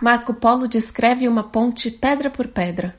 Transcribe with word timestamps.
Marco 0.00 0.32
Polo 0.32 0.66
descreve 0.66 1.28
uma 1.28 1.44
ponte 1.44 1.90
pedra 1.90 2.30
por 2.30 2.48
pedra. 2.48 2.98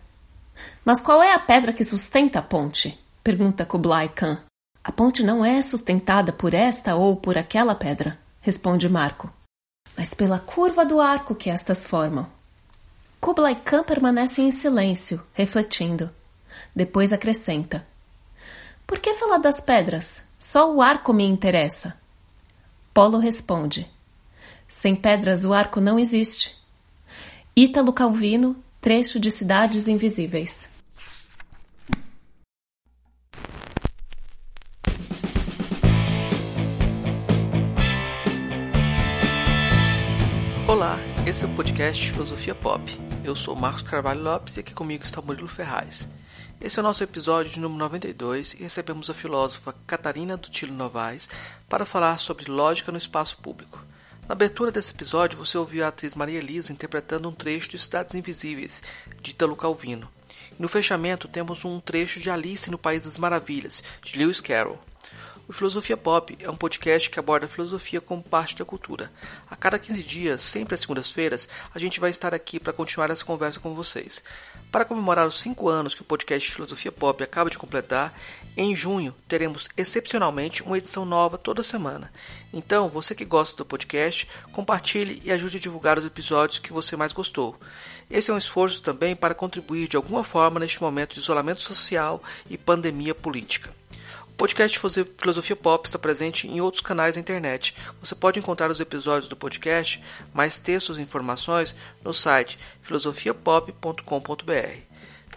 Mas 0.86 1.02
qual 1.02 1.24
é 1.24 1.34
a 1.34 1.40
pedra 1.40 1.74
que 1.74 1.84
sustenta 1.84 2.38
a 2.38 2.42
ponte? 2.44 2.96
pergunta 3.24 3.66
Kublai 3.66 4.08
Khan. 4.10 4.40
A 4.84 4.92
ponte 4.92 5.24
não 5.24 5.44
é 5.44 5.64
sustentada 5.64 6.32
por 6.32 6.54
esta 6.54 6.96
ou 6.96 7.16
por 7.16 7.40
aquela 7.40 7.74
pedra, 7.74 8.20
responde 8.40 8.88
Marco, 8.88 9.34
mas 9.98 10.14
pela 10.14 10.40
curva 10.40 10.86
do 10.86 11.02
arco 11.02 11.34
que 11.34 11.50
estas 11.50 11.88
formam. 11.88 12.28
Kublai 13.20 13.56
Khan 13.56 13.84
permanece 13.84 14.44
em 14.44 14.52
silêncio, 14.52 15.24
refletindo. 15.34 16.10
Depois 16.76 17.12
acrescenta: 17.12 17.86
Por 18.86 19.00
que 19.00 19.16
falar 19.16 19.40
das 19.40 19.60
pedras? 19.60 20.22
Só 20.40 20.72
o 20.72 20.84
arco 20.84 21.14
me 21.14 21.26
interessa. 21.26 21.96
Polo 22.94 23.18
responde: 23.18 23.90
Sem 24.68 24.96
pedras 24.96 25.46
o 25.46 25.54
arco 25.54 25.82
não 25.82 25.98
existe. 25.98 26.61
Ítalo 27.64 27.94
Calvino, 27.94 28.56
trecho 28.82 29.20
de 29.20 29.30
Cidades 29.30 29.88
Invisíveis. 29.88 30.68
Olá, 40.68 40.98
esse 41.28 41.44
é 41.44 41.48
o 41.48 41.56
podcast 41.56 42.12
Filosofia 42.12 42.56
Pop. 42.56 42.82
Eu 43.24 43.36
sou 43.36 43.56
Marcos 43.56 43.84
Carvalho 43.84 44.24
Lopes 44.24 44.58
e 44.58 44.62
aqui 44.62 44.74
comigo 44.74 45.04
está 45.04 45.22
Murilo 45.22 45.48
Ferraz. 45.48 46.10
Esse 46.60 46.80
é 46.80 46.82
o 46.82 46.84
nosso 46.84 47.04
episódio 47.04 47.52
de 47.52 47.60
número 47.60 47.78
92 47.78 48.56
e 48.56 48.64
recebemos 48.64 49.08
a 49.08 49.14
filósofa 49.14 49.76
Catarina 49.86 50.36
Dutilo 50.36 50.74
Novaes 50.74 51.30
para 51.70 51.86
falar 51.86 52.18
sobre 52.18 52.50
lógica 52.50 52.92
no 52.92 52.98
espaço 52.98 53.38
público. 53.38 53.91
Na 54.28 54.34
abertura 54.34 54.72
desse 54.72 54.92
episódio, 54.92 55.38
você 55.38 55.58
ouviu 55.58 55.84
a 55.84 55.90
atriz 55.90 56.16
Maria 56.16 56.40
Elisa 56.40 56.72
interpretando 56.72 57.28
um 57.28 57.34
trecho 57.34 57.70
de 57.70 57.80
Cidades 57.80 58.16
Invisíveis, 58.16 58.82
de 59.22 59.32
Italo 59.32 59.56
Calvino. 59.56 60.10
No 60.58 60.70
fechamento, 60.70 61.28
temos 61.28 61.66
um 61.66 61.80
trecho 61.80 62.20
de 62.20 62.30
Alice 62.30 62.70
no 62.70 62.78
País 62.78 63.04
das 63.04 63.18
Maravilhas, 63.18 63.84
de 64.04 64.18
Lewis 64.18 64.40
Carroll. 64.40 64.80
O 65.52 65.54
Filosofia 65.54 65.98
Pop 65.98 66.38
é 66.40 66.50
um 66.50 66.56
podcast 66.56 67.10
que 67.10 67.20
aborda 67.20 67.46
a 67.46 67.50
filosofia 67.50 68.00
como 68.00 68.24
parte 68.24 68.56
da 68.56 68.64
cultura. 68.64 69.12
A 69.50 69.56
cada 69.58 69.78
15 69.78 70.02
dias, 70.02 70.42
sempre 70.42 70.76
às 70.76 70.80
segundas-feiras, 70.80 71.50
a 71.76 71.78
gente 71.78 72.00
vai 72.00 72.10
estar 72.10 72.34
aqui 72.34 72.58
para 72.58 72.72
continuar 72.72 73.12
essa 73.12 73.26
conversa 73.26 73.60
com 73.60 73.76
vocês. 73.76 74.24
Para 74.72 74.86
comemorar 74.86 75.28
os 75.28 75.42
5 75.42 75.68
anos 75.68 75.94
que 75.94 76.04
o 76.04 76.06
podcast 76.06 76.50
Filosofia 76.50 76.90
Pop 76.90 77.22
acaba 77.22 77.50
de 77.50 77.58
completar, 77.58 78.18
em 78.56 78.74
junho 78.74 79.14
teremos 79.28 79.68
excepcionalmente 79.76 80.64
uma 80.64 80.78
edição 80.78 81.04
nova 81.04 81.38
toda 81.38 81.64
semana. 81.64 82.10
Então, 82.54 82.88
você 82.88 83.14
que 83.14 83.26
gosta 83.26 83.58
do 83.58 83.66
podcast, 83.66 84.30
compartilhe 84.54 85.22
e 85.22 85.34
ajude 85.34 85.58
a 85.58 85.60
divulgar 85.60 86.00
os 86.00 86.06
episódios 86.06 86.60
que 86.60 86.72
você 86.72 86.96
mais 86.96 87.12
gostou. 87.12 87.60
Esse 88.10 88.32
é 88.32 88.34
um 88.34 88.38
esforço 88.38 88.82
também 88.82 89.18
para 89.18 89.36
contribuir 89.36 89.90
de 89.90 89.98
alguma 89.98 90.24
forma 90.24 90.62
neste 90.62 90.82
momento 90.82 91.16
de 91.16 91.20
isolamento 91.20 91.60
social 91.60 92.24
e 92.50 92.58
pandemia 92.58 93.14
política. 93.14 93.70
Podcast 94.42 94.80
Filosofia 95.20 95.56
Pop 95.56 95.88
está 95.88 96.00
presente 96.00 96.48
em 96.48 96.60
outros 96.62 96.82
canais 96.82 97.14
da 97.14 97.22
internet. 97.22 97.76
Você 98.00 98.16
pode 98.16 98.40
encontrar 98.40 98.72
os 98.72 98.80
episódios 98.80 99.28
do 99.28 99.36
podcast, 99.36 100.04
mais 100.34 100.58
textos 100.58 100.98
e 100.98 101.02
informações 101.04 101.76
no 102.04 102.12
site 102.12 102.58
filosofiapop.com.br. 102.82 104.80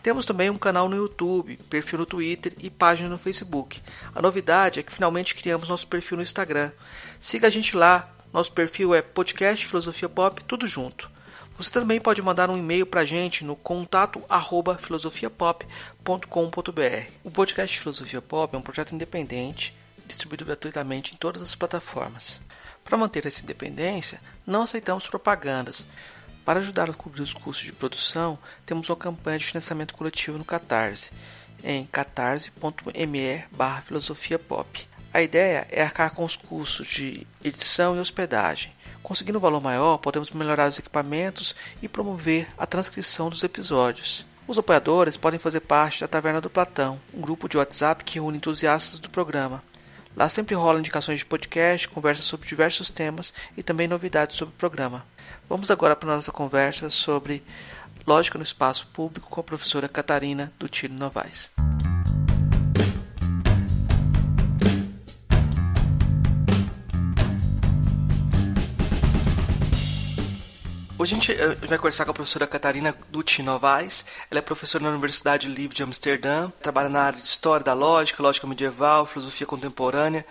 Temos 0.03 0.25
também 0.25 0.49
um 0.49 0.57
canal 0.57 0.89
no 0.89 0.97
YouTube, 0.97 1.59
perfil 1.69 1.99
no 1.99 2.07
Twitter 2.07 2.55
e 2.63 2.71
página 2.71 3.11
no 3.11 3.19
Facebook. 3.19 3.83
A 4.15 4.23
novidade 4.23 4.81
é 4.81 4.83
que 4.83 4.93
finalmente 4.93 5.35
criamos 5.35 5.69
nosso 5.69 5.87
perfil 5.87 6.17
no 6.17 6.23
Instagram. 6.23 6.73
Siga 7.21 7.49
a 7.49 7.51
gente 7.51 7.77
lá. 7.77 8.11
Nosso 8.33 8.53
perfil 8.53 8.95
é 8.95 9.03
podcast 9.03 9.67
Filosofia 9.67 10.09
Pop, 10.09 10.43
tudo 10.45 10.67
junto. 10.67 11.11
Você 11.57 11.71
também 11.71 12.01
pode 12.01 12.21
mandar 12.21 12.51
um 12.51 12.59
e-mail 12.59 12.85
para 12.85 13.03
a 13.03 13.05
gente 13.05 13.45
no 13.45 13.55
contato 13.55 14.21
arroba 14.29 14.77
filosofiapop.com.br. 14.77 17.11
O 17.23 17.31
podcast 17.31 17.79
Filosofia 17.79 18.21
Pop 18.21 18.55
é 18.55 18.59
um 18.59 18.63
projeto 18.63 18.93
independente, 18.93 19.73
distribuído 20.05 20.45
gratuitamente 20.45 21.13
em 21.15 21.17
todas 21.17 21.43
as 21.43 21.55
plataformas. 21.55 22.41
Para 22.85 22.99
manter 22.99 23.25
essa 23.25 23.41
independência, 23.41 24.21
não 24.45 24.63
aceitamos 24.63 25.07
propagandas. 25.07 25.87
Para 26.45 26.59
ajudar 26.59 26.91
a 26.91 26.93
cobrir 26.93 27.23
os 27.23 27.33
custos 27.33 27.65
de 27.65 27.73
produção, 27.73 28.37
temos 28.67 28.91
uma 28.91 28.97
campanha 28.97 29.39
de 29.39 29.47
financiamento 29.47 29.95
coletivo 29.95 30.37
no 30.37 30.45
Catarse, 30.45 31.13
em 31.63 31.87
catarse.me 31.87 33.45
barra. 33.53 33.85
A 35.13 35.23
ideia 35.23 35.69
é 35.71 35.83
arcar 35.83 36.11
com 36.11 36.25
os 36.25 36.35
custos 36.35 36.89
de 36.89 37.25
edição 37.45 37.97
e 37.97 38.01
hospedagem. 38.01 38.73
Conseguindo 39.05 39.37
um 39.37 39.41
valor 39.43 39.61
maior, 39.61 39.99
podemos 39.99 40.31
melhorar 40.31 40.67
os 40.67 40.79
equipamentos 40.79 41.55
e 41.83 41.87
promover 41.87 42.49
a 42.57 42.65
transcrição 42.65 43.29
dos 43.29 43.45
episódios. 43.45 44.25
Os 44.49 44.57
apoiadores 44.57 45.15
podem 45.15 45.39
fazer 45.39 45.61
parte 45.61 46.01
da 46.01 46.09
Taverna 46.09 46.41
do 46.41 46.49
Platão, 46.49 46.99
um 47.13 47.21
grupo 47.21 47.47
de 47.47 47.59
WhatsApp 47.59 48.03
que 48.03 48.15
reúne 48.15 48.39
entusiastas 48.39 48.99
do 48.99 49.11
programa. 49.11 49.63
Lá 50.17 50.27
sempre 50.31 50.55
rolam 50.55 50.79
indicações 50.79 51.19
de 51.19 51.27
podcast, 51.27 51.87
conversas 51.87 52.25
sobre 52.25 52.49
diversos 52.49 52.91
temas 52.91 53.35
e 53.55 53.63
também 53.63 53.87
novidades 53.87 54.39
sobre 54.39 54.55
o 54.55 54.59
programa. 54.59 55.05
Vamos 55.51 55.71
agora 55.71 55.95
para 55.95 56.11
a 56.11 56.17
nossa 56.17 56.33
conversa 56.33 56.89
sobre 56.89 57.43
lógica 58.07 58.39
no 58.39 58.45
espaço 58.45 58.87
público 58.87 59.29
com 59.29 59.39
a 59.39 59.45
professora 59.45 59.87
Catarina 59.87 60.51
do 60.59 60.67
Tiro 60.67 60.95
Novaes. 60.95 61.51
Hoje 71.05 71.13
a 71.13 71.19
gente 71.19 71.33
eh, 71.33 71.55
vai 71.67 71.77
conversar 71.77 72.07
com 72.07 72.13
a 72.13 72.15
professora 72.15 72.47
Catarina 72.47 72.97
Dutti 73.11 73.43
Novaes. 73.43 74.07
Ela 74.31 74.39
é 74.39 74.43
professora 74.43 74.85
na 74.85 74.89
Universidade 74.89 75.47
Livre 75.49 75.77
de 75.77 75.83
Amsterdã, 75.83 76.51
trabalha 76.63 76.89
na 76.89 77.03
área 77.03 77.21
de 77.21 77.27
História 77.27 77.63
da 77.63 77.75
Lógica, 77.75 78.23
Lógica 78.23 78.47
Medieval, 78.47 79.05
Filosofia 79.05 79.47
Contemporânea. 79.47 80.25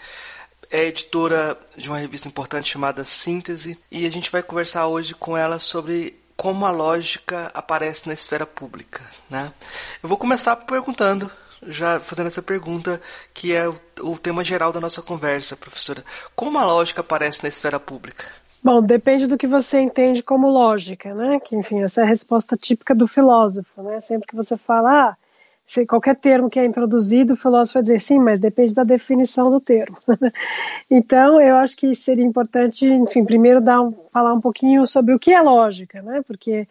É 0.71 0.85
editora 0.85 1.55
de 1.77 1.87
uma 1.87 1.99
revista 1.99 2.27
importante 2.27 2.71
chamada 2.71 3.03
Síntese. 3.03 3.77
E 3.91 4.03
a 4.07 4.09
gente 4.09 4.31
vai 4.31 4.41
conversar 4.41 4.87
hoje 4.87 5.13
com 5.13 5.37
ela 5.37 5.59
sobre 5.59 6.19
como 6.35 6.65
a 6.65 6.71
lógica 6.71 7.51
aparece 7.53 8.07
na 8.07 8.15
esfera 8.15 8.47
pública. 8.47 9.03
Né? 9.29 9.53
Eu 10.01 10.09
vou 10.09 10.17
começar 10.17 10.55
perguntando, 10.55 11.29
já 11.67 11.99
fazendo 11.99 12.29
essa 12.29 12.41
pergunta, 12.41 12.99
que 13.31 13.53
é 13.53 13.67
o 13.99 14.17
tema 14.17 14.43
geral 14.43 14.71
da 14.71 14.81
nossa 14.81 15.03
conversa, 15.03 15.55
professora. 15.55 16.03
Como 16.35 16.57
a 16.57 16.65
lógica 16.65 17.01
aparece 17.01 17.43
na 17.43 17.49
esfera 17.49 17.79
pública? 17.79 18.25
Bom, 18.63 18.81
depende 18.81 19.27
do 19.27 19.37
que 19.37 19.45
você 19.45 19.81
entende 19.81 20.23
como 20.23 20.47
lógica, 20.47 21.13
né? 21.13 21.37
Que, 21.39 21.53
enfim, 21.53 21.83
essa 21.83 21.99
é 21.99 22.03
a 22.05 22.07
resposta 22.07 22.55
típica 22.55 22.95
do 22.95 23.07
filósofo, 23.07 23.83
né? 23.83 23.99
Sempre 23.99 24.27
que 24.27 24.35
você 24.35 24.55
fala, 24.55 25.09
ah, 25.09 25.17
qualquer 25.85 26.15
termo 26.15 26.49
que 26.49 26.57
é 26.57 26.65
introduzido, 26.65 27.33
o 27.33 27.37
filósofo 27.37 27.73
vai 27.73 27.83
dizer 27.83 27.99
sim, 27.99 28.19
mas 28.19 28.39
depende 28.39 28.73
da 28.73 28.83
definição 28.83 29.51
do 29.51 29.59
termo. 29.59 29.97
então, 30.89 31.41
eu 31.41 31.57
acho 31.57 31.75
que 31.75 31.93
seria 31.93 32.23
importante, 32.23 32.87
enfim, 32.87 33.25
primeiro 33.25 33.59
dar 33.59 33.81
um, 33.81 33.93
falar 34.13 34.33
um 34.33 34.39
pouquinho 34.39 34.85
sobre 34.87 35.13
o 35.13 35.19
que 35.19 35.33
é 35.33 35.41
lógica, 35.41 36.01
né? 36.01 36.21
Porque, 36.25 36.65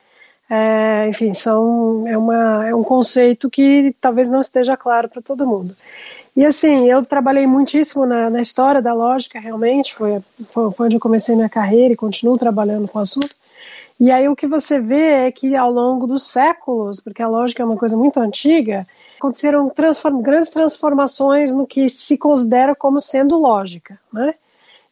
é, 0.49 1.09
enfim, 1.09 1.35
são, 1.35 2.09
é, 2.09 2.17
uma, 2.17 2.69
é 2.69 2.75
um 2.75 2.83
conceito 2.83 3.51
que 3.51 3.95
talvez 4.01 4.31
não 4.31 4.41
esteja 4.41 4.79
claro 4.79 5.11
para 5.11 5.21
todo 5.21 5.47
mundo. 5.47 5.75
E 6.35 6.47
assim, 6.47 6.89
eu 6.89 7.05
trabalhei 7.05 7.47
muitíssimo 7.47 8.07
na, 8.07 8.31
na 8.31 8.41
história 8.41 8.81
da 8.81 8.95
lógica, 8.95 9.39
realmente, 9.39 9.95
foi, 9.95 10.21
foi, 10.51 10.87
onde 10.87 10.97
eu 10.97 11.01
comecei 11.01 11.37
minha 11.37 11.49
carreira 11.49 11.93
e 11.93 11.97
continuo 11.97 12.39
trabalhando 12.39 12.89
com 12.89 12.99
o 12.99 13.03
assunto. 13.03 13.35
E 14.01 14.11
aí 14.11 14.29
o 14.29 14.35
que 14.35 14.47
você 14.47 14.81
vê 14.81 15.27
é 15.27 15.33
que 15.33 15.55
ao 15.55 15.71
longo 15.71 16.07
dos 16.07 16.25
séculos, 16.25 17.01
porque 17.01 17.23
a 17.23 17.29
lógica 17.29 17.63
é 17.63 17.67
uma 17.67 17.77
coisa 17.77 17.97
muito 17.97 18.19
antiga, 18.19 18.87
aconteceram 19.19 19.69
transform 19.69 20.21
grandes 20.21 20.51
transformações 20.51 21.55
no 21.55 21.67
que 21.67 21.89
se 21.89 22.17
considera 22.17 22.75
como 22.75 22.99
sendo 22.99 23.39
lógica, 23.39 24.01
né? 24.13 24.35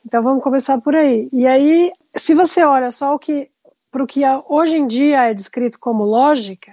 Então 0.07 0.23
vamos 0.23 0.43
começar 0.43 0.81
por 0.81 0.95
aí. 0.95 1.29
E 1.33 1.47
aí, 1.47 1.91
se 2.15 2.35
você 2.35 2.63
olha 2.63 2.91
só 2.91 3.15
o 3.15 3.19
que 3.19 3.49
para 3.91 4.05
o 4.05 4.07
que 4.07 4.23
hoje 4.49 4.77
em 4.77 4.87
dia 4.87 5.31
é 5.31 5.35
descrito 5.35 5.79
como 5.79 6.05
lógica, 6.05 6.73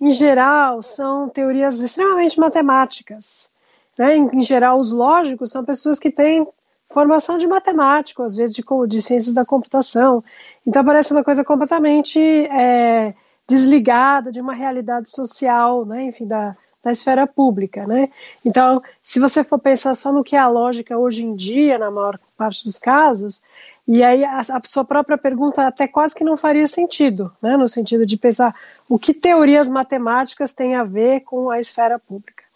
em 0.00 0.10
geral 0.10 0.82
são 0.82 1.28
teorias 1.28 1.80
extremamente 1.80 2.38
matemáticas, 2.38 3.50
né? 4.00 4.16
Em, 4.16 4.30
em, 4.32 4.42
geral, 4.42 4.78
os 4.78 4.92
lógicos 4.92 5.52
são 5.52 5.62
pessoas 5.62 5.98
que 6.00 6.10
têm 6.10 6.48
formação 6.88 7.36
de 7.36 7.46
matemático, 7.46 8.22
às 8.22 8.34
vezes 8.34 8.56
de, 8.56 8.64
de 8.88 9.02
ciências 9.02 9.34
da 9.34 9.44
computação. 9.44 10.24
Então 10.66 10.82
parece 10.82 11.12
uma 11.12 11.22
coisa 11.22 11.44
completamente 11.44 12.18
é, 12.18 13.12
desligada 13.46 14.32
de 14.32 14.40
uma 14.40 14.54
realidade 14.54 15.10
social, 15.10 15.84
né? 15.84 16.04
enfim, 16.04 16.26
da, 16.26 16.56
da 16.82 16.90
esfera 16.90 17.26
pública, 17.26 17.86
né? 17.86 18.08
Então, 18.42 18.80
se 19.02 19.20
você 19.20 19.44
for 19.44 19.58
pensar 19.58 19.94
só 19.94 20.10
no 20.10 20.24
que 20.24 20.34
é 20.34 20.38
a 20.38 20.48
lógica 20.48 20.96
hoje 20.96 21.22
em 21.22 21.34
dia, 21.36 21.78
na 21.78 21.90
maior 21.90 22.18
parte 22.38 22.64
dos 22.64 22.78
casos, 22.78 23.42
e 23.86 24.02
aí 24.02 24.24
a, 24.24 24.62
sua 24.64 24.84
própria 24.84 25.18
pergunta 25.18 25.66
até 25.66 25.86
quase 25.86 26.14
que 26.14 26.24
não 26.24 26.38
faria 26.38 26.66
sentido, 26.66 27.30
né? 27.42 27.54
No 27.54 27.68
sentido 27.68 28.06
de 28.06 28.16
pensar 28.16 28.54
o 28.88 28.98
que 28.98 29.12
teorias 29.12 29.68
matemáticas 29.68 30.54
têm 30.54 30.74
a 30.74 30.84
ver 30.84 31.20
com 31.20 31.50
a 31.50 31.60
esfera 31.60 31.98
pública. 31.98 32.49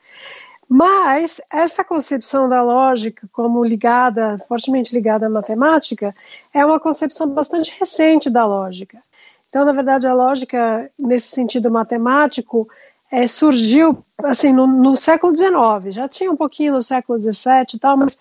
Mas 0.68 1.40
essa 1.52 1.84
concepção 1.84 2.48
da 2.48 2.62
lógica 2.62 3.28
como 3.32 3.64
ligada, 3.64 4.38
fortemente 4.48 4.94
ligada 4.94 5.26
à 5.26 5.30
matemática, 5.30 6.14
é 6.52 6.64
uma 6.64 6.80
concepção 6.80 7.28
bastante 7.28 7.74
recente 7.78 8.30
da 8.30 8.46
lógica. 8.46 8.98
Então, 9.48 9.64
na 9.64 9.72
verdade, 9.72 10.06
a 10.06 10.14
lógica, 10.14 10.90
nesse 10.98 11.28
sentido 11.28 11.70
matemático, 11.70 12.68
é, 13.10 13.28
surgiu 13.28 14.04
assim 14.22 14.52
no, 14.52 14.66
no, 14.66 14.96
século 14.96 15.36
XIX. 15.36 15.94
Já 15.94 16.08
tinha 16.08 16.30
um 16.32 16.36
pouquinho 16.36 16.72
no 16.72 16.82
século 16.82 17.18
XVII 17.18 17.74
e 17.74 17.78
tal, 17.78 17.96
mas 17.96 18.18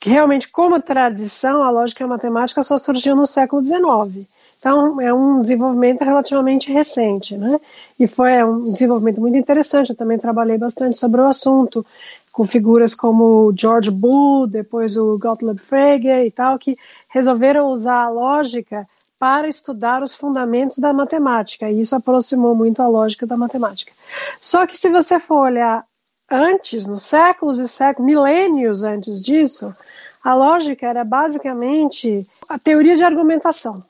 realmente, 0.00 0.48
como 0.48 0.80
tradição, 0.80 1.62
a 1.64 1.70
lógica 1.70 2.06
matemática 2.06 2.62
só 2.62 2.78
surgiu 2.78 3.16
no 3.16 3.26
século 3.26 3.64
XIX. 3.64 4.28
Então, 4.60 5.00
é 5.00 5.12
um 5.12 5.40
desenvolvimento 5.40 6.04
relativamente 6.04 6.70
recente, 6.70 7.34
né? 7.34 7.58
E 7.98 8.06
foi 8.06 8.44
um 8.44 8.62
desenvolvimento 8.62 9.18
muito 9.18 9.36
interessante. 9.36 9.90
Eu 9.90 9.96
também 9.96 10.18
trabalhei 10.18 10.58
bastante 10.58 10.98
sobre 10.98 11.18
o 11.18 11.26
assunto, 11.26 11.84
com 12.30 12.46
figuras 12.46 12.94
como 12.94 13.52
George 13.56 13.90
Boole, 13.90 14.50
depois 14.50 14.98
o 14.98 15.18
Gottlob 15.18 15.58
Frege 15.58 16.26
e 16.26 16.30
tal, 16.30 16.58
que 16.58 16.76
resolveram 17.08 17.72
usar 17.72 18.04
a 18.04 18.10
lógica 18.10 18.86
para 19.18 19.48
estudar 19.48 20.02
os 20.02 20.14
fundamentos 20.14 20.78
da 20.78 20.92
matemática, 20.92 21.70
e 21.70 21.80
isso 21.80 21.94
aproximou 21.94 22.54
muito 22.54 22.80
a 22.80 22.88
lógica 22.88 23.26
da 23.26 23.36
matemática. 23.36 23.92
Só 24.40 24.66
que 24.66 24.78
se 24.78 24.88
você 24.88 25.18
for 25.18 25.40
olhar 25.40 25.84
antes, 26.30 26.86
nos 26.86 27.02
séculos 27.02 27.58
e 27.58 27.66
séculos, 27.66 28.06
milênios 28.06 28.82
antes 28.82 29.22
disso, 29.22 29.74
a 30.22 30.34
lógica 30.34 30.86
era 30.86 31.04
basicamente 31.04 32.26
a 32.48 32.58
teoria 32.58 32.96
de 32.96 33.04
argumentação. 33.04 33.82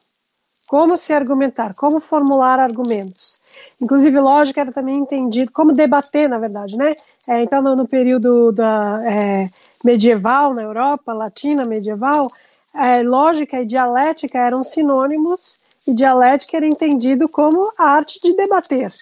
Como 0.71 0.97
se 0.97 1.13
argumentar, 1.13 1.75
como 1.75 1.99
formular 1.99 2.61
argumentos. 2.61 3.41
Inclusive, 3.81 4.21
lógica 4.21 4.61
era 4.61 4.71
também 4.71 5.01
entendido 5.01 5.51
como 5.51 5.73
debater, 5.73 6.29
na 6.29 6.39
verdade, 6.39 6.77
né? 6.77 6.95
É, 7.27 7.43
então, 7.43 7.61
no, 7.61 7.75
no, 7.75 7.89
período 7.89 8.53
da, 8.53 9.01
é, 9.05 9.51
medieval, 9.85 10.55
na 10.55 10.63
Europa 10.63 11.13
Latina 11.13 11.65
medieval, 11.65 12.31
é, 12.73 13.03
lógica 13.03 13.61
e 13.61 13.67
dialética 13.67 14.39
eram 14.39 14.63
sinônimos 14.63 15.59
e 15.85 15.93
dialética 15.93 16.59
era 16.59 16.67
entendido 16.69 17.29
como 17.29 17.73
a 17.77 17.87
arte 17.87 18.21
de 18.23 18.37
debater, 18.37 18.95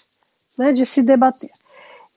né, 0.57 0.73
de 0.73 0.87
se 0.87 1.03
debater. 1.03 1.51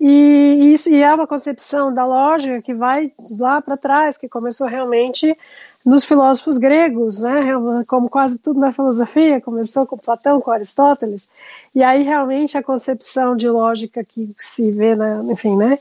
E 0.04 0.74
isso 0.74 0.90
e 0.90 1.00
é 1.00 1.14
uma 1.14 1.28
concepção 1.28 1.94
da 1.94 2.04
lógica 2.04 2.60
que 2.60 2.74
vai 2.74 3.14
lá 3.38 3.62
para 3.62 3.78
trás, 3.78 4.18
que 4.18 4.28
começou 4.28 4.66
realmente 4.66 5.38
nos 5.86 6.04
filósofos 6.04 6.58
gregos, 6.58 7.20
né, 7.20 7.40
como 7.88 8.10
quase 8.10 8.40
tudo 8.40 8.60
na 8.60 8.72
filosofia, 8.72 9.40
começou 9.40 9.86
com 9.86 9.96
Platão, 9.96 10.42
com 10.42 10.50
Aristóteles, 10.50 11.30
e 11.76 11.84
aí 11.84 12.02
realmente 12.02 12.58
a 12.58 12.64
concepção 12.64 13.36
de 13.36 13.48
lógica 13.48 14.04
que 14.04 14.34
se 14.40 14.72
vê, 14.72 14.96
na, 14.96 15.22
enfim, 15.32 15.56
né, 15.56 15.78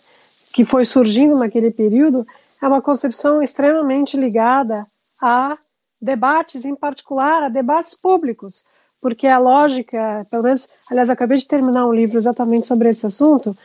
que 0.53 0.67
foi 0.67 0.85
surgindo 0.85 1.39
naquele 1.39 1.71
período, 1.71 2.27
é 2.61 2.69
uma 2.69 2.83
concepção 2.83 3.43
extremamente 3.43 4.19
ligada 4.19 4.87
a 5.19 5.57
debates, 5.99 6.67
em 6.67 6.75
particular 6.75 7.45
a 7.45 7.49
debates 7.49 7.95
públicos, 7.95 8.65
porque 9.01 9.27
a 9.27 9.39
lógica, 9.39 10.27
pelo 10.31 10.43
menos, 10.43 10.69
aliás, 10.91 11.11
acabei 11.11 11.39
de 11.39 11.47
terminar 11.47 11.87
um 11.87 11.93
livro 11.93 12.19
exatamente 12.19 12.67
sobre 12.67 12.89
esse 12.89 13.07
assunto, 13.07 13.57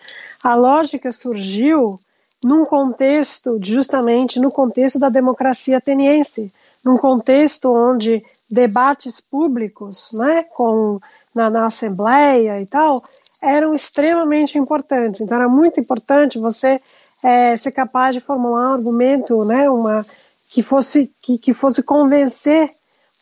a 0.43 0.55
lógica 0.55 1.11
surgiu 1.11 1.99
num 2.43 2.63
contexto, 2.65 3.59
justamente 3.61 4.39
no 4.39 4.51
contexto 4.51 4.99
da 4.99 5.09
democracia 5.09 5.77
ateniense, 5.77 6.51
num 6.83 6.97
contexto 6.97 7.73
onde 7.73 8.23
debates 8.49 9.19
públicos, 9.19 10.11
né, 10.13 10.43
com, 10.43 10.99
na, 11.33 11.49
na 11.49 11.65
Assembleia 11.65 12.61
e 12.61 12.65
tal, 12.65 13.03
eram 13.41 13.73
extremamente 13.73 14.57
importantes. 14.57 15.21
Então, 15.21 15.37
era 15.37 15.49
muito 15.49 15.79
importante 15.79 16.37
você 16.37 16.79
é, 17.23 17.57
ser 17.57 17.71
capaz 17.71 18.15
de 18.15 18.21
formular 18.21 18.69
um 18.69 18.73
argumento, 18.73 19.43
né, 19.43 19.69
uma, 19.69 20.05
que, 20.49 20.61
fosse, 20.61 21.11
que, 21.21 21.37
que 21.39 21.53
fosse 21.53 21.81
convencer 21.81 22.71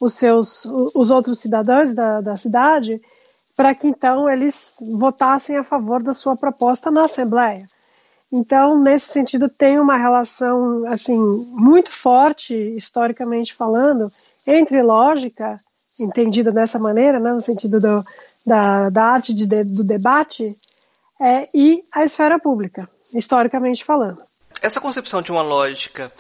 os 0.04 0.14
seus 0.14 0.66
os 0.66 1.10
outros 1.10 1.40
cidadãos 1.40 1.94
da, 1.94 2.20
da 2.20 2.36
cidade 2.36 3.02
para 3.56 3.74
que 3.74 3.88
então 3.88 4.30
eles 4.30 4.78
votassem 4.98 5.58
a 5.58 5.64
favor 5.64 6.02
da 6.04 6.12
sua 6.12 6.36
proposta 6.36 6.92
na 6.92 7.06
Assembleia. 7.06 7.68
Então, 8.32 8.82
nesse 8.82 9.12
sentido, 9.12 9.48
tem 9.48 9.80
uma 9.80 9.96
relação 9.96 10.82
assim 10.88 11.18
muito 11.54 11.92
forte, 11.92 12.56
historicamente 12.56 13.54
falando, 13.54 14.12
entre 14.46 14.82
lógica, 14.82 15.60
entendida 16.00 16.52
dessa 16.52 16.80
maneira, 16.80 17.20
né, 17.20 17.32
no 17.32 17.42
sentido 17.42 17.80
do, 17.80 18.04
da, 18.44 18.90
da 18.90 19.04
arte 19.06 19.36
de, 19.36 19.64
do 19.64 19.84
debate, 19.84 20.56
é, 21.22 21.48
e 21.54 21.84
a 21.94 22.04
esfera 22.04 22.40
pública, 22.40 22.90
historicamente 23.14 23.86
falando. 23.86 24.24
Essa 24.64 24.82
concepção 24.82 25.22
de 25.22 25.32
uma 25.32 25.44
lógica 25.44 26.12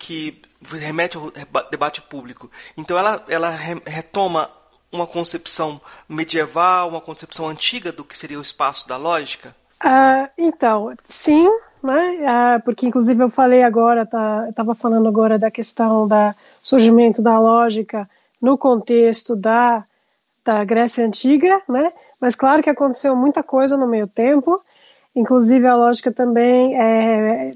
que 0.00 0.42
remete 0.70 1.16
ao 1.16 1.30
debate 1.70 2.00
público, 2.02 2.50
então 2.76 2.96
ela, 2.96 3.24
ela 3.28 3.50
retoma 3.50 4.50
uma 4.92 5.06
concepção 5.06 5.80
medieval, 6.08 6.88
uma 6.88 7.00
concepção 7.00 7.48
antiga 7.48 7.90
do 7.90 8.04
que 8.04 8.16
seria 8.16 8.38
o 8.38 8.42
espaço 8.42 8.86
da 8.86 8.96
lógica? 8.96 9.54
Uh, 9.82 10.28
então, 10.36 10.94
sim, 11.08 11.48
né? 11.82 12.58
Uh, 12.58 12.62
porque 12.62 12.86
inclusive 12.86 13.20
eu 13.22 13.30
falei 13.30 13.62
agora, 13.62 14.06
tá, 14.06 14.46
estava 14.48 14.74
falando 14.74 15.08
agora 15.08 15.38
da 15.38 15.50
questão 15.50 16.06
do 16.06 16.34
surgimento 16.62 17.22
da 17.22 17.38
lógica 17.38 18.08
no 18.40 18.56
contexto 18.58 19.34
da, 19.34 19.82
da 20.44 20.62
Grécia 20.64 21.04
Antiga, 21.04 21.60
né? 21.68 21.92
Mas 22.20 22.36
claro 22.36 22.62
que 22.62 22.70
aconteceu 22.70 23.16
muita 23.16 23.42
coisa 23.42 23.76
no 23.76 23.88
meio 23.88 24.06
tempo, 24.06 24.60
inclusive 25.16 25.66
a 25.66 25.74
lógica 25.74 26.12
também 26.12 26.80
é, 26.80 27.50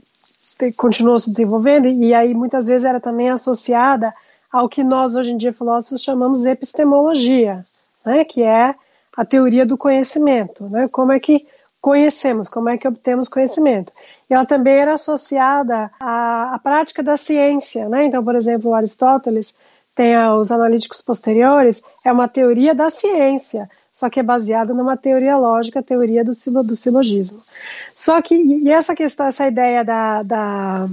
continuou 0.77 1.19
se 1.19 1.31
desenvolvendo 1.31 1.87
e 1.89 2.15
aí 2.15 2.35
muitas 2.35 2.67
vezes 2.67 2.85
era 2.85 3.01
também 3.01 3.31
associada 3.31 4.13
ao 4.51 4.69
que 4.69 4.83
nós 4.83 5.15
hoje 5.17 5.33
em 5.33 5.37
dia 5.37 5.53
filósofos 5.53 6.03
chamamos 6.03 6.45
epistemologia, 6.45 7.65
né, 8.05 8.25
que 8.25 8.43
é 8.43 8.75
a 9.17 9.25
teoria 9.25 9.67
do 9.67 9.77
conhecimento, 9.77 10.65
né, 10.71 10.89
como 10.89 11.13
é 11.13 11.21
que 11.21 11.47
conhecemos, 11.81 12.49
como 12.49 12.69
é 12.69 12.77
que 12.77 12.89
obtemos 12.89 13.29
conhecimento. 13.29 13.93
E 14.29 14.35
ela 14.35 14.45
também 14.45 14.75
era 14.75 14.95
associada 14.95 15.91
à, 16.01 16.55
à 16.55 16.59
prática 16.59 17.01
da 17.01 17.17
ciência, 17.17 17.89
né? 17.89 18.07
Então, 18.07 18.25
por 18.25 18.35
exemplo, 18.35 18.75
Aristóteles 18.75 19.55
tem 19.95 20.19
os 20.19 20.51
analíticos 20.51 21.01
posteriores, 21.01 21.83
é 22.05 22.13
uma 22.13 22.27
teoria 22.27 22.75
da 22.75 22.91
ciência, 22.91 23.69
só 23.97 24.11
que 24.11 24.21
é 24.21 24.23
baseada 24.23 24.75
numa 24.75 24.95
teoria 24.95 25.39
lógica, 25.39 25.81
a 25.81 25.83
teoria 25.83 26.23
do, 26.23 26.35
silo, 26.35 26.63
do 26.63 26.77
silogismo. 26.77 27.41
Só 27.95 28.21
que, 28.21 28.35
e 28.35 28.71
essa 28.71 28.95
questão, 28.95 29.25
essa 29.27 29.49
ideia 29.49 29.83
da, 29.83 30.23
da, 30.23 30.89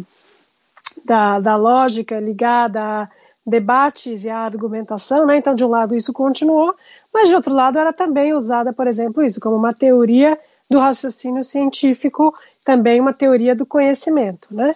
da, 1.04 1.40
da 1.42 1.56
lógica 1.56 2.18
ligada 2.18 2.82
a 2.82 3.10
debates 3.46 4.24
e 4.24 4.30
a 4.30 4.38
argumentação, 4.38 5.26
né? 5.26 5.36
Então, 5.36 5.54
de 5.54 5.66
um 5.66 5.68
lado 5.68 5.98
isso 5.98 6.14
continuou, 6.14 6.74
mas 7.14 7.28
de 7.28 7.36
outro 7.36 7.54
lado 7.54 7.78
era 7.78 7.92
também 7.92 8.34
usada, 8.34 8.72
por 8.72 8.88
exemplo, 8.88 9.22
isso 9.22 9.42
como 9.42 9.58
uma 9.58 9.74
teoria 9.74 10.39
do 10.70 10.80
raciocínio 10.80 11.44
científico, 11.44 12.34
também 12.63 13.01
uma 13.01 13.13
teoria 13.13 13.54
do 13.54 13.66
conhecimento, 13.66 14.48
né? 14.50 14.74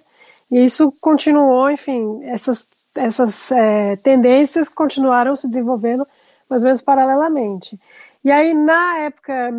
E 0.51 0.65
isso 0.65 0.91
continuou, 0.99 1.71
enfim, 1.71 2.19
essas 2.23 2.69
essas 2.93 3.51
é, 3.53 3.95
tendências 3.97 4.67
continuaram 4.67 5.33
se 5.33 5.47
desenvolvendo 5.47 6.05
mais 6.49 6.61
ou 6.61 6.65
menos 6.65 6.81
paralelamente. 6.81 7.79
E 8.27 8.31
aí, 8.31 8.53
na 8.53 8.97
época 8.97 9.49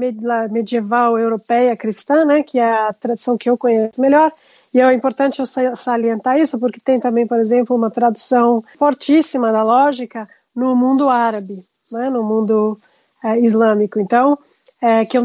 medieval 0.51 1.19
europeia 1.19 1.75
cristã, 1.75 2.23
né, 2.23 2.43
que 2.43 2.59
é 2.59 2.71
a 2.71 2.93
tradição 2.93 3.39
que 3.39 3.49
eu 3.49 3.57
conheço 3.57 3.99
melhor, 3.99 4.31
e 4.75 4.79
é 4.79 4.93
importante 4.93 5.39
eu 5.39 5.47
salientar 5.75 6.39
isso, 6.39 6.59
porque 6.61 6.79
tem 6.79 7.01
também, 7.01 7.27
por 7.27 7.39
exemplo, 7.39 7.75
uma 7.75 7.91
tradução 7.91 8.63
fortíssima 8.79 9.51
da 9.51 9.63
lógica 9.63 10.29
no 10.55 10.77
mundo 10.77 11.09
árabe, 11.09 11.65
né, 11.91 12.11
no 12.11 12.23
mundo 12.23 12.79
é, 13.25 13.39
islâmico. 13.41 13.99
Então, 13.99 14.39
é, 14.83 15.03
que 15.07 15.17
eu 15.17 15.23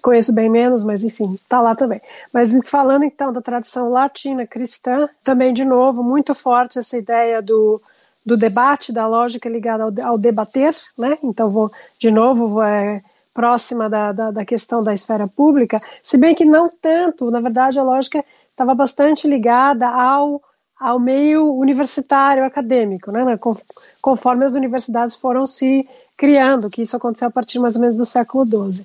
conheço 0.00 0.32
bem 0.32 0.48
menos, 0.48 0.84
mas 0.84 1.02
enfim, 1.02 1.34
está 1.34 1.60
lá 1.60 1.74
também. 1.74 2.00
Mas 2.32 2.56
falando 2.64 3.04
então 3.04 3.32
da 3.32 3.42
tradição 3.42 3.90
latina 3.90 4.46
cristã, 4.46 5.08
também 5.24 5.52
de 5.52 5.64
novo 5.64 6.04
muito 6.04 6.32
forte 6.32 6.78
essa 6.78 6.96
ideia 6.96 7.42
do, 7.42 7.82
do 8.24 8.36
debate, 8.36 8.92
da 8.92 9.06
lógica 9.06 9.48
ligada 9.48 9.84
ao, 9.84 10.12
ao 10.12 10.18
debater, 10.18 10.74
né? 10.98 11.18
Então 11.22 11.50
vou 11.50 11.70
de 11.98 12.10
novo 12.10 12.48
vou, 12.48 12.62
é, 12.62 13.02
próxima 13.34 13.88
da, 13.88 14.12
da, 14.12 14.30
da, 14.30 14.44
questão 14.44 14.82
da 14.84 14.92
esfera 14.92 15.26
pública, 15.26 15.80
se 16.02 16.18
bem 16.18 16.34
que 16.34 16.44
não 16.44 16.68
tanto, 16.68 17.30
na 17.30 17.40
verdade 17.40 17.78
a 17.78 17.82
lógica 17.82 18.24
estava 18.50 18.74
bastante 18.74 19.26
ligada 19.26 19.88
ao, 19.88 20.42
ao 20.78 20.98
meio 20.98 21.54
universitário, 21.54 22.44
acadêmico, 22.44 23.10
né, 23.10 23.38
conforme 24.00 24.44
as 24.44 24.52
universidades 24.52 25.16
foram 25.16 25.46
se 25.46 25.88
criando, 26.16 26.70
que 26.70 26.82
isso 26.82 26.96
aconteceu 26.96 27.28
a 27.28 27.30
partir 27.30 27.58
mais 27.58 27.74
ou 27.74 27.80
menos 27.80 27.96
do 27.96 28.04
século 28.04 28.44
XII. 28.44 28.84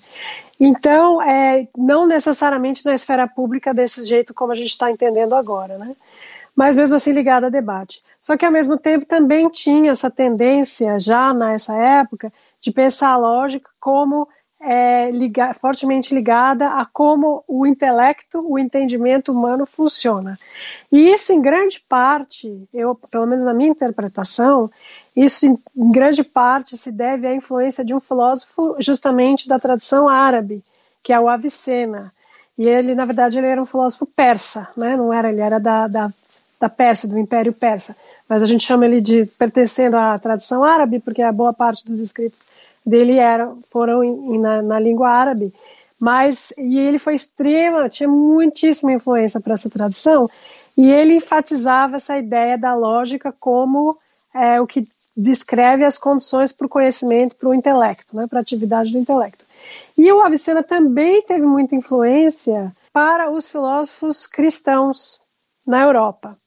Então, 0.59 1.21
é, 1.21 1.67
não 1.77 2.07
necessariamente 2.07 2.83
na 2.85 2.95
esfera 2.95 3.27
pública 3.27 3.73
desse 3.73 4.03
jeito 4.05 4.33
como 4.33 4.51
a 4.51 4.55
gente 4.55 4.69
está 4.69 4.89
entendendo 4.89 5.35
agora, 5.35 5.77
né? 5.77 5.95
Mas 6.57 6.75
mesmo 6.75 6.95
assim 6.95 7.11
ligada 7.11 7.45
a 7.45 7.51
debate. 7.51 8.01
Só 8.19 8.35
que 8.35 8.43
ao 8.43 8.51
mesmo 8.51 8.79
tempo 8.79 9.05
também 9.05 9.47
tinha 9.47 9.91
essa 9.91 10.09
tendência, 10.09 10.99
já 10.99 11.31
nessa 11.31 11.77
época, 11.77 12.33
de 12.59 12.71
pensar 12.71 13.11
a 13.11 13.17
lógica 13.17 13.69
como 13.79 14.27
é, 14.59 15.11
fortemente 15.61 16.15
ligada 16.15 16.69
a 16.69 16.83
como 16.83 17.43
o 17.47 17.67
intelecto, 17.67 18.39
o 18.43 18.57
entendimento 18.57 19.31
humano 19.31 19.67
funciona. 19.67 20.35
E 20.91 21.11
isso, 21.11 21.31
em 21.31 21.39
grande 21.39 21.79
parte, 21.87 22.67
eu, 22.73 22.95
pelo 22.95 23.27
menos 23.27 23.43
na 23.43 23.53
minha 23.53 23.69
interpretação, 23.69 24.67
Isso, 25.15 25.45
em 25.47 25.91
grande 25.91 26.23
parte, 26.23 26.77
se 26.77 26.91
deve 26.91 27.27
à 27.27 27.33
influência 27.35 27.83
de 27.83 27.93
um 27.93 27.99
filósofo 27.99 28.75
justamente 28.79 29.47
da 29.47 29.59
tradição 29.59 30.07
árabe, 30.07 30.63
que 31.03 31.11
é 31.13 31.19
o 31.19 31.27
Avicena. 31.27 32.11
E 32.57 32.65
ele, 32.67 32.95
na 32.95 33.05
verdade, 33.05 33.37
ele 33.37 33.47
era 33.47 33.61
um 33.61 33.65
filósofo 33.65 34.05
persa, 34.05 34.67
né? 34.75 34.95
não 34.95 35.13
era, 35.13 35.29
ele 35.31 35.41
era 35.41 35.59
da, 35.59 35.87
da, 35.87 36.09
da 36.59 36.69
Pérsia, 36.69 37.07
do 37.07 37.17
Império 37.17 37.53
Persa. 37.53 37.95
Mas 38.27 38.41
a 38.41 38.45
gente 38.45 38.65
chama 38.65 38.85
ele 38.85 39.01
de 39.01 39.25
pertencendo 39.37 39.95
à 39.95 40.17
tradição 40.17 40.63
árabe, 40.63 40.99
porque 40.99 41.21
a 41.21 41.31
boa 41.31 41.53
parte 41.53 41.85
dos 41.85 41.99
escritos 41.99 42.47
dele 42.85 43.17
era, 43.17 43.51
foram 43.69 44.01
na, 44.39 44.61
na 44.61 44.79
língua 44.79 45.09
árabe. 45.09 45.53
Mas, 45.99 46.53
e 46.57 46.77
ele 46.77 46.99
foi 46.99 47.15
extrema, 47.15 47.89
tinha 47.89 48.07
muitíssima 48.07 48.93
influência 48.93 49.41
para 49.41 49.53
essa 49.53 49.69
tradição, 49.69 50.29
e 50.77 50.89
ele 50.89 51.15
enfatizava 51.15 51.95
essa 51.95 52.17
ideia 52.17 52.57
da 52.57 52.75
lógica 52.75 53.33
como 53.39 53.97
é, 54.33 54.61
o 54.61 54.67
que 54.67 54.87
descreve 55.15 55.83
as 55.83 55.97
condições 55.97 56.51
para 56.51 56.67
o 56.67 56.69
conhecimento, 56.69 57.35
para 57.35 57.49
o 57.49 57.53
intelecto, 57.53 58.15
né, 58.15 58.27
para 58.27 58.39
a 58.39 58.41
atividade 58.41 58.91
do 58.91 58.99
intelecto. 58.99 59.43
E 59.97 60.11
o 60.11 60.21
Avicena 60.21 60.61
também 60.61 61.23
teve 61.23 61.41
muita 61.41 61.75
influência 61.75 62.71
para 62.93 63.31
os 63.31 63.47
filósofos 63.47 64.27
cristãos 64.27 65.19
na 65.65 65.81
Europa. 65.81 66.37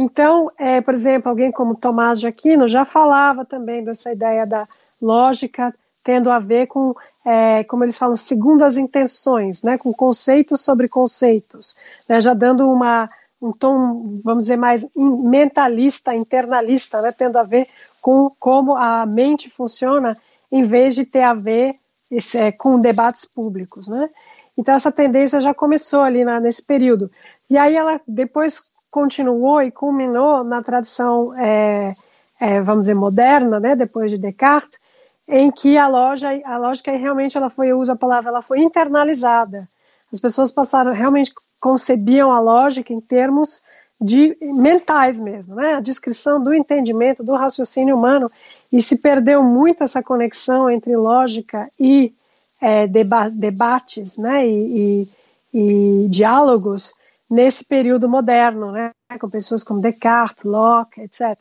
Então, 0.00 0.48
é, 0.56 0.80
por 0.80 0.94
exemplo, 0.94 1.28
alguém 1.28 1.50
como 1.50 1.74
Tomás 1.74 2.20
de 2.20 2.28
Aquino 2.28 2.68
já 2.68 2.84
falava 2.84 3.44
também 3.44 3.82
dessa 3.82 4.12
ideia 4.12 4.46
da 4.46 4.64
lógica 5.02 5.74
tendo 6.04 6.30
a 6.30 6.38
ver 6.38 6.68
com, 6.68 6.94
é, 7.26 7.64
como 7.64 7.82
eles 7.82 7.98
falam, 7.98 8.14
segundo 8.14 8.62
as 8.62 8.76
intenções, 8.76 9.60
né, 9.64 9.76
com 9.76 9.92
conceitos 9.92 10.60
sobre 10.60 10.86
conceitos, 10.88 11.76
né, 12.08 12.20
já 12.20 12.32
dando 12.32 12.70
uma, 12.70 13.08
um 13.42 13.50
tom, 13.50 14.20
vamos 14.22 14.44
dizer, 14.44 14.56
mais 14.56 14.86
mentalista, 14.94 16.14
internalista, 16.14 17.02
né, 17.02 17.10
tendo 17.10 17.36
a 17.36 17.42
ver 17.42 17.66
com 18.00 18.30
como 18.38 18.76
a 18.76 19.04
mente 19.04 19.50
funciona, 19.50 20.16
em 20.50 20.62
vez 20.62 20.94
de 20.94 21.04
ter 21.06 21.22
a 21.22 21.34
ver 21.34 21.74
esse, 22.08 22.38
é, 22.38 22.52
com 22.52 22.78
debates 22.78 23.24
públicos, 23.24 23.88
né? 23.88 24.08
Então 24.56 24.76
essa 24.76 24.92
tendência 24.92 25.40
já 25.40 25.52
começou 25.52 26.02
ali 26.02 26.24
na, 26.24 26.38
nesse 26.40 26.64
período. 26.64 27.10
E 27.50 27.58
aí 27.58 27.76
ela 27.76 28.00
depois 28.06 28.62
continuou 28.90 29.62
e 29.62 29.70
culminou 29.70 30.42
na 30.44 30.62
tradição, 30.62 31.34
é, 31.38 31.92
é, 32.40 32.60
vamos 32.60 32.82
dizer, 32.82 32.94
moderna, 32.94 33.60
né? 33.60 33.76
Depois 33.76 34.10
de 34.10 34.18
Descartes, 34.18 34.78
em 35.26 35.50
que 35.50 35.76
a, 35.76 35.86
loja, 35.86 36.28
a 36.44 36.56
lógica 36.56 36.90
realmente 36.96 37.36
ela 37.36 37.50
foi, 37.50 37.68
eu 37.68 37.78
uso 37.78 37.92
a 37.92 37.96
palavra, 37.96 38.30
ela 38.30 38.42
foi 38.42 38.60
internalizada. 38.60 39.68
As 40.12 40.18
pessoas 40.18 40.50
passaram, 40.50 40.92
realmente 40.92 41.32
concebiam 41.60 42.30
a 42.30 42.40
lógica 42.40 42.92
em 42.92 43.00
termos 43.00 43.62
de 44.00 44.36
mentais 44.40 45.18
mesmo, 45.20 45.56
né? 45.56 45.74
A 45.74 45.80
descrição 45.80 46.42
do 46.42 46.54
entendimento, 46.54 47.22
do 47.22 47.34
raciocínio 47.34 47.96
humano, 47.96 48.30
e 48.72 48.80
se 48.80 48.96
perdeu 48.96 49.42
muito 49.42 49.82
essa 49.82 50.02
conexão 50.02 50.70
entre 50.70 50.96
lógica 50.96 51.68
e 51.78 52.12
é, 52.60 52.86
deba 52.86 53.28
debates, 53.28 54.16
né? 54.16 54.46
E, 54.46 55.08
e, 55.52 56.04
e, 56.04 56.08
diálogos 56.08 56.94
nesse 57.30 57.64
período 57.64 58.08
moderno, 58.08 58.72
né? 58.72 58.92
Com 59.20 59.28
pessoas 59.28 59.64
como 59.64 59.80
Descartes, 59.80 60.44
Locke, 60.44 61.00
etc. 61.00 61.36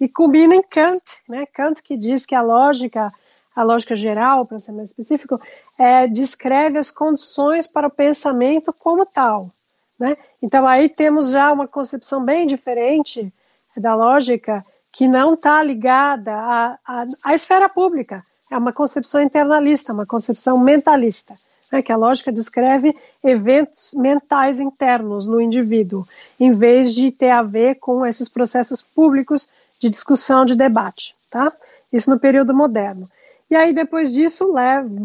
E 0.00 0.08
combina 0.08 0.54
em 0.54 0.62
Kant, 0.62 1.02
né? 1.28 1.46
Kant 1.46 1.82
que 1.82 1.96
diz 1.96 2.26
que 2.26 2.34
a 2.34 2.42
lógica 2.42 3.10
a 3.54 3.62
lógica 3.62 3.96
geral, 3.96 4.46
para 4.46 4.58
ser 4.58 4.72
mais 4.72 4.90
específico, 4.90 5.40
é, 5.76 6.06
descreve 6.06 6.78
as 6.78 6.90
condições 6.90 7.66
para 7.66 7.88
o 7.88 7.90
pensamento 7.90 8.72
como 8.72 9.04
tal. 9.04 9.50
Né? 9.98 10.16
Então 10.40 10.66
aí 10.66 10.88
temos 10.88 11.30
já 11.30 11.52
uma 11.52 11.68
concepção 11.68 12.24
bem 12.24 12.46
diferente 12.46 13.32
da 13.76 13.94
lógica 13.94 14.64
que 14.92 15.06
não 15.06 15.34
está 15.34 15.62
ligada 15.62 16.32
à, 16.32 16.78
à, 16.86 17.06
à, 17.24 17.34
esfera 17.34 17.68
pública. 17.68 18.24
É 18.50 18.56
uma 18.56 18.72
concepção 18.72 19.20
internalista, 19.20 19.92
uma 19.92 20.06
concepção 20.06 20.58
mentalista, 20.58 21.34
né? 21.70 21.82
que 21.82 21.92
a 21.92 21.96
lógica 21.96 22.32
descreve 22.32 22.94
eventos 23.22 23.94
mentais 23.94 24.60
internos 24.60 25.26
no 25.26 25.40
indivíduo, 25.40 26.06
em 26.38 26.52
vez 26.52 26.94
de 26.94 27.10
ter 27.10 27.30
a 27.30 27.42
ver 27.42 27.76
com 27.76 28.04
esses 28.04 28.28
processos 28.28 28.82
públicos 28.82 29.48
de 29.78 29.88
discussão, 29.88 30.44
de 30.44 30.54
debate. 30.54 31.14
Tá? 31.30 31.52
Isso 31.92 32.10
no 32.10 32.18
período 32.18 32.54
moderno. 32.54 33.08
E 33.50 33.56
aí, 33.56 33.74
depois 33.74 34.12
disso, 34.12 34.54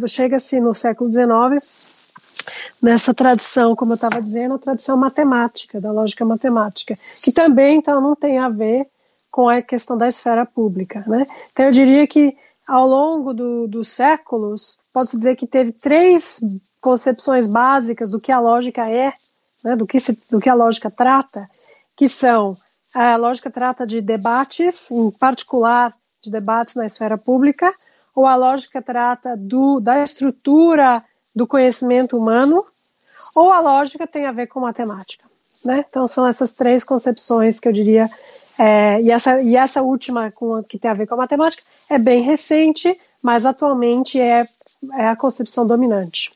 chega-se 0.08 0.60
no 0.60 0.74
século 0.74 1.12
XIX, 1.12 1.96
nessa 2.80 3.12
tradição, 3.12 3.76
como 3.76 3.94
eu 3.94 3.96
estava 3.96 4.22
dizendo, 4.22 4.54
a 4.54 4.60
tradição 4.60 4.96
matemática, 4.96 5.82
da 5.82 5.92
lógica 5.92 6.24
matemática, 6.24 6.96
que 7.24 7.32
também, 7.32 7.80
então, 7.80 8.00
não 8.00 8.16
tem 8.16 8.38
a 8.38 8.48
ver 8.48 8.88
com 9.32 9.50
a 9.50 9.62
questão 9.64 9.98
da 9.98 10.08
esfera 10.08 10.46
pública. 10.46 11.04
Né? 11.08 11.26
Então, 11.52 11.66
eu 11.66 11.72
diria 11.72 12.06
que, 12.06 12.34
ao 12.68 12.88
longo 12.88 13.34
do, 13.34 13.68
dos 13.68 13.88
séculos, 13.90 14.80
pode-se 14.94 15.18
dizer 15.18 15.36
que 15.36 15.48
teve 15.48 15.72
três 15.72 16.40
concepções 16.82 17.48
básicas 17.48 18.10
do 18.10 18.20
que 18.20 18.32
a 18.32 18.40
lógica 18.40 18.90
é, 18.90 19.14
né, 19.64 19.76
do, 19.76 19.88
que 19.88 20.00
se, 20.00 20.20
do 20.30 20.40
que 20.40 20.50
a 20.50 20.54
lógica 20.54 20.90
trata, 20.90 21.50
que 21.96 22.08
são 22.08 22.56
a 22.94 23.18
lógica 23.18 23.52
trata 23.52 23.86
de 23.86 24.02
debates, 24.02 24.90
em 24.90 25.12
particular 25.12 25.94
de 26.24 26.32
debates 26.32 26.76
na 26.76 26.86
esfera 26.86 27.18
pública, 27.18 27.74
ou 28.16 28.26
a 28.26 28.36
lógica 28.36 28.82
trata 28.82 29.36
do, 29.36 29.80
da 29.82 30.02
estrutura 30.02 31.04
do 31.36 31.46
conhecimento 31.46 32.18
humano, 32.18 32.66
ou 33.36 33.52
a 33.52 33.60
lógica 33.60 34.08
tem 34.08 34.26
a 34.26 34.32
ver 34.32 34.48
com 34.48 34.62
matemática. 34.62 35.26
Né? 35.64 35.84
Então, 35.88 36.08
são 36.08 36.26
essas 36.26 36.54
três 36.54 36.84
concepções 36.84 37.60
que 37.60 37.68
eu 37.68 37.74
diria, 37.74 38.10
é, 38.58 39.02
e, 39.02 39.12
essa, 39.12 39.42
e 39.42 39.56
essa 39.56 39.82
última 39.82 40.32
com, 40.32 40.64
que 40.64 40.80
tem 40.80 40.90
a 40.90 40.94
ver 40.94 41.08
com 41.08 41.16
a 41.16 41.18
matemática 41.18 41.64
é 41.90 41.98
bem 41.98 42.22
recente, 42.22 42.98
mas 43.24 43.46
atualmente 43.46 44.20
é, 44.20 44.46
é 44.94 45.08
a 45.08 45.16
concepção 45.16 45.66
dominante. 45.66 46.32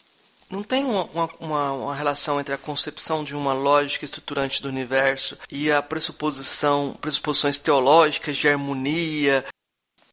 Não 0.50 0.64
tem 0.64 0.84
uma, 0.84 1.08
uma, 1.40 1.72
uma, 1.74 1.96
relação 1.96 2.40
entre 2.40 2.56
a 2.56 2.58
concepção 2.58 3.24
de 3.24 3.36
uma 3.36 3.54
lógica 3.54 4.04
estruturante 4.04 4.64
do 4.64 4.68
universo 4.68 5.38
e 5.52 5.72
a 5.72 5.80
pressuposição, 5.80 6.96
pressuposições 7.00 7.60
teológicas 7.60 8.36
de 8.36 8.50
harmonia, 8.50 9.46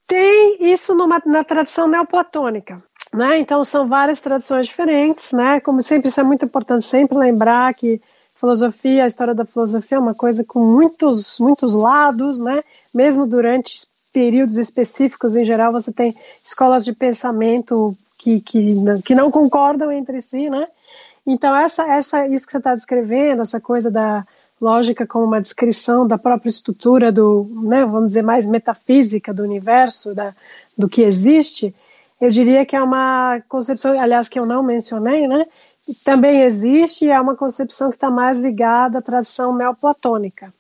tem 0.07 0.59
isso 0.61 0.95
numa, 0.95 1.21
na 1.27 1.43
tradição 1.43 1.89
neoplatônica. 1.89 2.79
Né? 3.13 3.41
Então 3.41 3.65
são 3.65 3.89
várias 3.89 4.21
tradições 4.21 4.67
diferentes, 4.67 5.33
né? 5.33 5.61
Como 5.61 5.83
sempre, 5.83 6.09
isso 6.09 6.21
é 6.21 6.25
muito 6.25 6.45
importante 6.45 6.85
sempre 6.85 7.17
lembrar 7.17 7.73
que 7.75 8.01
filosofia, 8.47 9.03
a 9.03 9.07
história 9.09 9.35
da 9.35 9.45
filosofia 9.45 9.99
é 9.99 10.01
uma 10.01 10.15
coisa 10.15 10.45
com 10.45 10.61
muitos, 10.61 11.41
muitos 11.41 11.75
lados, 11.75 12.39
né? 12.39 12.63
Mesmo 12.95 13.27
durante 13.27 13.89
períodos 14.13 14.57
específicos, 14.57 15.35
em 15.35 15.45
geral, 15.45 15.73
você 15.73 15.93
tem 15.93 16.15
escolas 16.45 16.85
de 16.85 16.93
pensamento 16.93 17.97
que, 18.17 18.41
que, 18.41 18.77
que 19.05 19.15
não 19.17 19.33
concordam 19.33 19.91
entre 19.91 20.21
si, 20.21 20.49
né? 20.49 20.69
Então 21.27 21.55
essa, 21.57 21.83
essa, 21.89 22.27
isso 22.29 22.47
que 22.47 22.53
você 22.53 22.59
está 22.59 22.75
descrevendo, 22.75 23.43
essa 23.43 23.61
coisa 23.61 23.91
da 23.91 24.25
lógica 24.61 25.05
como 25.05 25.25
uma 25.25 25.41
descrição 25.41 26.07
da 26.07 26.17
própria 26.17 26.49
estrutura 26.49 27.11
do, 27.11 27.47
né, 27.65 27.85
vamos 27.85 28.09
dizer, 28.09 28.23
mais 28.23 28.47
metafísica 28.47 29.35
do 29.35 29.43
universo, 29.43 30.15
da, 30.15 30.33
do 30.79 30.89
que 30.89 31.03
existe, 31.03 31.75
eu 32.19 32.31
diria 32.31 32.65
que 32.65 32.75
é 32.75 32.83
uma 32.83 33.43
concepção, 33.49 34.01
aliás, 34.01 34.29
que 34.29 34.39
eu 34.39 34.47
não 34.47 34.63
mencionei, 34.63 35.27
né, 35.29 35.47
também 36.05 36.43
existe 36.43 37.05
e 37.05 37.11
é 37.11 37.21
uma 37.21 37.37
concepção 37.37 37.91
que 37.91 37.97
está 37.97 38.11
mais 38.11 38.39
ligada 38.41 38.99
à 38.99 39.03
tradição 39.03 39.55
neoplatônica, 39.55 40.53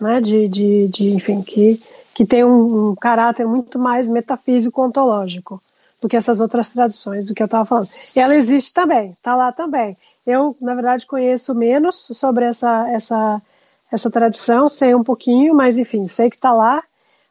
né, 0.00 0.20
de, 0.20 0.48
de, 0.48 0.88
de 0.88 1.12
enfim, 1.12 1.42
que, 1.42 1.80
que 2.14 2.24
tem 2.24 2.44
um, 2.44 2.90
um 2.90 2.94
caráter 2.94 3.46
muito 3.46 3.78
mais 3.78 4.08
metafísico 4.08 4.82
ontológico 4.82 5.60
do 6.00 6.08
que 6.08 6.16
essas 6.16 6.40
outras 6.40 6.72
tradições 6.72 7.26
do 7.26 7.34
que 7.34 7.42
eu 7.42 7.46
estava 7.46 7.64
falando. 7.64 7.88
E 8.14 8.20
ela 8.20 8.36
existe 8.36 8.72
também, 8.72 9.10
está 9.10 9.34
lá 9.34 9.52
também. 9.52 9.96
Eu, 10.26 10.56
na 10.60 10.74
verdade, 10.74 11.06
conheço 11.06 11.54
menos 11.54 11.96
sobre 12.12 12.44
essa, 12.44 12.88
essa, 12.90 13.40
essa 13.90 14.10
tradição, 14.10 14.68
sei 14.68 14.94
um 14.94 15.04
pouquinho, 15.04 15.54
mas 15.54 15.78
enfim, 15.78 16.06
sei 16.08 16.28
que 16.28 16.36
está 16.36 16.52
lá. 16.52 16.82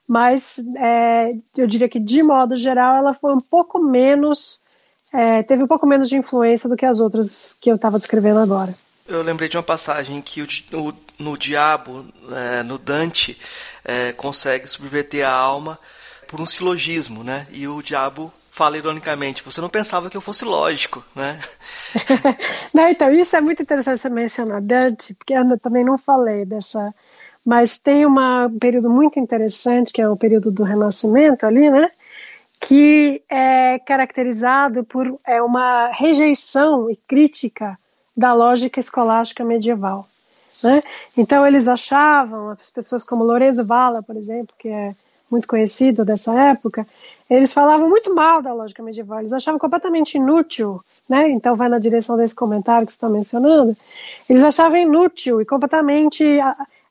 Mas 0.07 0.59
é, 0.77 1.35
eu 1.57 1.67
diria 1.67 1.89
que, 1.89 1.99
de 1.99 2.21
modo 2.21 2.55
geral, 2.55 2.95
ela 2.95 3.13
foi 3.13 3.33
um 3.33 3.41
pouco 3.41 3.79
menos, 3.79 4.61
é, 5.15 5.43
teve 5.43 5.63
um 5.63 5.67
pouco 5.67 5.87
menos 5.87 6.09
de 6.09 6.17
influência 6.17 6.67
do 6.67 6.75
que 6.75 6.85
as 6.85 6.99
outras 6.99 7.55
que 7.61 7.71
eu 7.71 7.75
estava 7.75 7.97
descrevendo 7.97 8.39
agora. 8.39 8.73
Eu 9.07 9.21
lembrei 9.21 9.47
de 9.47 9.55
uma 9.55 9.63
passagem 9.63 10.21
que 10.21 10.41
o, 10.41 10.47
o 10.73 10.93
no 11.17 11.37
Diabo, 11.37 12.05
é, 12.31 12.63
no 12.63 12.77
Dante, 12.77 13.37
é, 13.85 14.11
consegue 14.11 14.67
subverter 14.67 15.25
a 15.25 15.31
alma 15.31 15.79
por 16.27 16.41
um 16.41 16.45
silogismo, 16.45 17.23
né? 17.23 17.47
E 17.51 17.67
o 17.67 17.81
diabo 17.81 18.33
fala 18.51 18.77
ironicamente, 18.77 19.43
você 19.43 19.61
não 19.61 19.69
pensava 19.69 20.09
que 20.09 20.17
eu 20.17 20.21
fosse 20.21 20.43
lógico, 20.43 21.03
né? 21.15 21.39
não, 22.73 22.89
então, 22.89 23.11
isso 23.13 23.35
é 23.35 23.41
muito 23.41 23.61
interessante 23.61 24.01
você 24.01 24.09
mencionar 24.09 24.61
Dante, 24.61 25.13
porque 25.13 25.33
eu 25.33 25.59
também 25.59 25.85
não 25.85 25.97
falei 25.97 26.45
dessa, 26.45 26.93
mas 27.45 27.77
tem 27.77 28.05
uma, 28.05 28.47
um 28.47 28.57
período 28.57 28.89
muito 28.89 29.19
interessante, 29.19 29.93
que 29.93 30.01
é 30.01 30.09
o 30.09 30.17
período 30.17 30.51
do 30.51 30.63
Renascimento 30.63 31.45
ali, 31.45 31.69
né? 31.69 31.91
Que 32.59 33.21
é 33.29 33.77
caracterizado 33.79 34.83
por 34.83 35.19
é, 35.25 35.41
uma 35.41 35.89
rejeição 35.91 36.89
e 36.89 36.95
crítica 36.95 37.77
da 38.15 38.33
lógica 38.33 38.79
escolástica 38.79 39.43
medieval. 39.43 40.07
Né? 40.63 40.81
Então 41.17 41.45
eles 41.45 41.67
achavam, 41.67 42.49
as 42.51 42.69
pessoas 42.69 43.03
como 43.03 43.23
Lorenzo 43.23 43.65
Valla, 43.65 44.01
por 44.01 44.15
exemplo, 44.15 44.55
que 44.57 44.69
é 44.69 44.93
muito 45.29 45.47
conhecido 45.47 46.05
dessa 46.05 46.33
época, 46.33 46.85
eles 47.29 47.51
falavam 47.51 47.89
muito 47.89 48.13
mal 48.13 48.41
da 48.41 48.53
lógica 48.53 48.83
medieval, 48.83 49.19
eles 49.19 49.33
achavam 49.33 49.59
completamente 49.59 50.15
inútil, 50.15 50.81
né? 51.09 51.29
Então 51.29 51.55
vai 51.55 51.67
na 51.67 51.79
direção 51.79 52.15
desse 52.15 52.35
comentário 52.35 52.85
que 52.85 52.91
você 52.91 52.97
está 52.97 53.09
mencionando. 53.09 53.75
Eles 54.29 54.43
achavam 54.43 54.77
inútil 54.77 55.41
e 55.41 55.45
completamente 55.45 56.23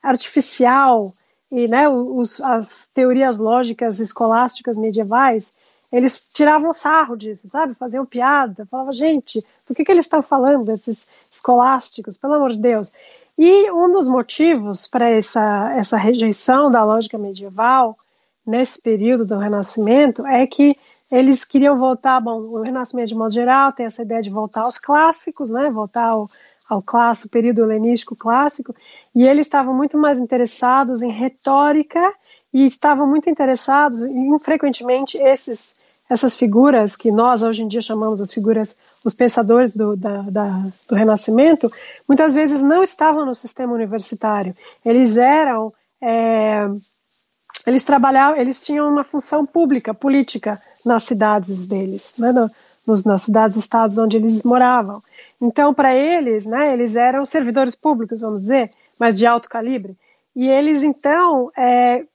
artificial 0.02 1.14
e, 1.54 1.68
né, 1.68 1.88
os, 1.88 2.40
as 2.40 2.88
teorias 2.88 3.38
lógicas 3.38 4.00
escolásticas 4.00 4.76
medievais, 4.76 5.54
eles 5.92 6.26
tiravam 6.34 6.72
sarro 6.72 7.16
disso, 7.16 7.46
sabe? 7.46 7.74
Faziam 7.74 8.04
piada, 8.04 8.66
falavam, 8.66 8.92
gente, 8.92 9.44
do 9.64 9.72
que, 9.72 9.84
que 9.84 9.92
eles 9.92 10.06
estão 10.06 10.20
falando, 10.20 10.68
esses 10.70 11.06
escolásticos, 11.30 12.18
pelo 12.18 12.34
amor 12.34 12.50
de 12.50 12.58
Deus. 12.58 12.92
E 13.38 13.70
um 13.70 13.88
dos 13.88 14.08
motivos 14.08 14.88
para 14.88 15.08
essa, 15.08 15.72
essa 15.76 15.96
rejeição 15.96 16.72
da 16.72 16.82
lógica 16.82 17.16
medieval 17.16 17.96
nesse 18.44 18.82
período 18.82 19.24
do 19.24 19.38
Renascimento 19.38 20.26
é 20.26 20.44
que 20.48 20.76
eles 21.08 21.44
queriam 21.44 21.78
voltar, 21.78 22.20
bom, 22.20 22.40
o 22.40 22.62
Renascimento 22.62 23.10
de 23.10 23.14
modo 23.14 23.32
geral 23.32 23.72
tem 23.72 23.86
essa 23.86 24.02
ideia 24.02 24.20
de 24.20 24.30
voltar 24.30 24.62
aos 24.62 24.76
clássicos, 24.76 25.52
né, 25.52 25.70
voltar 25.70 26.06
ao, 26.06 26.28
ao 26.68 26.82
clássico, 26.82 27.30
período 27.30 27.62
helenístico 27.62 28.16
clássico, 28.16 28.74
e 29.14 29.24
eles 29.24 29.46
estavam 29.46 29.74
muito 29.74 29.98
mais 29.98 30.18
interessados 30.18 31.02
em 31.02 31.10
retórica 31.10 32.12
e 32.52 32.66
estavam 32.66 33.06
muito 33.06 33.28
interessados, 33.28 34.00
e 34.00 34.38
frequentemente 34.40 35.18
esses 35.18 35.76
essas 36.08 36.36
figuras 36.36 36.96
que 36.96 37.10
nós 37.10 37.42
hoje 37.42 37.62
em 37.62 37.68
dia 37.68 37.80
chamamos 37.80 38.20
as 38.20 38.30
figuras, 38.30 38.78
os 39.02 39.14
pensadores 39.14 39.74
do, 39.74 39.96
da, 39.96 40.20
da, 40.22 40.66
do 40.86 40.94
Renascimento, 40.94 41.66
muitas 42.06 42.34
vezes 42.34 42.62
não 42.62 42.82
estavam 42.82 43.24
no 43.24 43.34
sistema 43.34 43.72
universitário. 43.72 44.54
Eles 44.84 45.16
eram 45.16 45.72
é, 46.02 46.68
eles 47.66 47.82
trabalhavam, 47.82 48.38
eles 48.38 48.62
tinham 48.62 48.88
uma 48.88 49.04
função 49.04 49.46
pública, 49.46 49.94
política 49.94 50.60
nas 50.84 51.04
cidades 51.04 51.66
deles, 51.66 52.14
né, 52.18 52.32
no, 52.32 52.50
nos, 52.86 53.04
nas 53.04 53.22
cidades 53.22 53.56
estados 53.56 53.96
onde 53.96 54.16
eles 54.16 54.42
moravam. 54.42 55.02
Então, 55.44 55.74
para 55.74 55.94
eles, 55.94 56.46
né, 56.46 56.72
eles 56.72 56.96
eram 56.96 57.24
servidores 57.24 57.74
públicos, 57.74 58.20
vamos 58.20 58.42
dizer, 58.42 58.70
mas 58.98 59.16
de 59.16 59.26
alto 59.26 59.48
calibre. 59.48 59.96
E 60.34 60.48
eles, 60.48 60.82
então, 60.82 61.50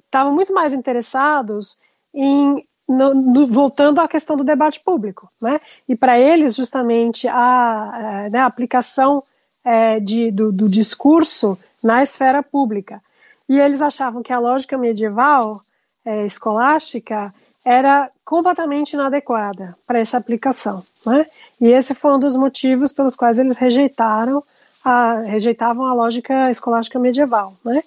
estavam 0.06 0.32
é, 0.32 0.36
muito 0.36 0.54
mais 0.54 0.74
interessados 0.74 1.80
em, 2.14 2.66
no, 2.88 3.14
no, 3.14 3.48
voltando 3.48 4.02
à 4.02 4.08
questão 4.08 4.36
do 4.36 4.44
debate 4.44 4.80
público. 4.80 5.30
Né? 5.40 5.62
E 5.88 5.96
para 5.96 6.20
eles, 6.20 6.56
justamente, 6.56 7.28
a, 7.28 7.36
a, 7.36 8.30
né, 8.30 8.40
a 8.40 8.46
aplicação 8.46 9.24
é, 9.64 10.00
de, 10.00 10.32
do, 10.32 10.52
do 10.52 10.68
discurso 10.68 11.58
na 11.84 12.02
esfera 12.02 12.42
pública 12.42 13.02
e 13.50 13.60
eles 13.60 13.82
achavam 13.82 14.22
que 14.22 14.32
a 14.32 14.40
lógica 14.40 14.78
medieval 14.78 15.60
é, 16.06 16.26
escolástica 16.26 17.34
era 17.66 18.10
completamente 18.30 18.94
inadequada 18.94 19.76
para 19.88 19.98
essa 19.98 20.16
aplicação. 20.16 20.84
Né? 21.04 21.26
E 21.60 21.70
esse 21.70 21.96
foi 21.96 22.14
um 22.14 22.20
dos 22.20 22.38
motivos 22.38 22.94
pelos 22.94 23.16
quais 23.16 23.40
eles 23.40 23.58
rejeitaram 23.58 24.44
a, 24.86 25.16
rejeitavam 25.22 25.88
a 25.88 25.96
lógica 25.96 26.48
escolástica 26.52 27.00
medieval. 27.00 27.56
Né? 27.66 27.82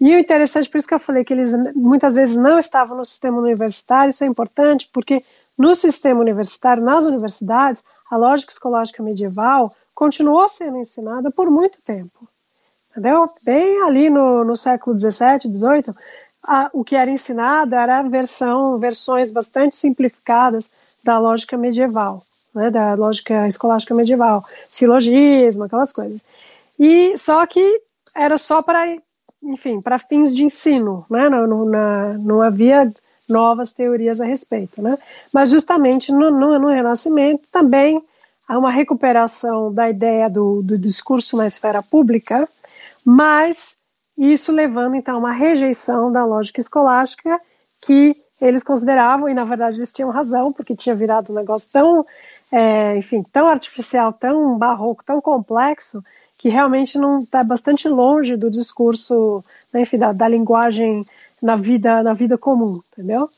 E 0.00 0.12
o 0.12 0.18
interessante, 0.18 0.68
por 0.68 0.78
isso 0.78 0.88
que 0.88 0.94
eu 0.94 0.98
falei 0.98 1.24
que 1.24 1.32
eles 1.32 1.52
muitas 1.72 2.16
vezes 2.16 2.36
não 2.36 2.58
estavam 2.58 2.96
no 2.96 3.04
sistema 3.04 3.38
universitário, 3.38 4.10
isso 4.10 4.24
é 4.24 4.26
importante, 4.26 4.90
porque 4.92 5.22
no 5.56 5.72
sistema 5.76 6.20
universitário, 6.20 6.82
nas 6.82 7.04
universidades, 7.04 7.84
a 8.10 8.16
lógica 8.16 8.50
escolástica 8.50 9.04
medieval 9.04 9.72
continuou 9.94 10.48
sendo 10.48 10.78
ensinada 10.78 11.30
por 11.30 11.48
muito 11.48 11.80
tempo 11.80 12.28
entendeu? 12.96 13.30
Bem 13.44 13.82
ali 13.82 14.08
no, 14.08 14.42
no 14.42 14.56
século 14.56 14.98
XVII, 14.98 15.52
XVIII, 15.52 15.94
a, 16.46 16.70
o 16.72 16.84
que 16.84 16.94
era 16.94 17.10
ensinado 17.10 17.74
era 17.74 18.02
versão, 18.02 18.78
versões 18.78 19.30
bastante 19.32 19.74
simplificadas 19.74 20.70
da 21.02 21.18
lógica 21.18 21.56
medieval, 21.56 22.22
né, 22.54 22.70
da 22.70 22.94
lógica 22.94 23.46
escolástica 23.46 23.94
medieval, 23.94 24.44
silogismo, 24.70 25.64
aquelas 25.64 25.92
coisas. 25.92 26.20
E 26.78 27.16
só 27.18 27.44
que 27.46 27.82
era 28.14 28.38
só 28.38 28.62
para, 28.62 28.96
enfim, 29.42 29.80
para 29.80 29.98
fins 29.98 30.34
de 30.34 30.44
ensino, 30.44 31.04
né, 31.10 31.28
não, 31.28 31.46
não, 31.46 32.14
não 32.14 32.42
havia 32.42 32.92
novas 33.28 33.72
teorias 33.72 34.20
a 34.20 34.24
respeito, 34.24 34.80
né? 34.80 34.96
Mas 35.32 35.50
justamente 35.50 36.12
no, 36.12 36.30
no, 36.30 36.58
no 36.60 36.68
Renascimento 36.68 37.42
também 37.50 38.00
há 38.46 38.56
uma 38.56 38.70
recuperação 38.70 39.72
da 39.72 39.90
ideia 39.90 40.30
do, 40.30 40.62
do 40.62 40.78
discurso 40.78 41.36
na 41.36 41.46
esfera 41.46 41.82
pública, 41.82 42.48
mas 43.04 43.76
isso 44.16 44.50
levando 44.52 44.96
então 44.96 45.16
a 45.16 45.18
uma 45.18 45.32
rejeição 45.32 46.10
da 46.10 46.24
lógica 46.24 46.60
escolástica 46.60 47.40
que 47.80 48.16
eles 48.40 48.62
consideravam, 48.62 49.28
e 49.28 49.34
na 49.34 49.44
verdade 49.44 49.76
eles 49.76 49.92
tinham 49.92 50.10
razão, 50.10 50.52
porque 50.52 50.76
tinha 50.76 50.94
virado 50.94 51.32
um 51.32 51.34
negócio 51.34 51.68
tão, 51.72 52.04
é, 52.52 52.96
enfim, 52.96 53.22
tão 53.32 53.48
artificial, 53.48 54.12
tão 54.12 54.58
barroco, 54.58 55.04
tão 55.04 55.20
complexo, 55.20 56.02
que 56.38 56.48
realmente 56.48 56.98
não 56.98 57.20
está 57.20 57.42
bastante 57.42 57.88
longe 57.88 58.36
do 58.36 58.50
discurso, 58.50 59.42
né, 59.72 59.82
enfim, 59.82 59.98
da, 59.98 60.12
da, 60.12 60.28
linguagem 60.28 61.04
na 61.42 61.56
vida, 61.56 62.02
na 62.02 62.12
vida 62.12 62.36
comum, 62.36 62.80
entendeu? 62.92 63.30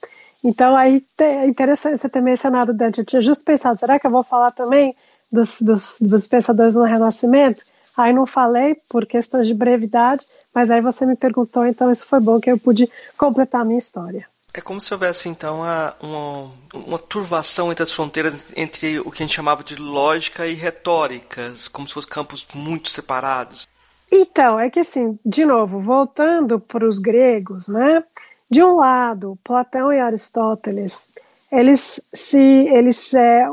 Então 0.43 0.77
aí 0.77 1.05
é 1.19 1.47
interessante 1.47 2.01
você 2.01 2.09
ter 2.09 2.21
mencionado 2.21 2.75
Dante. 2.75 2.99
Eu 2.99 3.05
tinha 3.05 3.23
justo 3.23 3.45
pensado, 3.45 3.79
será 3.79 3.99
que 3.99 4.07
eu 4.07 4.11
vou 4.11 4.23
falar 4.23 4.51
também 4.51 4.95
dos, 5.31 5.61
dos, 5.61 5.99
dos 6.01 6.27
pensadores 6.27 6.75
no 6.75 6.85
Renascimento? 6.85 7.63
Aí 7.99 8.13
não 8.13 8.27
falei 8.27 8.77
por 8.89 9.05
questões 9.05 9.49
de 9.49 9.53
brevidade, 9.53 10.25
mas 10.55 10.71
aí 10.71 10.81
você 10.81 11.05
me 11.05 11.17
perguntou, 11.17 11.67
então 11.67 11.91
isso 11.91 12.07
foi 12.07 12.21
bom 12.21 12.39
que 12.39 12.49
eu 12.49 12.57
pude 12.57 12.89
completar 13.17 13.63
a 13.63 13.65
minha 13.65 13.81
história. 13.81 14.25
É 14.55 14.61
como 14.61 14.81
se 14.81 14.95
houvesse 14.95 15.29
então 15.29 15.57
uma, 15.57 15.95
uma, 16.01 16.51
uma, 16.73 16.99
turvação 16.99 17.73
entre 17.73 17.83
as 17.83 17.91
fronteiras 17.91 18.45
entre 18.57 19.01
o 19.01 19.11
que 19.11 19.21
a 19.21 19.27
gente 19.27 19.35
chamava 19.35 19.65
de 19.65 19.75
lógica 19.75 20.47
e 20.47 20.55
retóricas, 20.55 21.67
como 21.67 21.89
se 21.89 21.95
fossem 21.95 22.09
campos 22.09 22.47
muito 22.55 22.89
separados. 22.89 23.67
Então, 24.11 24.61
é 24.61 24.71
que 24.71 24.79
assim, 24.79 25.19
de 25.27 25.45
novo, 25.45 25.81
voltando 25.81 26.61
para 26.61 26.87
os 26.87 27.01
gregos, 27.01 27.67
né? 27.67 28.05
De 28.49 28.63
um 28.63 28.77
lado, 28.77 29.37
Platão 29.43 29.93
e 29.93 29.99
Aristóteles 29.99 31.13
eles 31.51 32.07
se 32.13 32.41
eles 32.41 33.15
é, 33.15 33.47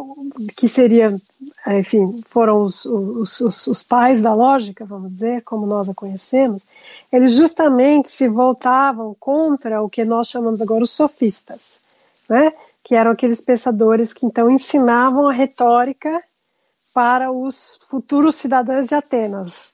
que 0.57 0.67
seriam 0.67 1.19
enfim 1.67 2.21
foram 2.27 2.61
os, 2.61 2.85
os, 2.85 3.41
os, 3.41 3.67
os, 3.67 3.83
pais 3.83 4.21
da 4.21 4.33
lógica 4.33 4.85
vamos 4.85 5.13
dizer 5.13 5.43
como 5.43 5.65
nós 5.65 5.89
a 5.89 5.93
conhecemos 5.93 6.65
eles 7.11 7.33
justamente 7.33 8.09
se 8.09 8.27
voltavam 8.27 9.15
contra 9.19 9.81
o 9.81 9.89
que 9.89 10.03
nós 10.03 10.27
chamamos 10.27 10.61
agora 10.61 10.83
os 10.83 10.91
sofistas 10.91 11.81
né? 12.29 12.53
Que 12.83 12.95
eram 12.95 13.11
aqueles 13.11 13.41
pensadores 13.41 14.13
que 14.13 14.25
então 14.25 14.49
ensinavam 14.49 15.27
a 15.27 15.33
retórica 15.33 16.21
para 16.93 17.31
os 17.31 17.79
futuros 17.89 18.35
cidadãos 18.35 18.87
de 18.87 18.95
Atenas. 18.95 19.73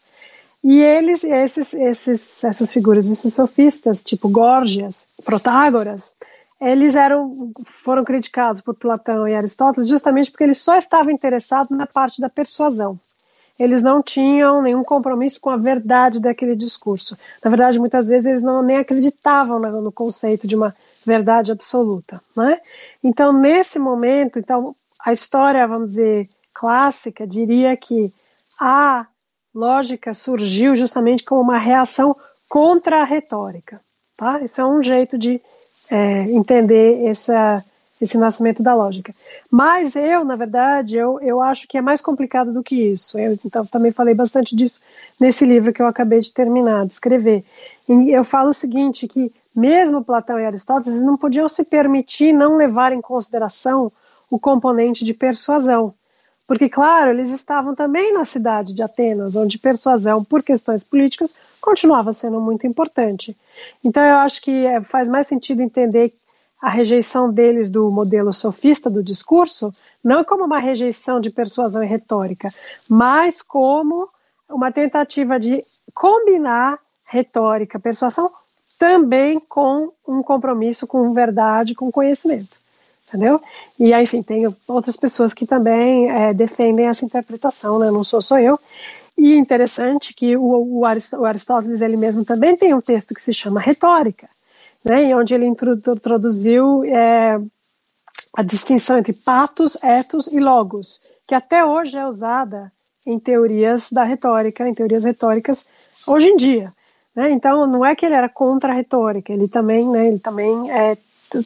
E 0.64 0.80
eles 0.80 1.24
esses 1.24 1.74
esses 1.74 2.44
essas 2.44 2.72
figuras 2.72 3.08
esses 3.08 3.34
sofistas 3.34 4.04
tipo 4.04 4.30
Górgias 4.30 5.08
Protágoras 5.24 6.16
eles 6.62 6.94
eram, 6.94 7.52
foram 7.66 8.04
criticados 8.04 8.62
por 8.62 8.76
Platão 8.76 9.28
e 9.28 9.34
Aristóteles 9.34 9.90
justamente 9.90 10.30
porque 10.30 10.44
eles 10.44 10.60
só 10.60 10.78
estavam 10.78 11.12
interessados 11.12 11.76
na 11.76 11.88
parte 11.88 12.22
da 12.22 12.30
persuasão. 12.30 13.00
Eles 13.58 13.82
não 13.82 14.02
tinham 14.02 14.62
nenhum 14.62 14.84
compromisso 14.84 15.42
com 15.42 15.50
a 15.50 15.58
verdade 15.58 16.20
daquele 16.20 16.56
discurso. 16.56 17.18
Na 17.44 17.50
verdade, 17.50 17.80
muitas 17.80 18.08
vezes 18.08 18.28
eles 18.28 18.42
não 18.44 18.62
nem 18.62 18.78
acreditavam 18.78 19.60
no 19.60 19.92
conceito 19.92 20.48
de 20.48 20.56
uma 20.56 20.74
verdade 21.06 21.52
absoluta, 21.52 22.22
né? 22.36 22.60
Então, 23.04 23.34
nesse 23.34 23.78
momento, 23.78 24.40
então 24.40 24.76
a 25.04 25.12
história, 25.12 25.68
vamos 25.68 25.92
dizer, 25.92 26.30
clássica 26.54 27.26
diria 27.26 27.76
que 27.76 28.14
a 28.60 29.08
lógica 29.54 30.14
surgiu 30.14 30.76
justamente 30.76 31.24
como 31.24 31.42
uma 31.42 31.58
reação 31.58 32.16
contra 32.48 33.02
a 33.02 33.06
retórica, 33.06 33.82
tá? 34.16 34.42
Isso 34.42 34.62
é 34.62 34.66
um 34.66 34.82
jeito 34.82 35.18
de 35.18 35.42
é, 35.92 36.22
entender 36.32 37.06
essa, 37.06 37.64
esse 38.02 38.18
nascimento 38.18 38.64
da 38.64 38.74
lógica. 38.74 39.14
Mas 39.52 39.96
eu, 39.96 40.24
na 40.24 40.38
verdade, 40.38 40.96
eu, 40.96 41.20
eu 41.20 41.44
acho 41.44 41.68
que 41.68 41.78
é 41.78 41.82
mais 41.82 42.00
complicado 42.00 42.54
do 42.54 42.64
que 42.64 42.76
isso. 42.76 43.20
Eu 43.20 43.38
então, 43.46 43.66
também 43.66 43.92
falei 43.92 44.16
bastante 44.16 44.56
disso 44.56 44.80
nesse 45.20 45.46
livro 45.46 45.74
que 45.74 45.82
eu 45.82 45.88
acabei 45.88 46.22
de 46.22 46.34
terminar, 46.34 46.86
de 46.86 46.94
escrever. 46.94 47.44
E 47.90 48.12
eu 48.12 48.24
falo 48.24 48.50
o 48.50 48.54
seguinte, 48.54 49.08
que 49.08 49.32
mesmo 49.54 50.04
Platão 50.04 50.40
e 50.40 50.46
Aristóteles 50.46 51.02
não 51.02 51.18
podiam 51.18 51.50
se 51.50 51.66
permitir 51.66 52.32
não 52.32 52.56
levar 52.56 52.94
em 52.94 53.02
consideração 53.02 53.92
o 54.30 54.40
componente 54.40 55.04
de 55.04 55.14
persuasão. 55.14 55.94
Porque, 56.52 56.68
claro, 56.68 57.12
eles 57.12 57.30
estavam 57.30 57.74
também 57.74 58.12
na 58.12 58.26
cidade 58.26 58.74
de 58.74 58.84
Atenas, 58.84 59.38
onde 59.38 59.58
persuasão 59.58 60.22
por 60.22 60.44
questões 60.44 60.84
políticas 60.84 61.34
continuava 61.62 62.12
sendo 62.12 62.42
muito 62.42 62.68
importante. 62.68 63.38
Então, 63.82 64.04
eu 64.04 64.18
acho 64.18 64.42
que 64.42 64.66
é, 64.66 64.82
faz 64.82 65.08
mais 65.08 65.28
sentido 65.28 65.62
entender 65.62 66.14
a 66.62 66.70
rejeição 66.70 67.32
deles 67.32 67.70
do 67.70 67.90
modelo 67.90 68.34
sofista 68.34 68.90
do 68.90 69.02
discurso, 69.02 69.74
não 70.04 70.26
como 70.26 70.44
uma 70.44 70.60
rejeição 70.60 71.22
de 71.22 71.30
persuasão 71.30 71.86
e 71.86 71.88
retórica, 71.88 72.50
mas 72.90 73.42
como 73.42 74.10
uma 74.50 74.74
tentativa 74.74 75.40
de 75.40 75.64
combinar 75.94 76.80
retórica, 77.06 77.80
persuasão 77.80 78.30
também 78.78 79.40
com 79.40 79.94
um 80.06 80.22
compromisso 80.22 80.86
com 80.86 81.14
verdade, 81.14 81.74
com 81.74 81.90
conhecimento, 81.90 82.58
entendeu? 83.12 83.42
E 83.78 83.94
aí, 83.94 84.04
enfim, 84.04 84.24
tem 84.24 84.48
outras 84.68 84.96
pessoas 84.96 85.34
que 85.34 85.46
também 85.46 86.10
é, 86.10 86.34
defendem 86.34 86.88
essa 86.88 87.04
interpretação, 87.04 87.78
né? 87.80 87.92
Não 87.92 88.04
sou 88.04 88.22
só 88.22 88.40
eu. 88.40 88.58
E 89.18 89.36
interessante 89.36 90.14
que 90.14 90.38
o, 90.38 90.80
o, 90.80 90.86
Aristóteles 91.26 91.82
ele 91.82 91.98
mesmo 91.98 92.24
também 92.24 92.56
tem 92.56 92.74
um 92.74 92.82
texto 92.82 93.14
que 93.14 93.22
se 93.22 93.34
chama 93.34 93.60
Retórica, 93.60 94.30
né? 94.84 95.16
Onde 95.16 95.34
ele 95.34 95.46
introduziu 95.46 96.84
é, 96.86 97.40
a 98.34 98.42
distinção 98.42 98.98
entre 98.98 99.14
patos, 99.14 99.82
etos 99.84 100.28
e 100.28 100.40
logos, 100.40 101.02
que 101.28 101.36
até 101.36 101.66
hoje 101.66 101.98
é 101.98 102.08
usada 102.08 102.72
em 103.06 103.20
teorias 103.20 103.92
da 103.92 104.04
retórica, 104.04 104.68
em 104.68 104.74
teorias 104.74 105.04
retóricas 105.04 105.68
hoje 106.08 106.28
em 106.28 106.38
dia. 106.38 106.72
Né? 107.16 107.32
Então, 107.32 107.68
não 107.68 107.86
é 107.86 107.96
que 107.96 108.06
ele 108.06 108.16
era 108.16 108.30
contra 108.30 108.72
a 108.72 108.76
retórica, 108.76 109.34
ele 109.34 109.48
também, 109.48 109.90
né, 109.90 110.08
ele 110.08 110.20
também, 110.20 110.72
é, 110.72 110.98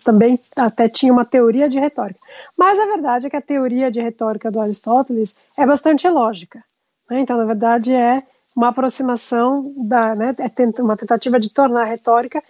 também 0.04 0.40
até 0.56 0.90
tinha 0.90 1.12
uma 1.12 1.26
teoria 1.26 1.70
de 1.70 1.80
retórica. 1.80 2.20
Mas 2.58 2.80
a 2.80 2.86
verdade 2.86 3.28
é 3.28 3.30
que 3.30 3.36
a 3.36 3.42
teoria 3.42 3.92
de 3.92 4.02
retórica 4.02 4.52
do 4.52 4.60
Aristóteles 4.60 5.36
é 5.58 5.66
bastante 5.66 6.08
lógica. 6.10 6.64
Né? 7.10 7.20
Então, 7.20 7.38
na 7.38 7.46
verdade, 7.46 7.94
é 7.94 8.24
uma 8.56 8.70
aproximação, 8.70 9.74
da, 9.76 10.16
né, 10.16 10.36
é 10.40 10.82
uma 10.82 10.96
tentativa 10.96 11.40
de 11.40 11.50
tornar 11.50 11.82
a 11.82 11.86
retórica 11.86 12.42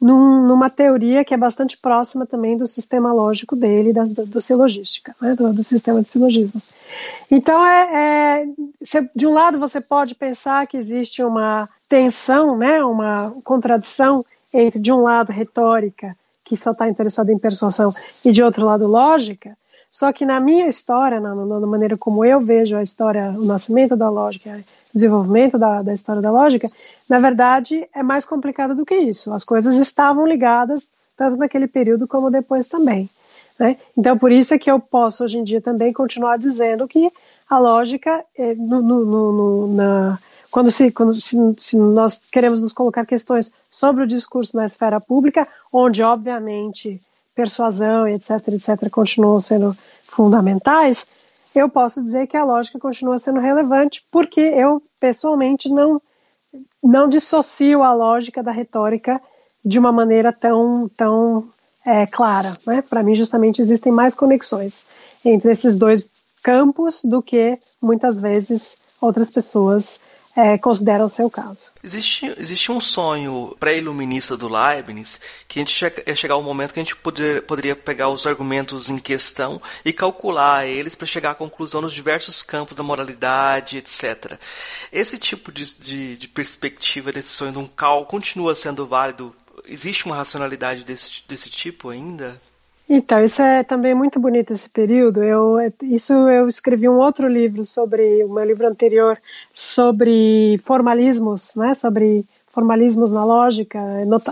num, 0.00 0.46
numa 0.46 0.68
teoria 0.68 1.24
que 1.24 1.32
é 1.32 1.36
bastante 1.36 1.78
próxima 1.78 2.26
também 2.26 2.56
do 2.58 2.66
sistema 2.66 3.12
lógico 3.12 3.56
dele, 3.56 3.92
da, 3.92 4.04
da, 4.04 4.24
da 4.24 4.40
silogística, 4.40 5.14
né, 5.20 5.34
do, 5.34 5.52
do, 5.52 5.64
sistema 5.64 6.02
de 6.02 6.10
silogismos. 6.10 6.68
Então, 7.30 7.64
é, 7.66 8.42
é, 8.42 8.46
de 9.14 9.26
um 9.26 9.32
lado, 9.32 9.58
você 9.58 9.80
pode 9.80 10.14
pensar 10.14 10.66
que 10.66 10.76
existe 10.76 11.22
uma 11.22 11.66
tensão, 11.88 12.58
né, 12.58 12.84
uma 12.84 13.30
contradição 13.42 14.24
entre, 14.52 14.78
de 14.78 14.92
um 14.92 15.00
lado, 15.00 15.32
retórica, 15.32 16.14
que 16.44 16.56
só 16.56 16.72
está 16.72 16.88
interessada 16.88 17.32
em 17.32 17.38
persuasão, 17.38 17.92
e 18.24 18.30
de 18.30 18.42
outro 18.42 18.64
lado, 18.64 18.86
lógica. 18.86 19.56
Só 19.90 20.12
que 20.12 20.26
na 20.26 20.40
minha 20.40 20.66
história, 20.66 21.20
na, 21.20 21.34
na, 21.34 21.66
maneira 21.66 21.96
como 21.96 22.24
eu 22.24 22.40
vejo 22.40 22.76
a 22.76 22.82
história, 22.82 23.30
o 23.30 23.44
nascimento 23.44 23.94
da 23.94 24.10
lógica, 24.10 24.50
o 24.50 24.92
desenvolvimento 24.92 25.56
da, 25.56 25.82
da 25.82 25.94
história 25.94 26.20
da 26.20 26.32
lógica, 26.32 26.68
na 27.08 27.20
verdade 27.20 27.88
é 27.94 28.02
mais 28.02 28.24
complicado 28.24 28.74
do 28.74 28.84
que 28.84 28.96
isso. 28.96 29.32
As 29.32 29.44
coisas 29.44 29.76
estavam 29.76 30.26
ligadas 30.26 30.90
tanto 31.16 31.36
naquele 31.36 31.68
período 31.68 32.08
como 32.08 32.28
depois 32.28 32.66
também. 32.66 33.08
Né? 33.56 33.76
Então, 33.96 34.18
por 34.18 34.32
isso 34.32 34.52
é 34.52 34.58
que 34.58 34.68
eu 34.68 34.80
posso 34.80 35.22
hoje 35.22 35.38
em 35.38 35.44
dia 35.44 35.60
também 35.60 35.92
continuar 35.92 36.38
dizendo 36.38 36.88
que 36.88 37.08
a 37.48 37.58
lógica, 37.58 38.24
é, 38.36 38.54
no, 38.54 38.82
no, 38.82 39.04
no, 39.04 39.66
na, 39.74 40.18
quando, 40.54 40.70
se, 40.70 40.92
quando 40.92 41.12
se, 41.16 41.36
se, 41.58 41.76
nós 41.76 42.20
queremos 42.30 42.62
nos 42.62 42.72
colocar 42.72 43.04
questões 43.04 43.52
sobre 43.68 44.04
o 44.04 44.06
discurso 44.06 44.56
na 44.56 44.64
esfera 44.64 45.00
pública, 45.00 45.48
onde 45.72 46.00
obviamente 46.00 47.00
persuasão, 47.34 48.06
etc., 48.06 48.30
etc., 48.50 48.88
continuam 48.88 49.40
sendo 49.40 49.76
fundamentais, 50.04 51.08
eu 51.56 51.68
posso 51.68 52.00
dizer 52.00 52.28
que 52.28 52.36
a 52.36 52.44
lógica 52.44 52.78
continua 52.78 53.18
sendo 53.18 53.40
relevante, 53.40 54.06
porque 54.12 54.40
eu, 54.40 54.80
pessoalmente, 55.00 55.68
não, 55.68 56.00
não 56.80 57.08
dissocio 57.08 57.82
a 57.82 57.92
lógica 57.92 58.40
da 58.40 58.52
retórica 58.52 59.20
de 59.64 59.76
uma 59.76 59.90
maneira 59.90 60.32
tão, 60.32 60.88
tão 60.96 61.48
é, 61.84 62.06
clara. 62.06 62.56
Né? 62.64 62.80
Para 62.80 63.02
mim, 63.02 63.16
justamente, 63.16 63.60
existem 63.60 63.92
mais 63.92 64.14
conexões 64.14 64.86
entre 65.24 65.50
esses 65.50 65.74
dois 65.74 66.08
campos 66.44 67.02
do 67.02 67.20
que, 67.20 67.58
muitas 67.82 68.20
vezes, 68.20 68.78
outras 69.00 69.32
pessoas 69.32 70.00
é, 70.36 70.58
considera 70.58 71.04
o 71.04 71.08
seu 71.08 71.30
caso. 71.30 71.70
Existe, 71.82 72.34
existe 72.38 72.72
um 72.72 72.80
sonho 72.80 73.56
pré-iluminista 73.60 74.36
do 74.36 74.48
Leibniz 74.48 75.20
que 75.46 75.58
a 75.58 75.62
gente 75.62 75.74
che 75.74 76.02
ia 76.06 76.16
chegar 76.16 76.36
um 76.36 76.42
momento 76.42 76.74
que 76.74 76.80
a 76.80 76.82
gente 76.82 76.96
poder, 76.96 77.42
poderia 77.42 77.76
pegar 77.76 78.08
os 78.08 78.26
argumentos 78.26 78.90
em 78.90 78.98
questão 78.98 79.60
e 79.84 79.92
calcular 79.92 80.66
eles 80.66 80.94
para 80.94 81.06
chegar 81.06 81.30
à 81.30 81.34
conclusão 81.34 81.80
nos 81.80 81.92
diversos 81.92 82.42
campos 82.42 82.76
da 82.76 82.82
moralidade, 82.82 83.76
etc. 83.76 84.38
Esse 84.92 85.18
tipo 85.18 85.52
de, 85.52 85.76
de, 85.76 86.16
de 86.16 86.28
perspectiva 86.28 87.12
desse 87.12 87.28
sonho 87.28 87.52
de 87.52 87.58
um 87.58 87.66
cálculo 87.66 88.06
continua 88.06 88.54
sendo 88.54 88.86
válido? 88.86 89.34
Existe 89.66 90.04
uma 90.04 90.16
racionalidade 90.16 90.84
desse, 90.84 91.22
desse 91.28 91.48
tipo 91.48 91.88
ainda? 91.90 92.40
Então, 92.88 93.24
isso 93.24 93.40
é 93.40 93.64
também 93.64 93.94
muito 93.94 94.20
bonito 94.20 94.52
esse 94.52 94.68
período. 94.68 95.22
Eu, 95.22 95.56
isso 95.82 96.12
eu 96.12 96.46
escrevi 96.46 96.88
um 96.88 96.98
outro 96.98 97.26
livro 97.26 97.64
sobre, 97.64 98.22
o 98.24 98.32
meu 98.32 98.44
livro 98.44 98.66
anterior, 98.66 99.18
sobre 99.54 100.58
formalismos, 100.58 101.54
né, 101.56 101.72
sobre 101.72 102.26
formalismos 102.54 103.10
na 103.10 103.24
lógica, 103.24 103.80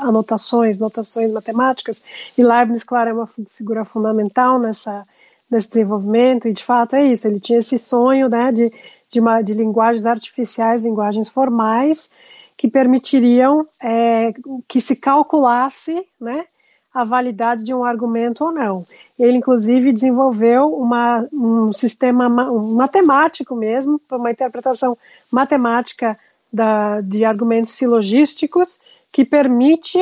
anotações, 0.00 0.78
notações 0.78 1.32
matemáticas, 1.32 2.02
e 2.38 2.42
Leibniz, 2.42 2.84
claro, 2.84 3.10
é 3.10 3.12
uma 3.12 3.26
figura 3.26 3.84
fundamental 3.84 4.60
nessa, 4.60 5.04
nesse 5.50 5.68
desenvolvimento, 5.68 6.46
e 6.46 6.52
de 6.52 6.62
fato 6.62 6.94
é 6.94 7.04
isso, 7.04 7.26
ele 7.26 7.40
tinha 7.40 7.58
esse 7.58 7.76
sonho 7.76 8.28
né, 8.28 8.52
de, 8.52 8.72
de, 9.10 9.18
uma, 9.18 9.42
de 9.42 9.54
linguagens 9.54 10.06
artificiais, 10.06 10.84
linguagens 10.84 11.28
formais, 11.28 12.10
que 12.56 12.68
permitiriam 12.68 13.66
é, 13.82 14.32
que 14.68 14.80
se 14.80 14.94
calculasse, 14.94 16.06
né, 16.20 16.44
a 16.92 17.04
validade 17.04 17.64
de 17.64 17.74
um 17.74 17.84
argumento 17.84 18.44
ou 18.44 18.52
não. 18.52 18.84
Ele, 19.18 19.36
inclusive, 19.36 19.92
desenvolveu 19.92 20.74
uma, 20.74 21.26
um 21.32 21.72
sistema 21.72 22.28
matemático 22.28 23.54
mesmo, 23.54 24.00
uma 24.10 24.30
interpretação 24.30 24.96
matemática 25.30 26.18
da, 26.52 27.00
de 27.00 27.24
argumentos 27.24 27.72
silogísticos 27.72 28.78
que 29.10 29.24
permite 29.24 29.98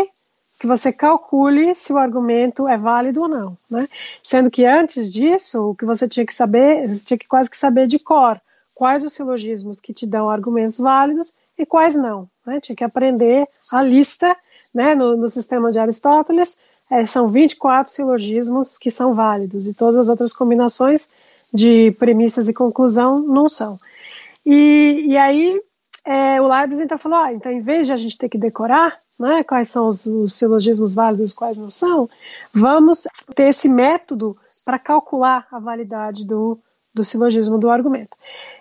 que 0.59 0.67
você 0.67 0.93
calcule 0.93 1.75
se 1.75 1.93
o 1.93 1.99
argumento 1.99 2.69
é 2.69 2.77
válido 2.77 3.23
ou 3.23 3.29
não, 3.29 3.57
né? 3.71 3.87
Sendo 4.23 4.51
que 4.51 4.67
antes 4.67 5.11
disso, 5.11 5.71
o 5.71 5.75
que 5.75 5.87
você 5.87 6.07
tinha 6.07 6.27
que 6.27 6.35
saber, 6.35 6.87
você 6.87 7.05
tinha 7.05 7.19
que 7.19 7.27
quase 7.27 7.49
que 7.49 7.57
saber 7.57 7.87
de 7.87 7.99
cor 7.99 8.39
quais 8.81 9.05
os 9.05 9.13
silogismos 9.13 9.79
que 9.79 9.93
te 9.93 10.07
dão 10.07 10.31
argumentos 10.31 10.79
válidos 10.79 11.35
e 11.59 11.67
quais 11.67 11.95
não, 11.95 12.27
né? 12.47 12.59
Tinha 12.61 12.75
que 12.75 12.83
aprender 12.83 13.47
a 13.71 13.83
lista, 13.83 14.35
né, 14.73 14.95
no, 14.95 15.19
no 15.19 15.29
sistema 15.29 15.71
de 15.71 15.79
Aristóteles, 15.79 16.59
é, 16.91 17.07
são 17.07 17.29
24 17.29 17.93
silogismos 17.93 18.77
que 18.77 18.91
são 18.91 19.15
válidos 19.15 19.67
e 19.67 19.73
todas 19.73 19.97
as 19.97 20.09
outras 20.09 20.33
combinações 20.33 21.09
de 21.53 21.93
premissas 21.93 22.49
e 22.49 22.55
conclusão 22.55 23.21
não 23.21 23.49
são. 23.49 23.79
E, 24.45 25.05
e 25.07 25.17
aí 25.17 25.61
é, 26.05 26.41
o 26.41 26.49
Leibniz 26.49 26.81
então 26.81 26.99
falou, 26.99 27.19
ah, 27.19 27.33
então 27.33 27.53
em 27.53 27.61
vez 27.61 27.87
de 27.87 27.93
a 27.93 27.97
gente 27.97 28.19
ter 28.19 28.29
que 28.29 28.39
decorar 28.39 28.99
né, 29.19 29.45
quais 29.45 29.69
são 29.69 29.87
os, 29.87 30.07
os 30.07 30.33
silogismos 30.33 30.95
válidos 30.95 31.33
e 31.33 31.35
quais 31.35 31.57
não 31.57 31.71
são, 31.71 32.09
vamos 32.53 33.07
ter 33.35 33.49
esse 33.49 33.69
método 33.69 34.37
para 34.65 34.79
calcular 34.79 35.47
a 35.53 35.59
validade 35.59 36.27
do, 36.27 36.59
do 36.95 37.05
silogismo 37.05 37.59
do 37.59 37.71
argumento. 37.71 38.17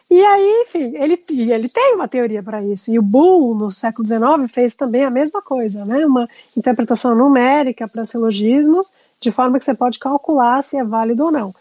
E 0.09 0.25
aí, 0.25 0.63
enfim, 0.65 0.95
ele, 0.95 1.21
ele 1.51 1.69
tem 1.69 1.93
uma 1.93 2.07
teoria 2.07 2.41
para 2.41 2.63
isso. 2.63 2.91
E 2.91 2.97
o 2.97 3.01
Bull, 3.01 3.53
no 3.53 3.71
século 3.71 4.07
XIX, 4.07 4.51
fez 4.51 4.75
também 4.75 5.03
a 5.03 5.09
mesma 5.09 5.39
coisa, 5.39 5.85
né? 5.85 6.03
Uma 6.03 6.27
interpretação 6.57 7.13
numérica 7.13 7.87
para 7.87 8.03
silogismos, 8.03 8.91
de 9.19 9.31
forma 9.31 9.59
que 9.59 9.65
você 9.65 9.75
pode 9.75 9.99
calcular 9.99 10.63
se 10.63 10.77
é 10.77 10.83
válido 10.83 11.25
ou 11.25 11.31
não. 11.31 11.53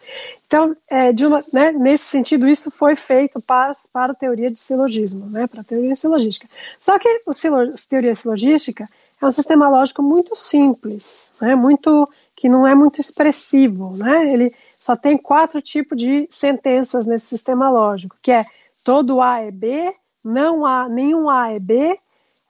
Então, 0.46 0.74
é, 0.88 1.10
uma, 1.26 1.42
né, 1.52 1.72
nesse 1.72 2.04
sentido, 2.04 2.48
isso 2.48 2.70
foi 2.70 2.94
feito 2.94 3.40
para, 3.42 3.72
para 3.92 4.12
a 4.12 4.16
teoria 4.16 4.50
de 4.50 4.58
silogismo, 4.58 5.26
né, 5.26 5.46
para 5.46 5.60
a 5.60 5.64
teoria 5.64 5.94
silogística. 5.94 6.48
Só 6.80 6.98
que 6.98 7.22
o 7.26 7.32
silo, 7.34 7.60
a 7.60 7.74
teoria 7.88 8.14
silogística 8.14 8.88
é 9.20 9.26
um 9.26 9.32
sistema 9.32 9.68
lógico 9.68 10.02
muito 10.02 10.34
simples, 10.34 11.30
né, 11.40 11.54
muito 11.54 12.08
que 12.34 12.48
não 12.48 12.64
é 12.64 12.72
muito 12.72 13.00
expressivo, 13.00 13.96
né? 13.96 14.32
Ele 14.32 14.54
só 14.78 14.94
tem 14.94 15.18
quatro 15.18 15.60
tipos 15.60 15.98
de 15.98 16.26
sentenças 16.30 17.06
nesse 17.06 17.26
sistema 17.26 17.68
lógico, 17.70 18.16
que 18.22 18.30
é 18.30 18.44
todo 18.84 19.20
A 19.20 19.40
é 19.40 19.50
B, 19.50 19.92
não 20.22 20.64
há 20.64 20.88
nenhum 20.88 21.28
A 21.28 21.52
é 21.52 21.58
B, 21.58 21.98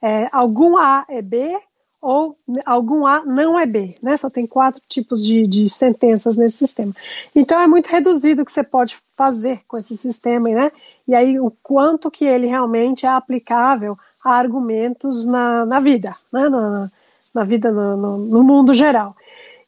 é, 0.01 0.29
algum 0.31 0.77
A 0.77 1.05
é 1.09 1.21
B 1.21 1.57
ou 2.01 2.37
algum 2.65 3.05
A 3.05 3.25
não 3.25 3.59
é 3.59 3.65
B, 3.65 3.93
né? 4.01 4.15
Só 4.15 4.29
tem 4.29 4.47
quatro 4.47 4.81
tipos 4.87 5.23
de, 5.23 5.45
de 5.45 5.67
sentenças 5.67 6.37
nesse 6.37 6.57
sistema. 6.57 6.93
Então 7.35 7.59
é 7.59 7.67
muito 7.67 7.87
reduzido 7.87 8.41
o 8.41 8.45
que 8.45 8.51
você 8.51 8.63
pode 8.63 8.97
fazer 9.17 9.61
com 9.67 9.77
esse 9.77 9.97
sistema, 9.97 10.49
né? 10.49 10.71
E 11.07 11.13
aí 11.13 11.39
o 11.39 11.51
quanto 11.61 12.09
que 12.09 12.23
ele 12.23 12.47
realmente 12.47 13.05
é 13.05 13.09
aplicável 13.09 13.97
a 14.23 14.31
argumentos 14.31 15.25
na, 15.25 15.65
na 15.65 15.79
vida, 15.79 16.11
né? 16.31 16.47
Na, 16.47 16.89
na 17.33 17.43
vida 17.43 17.71
no, 17.71 17.97
no, 17.97 18.17
no 18.17 18.43
mundo 18.43 18.73
geral. 18.73 19.15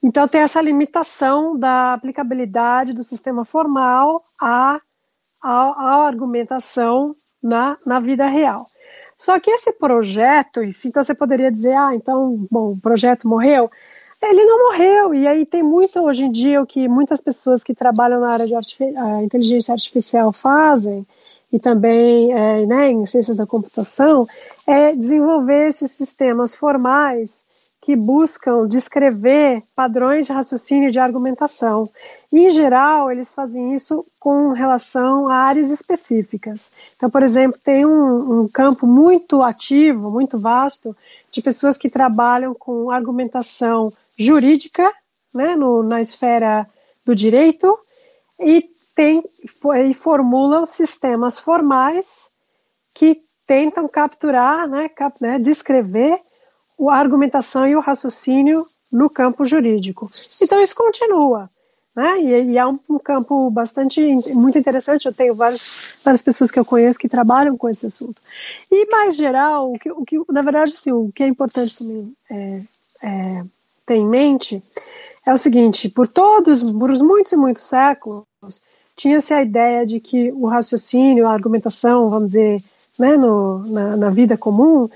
Então, 0.03 0.27
tem 0.27 0.41
essa 0.41 0.61
limitação 0.61 1.57
da 1.57 1.93
aplicabilidade 1.93 2.93
do 2.93 3.03
sistema 3.03 3.45
formal 3.45 4.23
à, 4.39 4.79
à, 5.41 5.51
à 5.51 6.07
argumentação 6.07 7.15
na, 7.41 7.77
na 7.85 7.99
vida 7.99 8.25
real. 8.27 8.65
Só 9.15 9.39
que 9.39 9.51
esse 9.51 9.71
projeto, 9.73 10.63
então 10.63 11.03
você 11.03 11.13
poderia 11.13 11.51
dizer, 11.51 11.75
ah, 11.75 11.93
então, 11.93 12.47
bom, 12.49 12.71
o 12.71 12.79
projeto 12.79 13.27
morreu. 13.27 13.69
Ele 14.19 14.45
não 14.45 14.69
morreu, 14.69 15.13
e 15.13 15.27
aí 15.27 15.45
tem 15.45 15.61
muito 15.61 15.99
hoje 15.99 16.23
em 16.23 16.31
dia 16.31 16.61
o 16.61 16.65
que 16.65 16.87
muitas 16.87 17.21
pessoas 17.21 17.63
que 17.63 17.73
trabalham 17.73 18.19
na 18.19 18.31
área 18.31 18.47
de 18.47 18.55
artific 18.55 18.93
inteligência 19.23 19.73
artificial 19.73 20.31
fazem, 20.31 21.05
e 21.51 21.59
também 21.59 22.31
é, 22.31 22.65
né, 22.65 22.91
em 22.91 23.05
ciências 23.05 23.37
da 23.37 23.45
computação, 23.45 24.25
é 24.67 24.93
desenvolver 24.93 25.67
esses 25.67 25.91
sistemas 25.91 26.55
formais 26.55 27.45
que 27.81 27.95
buscam 27.95 28.67
descrever 28.67 29.63
padrões 29.75 30.27
de 30.27 30.31
raciocínio 30.31 30.89
e 30.89 30.91
de 30.91 30.99
argumentação. 30.99 31.89
E, 32.31 32.45
em 32.45 32.49
geral, 32.51 33.11
eles 33.11 33.33
fazem 33.33 33.73
isso 33.73 34.05
com 34.19 34.49
relação 34.51 35.27
a 35.27 35.37
áreas 35.37 35.71
específicas. 35.71 36.71
Então, 36.95 37.09
por 37.09 37.23
exemplo, 37.23 37.59
tem 37.61 37.83
um, 37.83 38.41
um 38.41 38.47
campo 38.47 38.85
muito 38.85 39.41
ativo, 39.41 40.11
muito 40.11 40.37
vasto, 40.37 40.95
de 41.31 41.41
pessoas 41.41 41.75
que 41.75 41.89
trabalham 41.89 42.53
com 42.53 42.91
argumentação 42.91 43.91
jurídica, 44.15 44.87
né, 45.33 45.55
no, 45.55 45.81
na 45.81 45.99
esfera 46.01 46.67
do 47.03 47.15
direito, 47.15 47.79
e, 48.39 48.69
tem, 48.95 49.23
e 49.87 49.93
formulam 49.95 50.65
sistemas 50.67 51.39
formais 51.39 52.29
que 52.93 53.23
tentam 53.47 53.87
capturar, 53.87 54.67
né, 54.67 54.87
cap, 54.87 55.19
né, 55.19 55.39
descrever 55.39 56.19
a 56.89 56.97
argumentação 56.97 57.67
e 57.67 57.75
o 57.75 57.79
raciocínio 57.79 58.65
no 58.91 59.09
campo 59.09 59.45
jurídico. 59.45 60.09
Então 60.41 60.61
isso 60.61 60.75
continua. 60.75 61.49
Né? 61.95 62.21
E, 62.21 62.51
e 62.51 62.57
é 62.57 62.65
um, 62.65 62.79
um, 62.89 62.97
campo 62.97 63.49
bastante 63.49 64.01
muito 64.33 64.57
interessante. 64.57 65.05
Eu 65.05 65.13
tenho 65.13 65.35
várias, 65.35 65.95
várias 66.03 66.21
pessoas 66.21 66.49
que 66.49 66.59
eu 66.59 66.65
conheço 66.65 66.99
que 66.99 67.09
trabalham 67.09 67.57
com 67.57 67.69
esse 67.69 67.85
assunto. 67.85 68.21
E 68.71 68.89
mais 68.89 69.15
geral, 69.15 69.73
o 69.73 69.79
que, 69.79 69.91
o 69.91 70.05
que 70.05 70.17
na 70.31 70.41
verdade, 70.41 70.73
assim, 70.73 70.91
o 70.91 71.11
que 71.13 71.23
é 71.23 71.27
importante 71.27 71.77
também 71.77 72.13
é, 72.29 72.61
é, 73.03 73.43
ter 73.85 73.95
em 73.95 74.07
mente 74.07 74.63
é 75.25 75.33
o 75.33 75.37
seguinte: 75.37 75.89
por 75.89 76.07
todos, 76.07 76.63
por 76.63 76.89
muitos 76.99 77.33
e 77.33 77.37
muitos 77.37 77.63
séculos, 77.63 78.25
tinha-se 78.95 79.33
a 79.33 79.41
ideia 79.41 79.85
de 79.85 79.99
que 79.99 80.31
o 80.31 80.47
raciocínio, 80.47 81.27
a 81.27 81.33
argumentação, 81.33 82.09
vamos 82.09 82.27
dizer, 82.27 82.63
né, 82.97 83.17
no, 83.17 83.59
na, 83.67 83.97
na 83.97 84.09
vida 84.09 84.37
comum, 84.37 84.89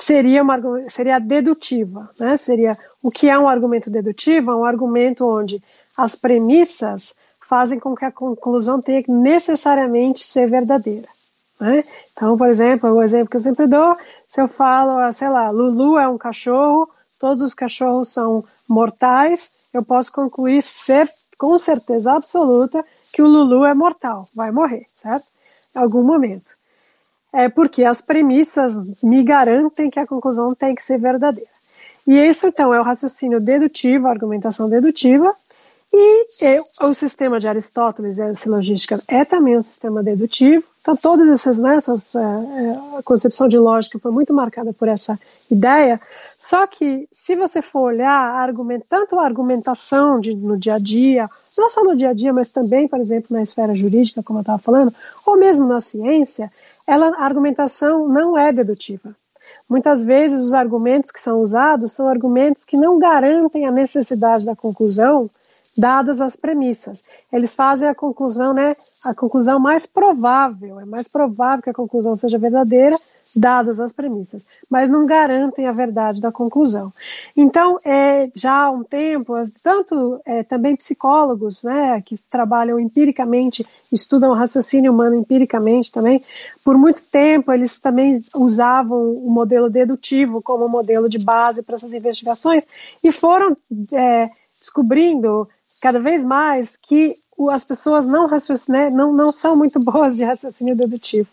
seria 0.00 0.42
uma 0.42 0.58
seria 0.88 1.18
dedutiva, 1.18 2.10
né? 2.18 2.36
Seria 2.36 2.76
o 3.02 3.10
que 3.10 3.28
é 3.28 3.38
um 3.38 3.48
argumento 3.48 3.90
dedutivo? 3.90 4.50
É 4.50 4.56
um 4.56 4.64
argumento 4.64 5.28
onde 5.28 5.62
as 5.96 6.14
premissas 6.16 7.14
fazem 7.40 7.78
com 7.78 7.94
que 7.94 8.04
a 8.04 8.12
conclusão 8.12 8.80
tenha 8.80 9.02
que 9.02 9.10
necessariamente 9.10 10.24
ser 10.24 10.48
verdadeira. 10.48 11.08
Né? 11.60 11.84
Então, 12.12 12.38
por 12.38 12.48
exemplo, 12.48 12.90
o 12.90 13.02
exemplo 13.02 13.28
que 13.28 13.36
eu 13.36 13.40
sempre 13.40 13.66
dou, 13.66 13.94
se 14.26 14.40
eu 14.40 14.48
falo, 14.48 14.98
ah, 14.98 15.12
sei 15.12 15.28
lá, 15.28 15.50
Lulu 15.50 15.98
é 15.98 16.08
um 16.08 16.16
cachorro, 16.16 16.88
todos 17.18 17.42
os 17.42 17.52
cachorros 17.52 18.08
são 18.08 18.44
mortais, 18.68 19.52
eu 19.74 19.84
posso 19.84 20.12
concluir 20.12 20.62
com 21.36 21.58
certeza 21.58 22.12
absoluta 22.12 22.84
que 23.12 23.20
o 23.20 23.26
Lulu 23.26 23.64
é 23.64 23.74
mortal, 23.74 24.26
vai 24.34 24.50
morrer, 24.50 24.86
certo? 24.94 25.26
Em 25.74 25.80
algum 25.80 26.02
momento 26.02 26.59
é 27.32 27.48
porque 27.48 27.84
as 27.84 28.00
premissas 28.00 28.76
me 29.02 29.22
garantem 29.22 29.90
que 29.90 30.00
a 30.00 30.06
conclusão 30.06 30.54
tem 30.54 30.74
que 30.74 30.82
ser 30.82 30.98
verdadeira. 30.98 31.50
E 32.06 32.14
isso, 32.14 32.48
então, 32.48 32.74
é 32.74 32.80
o 32.80 32.84
raciocínio 32.84 33.40
dedutivo, 33.40 34.06
a 34.06 34.10
argumentação 34.10 34.68
dedutiva, 34.68 35.34
e 35.92 36.26
é, 36.44 36.60
o 36.82 36.94
sistema 36.94 37.40
de 37.40 37.48
Aristóteles 37.48 38.18
e 38.18 38.22
a 38.22 38.34
silogística 38.36 39.02
é 39.08 39.24
também 39.24 39.58
um 39.58 39.62
sistema 39.62 40.02
dedutivo. 40.04 40.64
Então, 40.80 40.96
todas 40.96 41.28
essas, 41.28 41.58
né, 41.58 41.76
essas, 41.76 42.14
é, 42.14 42.20
a 42.96 43.02
concepção 43.02 43.48
de 43.48 43.58
lógica 43.58 43.98
foi 43.98 44.12
muito 44.12 44.32
marcada 44.32 44.72
por 44.72 44.86
essa 44.86 45.18
ideia. 45.50 46.00
Só 46.38 46.64
que, 46.66 47.08
se 47.10 47.34
você 47.34 47.60
for 47.60 47.92
olhar 47.92 48.08
argument, 48.08 48.82
tanto 48.88 49.18
a 49.18 49.24
argumentação 49.24 50.20
de, 50.20 50.32
no 50.32 50.56
dia 50.56 50.74
a 50.74 50.78
dia, 50.78 51.28
não 51.58 51.68
só 51.68 51.82
no 51.82 51.96
dia 51.96 52.10
a 52.10 52.14
dia, 52.14 52.32
mas 52.32 52.50
também, 52.50 52.86
por 52.86 53.00
exemplo, 53.00 53.36
na 53.36 53.42
esfera 53.42 53.74
jurídica, 53.74 54.22
como 54.22 54.38
eu 54.38 54.42
estava 54.42 54.58
falando, 54.58 54.94
ou 55.26 55.36
mesmo 55.36 55.66
na 55.66 55.80
ciência, 55.80 56.52
ela, 56.90 57.14
a 57.16 57.24
argumentação 57.24 58.08
não 58.08 58.36
é 58.36 58.52
dedutiva. 58.52 59.14
Muitas 59.68 60.04
vezes 60.04 60.40
os 60.40 60.52
argumentos 60.52 61.10
que 61.10 61.20
são 61.20 61.40
usados 61.40 61.92
são 61.92 62.08
argumentos 62.08 62.64
que 62.64 62.76
não 62.76 62.98
garantem 62.98 63.66
a 63.66 63.70
necessidade 63.70 64.44
da 64.44 64.56
conclusão 64.56 65.30
dadas 65.76 66.20
as 66.20 66.36
premissas. 66.36 67.02
Eles 67.32 67.54
fazem 67.54 67.88
a 67.88 67.94
conclusão, 67.94 68.52
né, 68.52 68.76
a 69.04 69.14
conclusão 69.14 69.58
mais 69.58 69.86
provável, 69.86 70.80
é 70.80 70.84
mais 70.84 71.08
provável 71.08 71.62
que 71.62 71.70
a 71.70 71.74
conclusão 71.74 72.14
seja 72.16 72.38
verdadeira, 72.38 72.96
dadas 73.34 73.80
as 73.80 73.92
premissas, 73.92 74.46
mas 74.68 74.88
não 74.88 75.06
garantem 75.06 75.66
a 75.66 75.72
verdade 75.72 76.20
da 76.20 76.32
conclusão. 76.32 76.92
Então, 77.36 77.78
é, 77.84 78.30
já 78.34 78.64
há 78.64 78.70
um 78.70 78.82
tempo, 78.82 79.34
tanto 79.62 80.20
é, 80.24 80.42
também 80.42 80.76
psicólogos, 80.76 81.62
né, 81.62 82.02
que 82.04 82.18
trabalham 82.30 82.78
empiricamente, 82.78 83.66
estudam 83.90 84.30
o 84.30 84.34
raciocínio 84.34 84.92
humano 84.92 85.14
empiricamente 85.14 85.92
também, 85.92 86.22
por 86.64 86.76
muito 86.76 87.02
tempo 87.02 87.52
eles 87.52 87.78
também 87.78 88.24
usavam 88.34 89.12
o 89.12 89.30
modelo 89.30 89.70
dedutivo 89.70 90.42
como 90.42 90.68
modelo 90.68 91.08
de 91.08 91.18
base 91.18 91.62
para 91.62 91.74
essas 91.74 91.92
investigações 91.92 92.66
e 93.02 93.12
foram 93.12 93.56
é, 93.92 94.30
descobrindo 94.58 95.48
cada 95.80 95.98
vez 95.98 96.22
mais 96.22 96.76
que 96.76 97.16
as 97.48 97.64
pessoas 97.64 98.04
não, 98.04 98.28
né, 98.68 98.90
não, 98.90 99.12
não 99.12 99.30
são 99.30 99.56
muito 99.56 99.78
boas 99.80 100.16
de 100.16 100.24
raciocínio 100.24 100.76
dedutivo. 100.76 101.28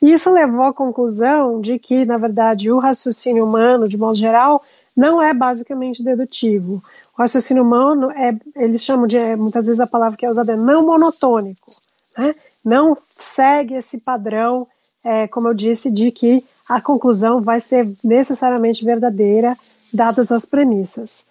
E 0.00 0.12
isso 0.12 0.30
levou 0.30 0.64
à 0.64 0.72
conclusão 0.72 1.60
de 1.60 1.78
que, 1.78 2.04
na 2.04 2.18
verdade, 2.18 2.70
o 2.70 2.78
raciocínio 2.78 3.44
humano, 3.44 3.88
de 3.88 3.96
modo 3.96 4.14
geral, 4.14 4.62
não 4.96 5.20
é 5.20 5.32
basicamente 5.32 6.02
dedutivo. 6.02 6.82
O 7.16 7.20
raciocínio 7.20 7.62
humano 7.62 8.10
é, 8.10 8.36
eles 8.56 8.84
chamam 8.84 9.06
de, 9.06 9.36
muitas 9.36 9.66
vezes 9.66 9.80
a 9.80 9.86
palavra 9.86 10.16
que 10.16 10.26
é 10.26 10.30
usada 10.30 10.52
é 10.52 10.56
não 10.56 10.86
monotônico, 10.86 11.72
né? 12.16 12.34
não 12.64 12.96
segue 13.18 13.74
esse 13.74 13.98
padrão, 13.98 14.66
é, 15.02 15.26
como 15.26 15.48
eu 15.48 15.54
disse, 15.54 15.90
de 15.90 16.10
que 16.10 16.44
a 16.68 16.80
conclusão 16.80 17.40
vai 17.40 17.60
ser 17.60 17.88
necessariamente 18.04 18.84
verdadeira, 18.84 19.56
dadas 19.92 20.30
as 20.30 20.44
premissas. 20.44 21.26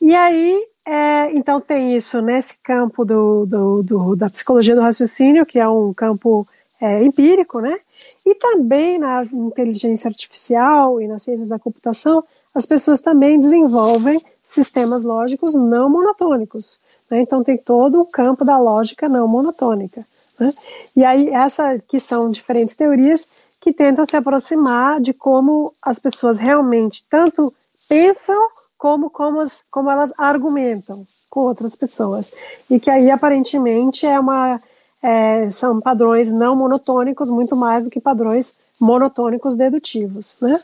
E 0.00 0.14
aí, 0.14 0.64
é, 0.86 1.32
então 1.36 1.60
tem 1.60 1.96
isso 1.96 2.20
nesse 2.20 2.58
campo 2.58 3.04
do, 3.04 3.46
do, 3.46 3.82
do, 3.82 4.16
da 4.16 4.28
psicologia 4.30 4.74
do 4.74 4.80
raciocínio, 4.80 5.46
que 5.46 5.58
é 5.58 5.68
um 5.68 5.92
campo 5.92 6.46
é, 6.80 7.02
empírico, 7.02 7.60
né? 7.60 7.78
E 8.24 8.34
também 8.34 8.98
na 8.98 9.22
inteligência 9.24 10.08
artificial 10.08 11.00
e 11.00 11.06
nas 11.06 11.22
ciências 11.22 11.48
da 11.48 11.58
computação, 11.58 12.24
as 12.54 12.66
pessoas 12.66 13.00
também 13.00 13.38
desenvolvem 13.38 14.20
sistemas 14.42 15.04
lógicos 15.04 15.54
não 15.54 15.88
monotônicos. 15.88 16.80
Né? 17.10 17.20
Então 17.20 17.44
tem 17.44 17.56
todo 17.56 18.00
o 18.00 18.06
campo 18.06 18.44
da 18.44 18.58
lógica 18.58 19.08
não 19.08 19.28
monotônica. 19.28 20.04
Né? 20.38 20.52
E 20.96 21.04
aí 21.04 21.28
essa 21.28 21.78
que 21.78 22.00
são 22.00 22.30
diferentes 22.30 22.74
teorias 22.74 23.28
que 23.60 23.72
tentam 23.72 24.04
se 24.04 24.16
aproximar 24.16 25.00
de 25.00 25.12
como 25.12 25.72
as 25.82 25.98
pessoas 25.98 26.38
realmente 26.38 27.04
tanto 27.08 27.52
pensam 27.88 28.48
como, 28.80 29.10
como, 29.10 29.40
as, 29.40 29.62
como 29.70 29.90
elas 29.90 30.10
argumentam 30.16 31.06
com 31.28 31.40
outras 31.40 31.76
pessoas. 31.76 32.32
E 32.68 32.80
que 32.80 32.90
aí, 32.90 33.10
aparentemente, 33.10 34.06
é 34.06 34.18
uma, 34.18 34.58
é, 35.02 35.50
são 35.50 35.78
padrões 35.82 36.32
não 36.32 36.56
monotônicos, 36.56 37.28
muito 37.28 37.54
mais 37.54 37.84
do 37.84 37.90
que 37.90 38.00
padrões 38.00 38.56
monotônicos 38.80 39.54
dedutivos. 39.54 40.34
Né? 40.40 40.58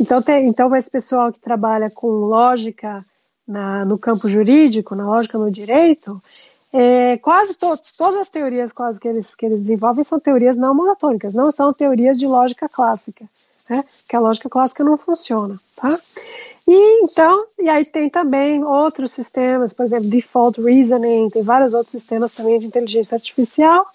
Então, 0.00 0.22
tem, 0.22 0.46
então, 0.46 0.74
esse 0.76 0.88
pessoal 0.88 1.32
que 1.32 1.40
trabalha 1.40 1.90
com 1.90 2.06
lógica 2.06 3.04
na, 3.46 3.84
no 3.84 3.98
campo 3.98 4.28
jurídico, 4.28 4.94
na 4.94 5.04
lógica 5.04 5.36
no 5.36 5.50
direito, 5.50 6.22
é, 6.72 7.16
quase 7.16 7.54
to, 7.54 7.76
todas 7.98 8.20
as 8.20 8.28
teorias 8.28 8.70
quase 8.70 9.00
que 9.00 9.08
eles, 9.08 9.34
que 9.34 9.44
eles 9.44 9.60
desenvolvem 9.60 10.04
são 10.04 10.20
teorias 10.20 10.56
não 10.56 10.72
monotônicas, 10.72 11.34
não 11.34 11.50
são 11.50 11.72
teorias 11.72 12.16
de 12.16 12.28
lógica 12.28 12.68
clássica, 12.68 13.24
né? 13.68 13.84
que 14.08 14.14
a 14.14 14.20
lógica 14.20 14.48
clássica 14.48 14.84
não 14.84 14.96
funciona. 14.96 15.58
Tá? 15.74 15.98
E 16.68 17.04
então, 17.04 17.46
e 17.58 17.68
aí 17.68 17.84
tem 17.84 18.10
também 18.10 18.64
outros 18.64 19.12
sistemas, 19.12 19.72
por 19.72 19.84
exemplo, 19.84 20.08
default 20.08 20.60
reasoning, 20.60 21.30
tem 21.30 21.42
vários 21.42 21.72
outros 21.74 21.92
sistemas 21.92 22.34
também 22.34 22.58
de 22.58 22.66
inteligência 22.66 23.14
artificial 23.14 23.86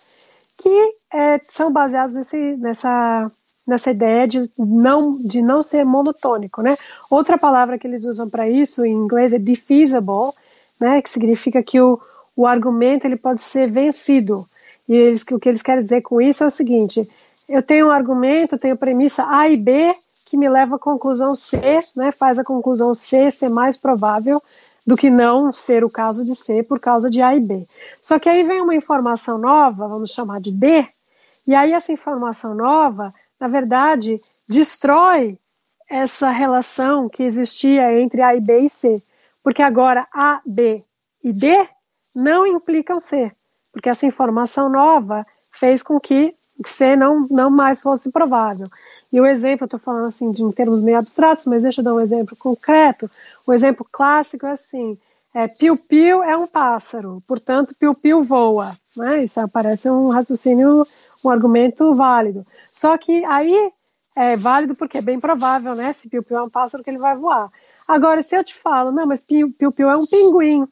que 0.61 0.95
é, 1.11 1.41
são 1.45 1.71
baseados 1.71 2.15
nesse, 2.15 2.37
nessa, 2.57 3.31
nessa 3.65 3.91
ideia 3.91 4.27
de 4.27 4.49
não, 4.57 5.17
de 5.17 5.41
não 5.41 5.61
ser 5.63 5.83
monotônico, 5.83 6.61
né? 6.61 6.75
Outra 7.09 7.37
palavra 7.37 7.79
que 7.79 7.87
eles 7.87 8.05
usam 8.05 8.29
para 8.29 8.47
isso 8.47 8.85
em 8.85 8.93
inglês 8.93 9.33
é 9.33 9.39
defeasible, 9.39 10.31
né? 10.79 11.01
Que 11.01 11.09
significa 11.09 11.63
que 11.63 11.81
o, 11.81 11.99
o 12.35 12.45
argumento 12.45 13.05
ele 13.05 13.17
pode 13.17 13.41
ser 13.41 13.69
vencido. 13.69 14.47
E 14.87 14.93
eles, 14.93 15.25
o 15.31 15.39
que 15.39 15.49
eles 15.49 15.63
querem 15.63 15.81
dizer 15.81 16.01
com 16.01 16.21
isso 16.21 16.43
é 16.43 16.47
o 16.47 16.51
seguinte: 16.51 17.09
eu 17.49 17.63
tenho 17.63 17.87
um 17.87 17.91
argumento, 17.91 18.57
tenho 18.57 18.77
premissa 18.77 19.25
A 19.27 19.49
e 19.49 19.57
B 19.57 19.93
que 20.31 20.37
me 20.37 20.47
leva 20.47 20.77
à 20.77 20.79
conclusão 20.79 21.35
C, 21.35 21.59
né, 21.93 22.09
faz 22.09 22.39
a 22.39 22.43
conclusão 22.43 22.93
C 22.93 23.29
ser 23.29 23.49
mais 23.49 23.75
provável 23.75 24.41
do 24.87 24.95
que 24.95 25.09
não 25.09 25.51
ser 25.51 25.83
o 25.83 25.89
caso 25.89 26.23
de 26.23 26.33
C 26.33 26.63
por 26.63 26.79
causa 26.79 27.09
de 27.09 27.21
A 27.21 27.35
e 27.35 27.41
B. 27.41 27.67
Só 28.01 28.17
que 28.17 28.29
aí 28.29 28.41
vem 28.41 28.61
uma 28.61 28.73
informação 28.73 29.37
nova, 29.37 29.89
vamos 29.89 30.11
chamar 30.11 30.39
de 30.39 30.53
D, 30.53 30.87
e 31.45 31.53
aí 31.53 31.73
essa 31.73 31.91
informação 31.91 32.55
nova, 32.55 33.13
na 33.37 33.49
verdade, 33.49 34.21
destrói 34.47 35.37
essa 35.89 36.29
relação 36.29 37.09
que 37.09 37.23
existia 37.23 37.99
entre 37.99 38.21
A 38.21 38.33
e 38.33 38.39
B 38.39 38.59
e 38.59 38.69
C, 38.69 39.03
porque 39.43 39.61
agora 39.61 40.07
A, 40.13 40.39
B 40.45 40.81
e 41.21 41.33
D 41.33 41.67
não 42.15 42.47
implicam 42.47 43.01
C, 43.01 43.33
porque 43.69 43.89
essa 43.89 44.05
informação 44.05 44.69
nova 44.69 45.25
fez 45.51 45.83
com 45.83 45.99
que 45.99 46.33
C 46.65 46.95
não, 46.95 47.27
não 47.29 47.51
mais 47.51 47.81
fosse 47.81 48.09
provável. 48.09 48.69
E 49.11 49.19
o 49.19 49.25
exemplo, 49.25 49.63
eu 49.63 49.65
estou 49.65 49.79
falando 49.79 50.05
assim 50.05 50.31
de, 50.31 50.41
em 50.41 50.51
termos 50.51 50.81
meio 50.81 50.97
abstratos, 50.97 51.45
mas 51.45 51.63
deixa 51.63 51.81
eu 51.81 51.85
dar 51.85 51.93
um 51.93 51.99
exemplo 51.99 52.35
concreto. 52.35 53.09
O 53.45 53.53
exemplo 53.53 53.85
clássico 53.91 54.45
é 54.45 54.51
assim: 54.51 54.97
é, 55.33 55.47
piu-piu 55.47 56.23
é 56.23 56.37
um 56.37 56.47
pássaro, 56.47 57.21
portanto, 57.27 57.75
piu-piu 57.77 58.23
voa. 58.23 58.71
Né? 58.95 59.23
Isso 59.23 59.45
parece 59.49 59.89
um 59.89 60.09
raciocínio, 60.09 60.85
um 61.23 61.29
argumento 61.29 61.93
válido. 61.93 62.45
Só 62.71 62.97
que 62.97 63.23
aí 63.25 63.71
é 64.15 64.35
válido 64.35 64.75
porque 64.75 64.97
é 64.97 65.01
bem 65.01 65.19
provável, 65.19 65.75
né? 65.75 65.93
Se 65.93 66.09
piu-piu 66.09 66.37
é 66.37 66.43
um 66.43 66.49
pássaro, 66.49 66.83
que 66.83 66.89
ele 66.89 66.97
vai 66.97 67.15
voar. 67.15 67.49
Agora, 67.87 68.21
se 68.21 68.35
eu 68.35 68.43
te 68.43 68.53
falo, 68.53 68.91
não, 68.91 69.05
mas 69.05 69.21
piu-piu 69.21 69.89
é 69.89 69.97
um 69.97 70.05
pinguim, 70.05 70.67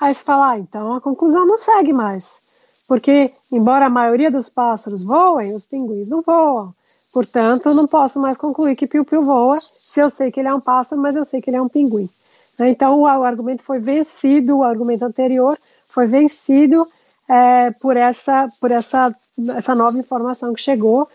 aí 0.00 0.14
você 0.14 0.22
fala, 0.22 0.52
ah, 0.52 0.58
então 0.58 0.94
a 0.94 1.00
conclusão 1.00 1.46
não 1.46 1.56
segue 1.56 1.92
mais. 1.92 2.42
Porque, 2.86 3.34
embora 3.52 3.86
a 3.86 3.90
maioria 3.90 4.30
dos 4.30 4.48
pássaros 4.48 5.02
voem, 5.02 5.54
os 5.54 5.66
pinguins 5.66 6.08
não 6.08 6.22
voam. 6.22 6.74
Portanto, 7.18 7.74
não 7.74 7.88
posso 7.88 8.20
mais 8.20 8.36
concluir 8.36 8.76
que 8.76 8.86
piu-piu 8.86 9.22
voa 9.22 9.58
se 9.58 10.00
eu 10.00 10.08
sei 10.08 10.30
que 10.30 10.38
ele 10.38 10.48
é 10.48 10.54
um 10.54 10.60
pássaro, 10.60 11.02
mas 11.02 11.16
eu 11.16 11.24
sei 11.24 11.42
que 11.42 11.50
ele 11.50 11.56
é 11.56 11.60
um 11.60 11.68
pinguim. 11.68 12.08
Né? 12.56 12.70
Então, 12.70 13.00
o 13.00 13.06
argumento 13.08 13.64
foi 13.64 13.80
vencido, 13.80 14.58
o 14.58 14.62
argumento 14.62 15.04
anterior 15.04 15.58
foi 15.88 16.06
vencido 16.06 16.86
é, 17.28 17.72
por, 17.72 17.96
essa, 17.96 18.46
por 18.60 18.70
essa, 18.70 19.12
essa 19.56 19.74
nova 19.74 19.98
informação 19.98 20.54
que 20.54 20.62
chegou 20.62 21.08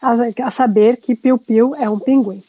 a, 0.00 0.12
a 0.46 0.50
saber 0.50 0.96
que 0.96 1.14
piu-piu 1.14 1.74
é 1.74 1.90
um 1.90 1.98
pinguim. 1.98 2.42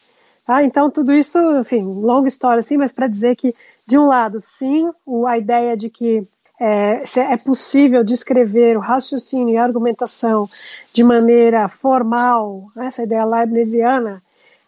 Tá? 0.46 0.64
Então, 0.64 0.90
tudo 0.90 1.12
isso, 1.12 1.38
enfim, 1.60 1.84
longa 1.84 2.30
história 2.30 2.60
assim, 2.60 2.78
mas 2.78 2.94
para 2.94 3.08
dizer 3.08 3.36
que, 3.36 3.54
de 3.86 3.98
um 3.98 4.06
lado, 4.06 4.40
sim, 4.40 4.90
a 5.28 5.38
ideia 5.38 5.76
de 5.76 5.90
que 5.90 6.26
é, 6.64 7.04
é, 7.20 7.38
possível 7.38 8.04
descrever 8.04 8.78
o 8.78 8.80
raciocínio 8.80 9.56
e 9.56 9.58
a 9.58 9.64
argumentação 9.64 10.46
de 10.94 11.04
maneira 11.04 11.68
formal, 11.68 12.68
né, 12.76 12.86
essa 12.86 13.02
ideia 13.02 13.26
leibniziana, 13.26 14.22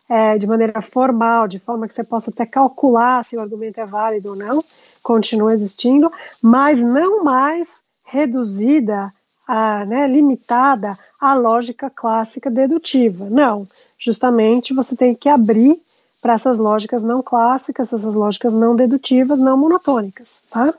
é, 0.09 0.35
de 0.39 0.47
maneira 0.47 0.81
formal, 0.81 1.47
de 1.47 1.59
forma 1.59 1.87
que 1.87 1.93
você 1.93 2.03
possa 2.03 2.31
até 2.31 2.47
calcular 2.47 3.23
se 3.23 3.37
o 3.37 3.39
argumento 3.39 3.79
é 3.79 3.85
válido 3.85 4.29
ou 4.29 4.35
não, 4.35 4.63
continua 5.03 5.53
existindo, 5.53 6.11
mas 6.41 6.81
não 6.81 7.23
mais 7.23 7.83
reduzida, 8.03 9.13
a, 9.47 9.85
né, 9.85 10.07
limitada 10.07 10.97
à 11.19 11.35
lógica 11.35 11.91
clássica 11.91 12.49
dedutiva. 12.49 13.29
Não, 13.29 13.67
justamente 13.99 14.73
você 14.73 14.95
tem 14.95 15.13
que 15.13 15.29
abrir 15.29 15.79
para 16.23 16.35
essas 16.35 16.57
lógicas 16.57 17.03
não 17.03 17.21
clássicas, 17.21 17.91
essas 17.91 18.15
lógicas 18.15 18.53
não 18.53 18.77
dedutivas, 18.77 19.37
não 19.37 19.57
monotônicas, 19.57 20.41
tá? 20.49 20.73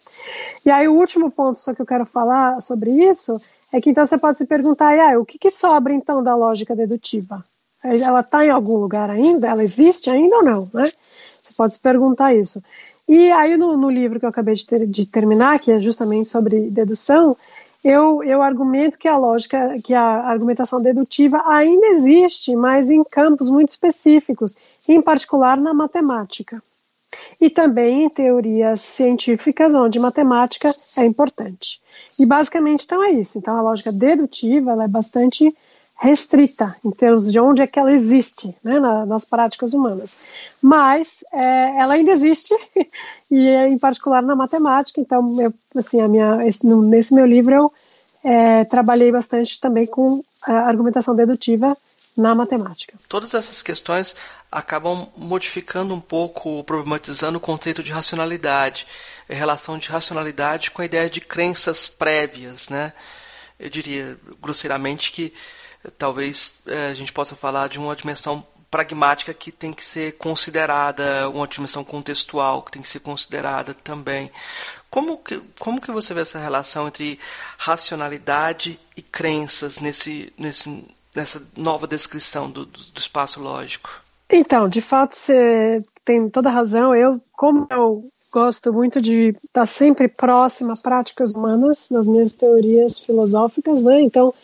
E 0.65 0.71
aí 0.71 0.89
o 0.89 0.95
último 0.95 1.31
ponto 1.31 1.61
só 1.61 1.75
que 1.75 1.83
eu 1.83 1.87
quero 1.87 2.07
falar 2.07 2.63
sobre 2.63 2.91
isso 2.91 3.37
é 3.71 3.79
que 3.79 3.91
então 3.91 4.07
você 4.07 4.17
pode 4.17 4.39
se 4.39 4.47
perguntar, 4.47 4.99
ah, 4.99 5.19
o 5.19 5.25
que, 5.27 5.39
que 5.39 5.51
sobra 5.51 5.93
então 5.93 6.23
da 6.23 6.35
lógica 6.35 6.75
dedutiva? 6.75 7.45
Ela 7.83 8.21
está 8.21 8.43
em 8.43 8.49
algum 8.49 8.79
lugar 8.79 9.11
ainda? 9.11 9.47
Ela 9.47 9.63
existe 9.63 10.09
ainda 10.09 10.37
ou 10.37 10.43
não, 10.43 10.71
né? 10.73 10.85
Você 11.43 11.53
pode 11.55 11.75
se 11.75 11.81
perguntar 11.81 12.35
isso. 12.35 12.63
E 13.07 13.31
aí 13.33 13.59
no, 13.59 13.77
no 13.77 13.91
livro 13.91 14.19
que 14.19 14.25
eu 14.25 14.31
acabei 14.31 14.55
de, 14.55 14.65
ter, 14.65 14.87
de 14.87 15.05
terminar, 15.05 15.61
que 15.61 15.71
é 15.71 15.79
justamente 15.79 16.31
sobre 16.31 16.71
dedução, 16.71 17.37
eu, 17.85 18.25
eu 18.25 18.41
argumento 18.41 18.99
que 18.99 19.07
a 19.07 19.17
lógica, 19.17 19.77
que 19.85 19.93
a 19.93 20.03
argumentação 20.03 20.81
dedutiva 20.81 21.43
ainda 21.47 21.87
existe, 21.89 22.57
mas 22.57 22.89
em 22.89 23.05
campos 23.05 23.51
muito 23.51 23.69
específicos, 23.69 24.57
em 24.89 25.03
particular 25.03 25.59
na 25.59 25.75
matemática. 25.75 26.63
E 27.41 27.51
também 27.51 28.05
em 28.05 28.09
teorias 28.09 28.81
científicas, 28.81 29.75
onde 29.75 30.01
matemática 30.01 30.75
é 30.97 31.05
importante. 31.05 31.81
E 32.19 32.25
basicamente, 32.25 32.85
então, 32.85 33.05
é 33.05 33.13
isso. 33.13 33.39
Então, 33.39 33.57
a 33.57 33.63
lógica 33.63 33.93
dedutiva 33.93 34.73
ela 34.73 34.85
é 34.85 34.89
bastante 34.89 35.55
restrita 35.97 36.77
em 36.85 36.91
termos 36.91 37.31
de 37.31 37.39
onde 37.39 37.63
é 37.63 37.67
que 37.67 37.79
ela 37.79 37.93
existe 37.93 38.55
né, 38.63 38.79
na, 38.79 39.07
nas 39.07 39.25
práticas 39.25 39.73
humanas. 39.73 40.19
Mas 40.61 41.25
é, 41.33 41.81
ela 41.81 41.95
ainda 41.95 42.11
existe, 42.11 42.55
e 43.31 43.49
é, 43.49 43.69
em 43.69 43.79
particular 43.79 44.23
na 44.23 44.35
matemática, 44.35 45.01
então, 45.01 45.41
eu, 45.41 45.55
assim, 45.75 46.01
a 46.01 46.09
minha, 46.09 46.47
esse, 46.47 46.67
nesse 46.67 47.15
meu 47.15 47.25
livro 47.25 47.55
eu 47.55 47.73
é, 48.25 48.65
trabalhei 48.65 49.13
bastante 49.13 49.61
também 49.61 49.87
com 49.87 50.23
a 50.43 50.53
argumentação 50.53 51.15
dedutiva 51.15 51.77
na 52.17 52.35
matemática. 52.35 52.95
Todas 53.09 53.35
essas 53.35 53.63
questões 53.63 54.15
acabam 54.51 55.09
modificando 55.17 55.95
um 55.95 56.01
pouco, 56.01 56.63
problematizando 56.65 57.39
o 57.39 57.41
conceito 57.41 57.83
de 57.83 57.93
racionalidade, 57.93 58.87
a 59.29 59.35
relação 59.35 59.79
de 59.79 59.89
racionalidade 59.89 60.71
com 60.71 60.81
a 60.81 60.85
ideia 60.85 61.11
de 61.11 61.21
crenças 61.21 61.89
prévias, 61.89 62.69
né? 62.69 62.93
Eu 63.59 63.69
diria 63.69 64.17
grosseiramente 64.41 65.11
que 65.11 65.33
talvez 65.99 66.61
é, 66.67 66.89
a 66.89 66.95
gente 66.95 67.13
possa 67.13 67.37
falar 67.37 67.69
de 67.69 67.79
uma 67.79 67.95
dimensão 67.95 68.45
pragmática 68.71 69.33
que 69.33 69.53
tem 69.53 69.73
que 69.73 69.85
ser 69.85 70.17
considerada, 70.17 71.29
uma 71.31 71.47
dimensão 71.47 71.85
contextual 71.85 72.61
que 72.61 72.73
tem 72.73 72.83
que 72.83 72.89
ser 72.89 72.99
considerada 72.99 73.73
também. 73.73 74.29
Como 74.91 75.17
que, 75.19 75.41
como 75.61 75.81
que 75.81 75.93
você 75.93 76.13
vê 76.13 76.23
essa 76.23 76.41
relação 76.41 76.89
entre 76.89 77.19
racionalidade 77.57 78.79
e 78.97 79.03
crenças 79.03 79.79
nesse, 79.79 80.33
nesse, 80.37 80.85
nessa 81.15 81.41
nova 81.57 81.87
descrição 81.87 82.51
do, 82.51 82.67
do, 82.67 82.99
espaço 82.99 83.41
lógico? 83.41 83.91
Então, 84.29 84.69
de 84.69 84.81
fato, 84.81 85.17
você 85.17 85.79
tem 86.05 86.29
toda 86.29 86.51
razão. 86.51 86.93
Eu, 86.95 87.21
como 87.33 87.69
eu 87.71 88.05
gosto 88.33 88.73
muito 88.73 89.01
de 89.01 89.37
estar 89.45 89.67
sempre 89.67 90.09
próxima 90.09 90.73
a 90.73 90.77
práticas 90.77 91.37
humanas 91.37 91.91
nas 91.91 92.09
minhas 92.09 92.35
teorias 92.35 92.99
filosóficas, 92.99 93.85
né? 93.85 94.01
Então, 94.01 94.35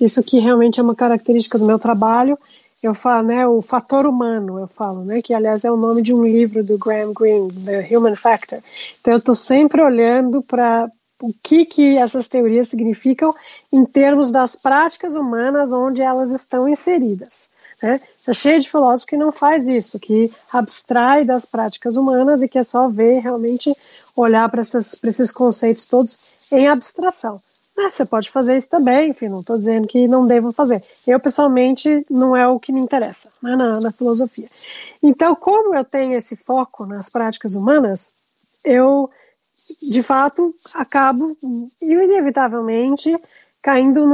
isso 0.00 0.22
que 0.22 0.38
realmente 0.38 0.80
é 0.80 0.82
uma 0.82 0.94
característica 0.94 1.58
do 1.58 1.66
meu 1.66 1.78
trabalho. 1.78 2.38
Eu 2.82 2.94
falo, 2.94 3.26
né, 3.26 3.46
o 3.46 3.60
fator 3.60 4.06
humano, 4.06 4.58
eu 4.58 4.68
falo, 4.68 5.04
né, 5.04 5.20
que 5.20 5.34
aliás 5.34 5.64
é 5.64 5.70
o 5.70 5.76
nome 5.76 6.00
de 6.00 6.14
um 6.14 6.22
livro 6.22 6.62
do 6.62 6.78
Graham 6.78 7.12
Greene, 7.12 7.52
The 7.52 7.88
Human 7.90 8.14
Factor. 8.14 8.60
Então 9.00 9.14
eu 9.14 9.18
estou 9.18 9.34
sempre 9.34 9.82
olhando 9.82 10.42
para 10.42 10.88
o 11.20 11.32
que 11.42 11.64
que 11.64 11.98
essas 11.98 12.28
teorias 12.28 12.68
significam 12.68 13.34
em 13.72 13.84
termos 13.84 14.30
das 14.30 14.54
práticas 14.54 15.16
humanas 15.16 15.72
onde 15.72 16.00
elas 16.00 16.30
estão 16.30 16.68
inseridas. 16.68 17.50
Né? 17.82 18.00
Está 18.20 18.32
cheio 18.32 18.60
de 18.60 18.70
filósofo 18.70 19.08
que 19.08 19.16
não 19.16 19.32
faz 19.32 19.68
isso, 19.68 19.98
que 19.98 20.30
abstrai 20.52 21.24
das 21.24 21.44
práticas 21.44 21.96
humanas 21.96 22.42
e 22.42 22.48
que 22.48 22.58
é 22.58 22.62
só 22.62 22.88
ver 22.88 23.20
realmente 23.20 23.74
olhar 24.14 24.48
para 24.48 24.60
esses 24.60 25.32
conceitos 25.32 25.86
todos 25.86 26.18
em 26.50 26.68
abstração. 26.68 27.40
Ah, 27.80 27.92
você 27.92 28.04
pode 28.04 28.28
fazer 28.32 28.56
isso 28.56 28.68
também, 28.68 29.10
enfim, 29.10 29.28
não 29.28 29.38
estou 29.38 29.56
dizendo 29.56 29.86
que 29.86 30.08
não 30.08 30.26
devo 30.26 30.52
fazer. 30.52 30.82
Eu, 31.06 31.20
pessoalmente, 31.20 32.04
não 32.10 32.34
é 32.34 32.46
o 32.48 32.58
que 32.58 32.72
me 32.72 32.80
interessa 32.80 33.30
né, 33.40 33.54
na, 33.54 33.74
na 33.74 33.92
filosofia. 33.92 34.48
Então, 35.00 35.36
como 35.36 35.76
eu 35.76 35.84
tenho 35.84 36.16
esse 36.16 36.34
foco 36.34 36.84
nas 36.84 37.08
práticas 37.08 37.54
humanas, 37.54 38.12
eu, 38.64 39.08
de 39.80 40.02
fato, 40.02 40.52
acabo, 40.74 41.36
inevitavelmente, 41.80 43.16
caindo 43.62 44.04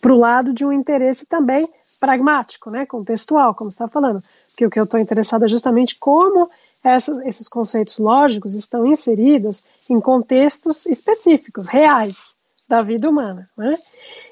para 0.00 0.12
o 0.12 0.18
lado 0.18 0.52
de 0.52 0.64
um 0.64 0.72
interesse 0.72 1.26
também 1.26 1.68
pragmático, 1.98 2.70
né, 2.70 2.86
contextual, 2.86 3.56
como 3.56 3.72
você 3.72 3.82
está 3.82 3.88
falando. 3.88 4.22
Porque 4.50 4.66
o 4.66 4.70
que 4.70 4.78
eu 4.78 4.84
estou 4.84 5.00
interessado 5.00 5.44
é 5.44 5.48
justamente 5.48 5.98
como 5.98 6.48
essas, 6.82 7.18
esses 7.18 7.48
conceitos 7.48 7.98
lógicos 7.98 8.54
estão 8.54 8.86
inseridos 8.86 9.64
em 9.88 10.00
contextos 10.00 10.86
específicos, 10.86 11.68
reais, 11.68 12.36
da 12.68 12.82
vida 12.82 13.08
humana. 13.08 13.48
Né? 13.56 13.76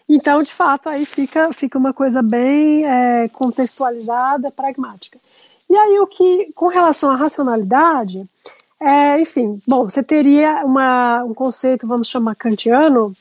Então, 0.09 0.43
de 0.43 0.53
fato, 0.53 0.89
aí 0.89 1.07
fica, 1.07 1.53
fica 1.53 1.79
uma 1.79 1.93
coisa 1.93 2.23
bem 2.23 2.85
é, 2.85 3.29
contextualizada, 3.29 4.51
pragmática. 4.51 5.19
E 5.69 5.77
aí, 5.77 5.99
o 5.99 6.07
que, 6.07 6.53
com 6.55 6.67
relação 6.67 7.11
à 7.11 7.17
racionalidade, 7.17 8.23
é, 8.81 9.21
enfim, 9.21 9.61
bom, 9.67 9.85
você 9.85 10.03
teria 10.03 10.65
uma, 10.65 11.25
um 11.25 11.33
conceito, 11.33 11.87
vamos 11.87 12.09
chamar 12.09 12.37
kantiano, 12.37 13.15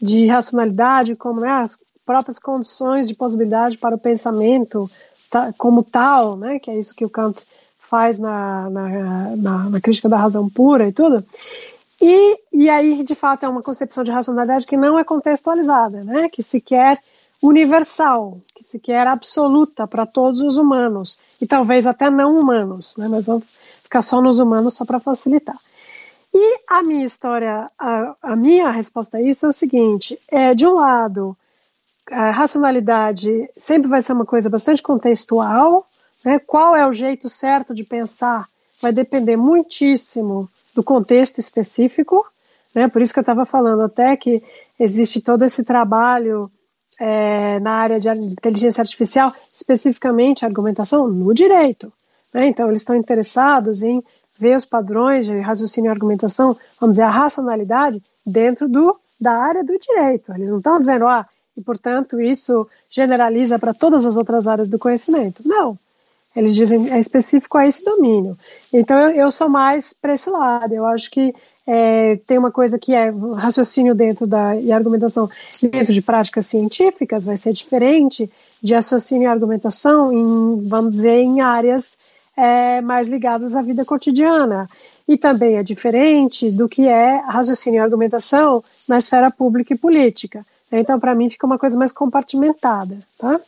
de 0.00 0.26
racionalidade, 0.26 1.16
como 1.16 1.40
né, 1.40 1.50
as 1.50 1.78
próprias 2.04 2.38
condições 2.38 3.08
de 3.08 3.14
possibilidade 3.14 3.78
para 3.78 3.96
o 3.96 3.98
pensamento 3.98 4.90
tá, 5.30 5.52
como 5.56 5.82
tal, 5.82 6.36
né, 6.36 6.58
que 6.58 6.70
é 6.70 6.78
isso 6.78 6.94
que 6.94 7.04
o 7.04 7.10
Kant 7.10 7.46
faz 7.88 8.18
na, 8.18 8.68
na, 8.70 9.36
na, 9.36 9.70
na 9.70 9.80
crítica 9.80 10.08
da 10.08 10.16
razão 10.16 10.48
pura 10.48 10.88
e 10.88 10.92
tudo. 10.92 11.24
E, 12.00 12.38
e 12.52 12.68
aí, 12.68 13.02
de 13.02 13.14
fato, 13.14 13.44
é 13.44 13.48
uma 13.48 13.62
concepção 13.62 14.04
de 14.04 14.10
racionalidade 14.10 14.66
que 14.66 14.76
não 14.76 14.98
é 14.98 15.04
contextualizada, 15.04 16.04
né? 16.04 16.28
que 16.28 16.42
se 16.42 16.60
quer 16.60 16.98
universal, 17.42 18.38
que 18.54 18.64
se 18.64 18.78
quer 18.78 19.06
absoluta 19.06 19.86
para 19.86 20.04
todos 20.04 20.40
os 20.40 20.56
humanos, 20.56 21.18
e 21.40 21.46
talvez 21.46 21.86
até 21.86 22.10
não 22.10 22.38
humanos, 22.38 22.96
né? 22.96 23.08
mas 23.08 23.24
vamos 23.24 23.44
ficar 23.82 24.02
só 24.02 24.20
nos 24.20 24.38
humanos 24.38 24.74
só 24.74 24.84
para 24.84 25.00
facilitar. 25.00 25.56
E 26.34 26.60
a 26.68 26.82
minha 26.82 27.04
história, 27.04 27.70
a, 27.78 28.14
a, 28.22 28.36
minha 28.36 28.70
resposta 28.70 29.16
a 29.16 29.22
isso 29.22 29.46
é 29.46 29.48
o 29.48 29.52
seguinte: 29.52 30.18
é, 30.28 30.54
de 30.54 30.66
um 30.66 30.74
lado, 30.74 31.34
a 32.10 32.30
racionalidade 32.30 33.48
sempre 33.56 33.88
vai 33.88 34.02
ser 34.02 34.12
uma 34.12 34.26
coisa 34.26 34.50
bastante 34.50 34.82
contextual, 34.82 35.86
né? 36.26 36.40
Qual 36.40 36.74
é 36.74 36.84
o 36.84 36.92
jeito 36.92 37.28
certo 37.28 37.72
de 37.72 37.84
pensar 37.84 38.48
vai 38.82 38.92
depender 38.92 39.36
muitíssimo 39.36 40.50
do 40.74 40.82
contexto 40.82 41.38
específico, 41.38 42.26
né? 42.74 42.88
Por 42.88 43.00
isso 43.00 43.12
que 43.12 43.20
eu 43.20 43.22
estava 43.22 43.46
falando 43.46 43.82
até 43.82 44.16
que 44.16 44.42
existe 44.78 45.20
todo 45.20 45.44
esse 45.44 45.62
trabalho 45.62 46.50
é, 46.98 47.60
na 47.60 47.74
área 47.74 48.00
de 48.00 48.08
inteligência 48.08 48.82
artificial, 48.82 49.32
especificamente 49.52 50.44
argumentação 50.44 51.06
no 51.06 51.32
direito. 51.32 51.92
Né? 52.34 52.48
Então, 52.48 52.68
eles 52.68 52.80
estão 52.80 52.96
interessados 52.96 53.82
em 53.82 54.02
ver 54.38 54.56
os 54.56 54.64
padrões 54.64 55.26
de 55.26 55.38
raciocínio 55.38 55.88
e 55.88 55.92
argumentação, 55.92 56.56
vamos 56.80 56.94
dizer, 56.94 57.04
a 57.04 57.10
racionalidade 57.10 58.02
dentro 58.26 58.68
do, 58.68 58.98
da 59.18 59.32
área 59.32 59.62
do 59.62 59.78
direito. 59.78 60.32
Eles 60.34 60.50
não 60.50 60.58
estão 60.58 60.78
dizendo, 60.78 61.06
ah, 61.06 61.26
e 61.56 61.62
portanto 61.62 62.20
isso 62.20 62.68
generaliza 62.90 63.58
para 63.58 63.72
todas 63.72 64.04
as 64.04 64.16
outras 64.16 64.46
áreas 64.46 64.68
do 64.68 64.78
conhecimento. 64.78 65.42
Não. 65.46 65.78
Eles 66.36 66.54
dizem 66.54 66.92
é 66.92 67.00
específico 67.00 67.56
a 67.56 67.66
esse 67.66 67.82
domínio. 67.82 68.36
Então 68.72 69.00
eu, 69.00 69.10
eu 69.12 69.30
sou 69.30 69.48
mais 69.48 69.94
para 69.94 70.12
esse 70.12 70.28
lado. 70.28 70.74
Eu 70.74 70.84
acho 70.84 71.10
que 71.10 71.34
é, 71.66 72.16
tem 72.26 72.38
uma 72.38 72.52
coisa 72.52 72.78
que 72.78 72.94
é 72.94 73.10
raciocínio 73.36 73.94
dentro 73.94 74.26
da 74.26 74.54
e 74.54 74.70
argumentação 74.70 75.28
dentro 75.62 75.92
de 75.92 76.00
práticas 76.00 76.46
científicas 76.46 77.24
vai 77.24 77.36
ser 77.36 77.52
diferente 77.52 78.30
de 78.62 78.74
raciocínio 78.74 79.24
e 79.24 79.26
argumentação 79.26 80.12
em, 80.12 80.68
vamos 80.68 80.92
dizer, 80.92 81.18
em 81.18 81.40
áreas 81.40 81.98
é, 82.36 82.80
mais 82.82 83.08
ligadas 83.08 83.56
à 83.56 83.62
vida 83.62 83.84
cotidiana. 83.84 84.68
E 85.08 85.16
também 85.16 85.56
é 85.56 85.62
diferente 85.62 86.50
do 86.50 86.68
que 86.68 86.86
é 86.86 87.20
raciocínio 87.26 87.78
e 87.78 87.80
argumentação 87.80 88.62
na 88.86 88.98
esfera 88.98 89.30
pública 89.30 89.72
e 89.72 89.78
política. 89.78 90.44
Então, 90.70 90.98
para 90.98 91.14
mim, 91.14 91.30
fica 91.30 91.46
uma 91.46 91.58
coisa 91.58 91.78
mais 91.78 91.92
compartimentada. 91.92 92.98
Tá? 93.18 93.40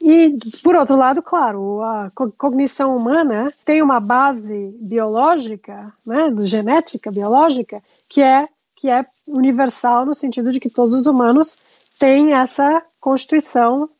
E, 0.00 0.36
por 0.62 0.76
outro 0.76 0.96
lado, 0.96 1.20
claro, 1.20 1.82
a 1.82 2.10
cognição 2.36 2.96
humana 2.96 3.52
tem 3.64 3.82
uma 3.82 3.98
base 3.98 4.74
biológica, 4.80 5.92
né, 6.06 6.32
genética 6.44 7.10
biológica, 7.10 7.82
que 8.08 8.22
é, 8.22 8.48
que 8.76 8.88
é 8.88 9.04
universal 9.26 10.06
no 10.06 10.14
sentido 10.14 10.52
de 10.52 10.60
que 10.60 10.70
todos 10.70 10.94
os 10.94 11.06
humanos 11.06 11.58
têm 11.98 12.32
essa 12.32 12.82
constituição 13.00 13.90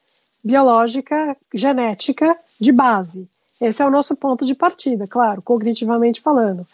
biológica, 0.42 1.36
genética 1.52 2.36
de 2.60 2.70
base. 2.70 3.28
Esse 3.60 3.82
é 3.82 3.86
o 3.86 3.90
nosso 3.90 4.14
ponto 4.16 4.44
de 4.44 4.54
partida, 4.54 5.06
claro, 5.06 5.42
cognitivamente 5.42 6.20
falando. 6.20 6.64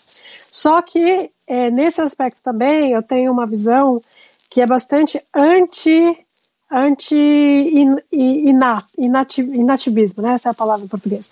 Só 0.53 0.83
que 0.83 1.31
é, 1.47 1.71
nesse 1.71 2.01
aspecto 2.01 2.43
também 2.43 2.93
eu 2.93 3.03
tenho 3.03 3.33
uma 3.33 3.47
visão 3.47 4.03
que 4.51 4.61
é 4.61 4.67
bastante 4.67 5.21
anti 5.35 6.24
anti 6.75 7.17
inat, 8.11 9.39
inativismo, 9.39 10.23
né? 10.23 10.33
Essa 10.35 10.49
é 10.49 10.53
a 10.53 10.55
palavra 10.55 10.85
em 10.85 10.89
português. 10.89 11.31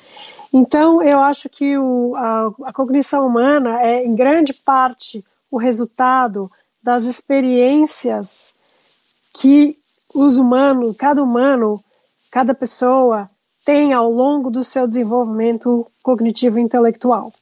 Então, 0.52 1.02
eu 1.02 1.18
acho 1.18 1.48
que 1.48 1.76
o, 1.76 2.14
a, 2.16 2.52
a 2.64 2.72
cognição 2.72 3.26
humana 3.26 3.80
é, 3.82 4.04
em 4.04 4.14
grande 4.14 4.52
parte, 4.54 5.24
o 5.50 5.58
resultado 5.58 6.50
das 6.82 7.04
experiências 7.04 8.54
que 9.32 9.78
os 10.14 10.36
humanos, 10.36 10.96
cada 10.96 11.22
humano, 11.22 11.82
cada 12.30 12.54
pessoa 12.54 13.30
tem 13.64 13.92
ao 13.92 14.10
longo 14.10 14.50
do 14.50 14.62
seu 14.62 14.86
desenvolvimento 14.86 15.86
cognitivo 16.02 16.58
e 16.58 16.62
intelectual. 16.62 17.32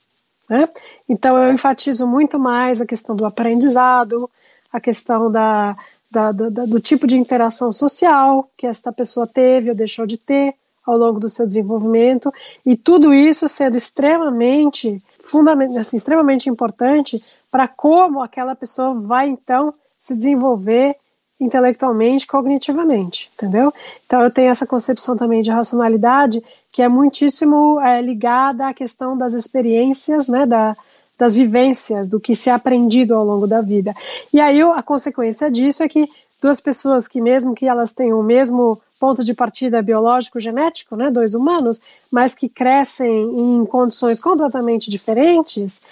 Né? 0.49 0.69
Então, 1.09 1.37
eu 1.37 1.53
enfatizo 1.53 2.07
muito 2.07 2.39
mais 2.39 2.81
a 2.81 2.87
questão 2.87 3.17
do 3.17 3.25
aprendizado, 3.25 4.31
a 4.73 4.81
questão 4.81 5.31
da, 5.31 5.75
da, 6.11 6.33
da, 6.33 6.49
do 6.49 6.81
tipo 6.81 7.07
de 7.07 7.17
interação 7.17 7.71
social 7.71 8.51
que 8.57 8.67
esta 8.67 8.93
pessoa 8.93 9.27
teve 9.27 9.71
ou 9.71 9.77
deixou 9.77 10.07
de 10.07 10.17
ter 10.17 10.55
ao 10.85 10.97
longo 10.97 11.21
do 11.21 11.29
seu 11.29 11.47
desenvolvimento, 11.47 12.33
e 12.65 12.77
tudo 12.77 13.13
isso 13.15 13.47
sendo 13.49 13.77
extremamente, 13.77 15.01
fundamental, 15.23 15.79
assim, 15.79 15.97
extremamente 15.97 16.49
importante 16.49 17.23
para 17.51 17.69
como 17.69 18.21
aquela 18.21 18.57
pessoa 18.57 18.95
vai 18.95 19.29
então 19.29 19.75
se 20.01 20.17
desenvolver 20.17 20.97
intelectualmente, 21.39 22.27
cognitivamente, 22.27 23.31
entendeu? 23.35 23.73
Então 24.05 24.23
eu 24.23 24.31
tenho 24.31 24.51
essa 24.51 24.67
concepção 24.67 25.17
também 25.17 25.43
de 25.43 25.51
racionalidade 25.51 26.43
que 26.73 26.83
é 26.83 26.89
muitíssimo 26.89 27.81
é, 27.81 28.01
ligada 28.01 28.69
à 28.69 28.75
questão 28.75 29.17
das 29.17 29.33
experiências, 29.33 30.29
né, 30.29 30.45
da, 30.47 30.77
das 31.21 31.35
vivências, 31.35 32.09
do 32.09 32.19
que 32.19 32.35
se 32.35 32.49
é 32.49 32.53
aprendido 32.55 33.15
ao 33.15 33.23
longo 33.23 33.47
da 33.47 33.61
vida. 33.61 33.93
E 34.33 34.41
aí 34.41 34.63
a 34.63 34.83
consequência 34.83 35.51
disso 35.51 35.83
é 35.83 35.89
que 35.89 36.09
duas 36.41 36.63
pessoas 36.63 37.07
que 37.07 37.21
mesmo 37.21 37.55
que 37.55 37.67
elas 37.67 37.93
tenham 37.93 38.19
o 38.19 38.23
mesmo 38.23 38.81
ponto 38.99 39.23
de 39.23 39.35
partida 39.35 39.83
biológico 39.83 40.41
genético, 40.41 40.97
né, 40.97 41.11
dois 41.11 41.35
humanos, 41.35 41.79
mas 42.11 42.35
que 42.35 42.49
crescem 42.49 43.39
em 43.39 43.67
condições 43.67 44.19
completamente 44.19 44.91
diferentes, 44.91 45.83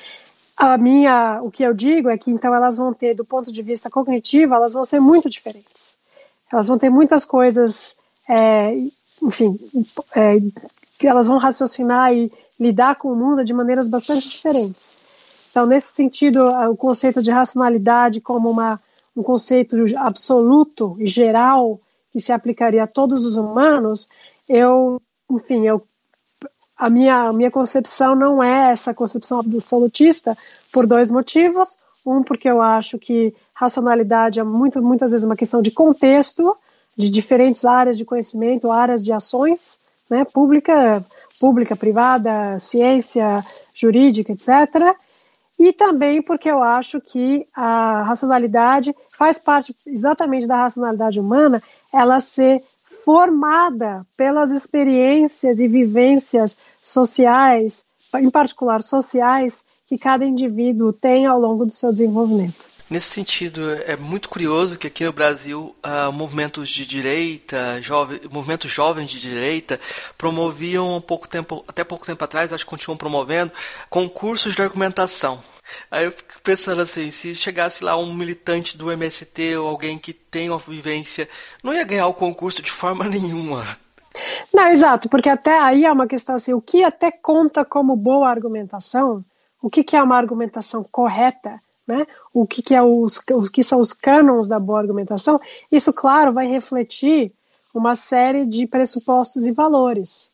a 0.57 0.79
minha, 0.79 1.41
o 1.43 1.51
que 1.51 1.63
eu 1.63 1.75
digo 1.75 2.09
é 2.09 2.17
que 2.17 2.31
então 2.31 2.55
elas 2.55 2.79
vão 2.79 2.95
ter 2.95 3.15
do 3.15 3.25
ponto 3.25 3.53
de 3.53 3.63
vista 3.63 3.91
cognitivo, 3.91 4.55
elas 4.55 4.73
vão 4.73 4.85
ser 4.85 4.99
muito 4.99 5.29
diferentes. 5.29 5.99
Elas 6.51 6.67
vão 6.67 6.79
ter 6.79 6.89
muitas 6.89 7.27
coisas, 7.27 7.99
é, 8.27 8.75
enfim, 9.23 9.61
é, 10.17 10.39
elas 11.07 11.27
vão 11.27 11.37
raciocinar 11.37 12.15
e 12.15 12.33
lidar 12.59 12.97
com 12.97 13.13
o 13.13 13.17
mundo 13.17 13.45
de 13.45 13.53
maneiras 13.53 13.89
bastante 13.89 14.27
diferentes. 14.27 14.99
Então, 15.59 15.67
nesse 15.67 15.89
sentido, 15.89 16.47
o 16.71 16.77
conceito 16.77 17.21
de 17.21 17.33
racionalidade 17.33 18.21
como 18.21 18.49
uma, 18.49 18.81
um 19.17 19.25
conceito 19.25 19.75
absoluto 19.97 20.97
e 21.01 21.09
geral 21.09 21.81
que 22.13 22.21
se 22.21 22.31
aplicaria 22.31 22.85
a 22.85 22.87
todos 22.87 23.25
os 23.25 23.37
humanos, 23.37 24.09
eu, 24.49 25.03
enfim, 25.29 25.67
eu, 25.67 25.85
a, 26.77 26.89
minha, 26.89 27.31
a 27.31 27.33
minha 27.33 27.51
concepção 27.51 28.15
não 28.15 28.41
é 28.41 28.71
essa 28.71 28.95
concepção 28.95 29.41
absolutista 29.41 30.39
por 30.73 30.87
dois 30.87 31.11
motivos. 31.11 31.77
Um, 32.07 32.23
porque 32.23 32.49
eu 32.49 32.63
acho 32.63 32.97
que 32.97 33.35
racionalidade 33.53 34.39
é 34.39 34.45
muito, 34.45 34.81
muitas 34.81 35.11
vezes 35.11 35.27
uma 35.27 35.35
questão 35.35 35.61
de 35.61 35.73
contexto, 35.73 36.57
de 36.97 37.11
diferentes 37.11 37.65
áreas 37.65 37.99
de 37.99 38.05
conhecimento, 38.05 38.71
áreas 38.71 39.05
de 39.05 39.13
ações, 39.13 39.81
né, 40.09 40.25
pública, 40.25 41.05
pública, 41.41 41.75
privada, 41.75 42.61
ciência, 42.61 43.43
jurídica, 43.75 44.33
etc 44.33 44.97
e 45.59 45.73
também 45.73 46.23
porque 46.23 46.51
eu 46.51 46.63
acho 46.63 47.01
que 47.01 47.47
a 47.55 48.03
racionalidade 48.05 48.95
faz 49.11 49.39
parte 49.39 49.75
exatamente 49.87 50.47
da 50.47 50.57
racionalidade 50.57 51.19
humana, 51.19 51.63
ela 51.93 52.21
ser 52.21 52.63
formada 53.05 54.07
pelas 54.17 54.51
experiências 54.51 55.59
e 55.61 55.67
vivências 55.67 56.57
sociais, 56.83 57.85
em 58.15 58.31
particular 58.31 58.83
sociais, 58.83 59.65
que 59.87 59.99
cada 59.99 60.25
indivíduo 60.25 60.93
tem 60.93 61.27
ao 61.27 61.41
longo 61.41 61.65
do 61.65 61.73
seu 61.73 61.91
desenvolvimento. 61.91 62.68
Nesse 62.91 63.09
sentido, 63.09 63.71
é 63.87 63.97
muito 63.97 64.31
curioso 64.31 64.79
que 64.79 64.87
aqui 64.87 65.05
no 65.05 65.13
Brasil, 65.13 65.77
uh, 65.85 66.11
movimentos 66.11 66.71
de 66.71 66.87
direita, 66.87 67.79
jove, 67.83 68.23
movimentos 68.31 68.71
jovens 68.71 69.11
de 69.11 69.21
direita, 69.21 69.79
promoviam 70.17 70.97
um 70.97 71.01
pouco 71.01 71.29
tempo, 71.29 71.63
até 71.69 71.85
pouco 71.85 72.07
tempo 72.07 72.25
atrás, 72.25 72.51
acho 72.51 72.65
que 72.65 72.71
continuam 72.71 72.97
promovendo, 72.97 73.53
concursos 73.91 74.55
de 74.55 74.63
argumentação. 74.63 75.43
Aí 75.91 76.07
eu 76.07 76.13
fico 76.13 76.41
pensando 76.43 76.81
assim, 76.81 77.11
se 77.11 77.37
chegasse 77.37 77.85
lá 77.85 77.95
um 77.95 78.15
militante 78.15 78.79
do 78.79 78.91
MST 78.91 79.57
ou 79.57 79.69
alguém 79.69 79.99
que 79.99 80.15
tem 80.15 80.49
uma 80.49 80.59
vivência, 80.59 81.29
não 81.63 81.75
ia 81.75 81.85
ganhar 81.85 82.07
o 82.07 82.15
concurso 82.15 82.63
de 82.63 82.71
forma 82.71 83.05
nenhuma. 83.07 83.67
Não, 84.55 84.67
exato, 84.69 85.11
porque 85.11 85.29
até 85.29 85.59
aí 85.61 85.85
é 85.85 85.93
uma 85.93 86.07
questão 86.07 86.37
assim, 86.37 86.55
o 86.55 86.61
que 86.61 86.83
até 86.83 87.11
conta 87.11 87.67
como 87.67 87.95
boa 87.95 88.31
argumentação, 88.31 89.23
o 89.61 89.69
que, 89.69 89.85
que 89.85 89.95
é 89.95 90.03
uma 90.03 90.17
argumentação 90.17 90.83
correta, 90.83 91.61
né? 91.89 92.07
O 92.35 92.47
que, 92.47 92.63
que, 92.63 92.75
é 92.75 92.83
os, 92.83 93.19
o 93.33 93.51
que 93.51 93.63
são 93.63 93.81
os 93.81 93.95
cânons 93.95 94.47
da 94.47 94.61
boa 94.61 94.79
argumentação, 94.79 95.41
isso, 95.73 95.91
claro, 95.93 96.35
vai 96.35 96.47
refletir 96.47 97.33
uma 97.75 97.95
série 97.95 98.45
de 98.45 98.67
pressupostos 98.67 99.47
e 99.47 99.53
valores. 99.53 100.31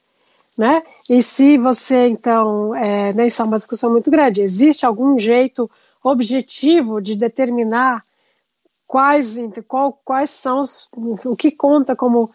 Né? 0.58 0.82
E 1.08 1.22
se 1.22 1.56
você, 1.56 2.08
então, 2.08 2.74
é, 2.74 3.12
né, 3.12 3.26
isso 3.26 3.40
é 3.40 3.44
uma 3.44 3.58
discussão 3.58 3.90
muito 3.90 4.10
grande, 4.10 4.42
existe 4.42 4.84
algum 4.84 5.18
jeito 5.18 5.70
objetivo 6.02 7.00
de 7.00 7.16
determinar 7.16 8.02
quais, 8.86 9.36
qual, 9.66 9.98
quais 10.04 10.30
são 10.30 10.60
os, 10.60 10.88
o 11.24 11.34
que 11.34 11.50
conta 11.50 11.96
como 11.96 12.30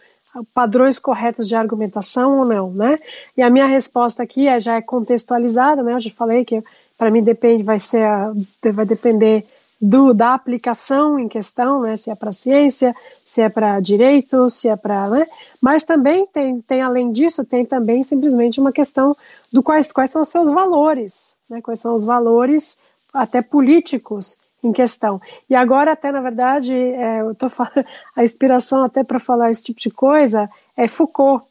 padrões 0.54 1.00
corretos 1.00 1.48
de 1.48 1.56
argumentação 1.56 2.40
ou 2.40 2.46
não, 2.46 2.72
né? 2.72 3.00
E 3.36 3.42
a 3.42 3.50
minha 3.50 3.66
resposta 3.66 4.22
aqui 4.22 4.48
é, 4.48 4.60
já 4.60 4.76
é 4.76 4.82
contextualizada, 4.82 5.82
né? 5.82 5.94
Eu 5.94 6.00
já 6.00 6.12
falei 6.12 6.46
que 6.46 6.64
para 7.00 7.10
mim 7.10 7.24
depende, 7.24 7.64
vai 7.64 7.80
ser, 7.80 8.04
a, 8.04 8.34
vai 8.74 8.86
depender 8.86 9.46
do, 9.82 10.14
da 10.14 10.34
aplicação 10.34 11.18
em 11.18 11.30
questão, 11.30 11.82
né, 11.82 11.96
se 11.96 12.12
é 12.12 12.16
para 12.16 12.34
ciência, 12.34 12.94
se 13.26 13.42
é 13.42 13.48
para 13.48 13.80
direito, 13.80 14.50
se 14.50 14.68
é 14.68 14.76
para, 14.76 15.10
né, 15.10 15.26
mas 15.62 15.86
também 15.86 16.28
tem, 16.28 16.60
tem, 16.60 16.82
além 16.82 17.14
disso, 17.14 17.46
tem 17.46 17.64
também 17.64 18.04
simplesmente 18.04 18.60
uma 18.60 18.74
questão 18.74 19.16
do 19.50 19.64
quais, 19.64 19.90
quais 19.90 20.12
são 20.12 20.22
os 20.22 20.28
seus 20.28 20.50
valores, 20.50 21.38
né, 21.50 21.62
quais 21.62 21.80
são 21.80 21.96
os 21.96 22.04
valores 22.04 22.78
até 23.14 23.42
políticos 23.42 24.38
em 24.62 24.74
questão. 24.74 25.22
E 25.50 25.56
agora 25.56 25.94
até, 25.94 26.12
na 26.12 26.20
verdade, 26.20 26.76
é, 26.76 27.22
eu 27.22 27.34
tô 27.34 27.50
falando, 27.50 27.86
a 28.14 28.22
inspiração 28.22 28.84
até 28.84 29.06
para 29.06 29.20
falar 29.20 29.50
esse 29.50 29.64
tipo 29.64 29.80
de 29.80 29.90
coisa 29.90 30.50
é 30.76 30.86
Foucault, 30.86 31.46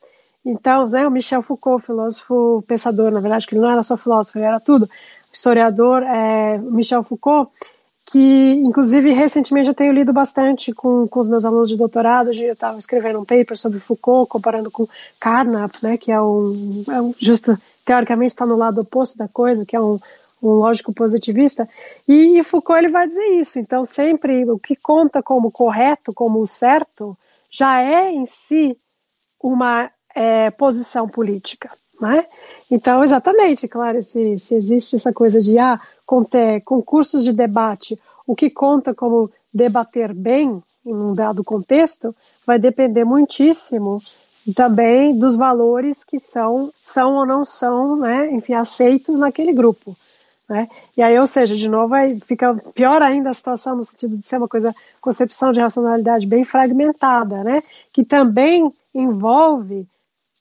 então, 0.45 0.87
né, 0.89 1.07
o 1.07 1.11
Michel 1.11 1.43
Foucault, 1.43 1.85
filósofo, 1.85 2.65
pensador, 2.67 3.11
na 3.11 3.21
verdade, 3.21 3.47
que 3.47 3.55
ele 3.55 3.61
não 3.61 3.71
era 3.71 3.83
só 3.83 3.97
filósofo, 3.97 4.39
ele 4.39 4.47
era 4.47 4.59
tudo, 4.59 4.89
historiador 5.33 6.03
é, 6.03 6.59
Michel 6.59 7.03
Foucault, 7.03 7.51
que, 8.11 8.53
inclusive, 8.65 9.13
recentemente 9.13 9.69
eu 9.69 9.75
tenho 9.75 9.93
lido 9.93 10.13
bastante 10.15 10.73
com, 10.73 11.07
com 11.07 11.21
os 11.21 11.29
meus 11.29 11.45
alunos 11.45 11.69
de 11.69 11.77
doutorado. 11.77 12.33
Eu 12.33 12.55
estava 12.55 12.79
escrevendo 12.79 13.21
um 13.21 13.25
paper 13.25 13.57
sobre 13.57 13.79
Foucault, 13.79 14.31
comparando 14.31 14.71
com 14.71 14.89
Carnap, 15.21 15.75
né, 15.83 15.99
que 15.99 16.11
é 16.11 16.21
um, 16.21 16.85
é 16.91 17.03
um 17.03 17.15
justo, 17.19 17.59
teoricamente 17.85 18.33
está 18.33 18.47
no 18.47 18.57
lado 18.57 18.81
oposto 18.81 19.19
da 19.19 19.29
coisa, 19.29 19.67
que 19.67 19.77
é 19.77 19.81
um, 19.81 20.01
um 20.43 20.53
lógico 20.53 20.91
positivista. 20.91 21.69
E, 22.07 22.39
e, 22.39 22.43
Foucault 22.43 22.79
ele 22.79 22.91
vai 22.91 23.07
dizer 23.07 23.27
isso. 23.39 23.59
Então, 23.59 23.85
sempre 23.85 24.51
o 24.51 24.59
que 24.59 24.75
conta 24.75 25.23
como 25.23 25.51
correto, 25.51 26.13
como 26.15 26.47
certo, 26.47 27.17
já 27.51 27.83
é 27.83 28.11
em 28.11 28.25
si 28.25 28.75
uma 29.43 29.91
é, 30.15 30.51
posição 30.51 31.07
política. 31.07 31.71
Né? 32.01 32.25
Então, 32.71 33.03
exatamente, 33.03 33.67
claro, 33.67 34.01
se, 34.03 34.39
se 34.39 34.55
existe 34.55 34.97
essa 34.97 35.13
coisa 35.13 35.41
de 35.41 35.59
ah, 35.59 35.81
concursos 36.65 37.25
de 37.25 37.33
debate, 37.33 37.99
o 38.27 38.37
que 38.37 38.51
conta 38.51 38.95
como 38.95 39.31
debater 39.53 40.15
bem 40.15 40.63
em 40.85 40.95
um 40.95 41.15
dado 41.15 41.43
contexto 41.43 42.15
vai 42.47 42.59
depender 42.59 43.05
muitíssimo 43.05 44.01
também 44.55 45.17
dos 45.19 45.37
valores 45.37 46.05
que 46.05 46.19
são, 46.19 46.73
são 46.81 47.17
ou 47.17 47.27
não 47.27 47.45
são, 47.45 47.97
né, 47.97 48.31
enfim, 48.33 48.55
aceitos 48.55 49.19
naquele 49.19 49.53
grupo. 49.53 49.97
Né? 50.49 50.67
E 50.97 51.03
aí, 51.03 51.19
ou 51.19 51.27
seja, 51.27 51.55
de 51.55 51.69
novo, 51.69 51.95
aí 51.95 52.19
fica 52.21 52.55
pior 52.75 53.03
ainda 53.03 53.29
a 53.29 53.35
situação 53.35 53.77
no 53.77 53.85
sentido 53.85 54.17
de 54.17 54.27
ser 54.27 54.39
uma 54.39 54.49
coisa, 54.49 54.75
concepção 55.01 55.53
de 55.53 55.61
racionalidade 55.61 56.27
bem 56.27 56.45
fragmentada, 56.45 57.45
né? 57.45 57.63
que 57.93 58.03
também 58.03 58.73
envolve 58.95 59.87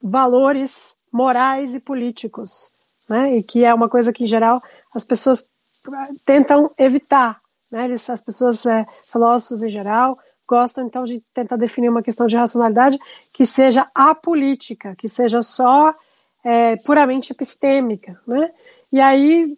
valores 0.01 0.96
morais 1.17 1.73
e 1.73 1.79
políticos, 1.79 2.71
né? 3.09 3.37
E 3.37 3.43
que 3.43 3.65
é 3.65 3.73
uma 3.73 3.89
coisa 3.89 4.13
que 4.13 4.23
em 4.23 4.27
geral 4.27 4.61
as 4.93 5.03
pessoas 5.03 5.49
tentam 6.23 6.69
evitar, 6.77 7.41
né? 7.71 7.91
As 7.91 8.21
pessoas, 8.21 8.63
é, 8.67 8.85
filósofos 9.11 9.63
em 9.63 9.69
geral, 9.69 10.19
gostam 10.47 10.85
então 10.85 11.05
de 11.05 11.23
tentar 11.33 11.55
definir 11.55 11.89
uma 11.89 12.03
questão 12.03 12.27
de 12.27 12.37
racionalidade 12.37 12.99
que 13.33 13.45
seja 13.45 13.87
apolítica, 13.95 14.95
que 14.95 15.09
seja 15.09 15.41
só 15.41 15.95
é, 16.43 16.75
puramente 16.85 17.31
epistêmica, 17.31 18.21
né? 18.27 18.51
E 18.91 19.01
aí 19.01 19.57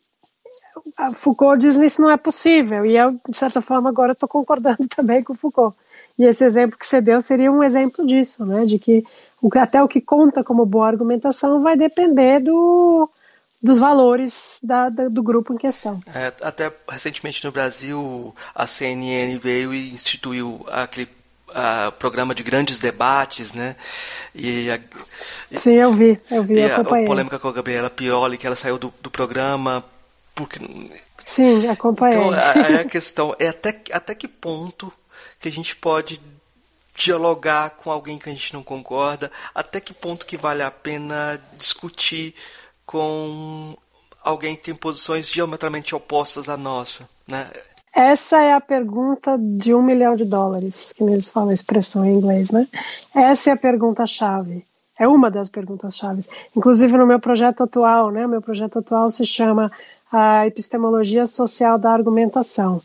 Foucault 1.18 1.60
diz 1.60 1.76
que 1.76 1.86
isso 1.86 2.02
não 2.02 2.10
é 2.10 2.16
possível, 2.16 2.86
e 2.86 2.96
eu, 2.96 3.12
de 3.28 3.36
certa 3.36 3.62
forma, 3.62 3.90
agora 3.90 4.14
estou 4.14 4.30
concordando 4.30 4.88
também 4.96 5.22
com 5.22 5.36
Foucault. 5.36 5.76
E 6.20 6.26
esse 6.26 6.44
exemplo 6.44 6.78
que 6.78 6.86
você 6.86 7.00
deu 7.00 7.22
seria 7.22 7.50
um 7.50 7.64
exemplo 7.64 8.06
disso, 8.06 8.46
né? 8.46 8.66
De 8.66 8.78
que 8.78 9.06
até 9.56 9.82
o 9.82 9.88
que 9.88 10.02
conta 10.02 10.44
como 10.44 10.66
boa 10.66 10.86
argumentação 10.86 11.62
vai 11.62 11.78
depender 11.78 12.42
do, 12.42 13.10
dos 13.62 13.78
valores 13.78 14.60
da, 14.62 14.90
da, 14.90 15.08
do 15.08 15.24
grupo 15.24 15.54
em 15.54 15.58
questão. 15.58 16.02
É, 16.14 16.34
até 16.42 16.70
recentemente 16.90 17.46
no 17.46 17.54
Brasil, 17.54 18.36
a 18.54 18.68
CNN 18.68 19.38
veio 19.38 19.74
e 19.74 19.94
instituiu 19.94 20.66
aquele 20.70 21.08
a, 21.56 21.90
programa 21.98 22.36
de 22.36 22.44
grandes 22.44 22.80
debates, 22.82 23.54
né? 23.54 23.78
E 24.36 24.70
a, 24.70 24.80
Sim, 25.58 25.76
eu 25.76 25.94
vi, 25.94 26.20
eu 26.30 26.44
vi, 26.44 26.56
e 26.56 26.64
acompanhei. 26.66 27.06
A 27.06 27.08
polêmica 27.08 27.40
com 27.40 27.48
a 27.48 27.54
Gabriela 27.54 27.90
Pioli, 27.90 28.38
que 28.38 28.46
ela 28.46 28.58
saiu 28.58 28.78
do, 28.78 28.94
do 29.02 29.10
programa 29.10 29.86
porque... 30.36 30.60
Sim, 31.18 31.68
acompanhei. 31.68 32.18
Então, 32.18 32.32
a, 32.32 32.82
a 32.82 32.84
questão 32.86 33.36
é 33.40 33.50
até, 33.50 33.78
até 33.92 34.16
que 34.16 34.28
ponto 34.28 34.92
que 35.40 35.48
a 35.48 35.52
gente 35.52 35.76
pode 35.76 36.22
dialogar 36.96 37.72
com 37.72 37.90
alguém 37.90 38.20
que 38.20 38.30
a 38.30 38.34
gente 38.34 38.54
não 38.54 38.62
concorda, 38.62 39.32
até 39.56 39.80
que 39.80 39.94
ponto 39.94 40.26
que 40.26 40.36
vale 40.36 40.62
a 40.62 40.70
pena 40.70 41.40
discutir 41.58 42.36
com 42.86 43.78
alguém 44.22 44.56
que 44.56 44.64
tem 44.64 44.76
posições 44.76 45.30
diametralmente 45.30 45.96
opostas 45.96 46.50
à 46.50 46.58
nossa, 46.58 47.08
né? 47.26 47.50
Essa 47.96 48.42
é 48.42 48.54
a 48.54 48.62
pergunta 48.62 49.38
de 49.38 49.74
um 49.74 49.82
milhão 49.82 50.16
de 50.16 50.26
dólares, 50.26 50.94
que 50.94 51.04
eles 51.04 51.32
falam 51.32 51.50
a 51.50 51.54
expressão 51.54 52.06
em 52.06 52.14
inglês, 52.14 52.52
né? 52.52 52.68
Essa 53.16 53.52
é 53.52 53.54
a 53.54 53.58
pergunta-chave. 53.58 54.66
É 54.98 55.08
uma 55.08 55.32
das 55.32 55.50
perguntas-chave. 55.50 56.24
Inclusive 56.56 56.98
no 56.98 57.08
meu 57.08 57.20
projeto 57.20 57.64
atual, 57.64 58.12
né? 58.12 58.28
Meu 58.28 58.42
projeto 58.42 58.80
atual 58.80 59.10
se 59.10 59.26
chama 59.26 59.72
a 60.12 60.48
epistemologia 60.48 61.26
social 61.26 61.78
da 61.78 61.92
argumentação. 61.92 62.82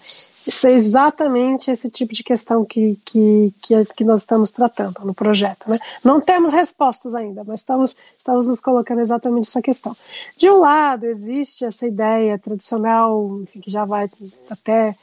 Isso 0.46 0.66
é 0.66 0.72
exatamente 0.72 1.70
esse 1.70 1.88
tipo 1.88 2.12
de 2.12 2.22
questão 2.22 2.66
que, 2.66 2.98
que, 3.02 3.54
que, 3.96 4.04
nós 4.04 4.20
estamos 4.20 4.50
tratando 4.50 5.00
no 5.02 5.14
projeto. 5.14 5.70
Né? 5.70 5.78
Não 6.04 6.20
temos 6.20 6.52
respostas 6.52 7.14
ainda, 7.14 7.42
mas 7.44 7.60
estamos, 7.60 7.96
estamos 8.18 8.46
nos 8.46 8.60
colocando 8.60 9.00
exatamente 9.00 9.48
essa 9.48 9.62
questão. 9.62 9.96
De 10.36 10.50
um 10.50 10.58
lado, 10.58 11.06
existe 11.06 11.64
essa 11.64 11.86
ideia 11.86 12.38
tradicional, 12.38 13.40
enfim, 13.42 13.60
que 13.60 13.70
já 13.70 13.86
vai 13.86 14.10
até, 14.50 14.94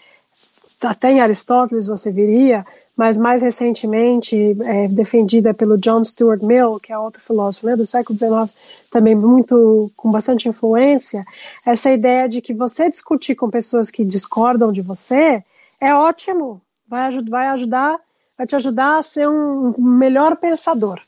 até 0.80 1.11
em 1.11 1.22
Aristóteles 1.22 1.88
você 1.88 2.11
viria, 2.11 2.63
mas 3.02 3.18
mais 3.18 3.41
recentemente 3.41 4.56
é, 4.64 4.88
defendida 4.88 5.56
pelo 5.56 5.76
John 5.76 6.04
Stuart 6.04 6.43
Mill, 6.43 6.80
que 6.80 6.93
é 6.93 6.99
outro 6.99 7.20
filósofo 7.20 7.66
né, 7.66 7.76
do 7.76 7.84
século 7.84 8.16
XIX, 8.16 8.56
também 8.91 9.16
muito 9.16 9.91
com 9.97 10.12
bastante 10.12 10.47
influência, 10.47 11.26
essa 11.66 11.89
ideia 11.89 12.30
de 12.30 12.43
que 12.43 12.54
você 12.54 12.91
discutir 12.91 13.34
com 13.34 13.49
pessoas 13.49 13.89
que 13.89 14.06
discordam 14.06 14.72
de 14.72 14.84
você 14.84 15.43
é 15.80 15.95
ótimo, 15.95 16.62
vai, 16.88 17.10
vai 17.22 17.47
ajudar, 17.47 17.99
vai 18.38 18.45
te 18.45 18.56
ajudar 18.56 18.99
a 18.99 19.02
ser 19.02 19.28
um 19.28 19.74
melhor 19.80 20.36
pensador, 20.36 21.02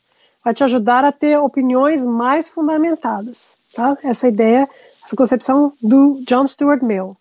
vai 0.44 0.52
te 0.52 0.64
ajudar 0.64 1.06
a 1.06 1.12
ter 1.12 1.38
opiniões 1.38 2.08
mais 2.08 2.50
fundamentadas, 2.50 3.56
tá? 3.72 3.96
Essa 4.04 4.28
ideia, 4.28 4.68
essa 5.06 5.16
concepção 5.16 5.72
do 5.80 6.20
John 6.28 6.48
Stuart 6.48 6.82
Mill, 6.82 7.16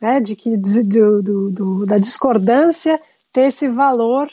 né, 0.00 0.18
de 0.18 0.34
que 0.34 0.56
do, 0.56 1.22
do, 1.22 1.50
do, 1.50 1.86
da 1.86 1.98
discordância 1.98 2.98
ter 3.32 3.48
esse 3.48 3.68
valor 3.68 4.30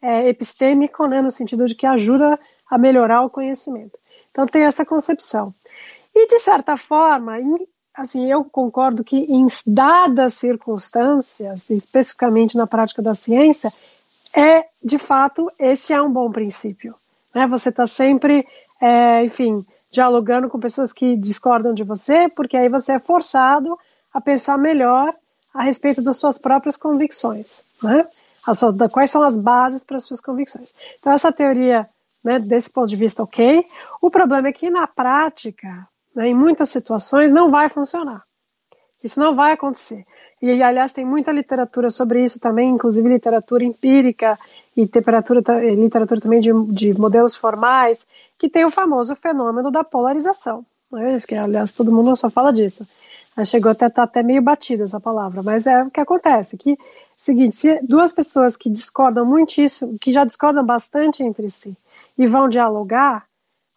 é, 0.00 0.28
epistêmico, 0.28 1.06
né, 1.06 1.22
no 1.22 1.30
sentido 1.30 1.66
de 1.66 1.74
que 1.74 1.86
ajuda 1.86 2.38
a 2.68 2.76
melhorar 2.76 3.22
o 3.22 3.30
conhecimento. 3.30 3.98
Então 4.30 4.46
tem 4.46 4.64
essa 4.64 4.84
concepção. 4.84 5.54
E 6.14 6.26
de 6.26 6.38
certa 6.40 6.76
forma, 6.76 7.40
em, 7.40 7.66
assim, 7.94 8.30
eu 8.30 8.44
concordo 8.44 9.04
que 9.04 9.16
em 9.16 9.46
dadas 9.66 10.34
circunstâncias, 10.34 11.70
especificamente 11.70 12.56
na 12.56 12.66
prática 12.66 13.00
da 13.00 13.14
ciência, 13.14 13.70
é 14.34 14.66
de 14.82 14.98
fato 14.98 15.50
esse 15.58 15.92
é 15.92 16.02
um 16.02 16.10
bom 16.10 16.30
princípio. 16.30 16.94
Né? 17.34 17.46
Você 17.46 17.68
está 17.68 17.86
sempre, 17.86 18.46
é, 18.80 19.24
enfim, 19.24 19.64
dialogando 19.90 20.48
com 20.48 20.58
pessoas 20.58 20.92
que 20.92 21.16
discordam 21.16 21.72
de 21.74 21.84
você, 21.84 22.28
porque 22.28 22.56
aí 22.56 22.68
você 22.68 22.92
é 22.92 22.98
forçado 22.98 23.78
a 24.12 24.20
pensar 24.20 24.58
melhor 24.58 25.14
a 25.54 25.62
respeito 25.62 26.02
das 26.02 26.16
suas 26.16 26.38
próprias 26.38 26.76
convicções. 26.76 27.62
Né? 27.82 28.06
Quais 28.90 29.10
são 29.10 29.22
as 29.22 29.36
bases 29.36 29.84
para 29.84 29.96
as 29.96 30.04
suas 30.04 30.20
convicções. 30.20 30.72
Então, 30.98 31.12
essa 31.12 31.32
teoria, 31.32 31.88
né, 32.22 32.38
desse 32.38 32.70
ponto 32.70 32.88
de 32.88 32.96
vista, 32.96 33.22
ok. 33.22 33.64
O 34.00 34.10
problema 34.10 34.48
é 34.48 34.52
que 34.52 34.70
na 34.70 34.86
prática, 34.86 35.86
né, 36.14 36.28
em 36.28 36.34
muitas 36.34 36.68
situações, 36.68 37.32
não 37.32 37.50
vai 37.50 37.68
funcionar. 37.68 38.22
Isso 39.02 39.18
não 39.18 39.34
vai 39.34 39.52
acontecer. 39.52 40.04
E, 40.40 40.62
aliás, 40.62 40.92
tem 40.92 41.04
muita 41.04 41.32
literatura 41.32 41.90
sobre 41.90 42.24
isso 42.24 42.38
também, 42.38 42.70
inclusive 42.70 43.08
literatura 43.08 43.64
empírica 43.64 44.38
e 44.76 44.82
literatura 44.82 46.20
também 46.20 46.40
de, 46.40 46.50
de 46.66 46.98
modelos 46.98 47.34
formais, 47.34 48.06
que 48.38 48.48
tem 48.48 48.64
o 48.64 48.70
famoso 48.70 49.14
fenômeno 49.14 49.70
da 49.70 49.84
polarização. 49.84 50.64
Né, 50.90 51.18
que, 51.26 51.34
aliás, 51.34 51.72
todo 51.72 51.92
mundo 51.92 52.14
só 52.16 52.28
fala 52.28 52.52
disso. 52.52 52.86
Chegou 53.46 53.72
até 53.72 53.88
tá 53.88 54.02
até 54.02 54.22
meio 54.22 54.42
batida 54.42 54.84
essa 54.84 55.00
palavra, 55.00 55.42
mas 55.42 55.66
é 55.66 55.82
o 55.82 55.90
que 55.90 56.00
acontece, 56.00 56.58
que 56.58 56.76
seguinte, 57.22 57.54
se 57.54 57.80
duas 57.82 58.12
pessoas 58.12 58.56
que 58.56 58.68
discordam 58.68 59.24
muitíssimo, 59.24 59.98
que 59.98 60.12
já 60.12 60.24
discordam 60.24 60.64
bastante 60.64 61.22
entre 61.22 61.48
si, 61.48 61.76
e 62.18 62.26
vão 62.26 62.48
dialogar, 62.48 63.26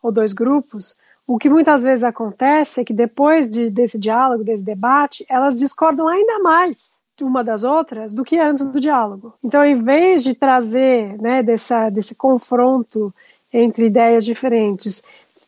ou 0.02 0.12
dois 0.12 0.34
grupos, 0.34 0.96
o 1.28 1.38
que 1.38 1.50
muitas 1.50 1.84
vezes 1.84 2.04
acontece 2.04 2.82
é 2.82 2.86
que 2.86 2.94
depois 2.94 3.50
de, 3.50 3.70
desse 3.70 3.98
diálogo, 3.98 4.44
desse 4.44 4.64
debate, 4.64 5.26
elas 5.30 5.58
discordam 5.58 6.08
ainda 6.08 6.40
mais 6.40 7.02
uma 7.22 7.44
das 7.44 7.64
outras 7.64 8.14
do 8.14 8.24
que 8.24 8.38
antes 8.38 8.70
do 8.72 8.80
diálogo. 8.80 9.34
Então, 9.44 9.64
em 9.64 9.82
vez 9.82 10.24
de 10.24 10.34
trazer 10.34 11.18
né, 11.22 11.42
dessa, 11.42 11.90
desse 11.90 12.14
confronto 12.14 13.14
entre 13.52 13.86
ideias 13.86 14.26
diferentes, 14.26 15.02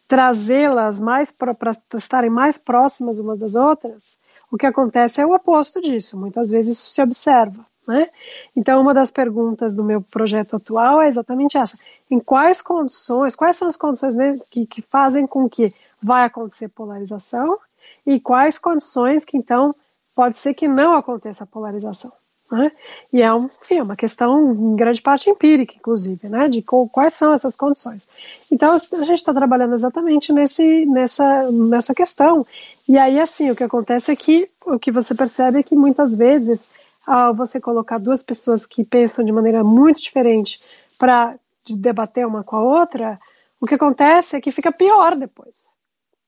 trazê-las 0.07 1.01
mais 1.01 1.31
para 1.31 1.53
estarem 1.95 2.29
mais 2.29 2.57
próximas 2.57 3.19
umas 3.19 3.37
das 3.37 3.55
outras, 3.55 4.19
o 4.49 4.57
que 4.57 4.65
acontece 4.65 5.19
é 5.19 5.25
o 5.25 5.35
oposto 5.35 5.81
disso. 5.81 6.17
Muitas 6.17 6.49
vezes 6.49 6.77
isso 6.77 6.89
se 6.89 7.01
observa. 7.01 7.65
Né? 7.88 8.09
Então, 8.53 8.81
uma 8.81 8.93
das 8.93 9.09
perguntas 9.09 9.73
do 9.73 9.81
meu 9.81 10.01
projeto 10.01 10.57
atual 10.57 11.01
é 11.01 11.07
exatamente 11.07 11.57
essa: 11.57 11.77
em 12.11 12.19
quais 12.19 12.61
condições, 12.61 13.35
quais 13.35 13.55
são 13.55 13.67
as 13.67 13.77
condições 13.77 14.13
né, 14.13 14.38
que, 14.49 14.65
que 14.65 14.81
fazem 14.81 15.25
com 15.25 15.47
que 15.47 15.73
vai 16.03 16.25
acontecer 16.25 16.67
polarização 16.67 17.57
e 18.05 18.19
quais 18.19 18.59
condições 18.59 19.23
que 19.23 19.38
então 19.38 19.73
pode 20.13 20.38
ser 20.38 20.53
que 20.53 20.67
não 20.67 20.95
aconteça 20.95 21.45
polarização? 21.45 22.11
Né? 22.51 22.71
E 23.11 23.21
é 23.21 23.33
um, 23.33 23.49
enfim, 23.61 23.81
uma 23.81 23.95
questão, 23.95 24.53
em 24.53 24.75
grande 24.75 25.01
parte, 25.01 25.29
empírica, 25.29 25.73
inclusive, 25.75 26.29
né? 26.29 26.47
de 26.47 26.61
quais 26.61 27.13
são 27.13 27.33
essas 27.33 27.57
condições. 27.57 28.07
Então, 28.51 28.73
a 28.73 28.77
gente 28.79 29.15
está 29.15 29.33
trabalhando 29.33 29.75
exatamente 29.75 30.31
nesse, 30.31 30.85
nessa, 30.85 31.51
nessa 31.51 31.93
questão. 31.93 32.45
E 32.88 32.97
aí, 32.97 33.19
assim, 33.19 33.51
o 33.51 33.55
que 33.55 33.63
acontece 33.63 34.11
é 34.11 34.15
que 34.15 34.49
o 34.65 34.79
que 34.79 34.91
você 34.91 35.13
percebe 35.13 35.59
é 35.59 35.63
que 35.63 35.75
muitas 35.75 36.15
vezes 36.15 36.69
ao 37.08 37.34
você 37.34 37.62
colocar 37.62 37.99
duas 37.99 38.22
pessoas 38.22 38.66
que 38.66 38.84
pensam 38.84 39.24
de 39.24 39.32
maneira 39.32 39.64
muito 39.64 40.01
diferente 40.01 40.60
para 40.99 41.39
debater 41.66 42.28
uma 42.28 42.43
com 42.43 42.58
a 42.58 42.62
outra, 42.62 43.18
o 43.62 43.66
que 43.66 43.76
acontece 43.76 44.36
é 44.36 44.41
que 44.41 44.51
fica 44.51 44.72
pior 44.72 45.16
depois, 45.16 45.74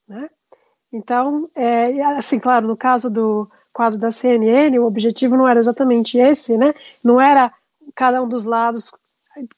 né? 0.08 0.30
Então, 0.92 1.48
é, 1.54 2.02
assim, 2.16 2.40
claro, 2.40 2.66
no 2.66 2.76
caso 2.76 3.10
do 3.10 3.50
quadro 3.72 4.00
da 4.00 4.10
CNN, 4.10 4.80
o 4.80 4.86
objetivo 4.86 5.38
não 5.38 5.48
era 5.48 5.60
exatamente 5.60 6.18
esse, 6.18 6.58
né? 6.58 6.74
Não 7.04 7.22
era 7.22 7.54
cada 7.94 8.24
um 8.24 8.28
dos 8.28 8.46
lados 8.46 8.92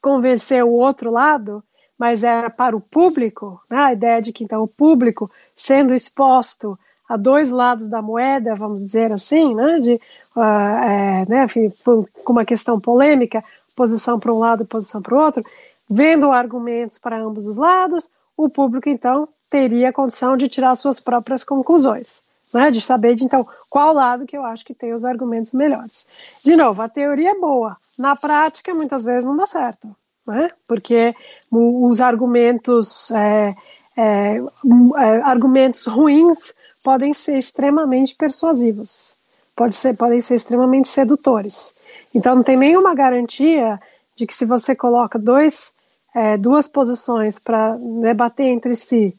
convencer 0.02 0.64
o 0.64 0.72
outro 0.72 1.12
lado, 1.12 1.64
mas 1.98 2.24
era 2.24 2.50
para 2.50 2.76
o 2.76 2.82
público, 2.82 3.62
né? 3.70 3.78
a 3.78 3.94
ideia 3.94 4.22
de 4.22 4.34
que 4.34 4.44
então 4.44 4.64
o 4.64 4.68
público 4.68 5.32
sendo 5.56 5.94
exposto 5.94 6.78
a 7.14 7.18
dois 7.18 7.52
lados 7.52 7.88
da 7.88 8.02
moeda, 8.02 8.56
vamos 8.56 8.84
dizer 8.86 9.12
assim, 9.12 9.54
né? 9.54 9.80
De, 9.80 9.94
uh, 10.36 10.42
é, 10.42 11.26
né? 11.28 11.46
Com 11.84 12.34
uma 12.34 12.46
questão 12.46 12.80
polêmica, 12.80 13.44
posição 13.76 14.20
para 14.20 14.34
um 14.34 14.40
lado, 14.40 14.66
posição 14.66 15.02
para 15.02 15.16
o 15.16 15.20
outro, 15.20 15.44
vendo 15.90 16.32
argumentos 16.32 16.98
para 16.98 17.20
ambos 17.20 17.48
os 17.48 17.58
lados, 17.58 18.10
o 18.38 18.50
público 18.50 18.90
então 18.90 19.28
teria 19.50 19.90
a 19.90 19.94
condição 19.94 20.38
de 20.38 20.48
tirar 20.48 20.76
suas 20.76 21.00
próprias 21.00 21.44
conclusões 21.44 22.26
né, 22.54 22.70
de 22.72 22.82
saber 22.82 23.16
de 23.16 23.24
então 23.24 23.48
qual 23.70 23.94
lado 23.94 24.26
que 24.26 24.38
eu 24.38 24.44
acho 24.44 24.66
que 24.66 24.74
tem 24.74 24.94
os 24.94 25.06
argumentos 25.06 25.54
melhores. 25.54 26.06
De 26.44 26.56
novo, 26.56 26.82
a 26.82 26.90
teoria 26.90 27.32
é 27.32 27.40
boa, 27.40 27.78
na 27.98 28.16
prática 28.16 28.74
muitas 28.74 29.04
vezes 29.04 29.26
não 29.26 29.38
dá 29.38 29.48
certo, 29.48 29.96
né, 30.28 30.50
porque 30.68 31.16
os 31.50 32.02
argumentos 32.02 33.12
é, 33.12 33.56
é, 33.96 34.38
é, 34.38 35.22
argumentos 35.24 35.86
ruins 35.88 36.54
podem 36.84 37.14
ser 37.14 37.38
extremamente 37.38 38.16
persuasivos, 38.16 39.16
pode 39.56 39.76
ser, 39.76 39.96
podem 39.96 40.20
ser 40.20 40.36
extremamente 40.36 40.88
sedutores. 40.88 41.76
Então 42.14 42.36
não 42.36 42.44
tem 42.44 42.58
nenhuma 42.58 42.94
garantia 42.94 43.80
de 44.16 44.28
que 44.28 44.34
se 44.34 44.46
você 44.46 44.76
coloca 44.76 45.18
dois, 45.18 45.74
é, 46.14 46.38
duas 46.38 46.68
posições 46.68 47.40
para 47.40 47.78
debater 48.02 48.48
entre 48.48 48.76
si 48.76 49.16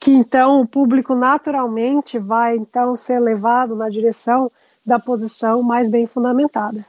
que 0.00 0.10
então 0.10 0.60
o 0.60 0.66
público 0.66 1.14
naturalmente 1.14 2.18
vai 2.18 2.56
então 2.56 2.96
ser 2.96 3.20
levado 3.20 3.76
na 3.76 3.88
direção 3.88 4.50
da 4.84 4.98
posição 4.98 5.62
mais 5.62 5.90
bem 5.90 6.06
fundamentada. 6.06 6.84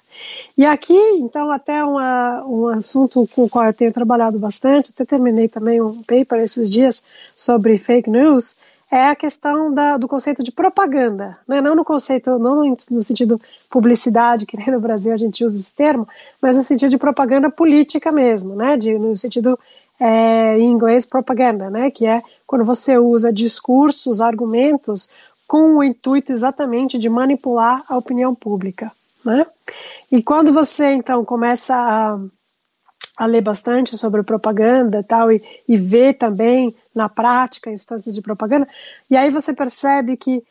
E 0.58 0.66
aqui, 0.66 0.98
então, 1.18 1.52
até 1.52 1.84
uma, 1.84 2.46
um 2.46 2.68
assunto 2.70 3.28
com 3.36 3.44
o 3.44 3.50
qual 3.50 3.66
eu 3.66 3.74
tenho 3.74 3.92
trabalhado 3.92 4.40
bastante, 4.40 4.92
até 4.92 5.04
terminei 5.04 5.50
também 5.50 5.82
um 5.82 6.02
paper 6.04 6.40
esses 6.40 6.70
dias 6.70 7.04
sobre 7.36 7.78
fake 7.78 8.10
news, 8.10 8.56
é 8.92 9.08
a 9.08 9.16
questão 9.16 9.74
da, 9.74 9.98
do 9.98 10.08
conceito 10.08 10.42
de 10.42 10.52
propaganda, 10.52 11.38
né? 11.48 11.62
não 11.62 11.76
no 11.76 11.86
conceito, 11.86 12.40
não 12.40 12.76
no 12.90 13.04
sentido 13.04 13.40
publicidade, 13.70 14.46
que 14.46 14.58
nem 14.58 14.72
no 14.72 14.80
Brasil 14.80 15.14
a 15.14 15.18
gente 15.18 15.46
usa 15.46 15.60
esse 15.60 15.74
termo, 15.74 16.08
mas 16.42 16.58
no 16.58 16.64
sentido 16.64 16.90
de 16.90 16.98
propaganda 16.98 17.50
política 17.50 18.12
mesmo, 18.12 18.56
né? 18.56 18.78
de, 18.78 18.98
no 18.98 19.16
sentido 19.16 19.60
é, 20.00 20.58
em 20.58 20.72
inglês 20.72 21.06
propaganda, 21.06 21.70
né, 21.70 21.92
que 21.92 22.06
é 22.06 22.22
quando 22.48 22.64
você 22.64 22.98
usa 22.98 23.34
discursos, 23.34 24.22
argumentos 24.22 25.10
com 25.46 25.78
o 25.78 25.84
intuito 25.84 26.32
exatamente 26.32 26.98
de 26.98 27.10
manipular 27.10 27.84
a 27.90 27.98
opinião 27.98 28.34
pública, 28.34 28.92
né? 29.26 29.46
E 30.12 30.22
quando 30.22 30.54
você 30.54 30.92
então 30.92 31.26
começa 31.26 31.76
a, 31.76 32.20
a 33.18 33.26
ler 33.26 33.41
bastante 33.41 33.97
sobre 33.97 34.24
propaganda 34.24 35.04
tal 35.04 35.32
e, 35.32 35.43
e 35.68 35.76
ver 35.78 36.14
também 36.14 36.76
na 36.95 37.10
prática 37.10 37.72
instâncias 37.72 38.16
de 38.16 38.22
propaganda, 38.22 38.68
e 39.10 39.18
aí 39.18 39.30
você 39.30 39.54
percebe 39.54 40.16
que 40.16 40.43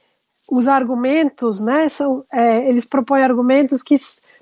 os 0.51 0.67
argumentos, 0.67 1.61
né, 1.61 1.89
são, 1.89 2.25
é, 2.33 2.69
eles 2.69 2.85
propõem 2.85 3.23
argumentos 3.23 3.83
que 3.83 3.97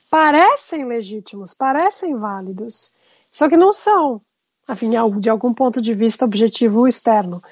parecem 0.09 0.84
legítimos, 0.84 1.52
parecem 1.52 2.16
válidos, 2.16 2.92
só 3.32 3.48
que 3.48 3.57
não 3.57 3.72
são, 3.72 4.20
enfim, 4.68 4.90
de 5.20 5.28
algum 5.28 5.52
ponto 5.52 5.82
de 5.82 5.94
vista 5.94 6.24
objetivo 6.24 6.86
externo. 6.86 7.42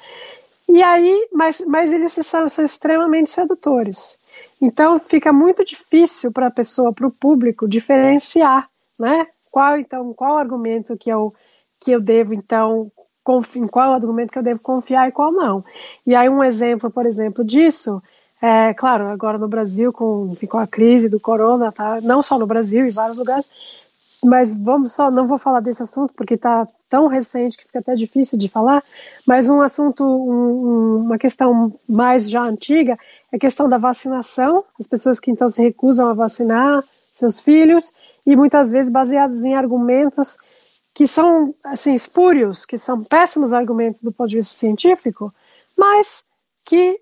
E 0.69 0.83
aí, 0.83 1.29
mas, 1.33 1.61
mas 1.67 1.93
eles 1.93 2.13
são, 2.13 2.49
são 2.49 2.65
extremamente 2.65 3.31
sedutores. 3.31 4.19
Então 4.61 4.99
fica 4.99 5.33
muito 5.33 5.65
difícil 5.65 6.33
para 6.33 6.47
a 6.47 6.51
pessoa, 6.51 6.93
para 6.93 7.07
o 7.07 7.11
público, 7.11 7.69
diferenciar, 7.69 8.69
né? 8.99 9.27
Qual 9.55 9.79
então, 9.79 10.13
qual 10.13 10.37
argumento 10.37 10.97
que 10.97 11.09
eu 11.09 11.33
que 11.79 11.93
eu 11.93 12.01
devo 12.01 12.35
então 12.35 12.91
em 13.55 13.67
qual 13.69 13.93
argumento 13.93 14.33
que 14.33 14.39
eu 14.39 14.43
devo 14.43 14.61
confiar 14.61 15.09
e 15.09 15.13
qual 15.13 15.31
não. 15.31 15.65
E 16.05 16.13
aí 16.13 16.29
um 16.29 16.43
exemplo, 16.43 16.91
por 16.91 17.07
exemplo, 17.07 17.45
disso 17.45 18.03
é, 18.43 18.75
claro, 18.75 19.07
agora 19.07 19.39
no 19.39 19.47
Brasil 19.47 19.93
com, 19.93 20.35
com 20.51 20.59
a 20.59 20.67
crise 20.67 21.09
do 21.09 21.21
corona, 21.21 21.71
tá? 21.71 22.01
Não 22.01 22.21
só 22.21 22.37
no 22.37 22.49
Brasil, 22.49 22.85
em 22.85 22.91
vários 22.91 23.17
lugares, 23.17 23.47
mas 24.25 24.57
vamos 24.57 24.91
só, 24.91 25.09
não 25.09 25.29
vou 25.29 25.39
falar 25.39 25.61
desse 25.61 25.85
assunto 25.85 26.13
porque 26.15 26.35
está 26.35 26.67
tão 26.91 27.07
recente 27.07 27.57
que 27.57 27.65
fica 27.65 27.79
até 27.79 27.95
difícil 27.95 28.37
de 28.37 28.49
falar, 28.49 28.83
mas 29.25 29.49
um 29.49 29.63
assunto, 29.63 30.03
um, 30.05 31.05
uma 31.05 31.17
questão 31.17 31.79
mais 31.89 32.29
já 32.29 32.43
antiga 32.43 32.99
é 33.31 33.37
a 33.37 33.39
questão 33.39 33.69
da 33.69 33.79
vacinação, 33.79 34.65
as 34.81 34.89
pessoas 34.89 35.21
que 35.21 35.31
então 35.31 35.49
se 35.49 35.63
recusam 35.63 36.09
a 36.09 36.13
vacinar 36.13 36.83
seus 37.13 37.39
filhos 37.39 37.95
e 38.27 38.37
muitas 38.37 38.71
vezes 38.71 38.91
baseados 38.91 39.45
em 39.45 39.55
argumentos 39.55 40.37
que 40.95 41.07
são 41.07 41.55
assim 41.65 41.95
espúrios, 41.95 42.65
que 42.65 42.79
são 42.79 43.03
péssimos 43.03 43.53
argumentos 43.53 44.01
do 44.03 44.13
ponto 44.13 44.31
de 44.31 44.37
vista 44.37 44.55
científico, 44.55 45.35
mas 45.77 46.23
que 46.65 47.01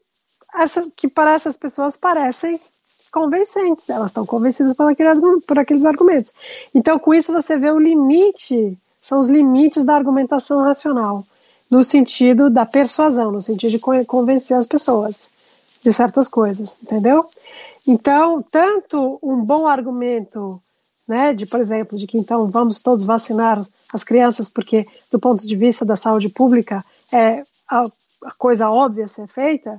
essa, 0.54 0.90
que 0.96 1.08
para 1.08 1.34
essas 1.34 1.56
pessoas 1.56 1.96
parecem 1.96 2.58
convencentes, 3.12 3.90
elas 3.90 4.10
estão 4.10 4.24
convencidas 4.24 4.72
por 4.72 4.90
aqueles, 4.90 5.20
por 5.46 5.58
aqueles 5.58 5.84
argumentos. 5.84 6.32
Então, 6.74 6.98
com 6.98 7.12
isso, 7.12 7.32
você 7.32 7.58
vê 7.58 7.70
o 7.70 7.78
limite, 7.78 8.78
são 9.00 9.18
os 9.18 9.28
limites 9.28 9.84
da 9.84 9.94
argumentação 9.94 10.62
racional, 10.62 11.24
no 11.70 11.82
sentido 11.84 12.48
da 12.48 12.64
persuasão, 12.64 13.30
no 13.30 13.40
sentido 13.40 13.70
de 13.70 14.04
convencer 14.06 14.56
as 14.56 14.66
pessoas 14.66 15.30
de 15.82 15.92
certas 15.92 16.28
coisas, 16.28 16.78
entendeu? 16.82 17.28
Então, 17.86 18.42
tanto 18.50 19.18
um 19.22 19.36
bom 19.36 19.66
argumento, 19.66 20.60
né, 21.12 21.34
de, 21.34 21.44
por 21.44 21.60
exemplo, 21.60 21.98
de 21.98 22.06
que 22.06 22.16
então 22.16 22.46
vamos 22.46 22.80
todos 22.80 23.04
vacinar 23.04 23.60
as 23.92 24.02
crianças 24.02 24.48
porque, 24.48 24.86
do 25.10 25.20
ponto 25.20 25.46
de 25.46 25.54
vista 25.54 25.84
da 25.84 25.94
saúde 25.94 26.30
pública, 26.30 26.82
é 27.12 27.42
a, 27.68 27.84
a 28.24 28.30
coisa 28.38 28.70
óbvia 28.70 29.06
ser 29.06 29.26
feita, 29.26 29.78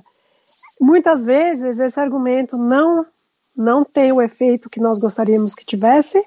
muitas 0.80 1.24
vezes 1.24 1.80
esse 1.80 1.98
argumento 1.98 2.56
não 2.56 3.04
não 3.56 3.84
tem 3.84 4.12
o 4.12 4.22
efeito 4.22 4.70
que 4.70 4.80
nós 4.80 4.98
gostaríamos 4.98 5.54
que 5.54 5.64
tivesse. 5.64 6.24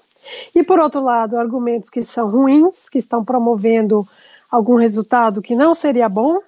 E, 0.55 0.63
por 0.63 0.79
outro 0.79 1.01
lado, 1.03 1.37
argumentos 1.37 1.89
que 1.89 2.01
são 2.01 2.29
ruins, 2.29 2.87
que 2.87 2.97
estão 2.97 3.23
promovendo 3.23 4.07
algum 4.49 4.75
resultado 4.75 5.41
que 5.41 5.53
não 5.53 5.73
seria 5.73 6.07
bom, 6.07 6.39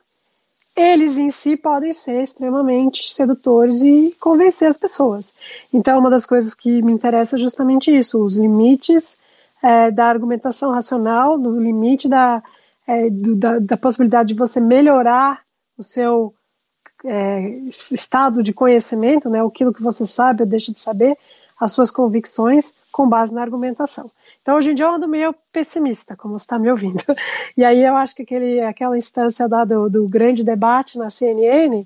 eles 0.80 1.18
em 1.18 1.30
si 1.30 1.58
podem 1.58 1.92
ser 1.92 2.24
extremamente 2.24 3.14
sedutores 3.14 3.82
e 3.82 4.16
convencer 4.20 4.70
as 4.70 4.78
pessoas. 4.78 5.34
Então, 5.74 6.00
uma 6.00 6.10
das 6.10 6.26
coisas 6.26 6.56
que 6.56 6.82
me 6.82 6.94
interessa 6.94 7.36
é 7.36 7.40
justamente 7.40 7.96
isso: 7.96 8.24
os 8.24 8.38
limites 8.38 9.18
é, 9.62 9.92
da 9.92 10.06
argumentação 10.06 10.72
racional, 10.72 11.38
no 11.38 11.60
limite 11.60 12.08
da, 12.08 12.42
é, 12.88 13.10
do, 13.10 13.36
da, 13.36 13.60
da 13.60 13.78
possibilidade 13.78 14.30
de 14.30 14.40
você 14.40 14.62
melhorar 14.62 15.42
o 15.78 15.84
seu 15.84 16.34
é, 17.04 17.42
estado 17.70 18.42
de 18.42 18.54
conhecimento, 18.54 19.30
né, 19.30 19.46
aquilo 19.46 19.74
que 19.74 19.84
você 19.84 20.06
sabe 20.06 20.44
ou 20.44 20.50
deixa 20.50 20.72
de 20.72 20.80
saber, 20.80 21.18
as 21.60 21.74
suas 21.74 21.92
convicções 21.92 22.74
com 22.90 23.08
base 23.08 23.34
na 23.34 23.42
argumentação. 23.42 24.10
Então, 24.42 24.56
hoje 24.56 24.72
em 24.72 24.74
dia, 24.74 24.86
eu 24.86 24.94
ando 24.94 25.08
meio 25.08 25.34
pessimista, 25.52 26.16
como 26.16 26.38
você 26.38 26.44
está 26.44 26.58
me 26.58 26.70
ouvindo. 26.70 27.04
E 27.58 27.64
aí, 27.64 27.84
eu 27.84 27.96
acho 27.96 28.16
que 28.16 28.24
aquele, 28.24 28.62
aquela 28.62 28.98
instância 28.98 29.48
da, 29.48 29.66
do, 29.66 29.90
do, 29.90 30.08
grande 30.08 30.44
debate 30.44 30.98
na 30.98 31.10
CNN 31.10 31.86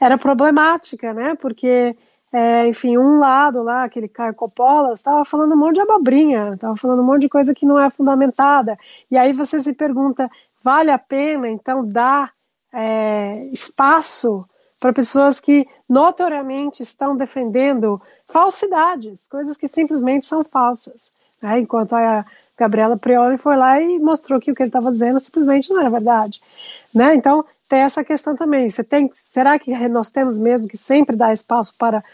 era 0.00 0.16
problemática, 0.16 1.12
né? 1.12 1.34
Porque, 1.34 1.94
é, 2.32 2.66
enfim, 2.66 2.96
um 2.96 3.18
lado 3.18 3.62
lá, 3.62 3.84
aquele 3.84 4.08
Caio 4.08 4.34
Coppola, 4.34 4.94
estava 4.94 5.24
falando 5.24 5.52
um 5.52 5.58
monte 5.58 5.74
de 5.74 5.82
abobrinha, 5.82 6.54
estava 6.54 6.74
falando 6.74 7.00
um 7.00 7.04
monte 7.04 7.22
de 7.22 7.28
coisa 7.28 7.54
que 7.54 7.66
não 7.66 7.78
é 7.78 7.90
fundamentada. 7.90 8.78
E 9.10 9.18
aí 9.18 9.32
você 9.32 9.60
se 9.60 9.74
pergunta, 9.74 10.30
vale 10.64 10.90
a 10.90 10.98
pena, 10.98 11.48
então, 11.48 11.86
dar 11.86 12.32
é, 12.72 13.44
espaço 13.52 14.46
para 14.78 14.92
pessoas 14.94 15.38
que 15.38 15.68
notoriamente 15.86 16.82
estão 16.82 17.14
defendendo 17.14 18.00
falsidades, 18.26 19.28
coisas 19.28 19.56
que 19.56 19.68
simplesmente 19.68 20.26
são 20.26 20.42
falsas. 20.42 21.12
Né? 21.42 21.60
Enquanto 21.60 21.94
a 21.94 22.24
Gabriela 22.56 22.96
Prioli 22.96 23.38
foi 23.38 23.56
lá 23.56 23.80
e 23.80 23.98
mostrou 23.98 24.40
que 24.40 24.50
o 24.50 24.54
que 24.54 24.62
ele 24.62 24.68
estava 24.68 24.92
dizendo 24.92 25.18
simplesmente 25.20 25.70
não 25.70 25.80
era 25.80 25.90
verdade. 25.90 26.40
Né? 26.94 27.14
Então, 27.14 27.44
tem 27.68 27.80
essa 27.80 28.04
questão 28.04 28.36
também. 28.36 28.68
Você 28.68 28.84
tem, 28.84 29.10
será 29.14 29.58
que 29.58 29.72
nós 29.88 30.10
temos 30.10 30.38
mesmo 30.38 30.68
que 30.68 30.76
sempre 30.76 31.16
dar 31.16 31.32
espaço 31.32 31.74
para 31.78 32.04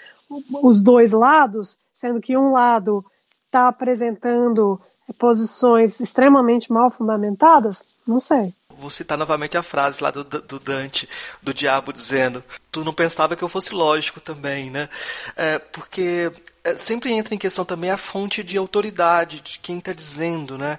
os 0.62 0.82
dois 0.82 1.12
lados, 1.12 1.78
sendo 1.94 2.20
que 2.20 2.36
um 2.36 2.52
lado 2.52 3.04
está 3.46 3.68
apresentando 3.68 4.80
posições 5.18 6.00
extremamente 6.00 6.72
mal 6.72 6.90
fundamentadas? 6.90 7.82
Não 8.06 8.20
sei 8.20 8.52
vou 8.78 8.90
citar 8.90 9.16
novamente 9.16 9.56
a 9.56 9.62
frase 9.62 10.02
lá 10.02 10.10
do, 10.10 10.22
do 10.22 10.58
Dante, 10.58 11.08
do 11.42 11.52
diabo, 11.54 11.92
dizendo: 11.92 12.44
Tu 12.70 12.84
não 12.84 12.92
pensava 12.92 13.34
que 13.34 13.42
eu 13.42 13.48
fosse 13.48 13.74
lógico 13.74 14.20
também, 14.20 14.70
né? 14.70 14.88
É, 15.36 15.58
porque 15.58 16.32
sempre 16.74 17.12
entra 17.12 17.34
em 17.34 17.38
questão 17.38 17.64
também 17.64 17.90
a 17.90 17.96
fonte 17.96 18.42
de 18.42 18.56
autoridade 18.56 19.40
de 19.40 19.58
quem 19.58 19.78
está 19.78 19.92
dizendo, 19.92 20.58
né? 20.58 20.78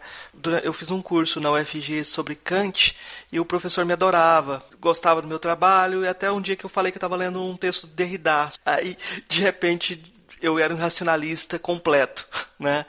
Eu 0.64 0.74
fiz 0.74 0.92
um 0.92 1.02
curso 1.02 1.40
na 1.40 1.52
UFG 1.52 2.04
sobre 2.04 2.36
Kant 2.36 2.96
e 3.32 3.40
o 3.40 3.46
professor 3.46 3.86
me 3.86 3.94
adorava, 3.94 4.64
gostava 4.80 5.22
do 5.22 5.28
meu 5.28 5.40
trabalho 5.40 6.04
e 6.04 6.08
até 6.08 6.32
um 6.32 6.42
dia 6.42 6.56
que 6.56 6.66
eu 6.66 6.70
falei 6.70 6.92
que 6.92 6.98
eu 6.98 7.00
estava 7.00 7.16
lendo 7.16 7.44
um 7.44 7.56
texto 7.56 7.88
de 7.88 7.94
Derrida. 7.94 8.50
Aí, 8.66 8.98
de 9.30 9.42
repente, 9.42 10.04
eu 10.42 10.60
era 10.60 10.74
um 10.74 10.78
racionalista 10.78 11.58
completo, 11.58 12.28
né? 12.60 12.86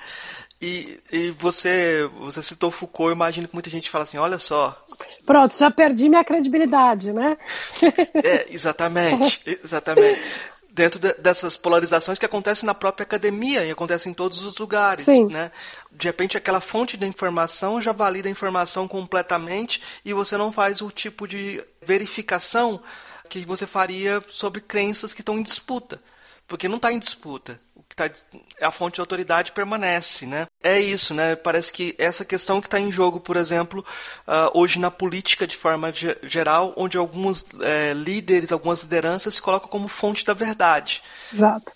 E, 0.61 0.99
e 1.13 1.31
você, 1.31 2.11
você 2.19 2.43
citou 2.43 2.73
Foucault, 2.73 3.11
eu 3.11 3.15
imagino 3.15 3.47
que 3.47 3.55
muita 3.55 3.71
gente 3.71 3.89
fala 3.89 4.03
assim, 4.03 4.19
olha 4.19 4.39
só. 4.39 4.85
Pronto, 5.25 5.57
já 5.57 5.71
perdi 5.71 6.09
minha 6.09 6.25
credibilidade, 6.25 7.13
né? 7.13 7.37
É, 8.25 8.47
exatamente, 8.51 9.41
exatamente. 9.47 10.21
Dentro 10.79 11.01
de, 11.01 11.13
dessas 11.15 11.57
polarizações 11.57 12.21
que 12.21 12.25
acontecem 12.25 12.65
na 12.65 12.73
própria 12.73 13.03
academia 13.03 13.65
e 13.65 13.71
acontecem 13.73 14.13
em 14.13 14.15
todos 14.15 14.43
os 14.43 14.59
lugares, 14.59 15.07
Sim. 15.07 15.27
né? 15.27 15.51
De 15.91 16.07
repente 16.07 16.37
aquela 16.37 16.61
fonte 16.61 16.97
de 16.97 17.05
informação 17.05 17.81
já 17.81 17.91
valida 17.91 18.29
a 18.29 18.31
informação 18.31 18.87
completamente 18.87 19.83
e 20.05 20.13
você 20.13 20.37
não 20.37 20.53
faz 20.53 20.81
o 20.81 20.89
tipo 20.89 21.27
de 21.27 21.61
verificação 21.83 22.81
que 23.29 23.45
você 23.45 23.67
faria 23.67 24.23
sobre 24.29 24.61
crenças 24.61 25.13
que 25.13 25.21
estão 25.21 25.37
em 25.37 25.43
disputa. 25.43 26.01
Porque 26.47 26.69
não 26.69 26.77
está 26.77 26.93
em 26.93 27.01
disputa 27.01 27.61
tá, 27.99 28.11
a 28.61 28.71
fonte 28.71 28.95
de 28.95 29.01
autoridade 29.01 29.53
permanece, 29.53 30.27
né? 30.27 30.47
É 30.63 30.81
isso, 30.81 31.13
né? 31.13 31.35
Parece 31.35 31.73
que 31.73 31.95
essa 31.99 32.25
questão 32.25 32.61
que 32.61 32.67
está 32.67 32.79
em 32.79 32.93
jogo, 32.93 33.21
por 33.21 33.37
exemplo, 33.37 33.85
uh, 34.27 34.59
hoje 34.59 34.79
na 34.79 34.91
política 34.91 35.47
de 35.47 35.57
forma 35.57 35.93
geral, 36.23 36.73
onde 36.77 36.97
alguns 36.97 37.47
é, 37.61 37.93
líderes, 37.93 38.53
algumas 38.53 38.83
lideranças 38.83 39.35
se 39.35 39.43
colocam 39.43 39.69
como 39.69 39.89
fonte 39.89 40.25
da 40.25 40.35
verdade. 40.35 41.03
Exato. 41.33 41.73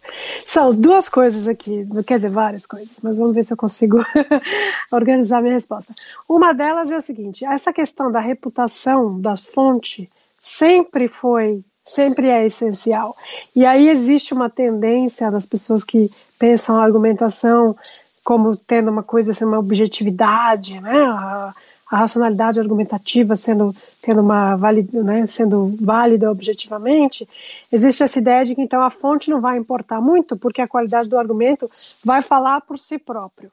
São 0.47 0.75
duas 0.75 1.09
coisas 1.09 1.49
aqui, 1.49 1.87
quer 2.07 2.17
dizer, 2.17 2.31
várias 2.31 2.67
coisas, 2.67 3.01
mas 3.03 3.19
vamos 3.19 3.35
ver 3.35 3.45
se 3.45 3.53
eu 3.53 3.57
consigo 3.57 3.99
organizar 4.91 5.43
minha 5.43 5.55
resposta. 5.55 5.93
Uma 6.29 6.53
delas 6.53 6.91
é 6.91 6.97
a 6.97 7.01
seguinte: 7.01 7.45
essa 7.45 7.73
questão 7.73 8.11
da 8.11 8.21
reputação 8.21 9.21
da 9.21 9.37
fonte 9.37 10.11
sempre 10.41 11.09
foi 11.09 11.65
sempre 11.85 12.29
é 12.29 12.47
essencial. 12.47 13.17
E 13.55 13.65
aí 13.67 13.89
existe 13.89 14.33
uma 14.33 14.49
tendência 14.49 15.31
das 15.31 15.47
pessoas 15.47 15.85
que 15.85 16.11
pensam 16.39 16.79
a 16.79 16.85
argumentação 16.85 17.77
como 18.25 18.57
tendo 18.57 18.91
uma 18.91 19.03
coisa, 19.03 19.33
assim, 19.33 19.45
uma 19.45 19.59
objetividade, 19.59 20.81
né? 20.81 20.97
A, 21.03 21.53
a 21.93 21.97
racionalidade 21.99 22.59
argumentativa 22.59 23.37
sendo 23.37 23.75
tendo 24.01 24.23
uma 24.23 24.57
válida, 24.57 25.05
né, 25.05 25.27
sendo 25.27 25.77
válida 25.79 26.31
objetivamente, 26.31 27.29
existe 27.71 28.03
essa 28.03 28.19
ideia 28.19 28.47
de 28.47 28.55
que 28.55 28.63
então 28.63 28.83
a 28.83 28.89
fonte 28.89 29.29
não 29.29 29.43
vai 29.43 29.59
importar 29.59 30.01
muito 30.01 30.35
porque 30.35 30.63
a 30.63 30.67
qualidade 30.67 31.11
do 31.11 31.19
argumento 31.19 31.71
vai 32.03 32.23
falar 32.23 32.63
por 32.63 32.79
si 32.79 32.99
próprio, 32.99 33.53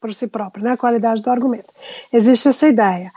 por 0.00 0.14
si 0.14 0.26
próprio, 0.26 0.64
né, 0.64 0.72
a 0.72 0.76
qualidade 0.78 1.20
do 1.20 1.30
argumento. 1.30 1.70
Existe 2.10 2.48
essa 2.48 2.66
ideia. 2.66 3.12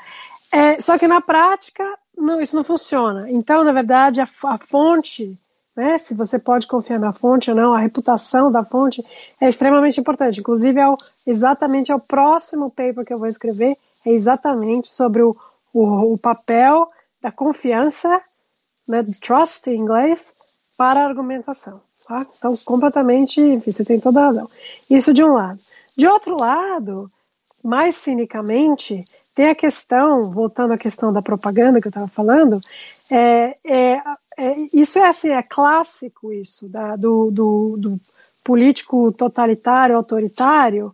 É, 0.52 0.82
só 0.82 0.98
que 0.98 1.08
na 1.08 1.22
prática 1.22 1.98
não, 2.20 2.42
isso 2.42 2.56
não 2.56 2.64
funciona. 2.64 3.30
Então, 3.30 3.64
na 3.64 3.72
verdade, 3.72 4.22
a, 4.22 4.28
a 4.44 4.58
fonte, 4.58 5.38
né, 5.76 5.98
se 5.98 6.14
você 6.14 6.38
pode 6.38 6.68
confiar 6.68 7.00
na 7.00 7.14
fonte 7.14 7.50
ou 7.50 7.56
não, 7.56 7.74
a 7.74 7.80
reputação 7.80 8.52
da 8.52 8.64
fonte 8.64 9.04
é 9.40 9.48
extremamente 9.48 10.00
importante. 10.00 10.40
Inclusive, 10.40 10.80
é 10.80 10.88
o, 10.88 10.98
exatamente 11.26 11.92
é 11.92 11.96
o 11.96 12.00
próximo 12.00 12.70
paper 12.70 13.06
que 13.06 13.14
eu 13.14 13.18
vou 13.18 13.28
escrever, 13.28 13.78
é 14.06 14.12
exatamente 14.12 14.88
sobre 14.88 15.22
o, 15.22 15.36
o, 15.74 16.14
o 16.14 16.18
papel 16.18 16.90
da 17.22 17.32
confiança, 17.32 18.22
né, 18.88 19.06
trust 19.22 19.70
em 19.70 19.78
inglês, 19.78 20.36
para 20.78 21.02
a 21.02 21.08
argumentação. 21.08 21.82
Tá? 22.08 22.26
Então, 22.38 22.56
completamente, 22.66 23.42
enfim, 23.42 23.72
você 23.72 23.86
tem 23.86 24.00
toda 24.00 24.22
a 24.22 24.26
razão. 24.26 24.50
Isso 24.90 25.14
de 25.14 25.24
um 25.24 25.34
lado. 25.34 25.60
De 25.96 26.08
outro 26.08 26.38
lado, 26.38 27.12
mais 27.64 27.96
cinicamente, 27.96 29.06
tem 29.40 29.48
a 29.48 29.56
questão, 29.56 30.30
voltando 30.30 30.74
à 30.74 30.78
questão 30.78 31.14
da 31.14 31.22
propaganda 31.22 31.80
que 31.80 31.88
eu 31.88 31.92
estava 31.92 32.10
falando, 32.10 32.60
é, 33.10 33.56
é, 33.66 33.94
é, 34.38 34.56
isso 34.74 35.00
é 35.00 35.08
assim, 35.08 35.30
é 35.30 35.42
clássico 35.42 36.34
isso, 36.34 36.68
da, 36.68 36.98
do, 36.98 37.32
do, 37.32 37.78
do 37.78 38.02
político 38.44 39.14
totalitário, 39.14 39.96
autoritário, 39.96 40.94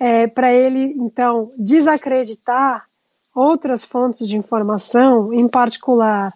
é, 0.00 0.26
para 0.26 0.50
ele, 0.50 0.94
então, 0.96 1.50
desacreditar 1.58 2.86
outras 3.34 3.84
fontes 3.84 4.26
de 4.26 4.38
informação, 4.38 5.30
em 5.30 5.46
particular 5.46 6.32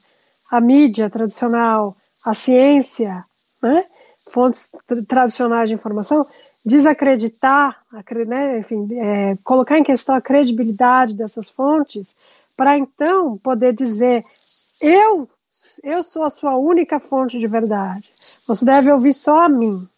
a 0.51 0.61
mídia 0.61 1.09
tradicional, 1.09 1.97
a 2.23 2.35
ciência, 2.35 3.25
né, 3.63 3.83
fontes 4.31 4.71
tradicionais 5.09 5.71
de 5.71 5.75
informação, 5.75 6.27
desacreditar, 6.67 7.81
né, 8.27 8.59
enfim, 8.59 8.89
é, 8.99 9.39
colocar 9.45 9.79
em 9.79 9.85
questão 9.85 10.17
a 10.17 10.21
credibilidade 10.21 11.15
dessas 11.15 11.49
fontes, 11.49 12.17
para 12.57 12.77
então 12.77 13.39
poder 13.39 13.73
dizer: 13.73 14.25
eu, 14.83 15.29
eu 15.85 16.03
sou 16.03 16.25
a 16.25 16.31
sua 16.31 16.57
única 16.57 16.99
fonte 16.99 17.39
de 17.39 17.47
verdade. 17.47 18.11
Você 18.49 18.65
deve 18.65 18.91
ouvir 18.91 19.13
só 19.13 19.43
a 19.43 19.49
mim. 19.49 19.89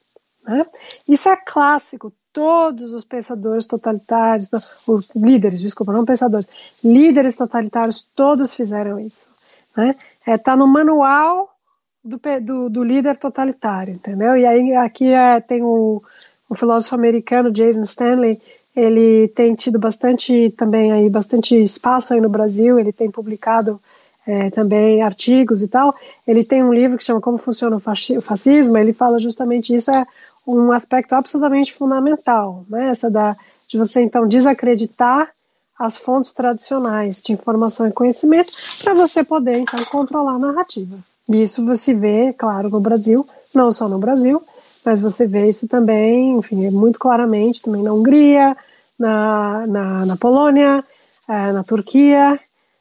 Né? 0.46 0.66
Isso 1.08 1.28
é 1.30 1.36
clássico. 1.36 2.12
Todos 2.32 2.92
os 2.92 3.04
pensadores 3.04 3.66
totalitários, 3.66 4.48
os 4.86 5.10
líderes, 5.16 5.60
desculpa, 5.60 5.92
não 5.92 6.04
pensadores, 6.04 6.46
líderes 6.84 7.36
totalitários, 7.36 8.02
todos 8.14 8.54
fizeram 8.54 9.00
isso. 9.00 9.26
Né? 9.74 9.96
É, 10.26 10.36
tá 10.36 10.54
no 10.54 10.66
manual 10.68 11.56
do, 12.04 12.20
do, 12.40 12.70
do, 12.70 12.84
líder 12.84 13.16
totalitário, 13.16 13.94
entendeu? 13.94 14.36
E 14.36 14.46
aí 14.46 14.74
aqui 14.76 15.10
é, 15.10 15.40
tem 15.40 15.62
o 15.62 16.02
o 16.48 16.54
filósofo 16.54 16.94
americano 16.94 17.50
Jason 17.50 17.82
Stanley, 17.82 18.40
ele 18.74 19.28
tem 19.28 19.54
tido 19.54 19.78
bastante 19.78 20.50
também 20.56 20.92
aí 20.92 21.10
bastante 21.10 21.56
espaço 21.60 22.14
aí 22.14 22.20
no 22.20 22.28
Brasil, 22.28 22.78
ele 22.78 22.92
tem 22.92 23.10
publicado 23.10 23.80
é, 24.26 24.50
também 24.50 25.02
artigos 25.02 25.62
e 25.62 25.68
tal. 25.68 25.94
Ele 26.26 26.44
tem 26.44 26.62
um 26.62 26.72
livro 26.72 26.98
que 26.98 27.04
chama 27.04 27.20
Como 27.20 27.38
Funciona 27.38 27.76
o 27.76 28.20
Fascismo, 28.20 28.76
ele 28.76 28.92
fala 28.92 29.18
justamente 29.18 29.74
isso, 29.74 29.90
é 29.90 30.06
um 30.46 30.70
aspecto 30.70 31.14
absolutamente 31.14 31.72
fundamental, 31.72 32.64
né? 32.68 32.88
Essa 32.88 33.10
da, 33.10 33.36
de 33.66 33.76
você 33.76 34.00
então 34.02 34.26
desacreditar 34.26 35.30
as 35.78 35.96
fontes 35.96 36.32
tradicionais 36.32 37.22
de 37.22 37.32
informação 37.32 37.86
e 37.86 37.92
conhecimento 37.92 38.52
para 38.82 38.94
você 38.94 39.22
poder 39.22 39.58
então 39.58 39.82
controlar 39.86 40.32
a 40.32 40.38
narrativa. 40.38 40.98
E 41.28 41.42
isso 41.42 41.64
você 41.64 41.94
vê, 41.94 42.32
claro, 42.32 42.68
no 42.68 42.80
Brasil, 42.80 43.26
não 43.54 43.70
só 43.70 43.88
no 43.88 43.98
Brasil, 43.98 44.42
mas 44.84 45.00
você 45.00 45.26
vê 45.26 45.48
isso 45.48 45.66
também, 45.68 46.36
enfim, 46.36 46.70
muito 46.70 46.98
claramente 46.98 47.62
também 47.62 47.82
na 47.82 47.92
Hungria, 47.92 48.56
na, 48.98 49.66
na, 49.66 50.06
na 50.06 50.16
Polônia, 50.16 50.84
é, 51.28 51.52
na 51.52 51.62
Turquia, 51.62 52.38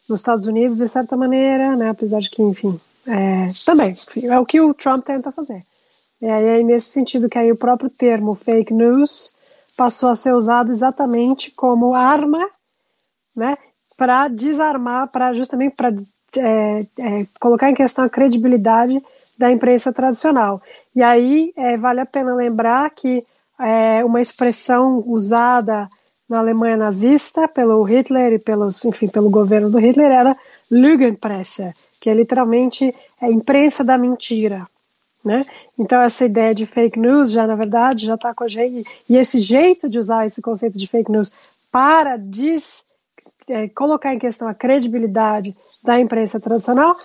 nos 0.09 0.21
Estados 0.21 0.45
Unidos, 0.47 0.77
de 0.77 0.87
certa 0.87 1.17
maneira, 1.17 1.75
né, 1.75 1.89
apesar 1.89 2.19
de 2.19 2.29
que, 2.29 2.41
enfim, 2.41 2.79
é, 3.05 3.47
também, 3.65 3.91
enfim, 3.91 4.27
é 4.27 4.39
o 4.39 4.45
que 4.45 4.59
o 4.61 4.73
Trump 4.73 5.03
tenta 5.03 5.31
fazer. 5.31 5.63
É, 6.21 6.27
e 6.27 6.49
aí, 6.49 6.63
nesse 6.63 6.89
sentido, 6.89 7.29
que 7.29 7.37
aí 7.37 7.51
o 7.51 7.57
próprio 7.57 7.89
termo 7.89 8.35
fake 8.35 8.73
news 8.73 9.33
passou 9.75 10.09
a 10.09 10.15
ser 10.15 10.33
usado 10.33 10.71
exatamente 10.71 11.51
como 11.51 11.93
arma, 11.93 12.49
né, 13.35 13.57
para 13.95 14.27
desarmar, 14.27 15.09
para 15.09 15.33
justamente 15.33 15.75
para 15.75 15.93
é, 16.35 16.79
é, 16.99 17.27
colocar 17.39 17.69
em 17.69 17.75
questão 17.75 18.05
a 18.05 18.09
credibilidade 18.09 19.01
da 19.37 19.51
imprensa 19.51 19.93
tradicional. 19.93 20.61
E 20.95 21.01
aí 21.01 21.53
é, 21.55 21.77
vale 21.77 21.99
a 21.99 22.05
pena 22.05 22.33
lembrar 22.33 22.89
que 22.91 23.25
é, 23.59 24.03
uma 24.03 24.21
expressão 24.21 25.03
usada 25.05 25.87
na 26.29 26.39
Alemanha 26.39 26.75
nazista 26.75 27.47
pelo 27.47 27.81
Hitler 27.83 28.33
e 28.33 28.39
pelos, 28.39 28.83
enfim, 28.83 29.07
pelo 29.07 29.29
governo 29.29 29.69
do 29.69 29.79
Hitler 29.79 30.11
era 30.11 30.35
Lügenpresse, 30.69 31.71
que 32.01 32.09
é 32.09 32.13
literalmente 32.13 32.93
a 33.21 33.29
imprensa 33.29 33.83
da 33.83 33.97
mentira. 33.97 34.67
Né? 35.23 35.43
Então 35.77 36.01
essa 36.01 36.25
ideia 36.25 36.53
de 36.53 36.65
fake 36.65 36.97
news 36.97 37.31
já 37.31 37.45
na 37.45 37.55
verdade 37.55 38.05
já 38.05 38.15
está 38.15 38.33
com 38.33 38.45
a 38.45 38.47
gente 38.47 38.97
e 39.09 39.17
esse 39.17 39.39
jeito 39.39 39.89
de 39.89 39.99
usar 39.99 40.25
esse 40.25 40.41
conceito 40.41 40.77
de 40.77 40.87
fake 40.87 41.11
news 41.11 41.33
para 41.69 42.15
des, 42.17 42.85
é, 43.49 43.67
colocar 43.69 44.13
em 44.13 44.19
questão 44.19 44.47
a 44.47 44.53
credibilidade 44.53 45.55
da 45.83 45.99
imprensa 45.99 46.39
tradicional 46.39 46.95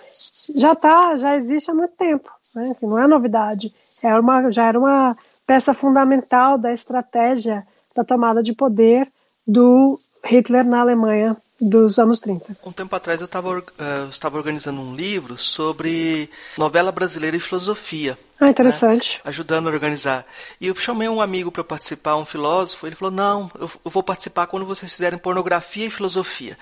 já 0.55 0.74
tá, 0.74 1.16
já 1.16 1.36
existe 1.36 1.70
há 1.70 1.74
muito 1.74 1.95
tempo, 1.97 2.30
né? 2.55 2.74
não 2.82 2.99
é 2.99 3.07
novidade, 3.07 3.72
é 4.03 4.18
uma, 4.18 4.51
já 4.51 4.66
era 4.66 4.78
uma 4.78 5.16
peça 5.47 5.72
fundamental 5.72 6.59
da 6.59 6.72
estratégia 6.72 7.66
da 7.95 8.05
tomada 8.05 8.43
de 8.43 8.53
poder 8.53 9.09
do 9.47 9.99
Hitler 10.24 10.64
na 10.64 10.80
Alemanha 10.80 11.36
dos 11.62 11.98
anos 11.98 12.20
30. 12.20 12.56
Um 12.64 12.72
tempo 12.72 12.94
atrás 12.96 13.20
eu 13.20 13.26
estava 13.26 13.58
uh, 13.58 13.62
estava 14.10 14.36
organizando 14.36 14.80
um 14.80 14.94
livro 14.94 15.38
sobre 15.38 16.28
novela 16.58 16.90
brasileira 16.90 17.36
e 17.36 17.40
filosofia. 17.40 18.18
Ah, 18.40 18.48
interessante. 18.48 19.20
Né, 19.24 19.30
ajudando 19.30 19.68
a 19.68 19.70
organizar. 19.72 20.26
E 20.60 20.66
eu 20.66 20.74
chamei 20.74 21.08
um 21.08 21.20
amigo 21.20 21.52
para 21.52 21.62
participar, 21.62 22.16
um 22.16 22.26
filósofo. 22.26 22.86
Ele 22.86 22.96
falou: 22.96 23.12
Não, 23.12 23.50
eu, 23.58 23.70
eu 23.84 23.90
vou 23.90 24.02
participar 24.02 24.48
quando 24.48 24.66
vocês 24.66 24.92
fizerem 24.92 25.18
pornografia 25.18 25.86
e 25.86 25.90
filosofia 25.90 26.58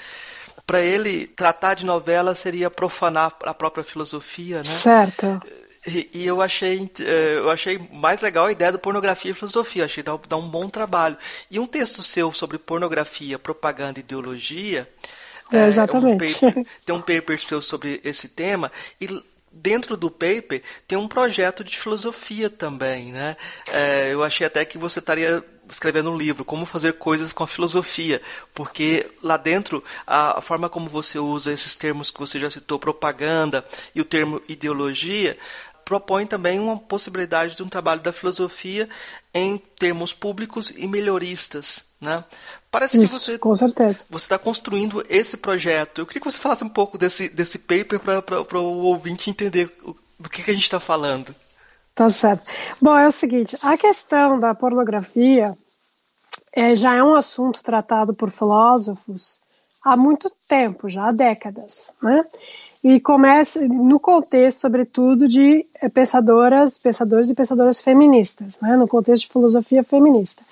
para 0.67 0.81
ele 0.81 1.27
tratar 1.27 1.75
de 1.75 1.85
novela 1.85 2.33
seria 2.37 2.71
profanar 2.71 3.35
a 3.43 3.53
própria 3.53 3.83
filosofia, 3.83 4.59
né? 4.59 4.65
Certo. 4.65 5.43
E, 5.87 6.11
e, 6.13 6.27
eu 6.27 6.43
achei 6.43 6.91
eh, 7.01 7.37
eu 7.39 7.51
achei 7.51 7.79
mais 7.91 8.21
legal 8.21 8.47
a 8.47 8.53
ideia 8.53 8.73
do 8.73 8.79
pornografia 8.79 9.31
e 9.31 9.35
filosofia. 9.35 9.87
Achei 9.87 10.03
que 10.03 10.11
dá, 10.11 10.19
dá 10.29 10.37
um 10.37 10.49
bom 10.49 10.69
trabalho. 10.69 11.17
E 11.51 11.59
um 11.59 11.67
texto 11.67 12.03
seu 12.03 12.33
sobre 12.33 12.59
pornografia, 12.59 13.39
propaganda 13.39 13.99
e 13.99 14.03
ideologia. 14.03 14.89
É, 15.51 15.67
exatamente. 15.67 16.45
É, 16.45 16.49
um 16.49 16.53
paper, 16.53 16.67
tem 16.85 16.95
um 16.95 17.01
paper 17.01 17.43
seu 17.43 17.63
sobre 17.63 18.01
esse 18.05 18.29
tema 18.29 18.71
e 19.01 19.23
dentro 19.51 19.97
do 19.97 20.11
paper 20.11 20.63
tem 20.87 20.97
um 20.97 21.09
projeto 21.09 21.65
de 21.65 21.79
filosofia 21.79 22.49
também, 22.49 23.11
né? 23.13 23.37
É, 23.73 24.13
eu 24.13 24.23
achei 24.23 24.47
até 24.47 24.65
que 24.65 24.79
você 24.79 25.01
estaria 25.01 25.45
escrevendo 25.69 26.11
um 26.11 26.17
livro, 26.17 26.45
como 26.45 26.67
fazer 26.67 26.95
coisas 26.95 27.33
com 27.33 27.45
a 27.45 27.47
filosofia, 27.47 28.21
porque 28.53 29.09
lá 29.23 29.37
dentro 29.37 29.83
a 30.07 30.41
forma 30.41 30.69
como 30.69 30.89
você 30.89 31.19
usa 31.19 31.53
esses 31.53 31.77
termos 31.77 32.11
que 32.11 32.19
você 32.19 32.41
já 32.41 32.51
citou, 32.51 32.79
propaganda 32.79 33.65
e 33.95 34.01
o 34.01 34.05
termo 34.05 34.43
ideologia, 34.49 35.39
propõe 35.85 36.27
também 36.27 36.59
uma 36.59 36.79
possibilidade 36.79 37.57
de 37.57 37.63
um 37.63 37.69
trabalho 37.69 38.01
da 38.01 38.13
filosofia 38.13 38.89
em 39.33 39.59
termos 39.79 40.13
públicos 40.13 40.73
e 40.77 40.87
melhoristas, 40.87 41.85
né? 42.01 42.25
Parece 42.71 43.01
Isso, 43.01 43.19
que 43.19 43.25
você 43.25 43.39
com 43.39 43.55
certeza. 43.55 44.07
você 44.09 44.25
está 44.25 44.39
construindo 44.39 45.05
esse 45.09 45.37
projeto. 45.37 46.01
Eu 46.01 46.07
queria 46.07 46.21
que 46.21 46.31
você 46.31 46.39
falasse 46.39 46.65
um 46.65 46.69
pouco 46.69 46.97
desse 46.97 47.29
desse 47.29 47.59
paper 47.59 48.01
para 48.01 48.59
o 48.59 48.83
ouvinte 48.85 49.31
entender 49.31 49.71
do 50.19 50.29
que, 50.29 50.43
que 50.43 50.51
a 50.51 50.55
gente 50.55 50.65
está 50.65 50.81
falando. 50.81 51.35
Tá 51.95 52.09
certo. 52.09 52.51
Bom, 52.81 52.97
é 52.97 53.07
o 53.07 53.13
seguinte, 53.13 53.57
a 53.63 53.77
questão 53.77 54.39
da 54.39 54.55
pornografia 54.55 55.57
é, 56.53 56.75
já 56.75 56.97
é 56.97 57.03
um 57.03 57.15
assunto 57.15 57.63
tratado 57.63 58.15
por 58.15 58.31
filósofos 58.31 59.41
há 59.83 59.97
muito 59.97 60.31
tempo, 60.49 60.89
já 60.89 61.09
há 61.09 61.13
décadas, 61.13 61.93
né? 62.03 62.25
E 62.83 62.99
começa 62.99 63.61
no 63.69 64.01
contexto, 64.01 64.61
sobretudo, 64.61 65.29
de 65.29 65.67
eh, 65.81 65.89
pensadoras, 65.89 66.79
pensadores 66.79 67.29
e 67.29 67.35
pensadoras 67.35 67.81
feministas, 67.81 68.59
né, 68.61 68.77
no 68.77 68.89
contexto 68.89 69.25
de 69.27 69.33
filosofia 69.33 69.85
feminista. 69.85 70.43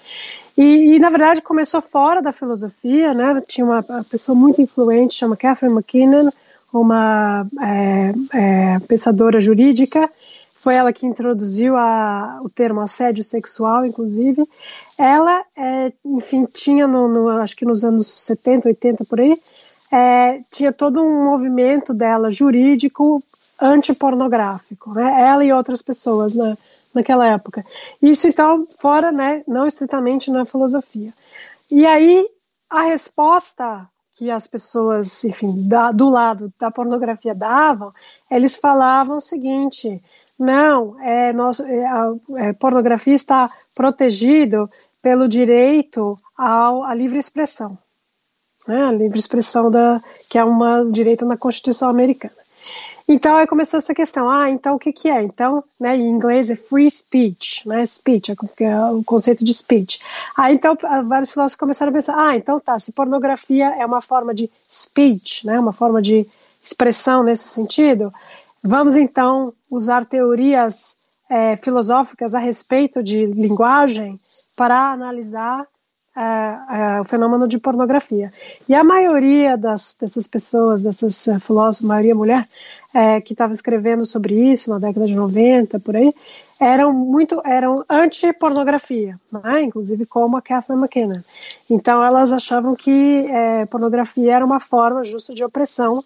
E, 0.56 0.96
e, 0.96 0.98
na 0.98 1.08
verdade 1.08 1.40
começou 1.40 1.80
fora 1.80 2.20
da 2.20 2.32
filosofia, 2.32 3.14
né, 3.14 3.40
tinha 3.46 3.64
uma 3.64 3.82
pessoa 4.10 4.36
muito 4.36 4.60
influente, 4.60 5.14
chama 5.14 5.36
Catherine 5.36 5.74
McKinnon, 5.74 6.28
uma 6.72 7.46
é, 7.60 8.12
é, 8.34 8.78
pensadora 8.80 9.40
jurídica, 9.40 10.10
foi 10.60 10.74
ela 10.74 10.92
que 10.92 11.06
introduziu 11.06 11.76
a, 11.76 12.40
o 12.42 12.50
termo 12.50 12.80
assédio 12.80 13.22
sexual, 13.22 13.86
inclusive. 13.86 14.42
Ela, 14.98 15.44
é, 15.56 15.92
enfim, 16.04 16.46
tinha, 16.52 16.86
no, 16.86 17.06
no, 17.06 17.28
acho 17.28 17.56
que 17.56 17.64
nos 17.64 17.84
anos 17.84 18.08
70, 18.08 18.68
80 18.68 19.04
por 19.04 19.20
aí, 19.20 19.40
é, 19.92 20.40
tinha 20.50 20.72
todo 20.72 21.02
um 21.02 21.24
movimento 21.24 21.94
dela 21.94 22.30
jurídico 22.30 23.22
antipornográfico, 23.60 24.92
né? 24.92 25.22
Ela 25.22 25.44
e 25.44 25.52
outras 25.52 25.82
pessoas 25.82 26.34
na, 26.34 26.56
naquela 26.94 27.26
época. 27.26 27.64
Isso 28.00 28.28
então 28.28 28.66
fora, 28.66 29.10
né? 29.10 29.42
Não 29.46 29.66
estritamente 29.66 30.30
na 30.30 30.44
filosofia. 30.44 31.12
E 31.70 31.86
aí 31.86 32.28
a 32.70 32.82
resposta 32.82 33.88
que 34.14 34.30
as 34.30 34.46
pessoas, 34.46 35.24
enfim, 35.24 35.68
da, 35.68 35.90
do 35.90 36.08
lado 36.10 36.52
da 36.58 36.70
pornografia 36.70 37.34
davam, 37.34 37.92
eles 38.30 38.56
falavam 38.56 39.16
o 39.16 39.20
seguinte: 39.20 40.02
não, 40.38 41.00
é, 41.00 41.32
nós, 41.32 41.60
é, 41.60 41.86
a 41.86 42.14
é, 42.36 42.52
pornografia 42.52 43.14
está 43.14 43.50
protegido 43.74 44.68
pelo 45.00 45.28
direito 45.28 46.18
ao, 46.36 46.84
à 46.84 46.94
livre 46.94 47.18
expressão 47.18 47.78
né, 48.68 48.84
a 48.84 48.92
livre 48.92 49.18
expressão 49.18 49.70
da, 49.70 50.00
que 50.28 50.38
é 50.38 50.44
um 50.44 50.90
direito 50.90 51.24
na 51.24 51.36
Constituição 51.36 51.88
americana. 51.88 52.36
Então 53.08 53.38
aí 53.38 53.46
começou 53.46 53.78
essa 53.78 53.94
questão, 53.94 54.28
ah, 54.28 54.50
então 54.50 54.74
o 54.74 54.78
que 54.78 54.92
que 54.92 55.08
é? 55.08 55.22
Então, 55.22 55.64
né, 55.80 55.96
em 55.96 56.10
inglês 56.10 56.50
é 56.50 56.54
free 56.54 56.90
speech, 56.90 57.66
né, 57.66 57.84
speech, 57.86 58.30
é, 58.30 58.64
é 58.64 58.84
o 58.90 59.02
conceito 59.02 59.42
de 59.42 59.54
speech. 59.54 59.98
Aí 60.36 60.54
então 60.54 60.76
vários 61.06 61.30
filósofos 61.30 61.58
começaram 61.58 61.88
a 61.88 61.94
pensar, 61.94 62.14
ah, 62.18 62.36
então 62.36 62.60
tá, 62.60 62.78
se 62.78 62.92
pornografia 62.92 63.74
é 63.78 63.86
uma 63.86 64.02
forma 64.02 64.34
de 64.34 64.50
speech, 64.70 65.46
né, 65.46 65.58
uma 65.58 65.72
forma 65.72 66.02
de 66.02 66.26
expressão 66.62 67.22
nesse 67.22 67.48
sentido, 67.48 68.12
vamos 68.62 68.94
então 68.94 69.54
usar 69.70 70.04
teorias 70.04 70.98
é, 71.30 71.56
filosóficas 71.56 72.34
a 72.34 72.38
respeito 72.38 73.02
de 73.02 73.24
linguagem 73.24 74.20
para 74.54 74.92
analisar 74.92 75.66
o 77.00 77.04
fenômeno 77.04 77.46
de 77.46 77.58
pornografia. 77.58 78.32
E 78.68 78.74
a 78.74 78.82
maioria 78.82 79.56
das, 79.56 79.96
dessas 79.98 80.26
pessoas, 80.26 80.82
dessas 80.82 81.26
uh, 81.26 81.38
filósofos, 81.38 81.86
maioria 81.86 82.14
mulher, 82.14 82.48
é, 82.94 83.20
que 83.20 83.34
estava 83.34 83.52
escrevendo 83.52 84.04
sobre 84.04 84.34
isso 84.50 84.70
na 84.70 84.78
década 84.78 85.06
de 85.06 85.14
90, 85.14 85.78
por 85.80 85.94
aí, 85.94 86.12
eram 86.58 86.92
muito 86.92 87.40
eram 87.44 87.84
anti-pornografia, 87.88 89.20
né? 89.30 89.62
inclusive 89.62 90.06
como 90.06 90.36
a 90.36 90.42
Catherine 90.42 90.82
McKenna. 90.82 91.24
Então 91.70 92.02
elas 92.02 92.32
achavam 92.32 92.74
que 92.74 93.26
é, 93.26 93.66
pornografia 93.66 94.34
era 94.34 94.44
uma 94.44 94.58
forma 94.58 95.04
justa 95.04 95.34
de 95.34 95.44
opressão 95.44 96.02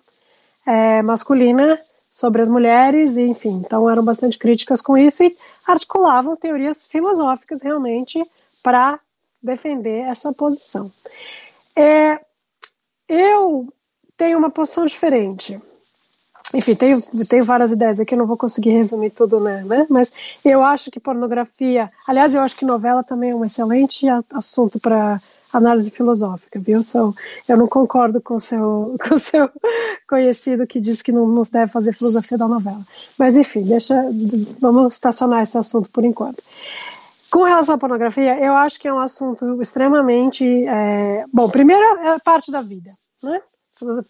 masculina 1.04 1.76
sobre 2.12 2.40
as 2.40 2.48
mulheres, 2.48 3.16
e, 3.16 3.22
enfim, 3.22 3.62
então 3.64 3.90
eram 3.90 4.04
bastante 4.04 4.38
críticas 4.38 4.80
com 4.80 4.96
isso 4.96 5.24
e 5.24 5.34
articulavam 5.66 6.36
teorias 6.36 6.86
filosóficas 6.86 7.62
realmente 7.62 8.22
para 8.62 9.00
defender 9.42 10.00
essa 10.02 10.32
posição. 10.32 10.90
É, 11.76 12.20
eu 13.08 13.72
tenho 14.16 14.38
uma 14.38 14.50
posição 14.50 14.86
diferente. 14.86 15.60
Enfim, 16.54 16.74
tenho, 16.74 17.00
tenho 17.28 17.44
várias 17.44 17.72
ideias 17.72 17.98
aqui, 17.98 18.14
não 18.14 18.26
vou 18.26 18.36
conseguir 18.36 18.70
resumir 18.70 19.10
tudo, 19.10 19.40
né, 19.40 19.64
né? 19.64 19.86
Mas 19.88 20.12
eu 20.44 20.62
acho 20.62 20.90
que 20.90 21.00
pornografia. 21.00 21.90
Aliás, 22.06 22.34
eu 22.34 22.42
acho 22.42 22.56
que 22.56 22.64
novela 22.64 23.02
também 23.02 23.30
é 23.30 23.34
um 23.34 23.44
excelente 23.44 24.06
assunto 24.30 24.78
para 24.78 25.20
análise 25.52 25.90
filosófica, 25.90 26.58
viu? 26.58 26.82
So, 26.82 27.14
eu 27.48 27.56
não 27.56 27.66
concordo 27.66 28.20
com 28.20 28.38
seu, 28.38 28.96
o 29.10 29.18
seu 29.18 29.50
conhecido 30.08 30.66
que 30.66 30.80
diz 30.80 31.02
que 31.02 31.12
não, 31.12 31.26
não 31.26 31.42
deve 31.50 31.70
fazer 31.70 31.92
filosofia 31.92 32.38
da 32.38 32.48
novela. 32.48 32.80
Mas, 33.18 33.36
enfim, 33.36 33.62
deixa, 33.62 33.94
vamos 34.58 34.94
estacionar 34.94 35.42
esse 35.42 35.56
assunto 35.56 35.90
por 35.90 36.04
enquanto. 36.04 36.42
Com 37.32 37.44
relação 37.44 37.76
à 37.76 37.78
pornografia, 37.78 38.38
eu 38.44 38.54
acho 38.54 38.78
que 38.78 38.86
é 38.86 38.92
um 38.92 38.98
assunto 38.98 39.62
extremamente. 39.62 40.44
É... 40.66 41.24
Bom, 41.32 41.48
primeiro 41.48 41.82
é 42.00 42.18
parte 42.18 42.52
da 42.52 42.60
vida, 42.60 42.90
né? 43.22 43.40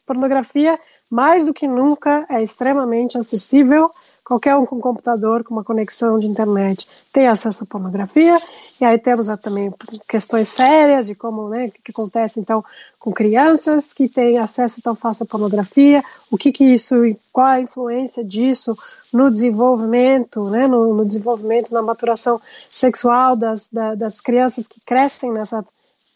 Pornografia, 0.04 0.76
mais 1.12 1.44
do 1.44 1.52
que 1.52 1.68
nunca, 1.68 2.26
é 2.28 2.42
extremamente 2.42 3.18
acessível 3.18 3.90
Qualquer 4.24 4.56
um 4.56 4.64
com 4.64 4.80
computador, 4.80 5.42
com 5.42 5.52
uma 5.52 5.64
conexão 5.64 6.16
de 6.16 6.28
internet, 6.28 6.88
tem 7.12 7.26
acesso 7.26 7.64
à 7.64 7.66
pornografia. 7.66 8.36
E 8.80 8.84
aí 8.84 8.96
temos 8.96 9.26
também 9.38 9.72
questões 10.08 10.48
sérias 10.48 11.06
de 11.06 11.14
como, 11.14 11.48
né, 11.48 11.66
o 11.66 11.72
que, 11.72 11.90
acontece 11.90 12.38
então 12.38 12.64
com 13.00 13.12
crianças 13.12 13.92
que 13.92 14.08
têm 14.08 14.38
acesso 14.38 14.80
tão 14.80 14.94
fácil 14.94 15.24
à 15.24 15.26
pornografia, 15.26 16.04
o 16.30 16.38
que 16.38 16.52
que 16.52 16.64
isso, 16.64 16.94
qual 17.32 17.48
a 17.48 17.60
influência 17.60 18.24
disso 18.24 18.78
no 19.12 19.28
desenvolvimento, 19.28 20.48
né, 20.48 20.68
no, 20.68 20.94
no 20.94 21.04
desenvolvimento, 21.04 21.74
na 21.74 21.82
maturação 21.82 22.40
sexual 22.70 23.34
das, 23.36 23.68
da, 23.68 23.96
das 23.96 24.20
crianças 24.20 24.68
que 24.68 24.80
crescem 24.80 25.32
nessa 25.32 25.62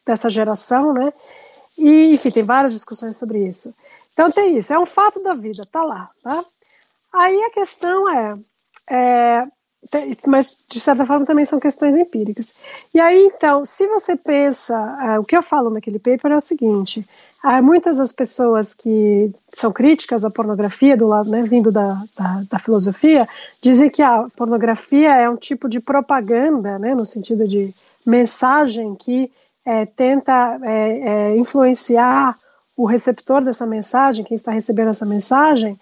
dessa 0.06 0.30
geração, 0.30 0.92
né? 0.92 1.12
E, 1.76 2.14
enfim, 2.14 2.30
tem 2.30 2.44
várias 2.44 2.72
discussões 2.72 3.16
sobre 3.16 3.46
isso. 3.46 3.74
Então 4.16 4.30
tem 4.30 4.56
isso, 4.56 4.72
é 4.72 4.78
um 4.78 4.86
fato 4.86 5.22
da 5.22 5.34
vida, 5.34 5.62
tá 5.70 5.84
lá, 5.84 6.08
tá? 6.22 6.42
Aí 7.12 7.36
a 7.44 7.50
questão 7.50 8.08
é, 8.08 8.38
é 8.88 9.46
mas 10.26 10.56
de 10.70 10.80
certa 10.80 11.04
forma 11.04 11.26
também 11.26 11.44
são 11.44 11.60
questões 11.60 11.94
empíricas. 11.94 12.54
E 12.94 12.98
aí, 12.98 13.26
então, 13.26 13.62
se 13.66 13.86
você 13.86 14.16
pensa, 14.16 14.74
uh, 14.74 15.20
o 15.20 15.24
que 15.24 15.36
eu 15.36 15.42
falo 15.42 15.68
naquele 15.68 15.98
paper 15.98 16.32
é 16.32 16.36
o 16.36 16.40
seguinte: 16.40 17.06
muitas 17.62 17.98
das 17.98 18.10
pessoas 18.10 18.72
que 18.72 19.30
são 19.52 19.70
críticas 19.70 20.24
à 20.24 20.30
pornografia, 20.30 20.96
do 20.96 21.06
lado, 21.06 21.30
né, 21.30 21.42
vindo 21.42 21.70
da, 21.70 22.02
da, 22.16 22.42
da, 22.50 22.58
filosofia, 22.58 23.28
dizem 23.60 23.90
que 23.90 24.02
a 24.02 24.28
pornografia 24.34 25.14
é 25.14 25.28
um 25.28 25.36
tipo 25.36 25.68
de 25.68 25.78
propaganda, 25.78 26.78
né, 26.78 26.94
no 26.94 27.04
sentido 27.04 27.46
de 27.46 27.72
mensagem 28.04 28.94
que 28.94 29.30
é, 29.64 29.84
tenta 29.84 30.58
é, 30.62 30.98
é, 30.98 31.36
influenciar 31.36 32.36
o 32.76 32.84
receptor 32.84 33.42
dessa 33.42 33.66
mensagem, 33.66 34.24
quem 34.24 34.34
está 34.34 34.52
recebendo 34.52 34.90
essa 34.90 35.06
mensagem, 35.06 35.78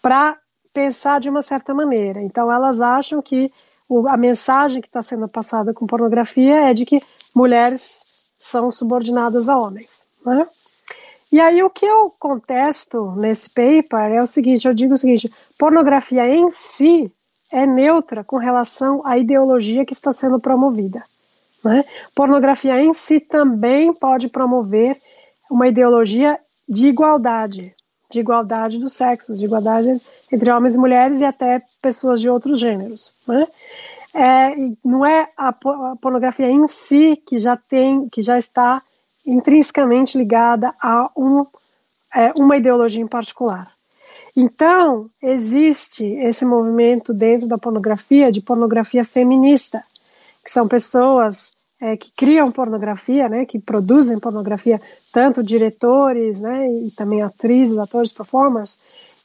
para 0.00 0.38
pensar 0.72 1.20
de 1.20 1.28
uma 1.28 1.42
certa 1.42 1.74
maneira. 1.74 2.22
Então, 2.22 2.52
elas 2.52 2.80
acham 2.80 3.20
que 3.20 3.50
o, 3.88 4.08
a 4.08 4.16
mensagem 4.16 4.80
que 4.80 4.88
está 4.88 5.02
sendo 5.02 5.28
passada 5.28 5.72
com 5.72 5.86
pornografia 5.86 6.70
é 6.70 6.74
de 6.74 6.84
que 6.84 7.00
mulheres 7.34 8.30
são 8.38 8.70
subordinadas 8.70 9.48
a 9.48 9.58
homens. 9.58 10.06
Né? 10.24 10.46
E 11.32 11.40
aí, 11.40 11.62
o 11.62 11.70
que 11.70 11.86
eu 11.86 12.14
contesto 12.18 13.12
nesse 13.16 13.50
paper 13.50 14.12
é 14.12 14.22
o 14.22 14.26
seguinte: 14.26 14.68
eu 14.68 14.74
digo 14.74 14.94
o 14.94 14.98
seguinte, 14.98 15.32
pornografia 15.58 16.28
em 16.28 16.50
si 16.50 17.10
é 17.50 17.66
neutra 17.66 18.22
com 18.22 18.36
relação 18.36 19.04
à 19.04 19.18
ideologia 19.18 19.84
que 19.84 19.92
está 19.92 20.12
sendo 20.12 20.38
promovida. 20.38 21.02
Né? 21.64 21.84
Pornografia 22.14 22.80
em 22.80 22.92
si 22.92 23.18
também 23.18 23.92
pode 23.92 24.28
promover 24.28 24.96
uma 25.50 25.68
ideologia 25.68 26.38
de 26.68 26.88
igualdade, 26.88 27.74
de 28.10 28.20
igualdade 28.20 28.78
dos 28.78 28.92
sexos, 28.92 29.38
de 29.38 29.44
igualdade 29.44 30.00
entre 30.30 30.50
homens 30.50 30.74
e 30.74 30.78
mulheres 30.78 31.20
e 31.20 31.24
até 31.24 31.62
pessoas 31.80 32.20
de 32.20 32.28
outros 32.28 32.58
gêneros. 32.58 33.14
Né? 33.26 33.46
É, 34.14 34.54
não 34.84 35.04
é 35.04 35.28
a, 35.36 35.52
pornografia 35.52 36.48
em 36.50 36.66
si 36.66 37.16
que 37.26 37.38
já 37.38 37.56
tem, 37.56 38.08
que 38.08 38.22
já 38.22 38.38
está 38.38 38.82
intrinsecamente 39.26 40.16
ligada 40.16 40.74
a 40.80 41.10
um, 41.16 41.46
é, 42.14 42.32
uma 42.38 42.56
ideologia 42.56 43.02
em 43.02 43.06
particular. 43.06 43.70
Então, 44.36 45.08
existe 45.22 46.04
esse 46.04 46.44
movimento 46.44 47.14
dentro 47.14 47.48
da 47.48 47.56
pornografia, 47.56 48.30
de 48.30 48.42
pornografia 48.42 49.02
feminista, 49.02 49.82
que 50.44 50.50
são 50.50 50.68
pessoas 50.68 51.55
é, 51.80 51.96
que 51.96 52.10
criam 52.12 52.50
pornografia, 52.50 53.28
né, 53.28 53.44
que 53.44 53.58
produzem 53.58 54.18
pornografia, 54.18 54.80
tanto 55.12 55.42
diretores, 55.42 56.40
né, 56.40 56.70
e 56.70 56.90
também 56.90 57.22
atrizes, 57.22 57.78
atores, 57.78 58.12
performers, 58.12 58.80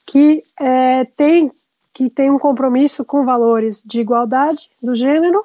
que 0.05 0.43
é, 0.59 1.05
tem 1.05 1.51
que 1.93 2.09
tem 2.09 2.31
um 2.31 2.39
compromisso 2.39 3.03
com 3.03 3.25
valores 3.25 3.81
de 3.85 3.99
igualdade 3.99 4.69
do 4.81 4.95
gênero 4.95 5.43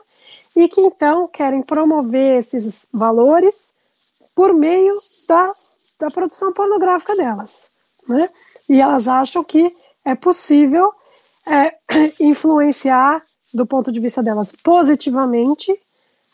e 0.54 0.68
que 0.68 0.80
então 0.80 1.26
querem 1.26 1.60
promover 1.60 2.38
esses 2.38 2.86
valores 2.92 3.74
por 4.34 4.54
meio 4.54 4.94
da, 5.28 5.52
da 5.98 6.08
produção 6.08 6.52
pornográfica 6.52 7.16
delas, 7.16 7.68
né? 8.08 8.30
E 8.68 8.80
elas 8.80 9.08
acham 9.08 9.42
que 9.42 9.74
é 10.04 10.14
possível 10.14 10.92
é, 11.46 11.74
influenciar 12.20 13.22
do 13.52 13.66
ponto 13.66 13.90
de 13.90 14.00
vista 14.00 14.22
delas 14.22 14.54
positivamente 14.54 15.76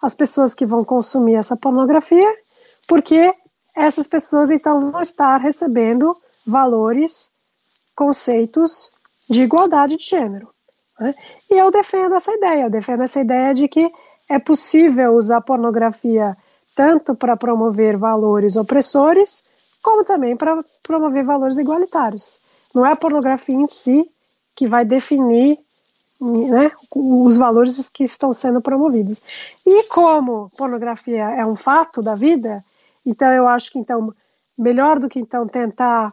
as 0.03 0.15
pessoas 0.15 0.53
que 0.53 0.67
vão 0.67 0.85
consumir 0.85 1.37
essa 1.37 1.57
pornografia, 1.57 2.29
porque 2.89 3.33
essas 3.75 4.09
pessoas 4.09 4.51
então 4.51 4.91
vão 4.91 5.01
estar 5.01 5.37
recebendo 5.39 6.17
valores, 6.45 7.31
conceitos 7.95 8.91
de 9.31 9.43
igualdade 9.43 9.97
de 9.97 10.05
gênero. 10.05 10.49
Né? 10.99 11.15
E 11.49 11.55
eu 11.55 11.71
defendo 11.71 12.17
essa 12.17 12.33
ideia, 12.33 12.65
eu 12.65 12.71
defendo 12.71 13.05
essa 13.05 13.21
ideia 13.21 13.55
de 13.55 13.69
que 13.69 13.91
é 14.29 14.39
possível 14.39 15.15
usar 15.15 15.41
pornografia 15.41 16.37
tanto 16.75 17.15
para 17.15 17.37
promover 17.37 17.97
valores 17.97 18.57
opressores, 18.57 19.45
como 19.83 20.05
também 20.05 20.37
para 20.37 20.65
promover 20.83 21.25
valores 21.25 21.59
igualitários. 21.59 22.41
Não 22.75 22.87
é 22.87 22.93
a 22.93 22.97
pornografia 22.97 23.55
em 23.55 23.67
si 23.67 24.11
que 24.57 24.67
vai 24.67 24.85
definir 24.85 25.59
né, 26.23 26.70
os 26.95 27.37
valores 27.37 27.91
que 27.93 28.05
estão 28.05 28.33
sendo 28.33 28.61
promovidos. 28.61 29.23
E 29.66 29.85
como 29.85 30.51
pornografia 30.57 31.25
é 31.31 31.45
um 31.45 31.57
fato 31.57 32.01
da 32.01 32.14
vida, 32.14 32.64
então 33.05 33.31
eu 33.33 33.49
acho 33.49 33.73
que 33.73 33.79
então 33.79 34.14
melhor 34.57 35.01
do 35.01 35.09
que 35.09 35.18
então 35.18 35.49
tentar 35.49 36.12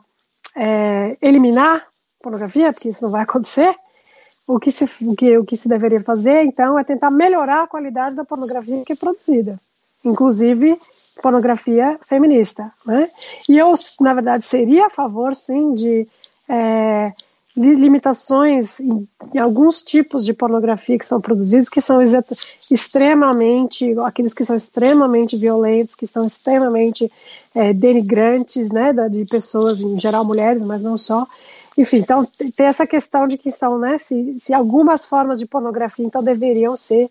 é, 0.55 1.16
eliminar 1.22 1.86
pornografia, 2.22 2.74
porque 2.74 2.89
isso 2.89 3.03
não 3.03 3.12
vai 3.12 3.22
acontecer, 3.22 3.76
o 4.47 4.60
que, 4.60 4.72
se, 4.72 4.86
o, 5.05 5.16
que, 5.16 5.38
o 5.38 5.45
que 5.45 5.55
se 5.55 5.70
deveria 5.70 6.01
fazer 6.01 6.43
então 6.43 6.78
é 6.80 6.84
tentar 6.84 7.12
melhorar 7.12 7.64
a 7.64 7.68
qualidade 7.68 8.16
da 8.16 8.26
pornografia 8.26 8.84
que 8.84 8.93
é 8.93 8.95
produzida, 8.95 9.60
inclusive 10.03 10.80
pornografia 11.22 11.99
feminista, 12.01 12.72
né? 12.86 13.12
E 13.47 13.57
eu, 13.57 13.74
na 13.99 14.14
verdade, 14.14 14.45
seria 14.45 14.88
a 14.88 14.89
favor, 14.89 15.36
sim, 15.36 15.76
de 15.76 16.07
é, 16.47 17.12
limitações 17.56 18.80
em, 18.80 19.08
alguns 19.39 19.82
tipos 19.82 20.24
de 20.24 20.34
pornografia 20.34 20.97
que 20.97 21.06
são 21.06 21.20
produzidos 21.20 21.68
que 21.68 21.82
são 21.82 22.00
extremamente, 22.72 23.93
aqueles 24.00 24.34
que 24.34 24.45
são 24.45 24.56
extremamente 24.56 25.36
violentos, 25.36 25.95
que 25.95 26.08
são 26.08 26.26
extremamente 26.26 27.12
é, 27.54 27.74
denigrantes, 27.74 28.72
né, 28.72 28.93
de 29.10 29.26
pessoas, 29.26 29.82
em 29.82 30.00
geral 30.00 30.24
mulheres, 30.24 30.64
mas 30.64 30.82
não 30.82 30.97
só. 30.97 31.28
Enfim, 31.78 31.97
então 31.97 32.28
tem 32.56 32.68
essa 32.68 32.86
questão 32.86 33.28
de 33.28 33.38
que 33.38 33.52
são, 33.52 33.80
né, 33.80 33.97
se, 33.97 34.39
se 34.39 34.54
algumas 34.54 35.06
formas 35.06 35.39
de 35.39 35.45
pornografia 35.45 36.06
então 36.06 36.22
deveriam 36.22 36.76
ser 36.76 37.10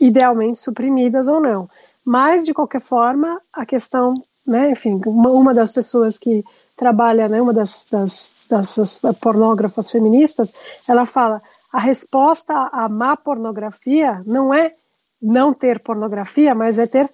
idealmente 0.00 0.60
suprimidas 0.60 1.28
ou 1.28 1.40
não. 1.40 1.68
Mas, 2.04 2.44
de 2.44 2.54
qualquer 2.54 2.80
forma, 2.80 3.40
a 3.52 3.66
questão, 3.66 4.14
né, 4.46 4.70
enfim, 4.70 5.00
uma, 5.06 5.30
uma 5.30 5.54
das 5.54 5.72
pessoas 5.72 6.18
que 6.18 6.44
trabalha, 6.80 7.28
né, 7.28 7.42
uma 7.42 7.52
das, 7.52 7.86
das, 7.90 8.34
dessas 8.48 9.00
pornógrafas 9.20 9.90
feministas, 9.90 10.50
ela 10.88 11.04
fala: 11.04 11.42
a 11.70 11.78
resposta 11.78 12.54
à 12.72 12.88
má 12.88 13.18
pornografia 13.18 14.22
não 14.26 14.52
é 14.52 14.72
não 15.20 15.52
ter 15.52 15.78
pornografia, 15.80 16.54
mas 16.54 16.78
é 16.78 16.86
ter 16.86 17.10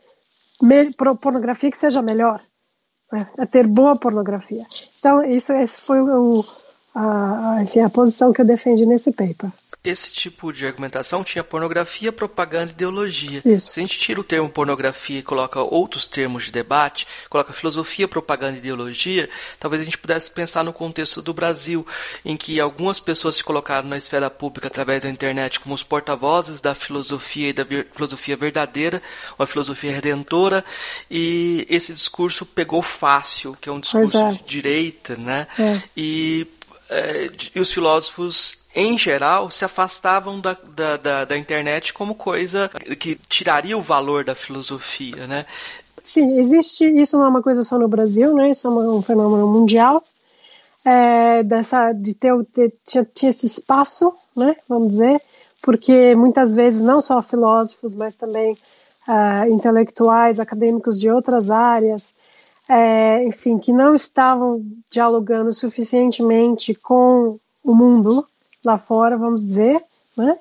pornografia 1.21 1.71
que 1.71 1.77
seja 1.77 2.01
melhor, 2.01 2.41
né? 3.13 3.27
é 3.37 3.45
ter 3.45 3.67
boa 3.67 3.97
pornografia. 3.97 4.65
Então, 4.99 5.25
isso 5.25 5.53
esse 5.53 5.79
foi 5.81 6.01
o, 6.01 6.45
a, 6.95 7.59
enfim, 7.63 7.81
a 7.81 7.91
posição 7.91 8.33
que 8.33 8.41
eu 8.41 8.47
defendi 8.47 8.87
nesse 8.87 9.11
paper 9.11 9.51
esse 9.87 10.13
tipo 10.13 10.53
de 10.53 10.67
argumentação 10.67 11.23
tinha 11.23 11.45
pornografia, 11.45 12.11
propaganda 12.11 12.71
e 12.71 12.75
ideologia. 12.75 13.41
Isso. 13.45 13.73
Se 13.73 13.81
a 13.81 13.83
gente 13.83 13.99
tira 13.99 14.21
o 14.21 14.25
termo 14.25 14.49
pornografia 14.49 15.21
e 15.21 15.23
coloca 15.23 15.61
outros 15.61 16.07
termos 16.07 16.45
de 16.47 16.51
debate, 16.51 17.07
coloca 17.31 17.53
filosofia, 17.53 18.09
propaganda 18.09 18.57
e 18.57 18.59
ideologia, 18.59 19.31
talvez 19.61 19.81
a 19.81 19.85
gente 19.85 19.97
pudesse 19.97 20.31
pensar 20.31 20.65
no 20.65 20.73
contexto 20.73 21.23
do 21.23 21.33
Brasil, 21.33 21.87
em 22.25 22.37
que 22.37 22.61
algumas 22.61 22.99
pessoas 22.99 23.37
se 23.37 23.45
colocaram 23.45 23.89
na 23.89 23.97
esfera 23.97 24.29
pública 24.29 24.67
através 24.67 25.03
da 25.05 25.09
internet 25.09 25.61
como 25.61 25.75
os 25.75 25.83
porta-vozes 25.83 26.61
da 26.61 26.75
filosofia 26.75 27.51
e 27.51 27.53
da 27.53 27.65
filosofia 27.65 28.37
verdadeira, 28.37 29.01
uma 29.39 29.47
filosofia 29.47 29.93
redentora, 29.93 30.65
e 31.11 31.65
esse 31.71 31.93
discurso 31.93 32.45
pegou 32.45 32.83
fácil, 32.83 33.57
que 33.61 33.69
é 33.69 33.73
um 33.73 33.79
discurso 33.79 34.19
é. 34.19 34.33
de 34.33 34.43
direita, 34.45 35.17
né? 35.17 35.47
É. 35.59 35.81
E, 35.97 36.47
é, 36.91 37.31
e 37.55 37.61
os 37.61 37.73
filósofos 37.73 38.66
em 38.77 38.99
geral, 38.99 39.51
se 39.51 39.65
afastavam 39.65 40.39
da, 40.39 40.55
da, 40.77 40.97
da, 40.99 41.25
da 41.25 41.39
internet 41.39 41.95
como 41.95 42.15
coisa 42.15 42.71
que 43.01 43.17
tiraria 43.29 43.77
o 43.77 43.81
valor 43.81 44.23
da 44.23 44.35
filosofia, 44.35 45.27
né? 45.27 45.47
Sim, 46.05 46.39
existe, 46.39 46.85
isso 46.85 47.17
não 47.17 47.25
é 47.25 47.29
uma 47.29 47.43
coisa 47.43 47.63
só 47.63 47.79
no 47.79 47.89
Brasil, 47.89 48.35
né? 48.35 48.51
Isso 48.51 48.69
é 48.69 48.71
um 48.71 49.01
fenômeno 49.01 49.49
mundial. 49.49 50.05
É, 50.85 51.43
dessa, 51.43 51.91
de 51.93 52.15
ter, 52.15 52.33
tinha, 52.87 53.31
esse 53.31 53.47
espaço, 53.47 54.15
né, 54.37 54.55
vamos 54.69 54.93
dizer, 54.93 55.21
porque 55.61 56.15
muitas 56.15 56.55
vezes 56.55 56.81
não 56.81 57.01
só 57.01 57.21
filósofos, 57.21 57.97
mas 57.97 58.15
também 58.15 58.53
uh, 58.53 59.53
intelectuais, 59.53 60.39
acadêmicos 60.39 61.01
de 61.01 61.11
outras 61.11 61.51
áreas, 61.51 62.15
é, 62.69 63.25
enfim, 63.25 63.59
que 63.59 63.73
não 63.73 63.97
estavam 63.97 64.65
dialogando 64.89 65.53
suficientemente 65.53 66.73
com 66.73 67.37
o 67.65 67.75
mundo, 67.75 68.25
lá 68.67 68.77
fora, 68.77 69.17
vamos 69.17 69.47
dizer, 69.47 69.83
né? 70.17 70.39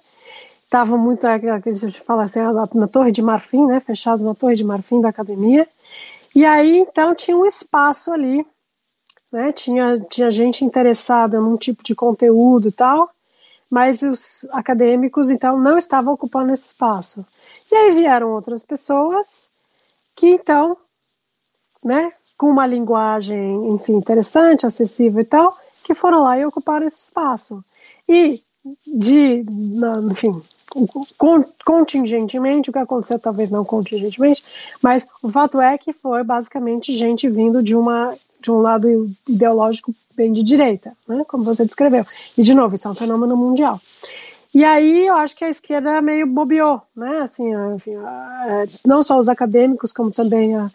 Estavam 0.64 0.98
muito, 0.98 1.26
aqueles 1.26 1.84
fala 1.98 2.24
assim, 2.24 2.40
na 2.74 2.88
Torre 2.88 3.12
de 3.12 3.22
Marfim, 3.22 3.66
né? 3.68 3.80
Fechados 3.80 4.26
na 4.26 4.34
Torre 4.34 4.56
de 4.56 4.64
Marfim 4.64 5.00
da 5.00 5.10
academia. 5.10 5.68
E 6.36 6.44
aí, 6.44 6.80
então, 6.80 7.16
tinha 7.16 7.38
um 7.38 7.46
espaço 7.46 8.12
ali, 8.12 8.46
né? 9.32 9.54
Tinha, 9.54 10.00
tinha 10.10 10.32
gente 10.32 10.66
interessada 10.66 11.40
num 11.40 11.56
tipo 11.56 11.84
de 11.84 11.96
conteúdo 11.96 12.68
e 12.68 12.72
tal, 12.72 13.10
mas 13.70 14.02
os 14.02 14.48
acadêmicos, 14.52 15.30
então, 15.30 15.58
não 15.58 15.78
estavam 15.78 16.14
ocupando 16.14 16.52
esse 16.52 16.66
espaço. 16.66 17.26
E 17.72 17.76
aí 17.76 17.94
vieram 17.94 18.32
outras 18.32 18.66
pessoas 18.66 19.50
que, 20.16 20.28
então, 20.28 20.76
né? 21.84 22.12
Com 22.38 22.50
uma 22.50 22.68
linguagem, 22.68 23.70
enfim, 23.70 23.94
interessante, 23.94 24.66
acessível 24.66 25.22
e 25.22 25.26
tal, 25.26 25.56
que 25.84 25.94
foram 25.94 26.22
lá 26.24 26.38
e 26.38 26.46
ocuparam 26.46 26.86
esse 26.86 27.00
espaço. 27.00 27.64
E, 28.08 28.42
de, 28.86 29.46
enfim, 30.12 30.42
contingentemente, 31.64 32.70
o 32.70 32.74
que 32.74 32.80
aconteceu, 32.80 33.20
talvez 33.20 33.50
não 33.50 33.64
contingentemente, 33.64 34.44
mas 34.82 35.08
o 35.22 35.30
fato 35.30 35.62
é 35.62 35.78
que 35.78 35.94
foi 35.94 36.24
basicamente 36.24 36.94
gente 36.94 37.30
vindo 37.30 37.64
de, 37.64 37.76
uma, 37.76 38.16
de 38.42 38.52
um 38.52 38.60
lado 38.60 39.10
ideológico 39.28 39.94
bem 40.16 40.34
de 40.34 40.44
direita, 40.44 40.94
né, 41.08 41.24
como 41.28 41.44
você 41.44 41.66
descreveu. 41.66 42.06
E, 42.38 42.44
de 42.44 42.54
novo, 42.54 42.76
isso 42.76 42.88
é 42.88 42.92
um 42.92 42.96
fenômeno 42.96 43.36
mundial. 43.38 43.80
E 44.54 44.64
aí 44.64 45.08
eu 45.08 45.16
acho 45.16 45.36
que 45.36 45.44
a 45.44 45.50
esquerda 45.50 46.02
meio 46.02 46.26
bobeou, 46.26 46.82
né? 46.96 47.20
Assim, 47.24 47.44
enfim, 47.76 47.92
não 48.88 49.04
só 49.04 49.20
os 49.20 49.28
acadêmicos, 49.28 49.92
como 49.92 50.12
também 50.12 50.56
a, 50.56 50.72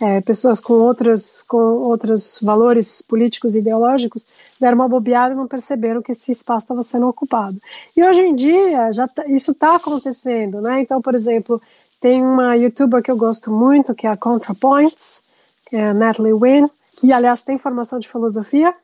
é, 0.00 0.20
pessoas 0.20 0.60
com 0.60 0.74
outros, 0.74 1.42
com 1.42 1.56
outros 1.56 2.38
valores 2.42 3.00
políticos 3.00 3.54
e 3.54 3.58
ideológicos 3.58 4.26
deram 4.60 4.76
uma 4.76 4.88
bobeada 4.88 5.32
e 5.32 5.36
não 5.36 5.46
perceberam 5.46 6.02
que 6.02 6.12
esse 6.12 6.32
espaço 6.32 6.64
estava 6.64 6.82
sendo 6.82 7.08
ocupado. 7.08 7.60
E 7.96 8.04
hoje 8.04 8.20
em 8.20 8.34
dia 8.34 8.92
já 8.92 9.08
tá, 9.08 9.26
isso 9.26 9.52
está 9.52 9.76
acontecendo, 9.76 10.60
né? 10.60 10.80
Então, 10.82 11.00
por 11.00 11.14
exemplo, 11.14 11.60
tem 12.00 12.22
uma 12.22 12.56
youtuber 12.56 13.02
que 13.02 13.10
eu 13.10 13.16
gosto 13.16 13.50
muito, 13.50 13.94
que 13.94 14.06
é 14.06 14.10
a 14.10 14.16
ContraPoints, 14.16 15.22
que 15.66 15.76
é 15.76 15.88
a 15.88 15.94
Natalie 15.94 16.32
Wynn, 16.32 16.68
que 16.98 17.12
aliás 17.12 17.42
tem 17.42 17.58
formação 17.58 17.98
de 17.98 18.08
filosofia, 18.08 18.74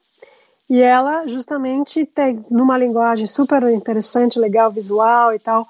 e 0.69 0.81
ela 0.81 1.29
justamente 1.29 2.07
tem 2.07 2.45
numa 2.51 2.79
linguagem 2.79 3.27
super 3.27 3.63
interessante, 3.65 4.39
legal, 4.39 4.71
visual 4.71 5.35
e 5.35 5.39
tal, 5.39 5.67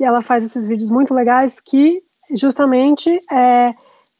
ela 0.00 0.20
faz 0.20 0.44
esses 0.44 0.66
vídeos 0.66 0.90
muito 0.90 1.14
legais 1.14 1.60
que 1.60 2.02
justamente 2.32 3.10
é, 3.30 3.74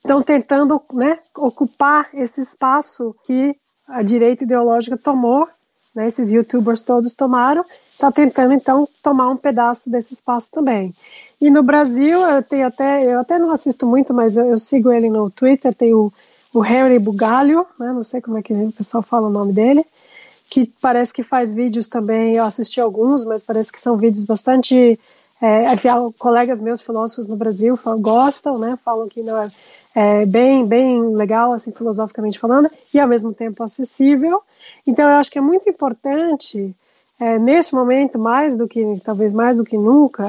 estão 0.05 0.23
tentando 0.23 0.81
né, 0.93 1.19
ocupar 1.35 2.09
esse 2.13 2.43
espaço 2.43 3.17
que 3.25 3.57
a 3.89 4.03
direita 4.03 4.45
ideológica 4.45 4.99
tomou, 4.99 5.49
né, 5.95 6.07
esses 6.07 6.31
youtubers 6.31 6.83
todos 6.83 7.15
tomaram, 7.15 7.65
está 7.91 8.13
tentando 8.13 8.53
então 8.53 8.87
tomar 9.03 9.29
um 9.29 9.37
pedaço 9.37 9.91
desse 9.91 10.13
espaço 10.13 10.51
também. 10.51 10.95
E 11.41 11.51
no 11.51 11.63
Brasil, 11.63 12.21
eu 12.21 12.43
tenho 12.43 12.67
até, 12.67 13.03
eu 13.11 13.19
até 13.19 13.39
não 13.39 13.51
assisto 13.51 13.87
muito, 13.87 14.13
mas 14.13 14.37
eu, 14.37 14.47
eu 14.47 14.59
sigo 14.59 14.93
ele 14.93 15.09
no 15.09 15.31
Twitter, 15.31 15.75
tem 15.75 15.95
o, 15.95 16.13
o 16.53 16.65
Henry 16.65 16.99
Bugalho, 16.99 17.67
né, 17.81 17.91
não 17.91 18.03
sei 18.03 18.21
como 18.21 18.37
é 18.37 18.43
que 18.43 18.53
o 18.53 18.73
pessoal 18.73 19.03
fala 19.03 19.29
o 19.29 19.33
nome 19.33 19.55
dele, 19.55 19.85
que 20.51 20.67
parece 20.83 21.15
que 21.15 21.23
faz 21.23 21.55
vídeos 21.55 21.89
também, 21.89 22.37
eu 22.37 22.45
assisti 22.45 22.79
alguns, 22.79 23.25
mas 23.25 23.43
parece 23.43 23.73
que 23.73 23.81
são 23.81 23.97
vídeos 23.97 24.25
bastante 24.25 24.99
é, 25.41 25.61
colegas 26.19 26.61
meus 26.61 26.81
filósofos 26.81 27.29
no 27.29 27.37
Brasil 27.37 27.77
falam, 27.77 28.01
gostam, 28.01 28.59
né? 28.59 28.79
Falam 28.85 29.09
que 29.09 29.23
não 29.23 29.43
é, 29.43 29.51
é, 29.95 30.27
bem, 30.27 30.67
bem 30.67 31.15
legal, 31.15 31.53
assim, 31.53 31.73
filosoficamente 31.73 32.39
falando, 32.39 32.69
e 32.93 32.99
ao 32.99 33.09
mesmo 33.09 33.33
tempo 33.33 33.63
acessível. 33.63 34.43
Então, 34.87 35.09
eu 35.09 35.17
acho 35.17 35.31
que 35.31 35.39
é 35.39 35.43
muito 35.43 35.69
importante, 35.69 36.75
é, 37.21 37.39
nesse 37.39 37.75
momento, 37.75 38.19
mais 38.19 38.57
do 38.57 38.67
que, 38.67 38.83
talvez 39.05 39.33
mais 39.33 39.57
do 39.57 39.65
que 39.65 39.77
nunca, 39.79 40.25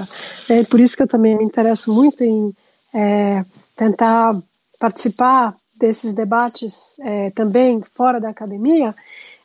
é 0.50 0.64
por 0.64 0.80
isso 0.80 0.96
que 0.96 1.04
eu 1.04 1.08
também 1.08 1.38
me 1.38 1.44
interesso 1.44 1.94
muito 1.94 2.24
em 2.24 2.56
é, 2.94 3.44
tentar 3.76 4.36
participar 4.80 5.56
desses 5.78 6.14
debates 6.14 7.00
é, 7.00 7.30
também 7.32 7.82
fora 7.82 8.20
da 8.20 8.30
academia, 8.30 8.96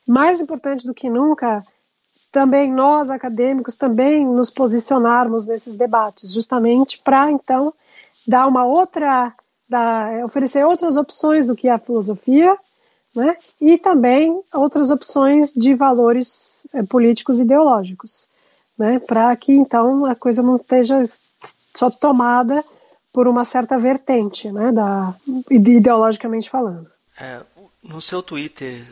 mais 0.06 0.40
importante 0.40 0.86
do 0.86 0.94
que 0.94 1.08
nunca 1.08 1.64
também 2.30 2.72
nós 2.72 3.10
acadêmicos 3.10 3.74
também 3.74 4.24
nos 4.24 4.50
posicionarmos 4.50 5.46
nesses 5.46 5.76
debates, 5.76 6.32
justamente 6.32 7.00
para 7.02 7.30
então 7.30 7.74
dar 8.26 8.46
uma 8.46 8.64
outra, 8.64 9.32
dar, 9.70 10.24
oferecer 10.24 10.64
outras 10.64 10.96
opções 10.96 11.46
do 11.46 11.56
que 11.56 11.68
a 11.68 11.78
filosofia, 11.78 12.56
né? 13.14 13.36
E 13.60 13.78
também 13.78 14.42
outras 14.52 14.90
opções 14.90 15.54
de 15.54 15.74
valores 15.74 16.66
é, 16.74 16.82
políticos 16.82 17.38
e 17.38 17.42
ideológicos, 17.42 18.28
né? 18.76 18.98
Para 18.98 19.34
que 19.36 19.52
então 19.52 20.04
a 20.04 20.14
coisa 20.14 20.42
não 20.42 20.56
esteja 20.56 21.02
só 21.74 21.88
tomada 21.88 22.64
por 23.12 23.28
uma 23.28 23.44
certa 23.44 23.78
vertente, 23.78 24.50
né? 24.50 24.72
Da 24.72 25.14
ideologicamente 25.50 26.50
falando. 26.50 26.90
É, 27.18 27.40
no 27.82 28.00
seu 28.00 28.22
Twitter 28.22 28.82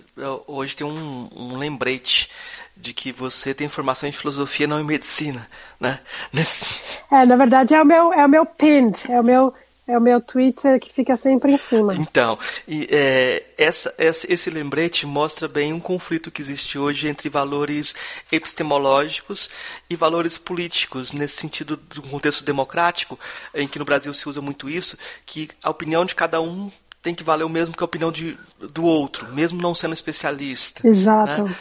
hoje 0.47 0.76
tem 0.76 0.87
um, 0.87 1.29
um 1.35 1.57
lembrete 1.57 2.31
de 2.76 2.93
que 2.93 3.11
você 3.11 3.53
tem 3.53 3.68
formação 3.68 4.09
em 4.09 4.12
filosofia, 4.12 4.66
não 4.66 4.81
em 4.81 4.85
medicina, 4.85 5.47
né? 5.81 5.99
Nesse... 6.33 6.64
É, 7.11 7.26
na 7.26 7.37
verdade 7.37 7.74
é 7.74 7.83
o 7.83 7.85
meu, 7.85 8.12
é 8.12 8.24
o 8.24 8.29
meu 8.29 8.47
pinned, 8.47 9.11
é 9.11 9.20
o 9.20 9.24
meu, 9.24 9.53
é 9.89 9.97
o 9.97 10.01
meu 10.01 10.20
Twitter 10.20 10.78
que 10.78 10.93
fica 10.93 11.16
sempre 11.16 11.53
em 11.53 11.57
cima. 11.57 11.95
Então, 11.97 12.39
e, 12.68 12.86
é, 12.91 13.43
essa, 13.57 13.93
esse 13.99 14.51
lembrete 14.51 15.07
mostra 15.07 15.49
bem 15.49 15.72
um 15.72 15.80
conflito 15.80 16.30
que 16.30 16.43
existe 16.43 16.78
hoje 16.78 17.09
entre 17.09 17.30
valores 17.30 17.95
epistemológicos 18.30 19.49
e 19.89 19.97
valores 19.97 20.36
políticos, 20.36 21.12
nesse 21.12 21.39
sentido 21.39 21.76
do 21.76 22.03
contexto 22.03 22.45
democrático, 22.45 23.18
em 23.55 23.66
que 23.66 23.78
no 23.78 23.84
Brasil 23.86 24.12
se 24.12 24.28
usa 24.28 24.43
muito 24.43 24.68
isso, 24.68 24.99
que 25.24 25.49
a 25.62 25.70
opinião 25.70 26.05
de 26.05 26.14
cada 26.14 26.39
um 26.39 26.70
tem 27.03 27.14
que 27.14 27.24
valer 27.24 27.45
o 27.45 27.49
mesmo 27.49 27.74
que 27.74 27.82
a 27.82 27.86
opinião 27.86 28.12
de, 28.12 28.36
do 28.61 28.84
outro, 28.84 29.32
mesmo 29.32 29.62
não 29.62 29.74
sendo 29.74 29.95
especialista. 29.95 30.86
Exato. 30.86 31.45
Né? 31.45 31.57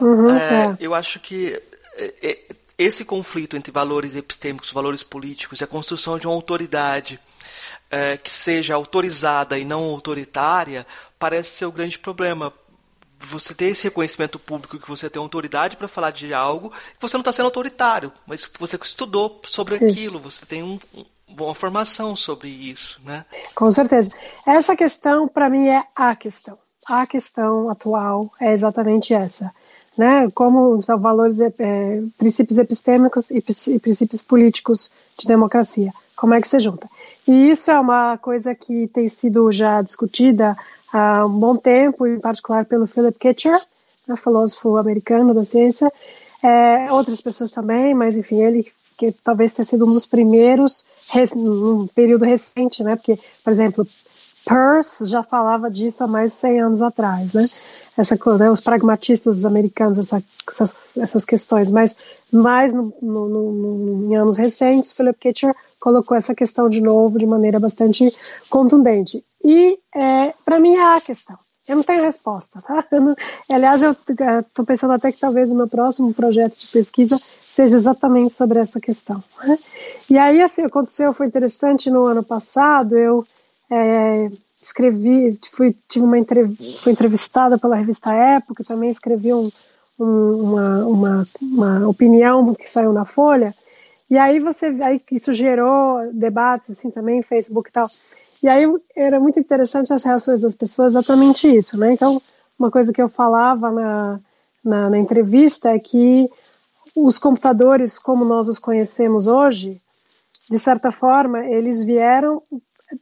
Uhum, 0.00 0.30
é, 0.30 0.64
é. 0.64 0.76
Eu 0.78 0.94
acho 0.94 1.18
que 1.18 1.60
é, 1.96 2.14
é, 2.22 2.38
esse 2.78 3.04
conflito 3.04 3.56
entre 3.56 3.72
valores 3.72 4.14
epistêmicos, 4.14 4.70
valores 4.70 5.02
políticos 5.02 5.60
e 5.60 5.64
a 5.64 5.66
construção 5.66 6.18
de 6.18 6.26
uma 6.26 6.34
autoridade 6.34 7.18
é, 7.90 8.16
que 8.16 8.30
seja 8.30 8.74
autorizada 8.74 9.58
e 9.58 9.64
não 9.64 9.84
autoritária 9.84 10.86
parece 11.18 11.50
ser 11.50 11.66
o 11.66 11.72
grande 11.72 11.98
problema. 11.98 12.52
Você 13.30 13.54
ter 13.54 13.66
esse 13.66 13.84
reconhecimento 13.84 14.38
público 14.38 14.78
que 14.78 14.88
você 14.88 15.08
tem 15.08 15.20
autoridade 15.20 15.76
para 15.76 15.88
falar 15.88 16.10
de 16.10 16.34
algo, 16.34 16.72
você 17.00 17.16
não 17.16 17.22
está 17.22 17.32
sendo 17.32 17.46
autoritário, 17.46 18.12
mas 18.26 18.50
você 18.58 18.76
estudou 18.76 19.40
sobre 19.46 19.76
isso. 19.76 19.86
aquilo, 19.86 20.18
você 20.18 20.44
tem 20.44 20.62
um, 20.62 20.78
uma 21.26 21.54
formação 21.54 22.14
sobre 22.14 22.48
isso, 22.48 23.00
né? 23.04 23.24
Com 23.54 23.70
certeza. 23.70 24.10
Essa 24.46 24.76
questão, 24.76 25.26
para 25.26 25.48
mim, 25.48 25.68
é 25.68 25.82
a 25.96 26.14
questão. 26.14 26.58
A 26.86 27.06
questão 27.06 27.70
atual 27.70 28.30
é 28.38 28.52
exatamente 28.52 29.14
essa 29.14 29.50
né, 29.96 30.28
como 30.34 30.82
são 30.82 30.98
valores, 30.98 31.40
é, 31.40 32.02
princípios 32.18 32.58
epistêmicos 32.58 33.30
e, 33.30 33.38
e, 33.68 33.78
princípios 33.78 34.22
políticos 34.22 34.90
de 35.18 35.26
democracia. 35.26 35.92
Como 36.16 36.34
é 36.34 36.40
que 36.40 36.48
se 36.48 36.58
junta? 36.60 36.88
E 37.26 37.50
isso 37.50 37.70
é 37.70 37.78
uma 37.78 38.18
coisa 38.18 38.54
que 38.54 38.88
tem 38.88 39.08
sido 39.08 39.50
já 39.52 39.80
discutida 39.82 40.56
há 40.92 41.26
um 41.26 41.38
bom 41.38 41.56
tempo, 41.56 42.06
em 42.06 42.18
particular 42.18 42.64
pelo 42.64 42.86
Philip 42.86 43.18
Kitcher, 43.18 43.58
né, 44.06 44.16
filósofo 44.16 44.76
americano 44.76 45.32
da 45.32 45.44
ciência, 45.44 45.92
é, 46.42 46.92
outras 46.92 47.20
pessoas 47.20 47.50
também, 47.50 47.94
mas 47.94 48.16
enfim, 48.16 48.42
ele 48.42 48.66
que 48.96 49.12
talvez 49.12 49.54
tenha 49.54 49.66
sido 49.66 49.86
um 49.86 49.92
dos 49.92 50.06
primeiros 50.06 50.86
num 51.34 51.86
período 51.88 52.24
recente, 52.24 52.82
né? 52.82 52.96
Porque, 52.96 53.18
por 53.42 53.50
exemplo, 53.50 53.86
Peirce 54.46 55.06
já 55.06 55.22
falava 55.22 55.70
disso 55.70 56.04
há 56.04 56.06
mais 56.06 56.32
de 56.32 56.38
100 56.38 56.60
anos 56.60 56.82
atrás, 56.82 57.34
né? 57.34 57.48
Essa, 57.96 58.18
né, 58.38 58.50
os 58.50 58.60
pragmatistas 58.60 59.44
americanos, 59.44 59.98
essa, 59.98 60.22
essas, 60.48 60.96
essas 60.98 61.24
questões, 61.24 61.70
mas 61.70 61.96
mais 62.32 62.74
no, 62.74 62.92
no, 63.00 63.28
no, 63.28 64.10
em 64.10 64.16
anos 64.16 64.36
recentes, 64.36 64.92
Philip 64.92 65.18
Kitcher 65.18 65.54
colocou 65.78 66.16
essa 66.16 66.34
questão 66.34 66.68
de 66.68 66.80
novo 66.80 67.18
de 67.18 67.26
maneira 67.26 67.60
bastante 67.60 68.12
contundente. 68.48 69.24
E, 69.44 69.78
é, 69.94 70.34
para 70.44 70.58
mim, 70.58 70.74
é 70.74 70.96
a 70.96 71.00
questão. 71.00 71.38
Eu 71.66 71.76
não 71.76 71.82
tenho 71.82 72.02
resposta, 72.02 72.60
tá? 72.60 72.84
Eu 72.92 73.00
não, 73.00 73.16
aliás, 73.50 73.80
eu 73.80 73.92
estou 73.92 74.66
pensando 74.66 74.92
até 74.92 75.10
que 75.10 75.18
talvez 75.18 75.50
o 75.50 75.54
meu 75.54 75.66
próximo 75.66 76.12
projeto 76.12 76.58
de 76.58 76.66
pesquisa 76.66 77.16
seja 77.18 77.74
exatamente 77.74 78.34
sobre 78.34 78.58
essa 78.58 78.80
questão. 78.80 79.22
E 80.10 80.18
aí, 80.18 80.42
assim, 80.42 80.62
aconteceu, 80.62 81.14
foi 81.14 81.26
interessante, 81.26 81.90
no 81.90 82.04
ano 82.04 82.22
passado, 82.22 82.94
eu 82.94 83.24
é, 83.70 84.30
escrevi, 84.64 85.38
fui, 85.50 85.76
tive 85.88 86.04
uma 86.04 86.16
fui 86.80 86.92
entrevistada 86.92 87.58
pela 87.58 87.76
revista 87.76 88.14
Época, 88.14 88.64
também 88.64 88.90
escrevi 88.90 89.32
um, 89.32 89.50
um, 89.98 90.42
uma, 90.42 90.86
uma, 90.86 91.26
uma 91.40 91.88
opinião 91.88 92.54
que 92.54 92.68
saiu 92.68 92.92
na 92.92 93.04
Folha, 93.04 93.54
e 94.10 94.16
aí 94.16 94.38
você, 94.40 94.66
aí 94.82 95.00
isso 95.12 95.32
gerou 95.32 96.10
debates 96.12 96.70
assim 96.70 96.90
também, 96.90 97.22
Facebook 97.22 97.68
e 97.68 97.72
tal. 97.72 97.88
E 98.42 98.48
aí 98.48 98.64
era 98.94 99.18
muito 99.18 99.40
interessante 99.40 99.92
as 99.92 100.04
reações 100.04 100.42
das 100.42 100.54
pessoas, 100.54 100.94
exatamente 100.94 101.48
isso, 101.48 101.78
né? 101.78 101.92
Então, 101.92 102.20
uma 102.58 102.70
coisa 102.70 102.92
que 102.92 103.00
eu 103.00 103.08
falava 103.08 103.70
na, 103.70 104.20
na, 104.62 104.90
na 104.90 104.98
entrevista 104.98 105.70
é 105.70 105.78
que 105.78 106.30
os 106.94 107.18
computadores, 107.18 107.98
como 107.98 108.24
nós 108.24 108.48
os 108.48 108.58
conhecemos 108.58 109.26
hoje, 109.26 109.80
de 110.50 110.58
certa 110.58 110.92
forma, 110.92 111.44
eles 111.46 111.82
vieram 111.82 112.42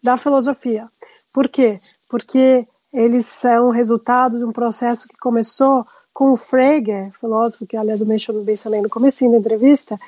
da 0.03 0.17
filosofia. 0.17 0.89
Por 1.33 1.49
quê? 1.49 1.81
Porque 2.09 2.67
eles 2.93 3.27
são 3.27 3.71
resultado 3.71 4.39
de 4.39 4.45
um 4.45 4.53
processo 4.53 5.09
que 5.09 5.17
começou 5.17 5.87
com 6.13 6.33
o 6.33 6.37
Frege, 6.37 7.11
filósofo 7.19 7.67
que, 7.67 7.77
aliás, 7.77 8.01
eu 8.01 8.07
mencionei 8.07 8.83
no 8.83 8.91
começo 8.91 9.29
da 9.31 9.37
entrevista, 9.37 9.99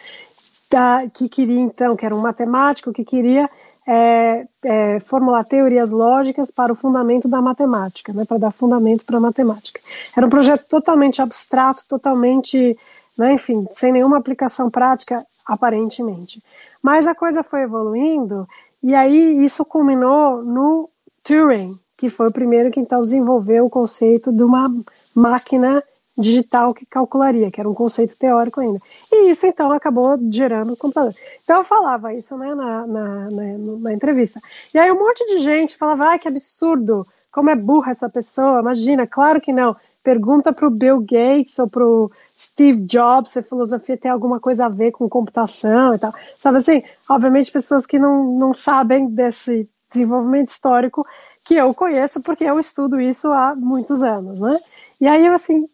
que 1.12 1.28
queria, 1.28 1.60
então, 1.60 1.96
que 1.96 2.04
era 2.04 2.14
um 2.14 2.20
matemático 2.20 2.92
que 2.92 3.04
queria 3.04 3.48
é, 3.86 4.46
é, 4.64 5.00
formular 5.00 5.44
teorias 5.44 5.90
lógicas 5.90 6.50
para 6.50 6.72
o 6.72 6.76
fundamento 6.76 7.28
da 7.28 7.40
matemática, 7.40 8.12
né, 8.12 8.24
para 8.24 8.38
dar 8.38 8.50
fundamento 8.50 9.04
para 9.04 9.18
a 9.18 9.20
matemática. 9.20 9.80
Era 10.16 10.26
um 10.26 10.30
projeto 10.30 10.66
totalmente 10.66 11.22
abstrato, 11.22 11.84
totalmente, 11.88 12.76
né, 13.16 13.34
enfim, 13.34 13.66
sem 13.72 13.92
nenhuma 13.92 14.18
aplicação 14.18 14.70
prática, 14.70 15.24
aparentemente. 15.46 16.42
Mas 16.82 17.06
a 17.06 17.14
coisa 17.14 17.42
foi 17.42 17.62
evoluindo 17.62 18.48
e 18.82 18.94
aí 18.94 19.44
isso 19.44 19.64
culminou 19.64 20.42
no 20.42 20.90
Turing, 21.24 21.78
que 21.96 22.08
foi 22.08 22.28
o 22.28 22.32
primeiro 22.32 22.70
que 22.70 22.78
então 22.78 23.00
desenvolveu 23.00 23.64
o 23.64 23.70
conceito 23.70 24.30
de 24.30 24.44
uma 24.44 24.70
máquina 25.14 25.82
digital 26.16 26.72
que 26.72 26.86
calcularia, 26.86 27.50
que 27.50 27.60
era 27.60 27.68
um 27.68 27.74
conceito 27.74 28.16
teórico 28.16 28.60
ainda. 28.60 28.78
E 29.10 29.30
isso 29.30 29.46
então 29.46 29.72
acabou 29.72 30.16
gerando 30.30 30.74
o 30.74 30.76
computador. 30.76 31.14
Então 31.42 31.58
eu 31.58 31.64
falava 31.64 32.14
isso 32.14 32.36
né, 32.36 32.54
na, 32.54 32.86
na, 32.86 33.30
na, 33.30 33.58
na, 33.80 33.92
entrevista. 33.92 34.40
E 34.72 34.78
aí 34.78 34.90
um 34.92 34.98
monte 34.98 35.24
de 35.26 35.40
gente 35.40 35.76
falava, 35.76 36.04
ai 36.04 36.18
que 36.18 36.28
absurdo, 36.28 37.06
como 37.32 37.50
é 37.50 37.56
burra 37.56 37.92
essa 37.92 38.08
pessoa, 38.08 38.60
imagina, 38.60 39.06
claro 39.06 39.40
que 39.40 39.52
não. 39.52 39.74
Pergunta 40.04 40.52
para 40.52 40.66
o 40.66 40.70
Bill 40.70 41.00
Gates 41.00 41.58
ou 41.58 41.68
para 41.68 41.84
o 41.84 42.10
Steve 42.38 42.80
Jobs 42.82 43.30
se 43.30 43.38
a 43.38 43.42
filosofia 43.42 43.96
tem 43.96 44.10
alguma 44.10 44.38
coisa 44.38 44.66
a 44.66 44.68
ver 44.68 44.92
com 44.92 45.08
computação 45.08 45.92
e 45.94 45.98
tal. 45.98 46.12
Sabe 46.36 46.58
assim, 46.58 46.82
obviamente 47.08 47.50
pessoas 47.50 47.86
que 47.86 47.98
não, 47.98 48.38
não 48.38 48.52
sabem 48.52 49.08
desse 49.08 49.66
desenvolvimento 49.94 50.48
histórico 50.48 51.06
que 51.44 51.54
eu 51.54 51.72
conheço 51.74 52.20
porque 52.22 52.44
eu 52.44 52.58
estudo 52.58 53.00
isso 53.00 53.32
há 53.32 53.54
muitos 53.54 54.02
anos, 54.02 54.40
né? 54.40 54.56
E 55.00 55.06
aí 55.06 55.26
eu 55.26 55.32
assim, 55.32 55.68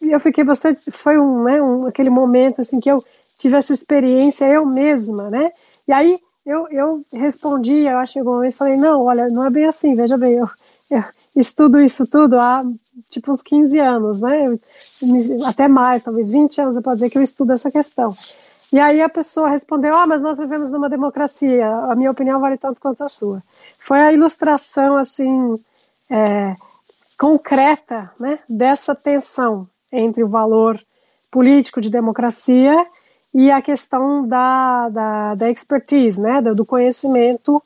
eu 0.00 0.20
fiquei 0.20 0.44
bastante, 0.44 0.90
foi 0.90 1.18
um, 1.18 1.44
né, 1.44 1.60
um, 1.60 1.86
aquele 1.86 2.10
momento 2.10 2.60
assim 2.60 2.80
que 2.80 2.90
eu 2.90 3.02
tive 3.36 3.56
essa 3.56 3.72
experiência 3.72 4.46
eu 4.46 4.64
mesma, 4.64 5.30
né? 5.30 5.52
E 5.86 5.92
aí 5.92 6.18
eu, 6.46 6.68
eu 6.68 7.04
respondi, 7.12 7.86
eu 7.86 7.98
acho 7.98 8.14
que 8.14 8.22
um 8.22 8.24
momento 8.24 8.56
falei, 8.56 8.76
não, 8.76 9.02
olha, 9.02 9.28
não 9.28 9.46
é 9.46 9.50
bem 9.50 9.64
assim, 9.64 9.94
veja 9.94 10.16
bem, 10.16 10.34
eu, 10.34 10.48
estudo 11.34 11.80
isso 11.80 12.06
tudo 12.06 12.38
há 12.38 12.64
tipo 13.08 13.32
uns 13.32 13.42
15 13.42 13.78
anos, 13.78 14.20
né? 14.20 14.58
Até 15.46 15.68
mais, 15.68 16.02
talvez 16.02 16.28
20 16.28 16.60
anos, 16.60 16.76
eu 16.76 16.82
posso 16.82 16.96
dizer 16.96 17.10
que 17.10 17.18
eu 17.18 17.22
estudo 17.22 17.52
essa 17.52 17.70
questão. 17.70 18.14
E 18.74 18.80
aí 18.80 19.00
a 19.00 19.08
pessoa 19.08 19.48
respondeu: 19.48 19.94
Ah, 19.94 20.04
mas 20.04 20.20
nós 20.20 20.36
vivemos 20.36 20.68
numa 20.68 20.88
democracia, 20.88 21.64
a 21.64 21.94
minha 21.94 22.10
opinião 22.10 22.40
vale 22.40 22.58
tanto 22.58 22.80
quanto 22.80 23.04
a 23.04 23.06
sua. 23.06 23.40
Foi 23.78 24.00
a 24.00 24.12
ilustração, 24.12 24.96
assim, 24.96 25.54
é, 26.10 26.56
concreta, 27.16 28.10
né, 28.18 28.36
dessa 28.48 28.92
tensão 28.92 29.68
entre 29.92 30.24
o 30.24 30.28
valor 30.28 30.76
político 31.30 31.80
de 31.80 31.88
democracia 31.88 32.74
e 33.32 33.48
a 33.48 33.62
questão 33.62 34.26
da, 34.26 34.88
da, 34.88 35.34
da 35.36 35.48
expertise, 35.48 36.20
né, 36.20 36.42
do 36.42 36.66
conhecimento, 36.66 37.62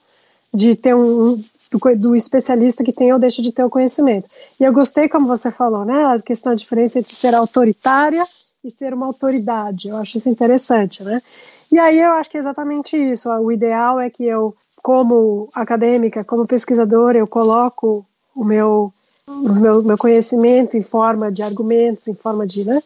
de 0.52 0.76
ter 0.76 0.94
um, 0.94 1.42
do, 1.70 1.96
do, 1.96 2.16
especialista 2.16 2.84
que 2.84 2.92
tem 2.92 3.14
ou 3.14 3.18
deixa 3.18 3.40
de 3.40 3.50
ter 3.50 3.64
o 3.64 3.70
conhecimento. 3.70 4.28
E 4.60 4.64
eu 4.64 4.74
gostei, 4.74 5.08
como 5.08 5.26
você 5.26 5.50
falou, 5.50 5.86
né, 5.86 6.04
a 6.04 6.20
questão 6.20 6.52
da 6.52 6.56
diferença 6.56 6.98
entre 6.98 7.14
ser 7.14 7.34
autoritária 7.34 8.26
e 8.64 8.70
ser 8.70 8.92
uma 8.92 9.06
autoridade. 9.06 9.88
Eu 9.88 9.96
acho 9.96 10.18
isso 10.18 10.28
interessante, 10.28 11.02
né? 11.02 11.22
E 11.70 11.78
aí 11.78 12.00
eu 12.00 12.12
acho 12.12 12.30
que 12.30 12.36
é 12.36 12.40
exatamente 12.40 12.96
isso. 12.96 13.30
O 13.30 13.52
ideal 13.52 14.00
é 14.00 14.10
que 14.10 14.24
eu, 14.24 14.56
como 14.82 15.48
acadêmica, 15.54 16.24
como 16.24 16.46
pesquisadora, 16.46 17.18
eu 17.18 17.26
coloco 17.26 18.06
o 18.34 18.44
meu, 18.44 18.92
o 19.26 19.60
meu, 19.60 19.82
meu 19.82 19.98
conhecimento 19.98 20.76
em 20.76 20.82
forma 20.82 21.30
de 21.30 21.42
argumentos, 21.42 22.08
em 22.08 22.14
forma 22.14 22.46
de, 22.46 22.64
né, 22.64 22.80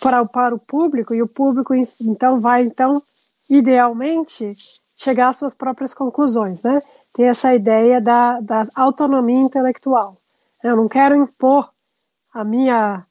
para, 0.00 0.24
para 0.24 0.54
o 0.54 0.58
público, 0.58 1.14
e 1.14 1.22
o 1.22 1.28
público 1.28 1.74
então 2.02 2.40
vai, 2.40 2.64
então, 2.64 3.02
idealmente, 3.48 4.54
chegar 4.96 5.28
às 5.28 5.36
suas 5.36 5.54
próprias 5.54 5.94
conclusões, 5.94 6.62
né? 6.62 6.82
Tem 7.12 7.26
essa 7.28 7.54
ideia 7.54 8.00
da, 8.00 8.40
da 8.40 8.62
autonomia 8.74 9.40
intelectual. 9.40 10.16
Eu 10.62 10.76
não 10.76 10.88
quero 10.88 11.14
impor 11.14 11.70
a 12.32 12.42
minha 12.42 13.04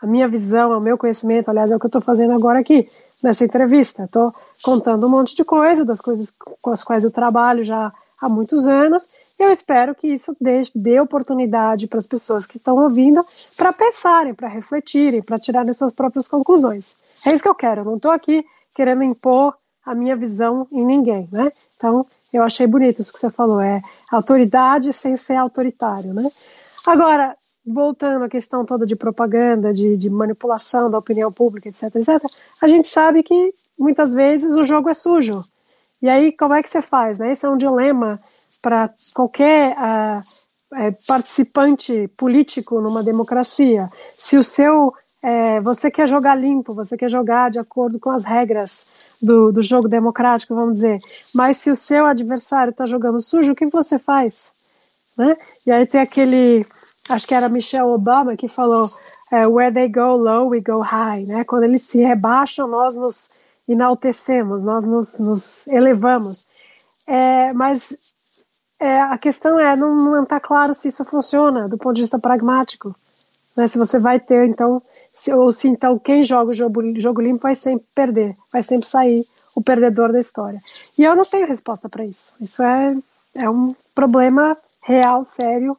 a 0.00 0.06
minha 0.06 0.26
visão, 0.26 0.76
o 0.76 0.80
meu 0.80 0.96
conhecimento, 0.96 1.48
aliás, 1.48 1.70
é 1.70 1.76
o 1.76 1.78
que 1.78 1.86
eu 1.86 1.88
estou 1.88 2.00
fazendo 2.00 2.32
agora 2.32 2.58
aqui, 2.58 2.88
nessa 3.22 3.44
entrevista. 3.44 4.04
Estou 4.04 4.34
contando 4.62 5.06
um 5.06 5.10
monte 5.10 5.34
de 5.34 5.44
coisa, 5.44 5.84
das 5.84 6.00
coisas 6.00 6.34
com 6.60 6.70
as 6.70 6.82
quais 6.82 7.04
eu 7.04 7.10
trabalho 7.10 7.62
já 7.62 7.92
há 8.20 8.28
muitos 8.28 8.66
anos, 8.66 9.08
e 9.38 9.42
eu 9.42 9.50
espero 9.50 9.94
que 9.94 10.06
isso 10.06 10.36
dê, 10.38 10.60
dê 10.74 11.00
oportunidade 11.00 11.86
para 11.86 11.98
as 11.98 12.06
pessoas 12.06 12.46
que 12.46 12.58
estão 12.58 12.76
ouvindo 12.76 13.24
para 13.56 13.72
pensarem, 13.72 14.34
para 14.34 14.48
refletirem, 14.48 15.22
para 15.22 15.38
tirarem 15.38 15.72
suas 15.72 15.92
próprias 15.92 16.28
conclusões. 16.28 16.96
É 17.26 17.32
isso 17.32 17.42
que 17.42 17.48
eu 17.48 17.54
quero, 17.54 17.80
eu 17.80 17.84
não 17.86 17.96
estou 17.96 18.10
aqui 18.10 18.44
querendo 18.74 19.02
impor 19.02 19.54
a 19.84 19.94
minha 19.94 20.14
visão 20.14 20.66
em 20.70 20.84
ninguém, 20.84 21.28
né? 21.32 21.50
Então, 21.76 22.06
eu 22.32 22.42
achei 22.42 22.66
bonito 22.66 23.00
isso 23.00 23.12
que 23.12 23.18
você 23.18 23.30
falou, 23.30 23.60
é 23.60 23.80
autoridade 24.10 24.92
sem 24.92 25.16
ser 25.16 25.36
autoritário, 25.36 26.12
né? 26.12 26.30
Agora, 26.86 27.34
voltando 27.66 28.24
à 28.24 28.28
questão 28.28 28.64
toda 28.64 28.86
de 28.86 28.96
propaganda, 28.96 29.72
de, 29.72 29.96
de, 29.96 30.08
manipulação 30.10 30.90
da 30.90 30.98
opinião 30.98 31.30
pública, 31.30 31.68
etc, 31.68 31.94
etc, 31.96 32.24
a 32.60 32.66
gente 32.66 32.88
sabe 32.88 33.22
que 33.22 33.54
muitas 33.78 34.14
vezes 34.14 34.56
o 34.56 34.64
jogo 34.64 34.88
é 34.88 34.94
sujo. 34.94 35.44
E 36.02 36.08
aí, 36.08 36.32
como 36.32 36.54
é 36.54 36.62
que 36.62 36.68
você 36.68 36.80
faz? 36.80 37.18
Né? 37.18 37.32
Esse 37.32 37.44
é 37.44 37.50
um 37.50 37.58
dilema 37.58 38.18
para 38.62 38.90
qualquer 39.14 39.72
uh, 39.72 40.96
participante 41.06 42.08
político 42.16 42.80
numa 42.80 43.02
democracia. 43.02 43.88
Se 44.16 44.38
o 44.38 44.42
seu 44.42 44.94
é, 45.22 45.60
você 45.60 45.90
quer 45.90 46.08
jogar 46.08 46.34
limpo, 46.34 46.72
você 46.72 46.96
quer 46.96 47.10
jogar 47.10 47.50
de 47.50 47.58
acordo 47.58 47.98
com 47.98 48.10
as 48.10 48.24
regras 48.24 48.86
do, 49.20 49.52
do 49.52 49.60
jogo 49.60 49.86
democrático, 49.86 50.54
vamos 50.54 50.74
dizer, 50.74 50.98
mas 51.34 51.58
se 51.58 51.70
o 51.70 51.76
seu 51.76 52.06
adversário 52.06 52.70
está 52.70 52.86
jogando 52.86 53.20
sujo, 53.20 53.52
o 53.52 53.54
que 53.54 53.66
você 53.66 53.98
faz? 53.98 54.50
Né? 55.16 55.36
E 55.66 55.70
aí 55.70 55.86
tem 55.86 56.00
aquele 56.00 56.64
acho 57.10 57.26
que 57.26 57.34
era 57.34 57.48
Michelle 57.48 57.88
Obama 57.88 58.36
que 58.36 58.48
falou 58.48 58.88
é, 59.30 59.46
where 59.46 59.72
they 59.72 59.88
go 59.88 60.16
low, 60.16 60.48
we 60.48 60.60
go 60.60 60.80
high, 60.80 61.24
né? 61.24 61.44
Quando 61.44 61.64
eles 61.64 61.82
se 61.82 62.02
rebaixam, 62.02 62.66
nós 62.66 62.96
nos 62.96 63.30
enaltecemos, 63.68 64.62
nós 64.62 64.84
nos, 64.84 65.18
nos 65.18 65.66
elevamos. 65.68 66.46
É, 67.06 67.52
mas 67.52 67.96
é, 68.78 69.00
a 69.00 69.18
questão 69.18 69.58
é, 69.58 69.76
não 69.76 70.22
está 70.22 70.40
claro 70.40 70.74
se 70.74 70.88
isso 70.88 71.04
funciona 71.04 71.68
do 71.68 71.78
ponto 71.78 71.94
de 71.94 72.02
vista 72.02 72.18
pragmático. 72.18 72.94
Né? 73.56 73.66
Se 73.66 73.78
você 73.78 73.98
vai 73.98 74.18
ter, 74.18 74.48
então, 74.48 74.82
se, 75.12 75.32
ou 75.32 75.52
se 75.52 75.68
então 75.68 75.98
quem 75.98 76.24
joga 76.24 76.50
o 76.50 76.54
jogo, 76.54 77.00
jogo 77.00 77.20
limpo 77.20 77.42
vai 77.42 77.54
sempre 77.54 77.86
perder, 77.94 78.36
vai 78.52 78.62
sempre 78.62 78.88
sair 78.88 79.26
o 79.54 79.62
perdedor 79.62 80.12
da 80.12 80.18
história. 80.18 80.60
E 80.96 81.04
eu 81.04 81.14
não 81.14 81.24
tenho 81.24 81.46
resposta 81.46 81.88
para 81.88 82.04
isso. 82.04 82.36
Isso 82.40 82.62
é, 82.62 82.96
é 83.34 83.50
um 83.50 83.74
problema 83.94 84.56
real, 84.80 85.24
sério, 85.24 85.76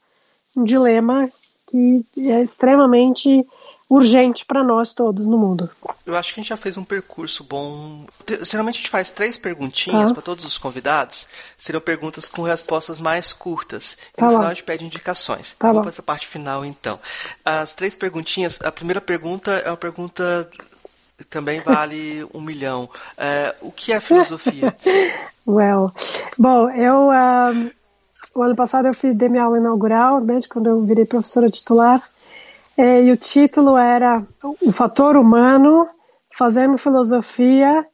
um 0.56 0.64
dilema 0.64 1.30
que 1.68 2.06
é 2.18 2.42
extremamente 2.42 3.46
urgente 3.92 4.46
para 4.46 4.64
nós 4.64 4.94
todos 4.94 5.28
no 5.28 5.38
mundo. 5.38 5.70
Eu 6.06 6.16
acho 6.16 6.34
que 6.34 6.40
a 6.40 6.44
gente 6.44 6.50
já 6.50 6.56
fez 6.56 6.78
um 6.78 6.84
percurso 6.84 7.44
bom. 7.44 8.06
Geralmente 8.42 8.76
a 8.76 8.78
gente 8.78 8.90
faz 8.90 9.10
três 9.10 9.38
perguntinhas 9.38 10.08
tá. 10.08 10.14
para 10.14 10.24
todos 10.24 10.46
os 10.46 10.58
convidados. 10.58 11.28
Seriam 11.58 11.82
perguntas 11.82 12.30
com 12.30 12.42
respostas 12.42 13.00
mais 13.00 13.34
curtas. 13.34 13.98
E 14.14 14.18
tá 14.18 14.26
no 14.26 14.32
final 14.32 14.46
a 14.46 14.54
gente 14.54 14.64
pede 14.64 14.86
indicações. 14.86 15.54
Tá 15.60 15.68
Vamos 15.68 15.82
para 15.82 15.92
essa 15.92 16.02
parte 16.02 16.26
final 16.26 16.64
então. 16.64 17.00
As 17.44 17.74
três 17.74 17.94
perguntinhas. 17.96 18.60
A 18.64 18.72
primeira 18.72 19.02
pergunta 19.02 19.52
é 19.52 19.70
uma 19.70 19.78
pergunta 19.78 20.50
que 21.18 21.26
também 21.26 21.60
vale 21.60 22.26
um 22.34 22.40
milhão. 22.40 22.90
É, 23.18 23.54
o 23.62 23.74
que 23.74 23.92
é 23.92 24.00
filosofia? 24.00 24.74
well, 25.46 25.92
bom, 26.38 26.70
eu 26.70 27.10
um, 27.10 27.72
o 28.34 28.42
ano 28.42 28.56
passado 28.56 28.88
eu 28.88 28.94
fiz, 28.94 29.16
dei 29.16 29.30
minha 29.30 29.44
aula 29.44 29.58
inaugural, 29.58 30.22
né, 30.22 30.40
quando 30.50 30.68
eu 30.68 30.82
virei 30.82 31.06
professora 31.06 31.50
titular, 31.50 32.02
é, 32.78 33.04
e 33.04 33.12
o 33.12 33.18
título 33.18 33.78
era 33.78 34.24
O 34.62 34.72
Fator 34.72 35.18
Humano 35.18 35.88
Fazendo 36.34 36.78
Filosofia 36.78 37.86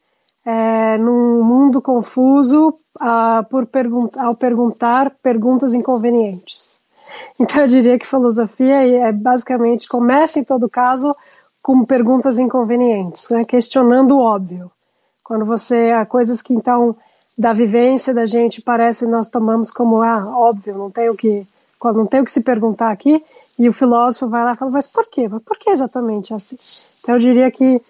é, 0.46 0.96
num 0.96 1.42
Mundo 1.42 1.82
Confuso 1.82 2.78
a, 2.98 3.44
por 3.50 3.66
pergun 3.66 4.08
ao 4.16 4.34
perguntar 4.34 5.10
perguntas 5.22 5.74
inconvenientes. 5.74 6.80
Então 7.40 7.62
eu 7.62 7.66
diria 7.66 7.98
que 7.98 8.06
filosofia 8.06 8.86
é 8.86 9.10
basicamente, 9.10 9.88
começa 9.88 10.38
em 10.38 10.44
todo 10.44 10.68
caso 10.68 11.16
com 11.62 11.84
perguntas 11.84 12.38
inconvenientes, 12.38 13.30
né, 13.30 13.44
questionando 13.44 14.16
o 14.16 14.20
óbvio. 14.20 14.70
Quando 15.24 15.44
você, 15.44 15.90
há 15.90 16.04
coisas 16.04 16.42
que 16.42 16.52
então 16.52 16.96
da 17.38 17.52
vivência 17.52 18.12
da 18.12 18.26
gente 18.26 18.60
parece 18.60 19.06
nós 19.06 19.30
tomamos 19.30 19.70
como 19.70 20.02
ah 20.02 20.26
óbvio 20.36 20.76
não 20.76 20.90
tem 20.90 21.08
o 21.08 21.14
que 21.14 21.46
não 21.84 22.04
tem 22.04 22.20
o 22.20 22.24
que 22.24 22.32
se 22.32 22.42
perguntar 22.42 22.90
aqui. 22.90 23.24
E 23.56 23.68
o 23.68 23.72
filósofo 23.72 24.28
vai 24.28 24.44
lá 24.44 24.52
e 24.52 24.56
fala 24.56 24.70
mas 24.70 24.88
por 24.88 25.08
quê? 25.08 25.28
Mas 25.28 25.42
por 25.42 25.56
que 25.56 25.70
exatamente 25.70 26.34
assim? 26.34 26.56
Então 27.00 27.14
eu 27.14 27.20
diria 27.20 27.48
que 27.50 27.80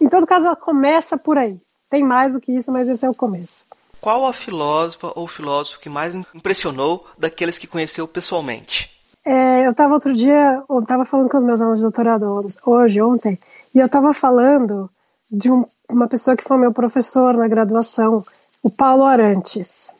em 0.00 0.08
todo 0.08 0.26
caso 0.26 0.46
ela 0.46 0.56
começa 0.56 1.18
por 1.18 1.36
aí. 1.36 1.58
Tem 1.90 2.02
mais 2.02 2.32
do 2.32 2.40
que 2.40 2.52
isso 2.52 2.72
mas 2.72 2.88
esse 2.88 3.04
é 3.04 3.10
o 3.10 3.14
começo. 3.14 3.66
Qual 4.00 4.26
a 4.26 4.32
filósofa 4.32 5.12
ou 5.14 5.28
filósofo 5.28 5.80
que 5.80 5.88
mais 5.88 6.14
impressionou 6.34 7.06
daqueles 7.18 7.58
que 7.58 7.66
conheceu 7.66 8.08
pessoalmente? 8.08 8.90
É, 9.24 9.66
eu 9.66 9.70
estava 9.70 9.94
outro 9.94 10.14
dia 10.14 10.62
eu 10.68 10.78
estava 10.78 11.04
falando 11.04 11.28
com 11.28 11.36
os 11.36 11.44
meus 11.44 11.60
alunos 11.60 11.80
de 11.80 11.84
doutorado 11.84 12.46
hoje 12.64 13.02
ontem 13.02 13.38
e 13.74 13.80
eu 13.80 13.86
estava 13.86 14.14
falando 14.14 14.90
de 15.30 15.50
um, 15.50 15.66
uma 15.88 16.06
pessoa 16.06 16.36
que 16.36 16.44
foi 16.44 16.56
meu 16.56 16.72
professor 16.72 17.34
na 17.34 17.48
graduação 17.48 18.24
o 18.64 18.70
Paulo 18.70 19.04
Arantes. 19.04 19.94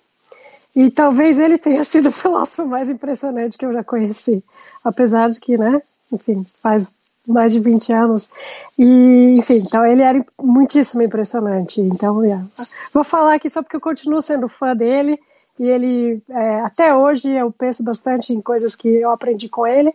E 0.74 0.90
talvez 0.90 1.38
ele 1.38 1.58
tenha 1.58 1.84
sido 1.84 2.08
o 2.08 2.12
filósofo 2.12 2.66
mais 2.66 2.88
impressionante 2.88 3.56
que 3.56 3.64
eu 3.64 3.72
já 3.72 3.84
conheci, 3.84 4.42
apesar 4.82 5.28
de 5.28 5.38
que, 5.38 5.56
né, 5.56 5.80
enfim, 6.10 6.44
faz 6.60 6.94
mais 7.28 7.52
de 7.52 7.60
20 7.60 7.92
anos. 7.92 8.30
E, 8.78 9.36
enfim, 9.38 9.58
então 9.58 9.84
ele 9.84 10.02
era 10.02 10.24
muitíssimo 10.40 11.02
impressionante. 11.02 11.80
Então, 11.80 12.24
yeah. 12.24 12.44
vou 12.92 13.04
falar 13.04 13.34
aqui 13.34 13.48
só 13.48 13.62
porque 13.62 13.76
eu 13.76 13.80
continuo 13.80 14.20
sendo 14.20 14.48
fã 14.48 14.74
dele 14.74 15.18
e 15.58 15.64
ele, 15.64 16.22
é, 16.28 16.60
até 16.60 16.94
hoje, 16.94 17.30
eu 17.30 17.52
penso 17.52 17.84
bastante 17.84 18.32
em 18.32 18.40
coisas 18.40 18.74
que 18.74 18.88
eu 18.88 19.10
aprendi 19.10 19.48
com 19.48 19.66
ele. 19.66 19.94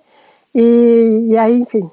E, 0.55 1.27
e 1.29 1.37
aí, 1.37 1.59
enfim, 1.59 1.89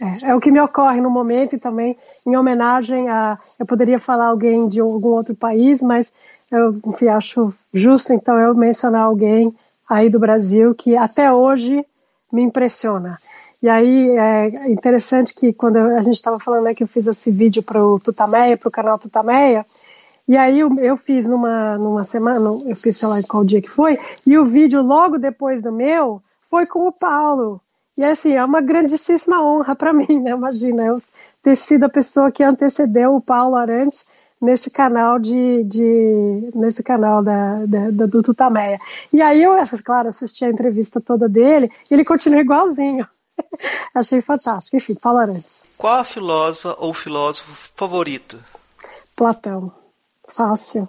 é, 0.00 0.30
é, 0.30 0.34
o 0.34 0.40
que 0.40 0.50
me 0.50 0.60
ocorre 0.60 1.00
no 1.00 1.10
momento 1.10 1.56
e 1.56 1.58
também 1.58 1.96
em 2.26 2.36
homenagem 2.36 3.08
a. 3.08 3.38
Eu 3.58 3.66
poderia 3.66 3.98
falar 3.98 4.26
alguém 4.26 4.68
de 4.68 4.80
algum 4.80 5.08
outro 5.08 5.34
país, 5.34 5.82
mas 5.82 6.12
eu 6.50 6.78
enfim, 6.86 7.08
acho 7.08 7.52
justo 7.72 8.12
então 8.12 8.38
eu 8.38 8.54
mencionar 8.54 9.02
alguém 9.02 9.54
aí 9.88 10.08
do 10.08 10.18
Brasil 10.18 10.74
que 10.74 10.96
até 10.96 11.32
hoje 11.32 11.84
me 12.32 12.42
impressiona. 12.42 13.18
E 13.62 13.68
aí 13.68 14.10
é 14.16 14.70
interessante 14.70 15.34
que 15.34 15.52
quando 15.52 15.76
a 15.76 16.02
gente 16.02 16.14
estava 16.14 16.38
falando 16.38 16.64
né, 16.64 16.74
que 16.74 16.82
eu 16.82 16.86
fiz 16.86 17.06
esse 17.06 17.30
vídeo 17.30 17.62
para 17.62 17.82
o 17.82 17.98
Tutameia, 17.98 18.56
para 18.56 18.68
o 18.68 18.72
canal 18.72 18.98
Tutameia, 18.98 19.64
e 20.28 20.36
aí 20.36 20.60
eu, 20.60 20.68
eu, 20.78 20.96
fiz 20.96 21.26
numa, 21.26 21.78
numa 21.78 22.04
semana, 22.04 22.38
eu 22.38 22.76
fiz 22.76 22.96
sei 22.96 23.08
lá 23.08 23.20
qual 23.22 23.44
dia 23.44 23.62
que 23.62 23.70
foi, 23.70 23.98
e 24.26 24.36
o 24.36 24.44
vídeo 24.44 24.82
logo 24.82 25.18
depois 25.18 25.62
do 25.62 25.72
meu 25.72 26.20
foi 26.50 26.66
com 26.66 26.86
o 26.86 26.92
Paulo, 26.92 27.60
e 27.96 28.04
assim, 28.04 28.32
é 28.34 28.44
uma 28.44 28.60
grandíssima 28.60 29.42
honra 29.42 29.74
para 29.74 29.92
mim, 29.94 30.20
né? 30.20 30.30
Imagina, 30.30 30.84
eu 30.84 30.96
ter 31.42 31.56
sido 31.56 31.84
a 31.84 31.88
pessoa 31.88 32.30
que 32.30 32.42
antecedeu 32.42 33.14
o 33.14 33.20
Paulo 33.20 33.56
Arantes 33.56 34.06
nesse 34.40 34.70
canal 34.70 35.18
de, 35.18 35.64
de 35.64 36.50
nesse 36.54 36.82
canal 36.82 37.22
da, 37.22 37.64
da, 37.66 38.06
do 38.06 38.22
Tutameia. 38.22 38.78
E 39.12 39.22
aí 39.22 39.42
eu, 39.42 39.52
claro, 39.84 40.08
assisti 40.08 40.44
a 40.44 40.50
entrevista 40.50 41.00
toda 41.00 41.28
dele 41.28 41.70
e 41.90 41.94
ele 41.94 42.04
continua 42.04 42.40
igualzinho. 42.40 43.08
Achei 43.94 44.20
fantástico. 44.20 44.76
Enfim, 44.76 44.96
antes. 45.04 45.66
Qual 45.78 45.94
a 45.94 46.04
filósofa 46.04 46.76
ou 46.78 46.92
filósofo 46.92 47.70
favorito? 47.74 48.38
Platão. 49.14 49.72
Fácil. 50.28 50.88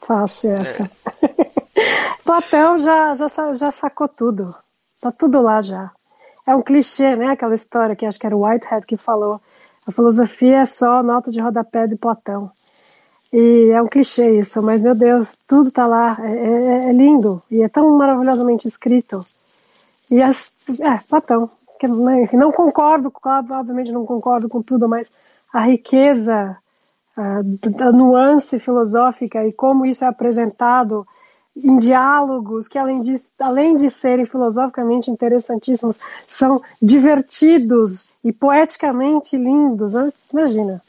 Fácil 0.00 0.52
essa. 0.52 0.90
É. 1.22 1.48
Platão 2.24 2.78
já, 2.78 3.14
já, 3.14 3.54
já 3.54 3.70
sacou 3.70 4.06
tudo. 4.08 4.54
Tá 5.00 5.12
tudo 5.12 5.40
lá 5.40 5.62
já. 5.62 5.90
É 6.46 6.54
um 6.54 6.62
clichê, 6.62 7.14
né? 7.14 7.26
Aquela 7.32 7.54
história 7.54 7.94
que 7.94 8.06
acho 8.06 8.18
que 8.18 8.26
era 8.26 8.36
o 8.36 8.46
Whitehead 8.46 8.86
que 8.86 8.96
falou. 8.96 9.40
A 9.86 9.92
filosofia 9.92 10.58
é 10.58 10.64
só 10.64 11.02
nota 11.02 11.30
de 11.30 11.40
rodapé 11.40 11.86
de 11.86 11.96
Platão. 11.96 12.50
E 13.32 13.70
é 13.72 13.82
um 13.82 13.86
clichê 13.86 14.38
isso, 14.38 14.62
mas 14.62 14.80
meu 14.80 14.94
Deus, 14.94 15.36
tudo 15.46 15.70
tá 15.70 15.86
lá. 15.86 16.16
É, 16.20 16.30
é, 16.30 16.88
é 16.88 16.92
lindo 16.92 17.42
e 17.50 17.62
é 17.62 17.68
tão 17.68 17.96
maravilhosamente 17.96 18.66
escrito. 18.66 19.24
E 20.10 20.22
as, 20.22 20.50
é, 20.80 20.98
Platão. 21.08 21.50
Que, 21.78 21.86
né, 21.86 22.22
enfim, 22.22 22.36
não 22.36 22.50
concordo, 22.50 23.12
obviamente 23.24 23.92
não 23.92 24.04
concordo 24.04 24.48
com 24.48 24.60
tudo, 24.60 24.88
mas 24.88 25.12
a 25.52 25.60
riqueza 25.60 26.56
a, 27.16 27.40
da 27.70 27.92
nuance 27.92 28.58
filosófica 28.58 29.46
e 29.46 29.52
como 29.52 29.86
isso 29.86 30.04
é 30.04 30.08
apresentado 30.08 31.06
em 31.64 31.78
diálogos 31.78 32.68
que, 32.68 32.78
além 32.78 33.02
de, 33.02 33.14
além 33.38 33.76
de 33.76 33.90
serem 33.90 34.24
filosoficamente 34.24 35.10
interessantíssimos, 35.10 35.98
são 36.26 36.62
divertidos 36.80 38.18
e 38.24 38.32
poeticamente 38.32 39.36
lindos. 39.36 39.94
Né? 39.94 40.12
Imagina, 40.32 40.82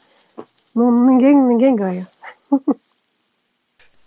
não, 0.74 0.90
ninguém, 1.04 1.34
ninguém 1.36 1.74
ganha. 1.74 2.06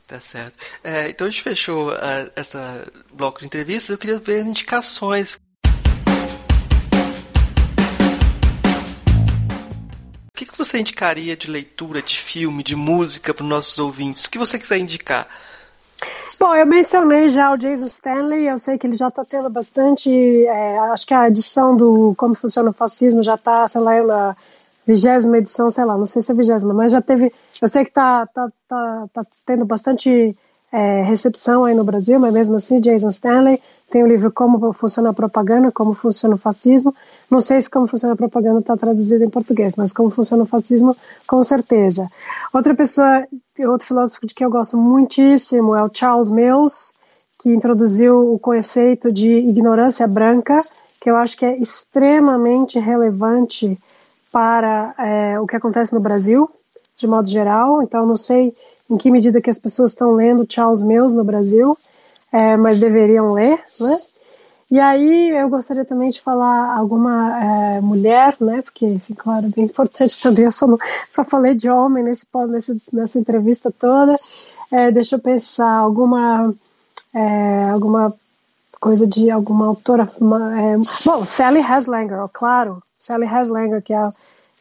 Tá 0.06 0.20
certo. 0.20 0.56
É, 0.84 1.10
então 1.10 1.26
a 1.26 1.30
gente 1.30 1.42
fechou 1.42 1.90
uh, 1.90 2.32
essa 2.36 2.86
bloco 3.12 3.40
de 3.40 3.46
entrevistas. 3.46 3.90
Eu 3.90 3.98
queria 3.98 4.20
ver 4.20 4.46
indicações. 4.46 5.40
O 10.28 10.36
que, 10.36 10.46
que 10.46 10.58
você 10.58 10.78
indicaria 10.78 11.38
de 11.38 11.50
leitura, 11.50 12.02
de 12.02 12.16
filme, 12.16 12.64
de 12.64 12.76
música 12.76 13.34
para 13.34 13.44
os 13.44 13.50
nossos 13.50 13.80
ouvintes? 13.80 14.26
O 14.26 14.30
que 14.30 14.38
você 14.38 14.60
quiser 14.60 14.78
indicar? 14.78 15.28
Bom, 16.40 16.56
eu 16.56 16.66
mencionei 16.66 17.30
já 17.30 17.52
o 17.52 17.58
Jason 17.58 17.86
Stanley, 17.86 18.48
eu 18.48 18.58
sei 18.58 18.78
que 18.78 18.88
ele 18.88 18.96
já 18.96 19.08
está 19.08 19.24
tendo 19.24 19.50
bastante, 19.50 20.10
é, 20.46 20.80
acho 20.80 21.06
que 21.06 21.14
a 21.14 21.28
edição 21.28 21.76
do 21.76 22.14
Como 22.18 22.36
Funciona 22.36 22.70
o 22.70 22.74
Fascismo 22.74 23.24
já 23.24 23.36
está, 23.36 23.68
sei 23.68 23.82
lá, 23.82 24.04
na 24.04 24.36
vigésima 24.86 25.38
edição, 25.38 25.70
sei 25.70 25.86
lá, 25.86 25.98
não 25.98 26.06
sei 26.06 26.22
se 26.22 26.32
é 26.32 26.36
vigésima, 26.36 26.74
mas 26.74 26.92
já 26.92 27.02
teve, 27.02 27.32
eu 27.62 27.68
sei 27.68 27.84
que 27.84 27.92
está 27.92 28.26
tá, 28.28 28.52
tá, 28.68 29.08
tá 29.14 29.24
tendo 29.46 29.66
bastante 29.66 30.36
é, 30.74 31.04
recepção 31.04 31.64
aí 31.64 31.76
no 31.76 31.84
Brasil, 31.84 32.20
mas 32.20 32.34
mesmo 32.34 32.56
assim, 32.56 32.80
Jason 32.80 33.10
Stanley 33.10 33.62
tem 33.92 34.02
o 34.02 34.08
livro 34.08 34.32
Como 34.32 34.74
Funciona 34.74 35.12
a 35.12 35.14
Propaganda, 35.14 35.72
Como 35.72 35.94
Funciona 35.94 36.34
o 36.34 36.38
Fascismo. 36.38 36.96
Não 37.30 37.40
sei 37.40 37.62
se 37.62 37.70
Como 37.70 37.86
Funciona 37.86 38.16
a 38.16 38.18
Propaganda 38.18 38.60
está 38.60 38.76
traduzido 38.76 39.24
em 39.24 39.30
português, 39.30 39.76
mas 39.76 39.94
Como 39.94 40.10
Funciona 40.10 40.42
o 40.42 40.48
Fascismo, 40.48 40.98
com 41.28 41.44
certeza. 41.44 42.10
Outra 42.52 42.74
pessoa, 42.74 43.24
outro 43.68 43.86
filósofo 43.86 44.26
de 44.26 44.34
que 44.34 44.44
eu 44.44 44.50
gosto 44.50 44.76
muitíssimo 44.76 45.76
é 45.76 45.84
o 45.84 45.92
Charles 45.94 46.32
Mills, 46.32 46.94
que 47.40 47.54
introduziu 47.54 48.34
o 48.34 48.40
conceito 48.40 49.12
de 49.12 49.32
ignorância 49.32 50.08
branca, 50.08 50.60
que 51.00 51.08
eu 51.08 51.16
acho 51.16 51.38
que 51.38 51.46
é 51.46 51.56
extremamente 51.58 52.80
relevante 52.80 53.78
para 54.32 54.96
é, 54.98 55.40
o 55.40 55.46
que 55.46 55.56
acontece 55.56 55.94
no 55.94 56.00
Brasil, 56.00 56.50
de 56.98 57.06
modo 57.06 57.30
geral. 57.30 57.84
Então, 57.84 58.08
não 58.08 58.16
sei 58.16 58.56
em 58.90 58.98
que 58.98 59.12
medida 59.12 59.42
que 59.42 59.50
as 59.50 59.60
pessoas 59.60 59.92
estão 59.92 60.14
lendo 60.14 60.46
Charles 60.48 60.84
Mills 60.84 61.16
no 61.16 61.24
Brasil, 61.24 61.78
é, 62.32 62.58
mas 62.58 62.80
deveriam 62.80 63.32
ler, 63.32 63.62
né? 63.80 63.98
E 64.72 64.80
aí 64.80 65.30
eu 65.30 65.50
gostaria 65.50 65.86
também 65.86 66.10
de 66.10 66.20
falar 66.20 66.76
alguma 66.76 67.40
é, 67.78 67.82
mulher, 67.82 68.36
né? 68.42 68.62
Porque, 68.64 69.00
claro, 69.16 69.46
é 69.46 69.50
bem 69.50 69.66
importante 69.66 70.20
também. 70.20 70.46
Eu 70.46 70.52
só, 70.52 70.66
não, 70.66 70.78
só 71.08 71.24
falei 71.24 71.54
de 71.54 71.70
homem 71.70 72.04
nesse, 72.04 72.26
nesse, 72.50 72.82
nessa 72.92 73.20
entrevista 73.20 73.72
toda. 73.72 74.16
É, 74.72 74.90
deixa 74.90 75.16
eu 75.16 75.20
pensar 75.20 75.72
alguma 75.72 76.52
é, 77.14 77.70
alguma 77.70 78.14
coisa 78.80 79.06
de 79.06 79.30
alguma 79.30 79.68
autora. 79.68 80.04
É, 80.04 80.78
bom, 81.06 81.24
Sally 81.24 81.62
Haslanger, 81.62 82.28
claro, 82.34 82.82
Sally 82.98 83.28
Haslanger, 83.28 83.82
que 83.82 83.94
é 83.94 84.12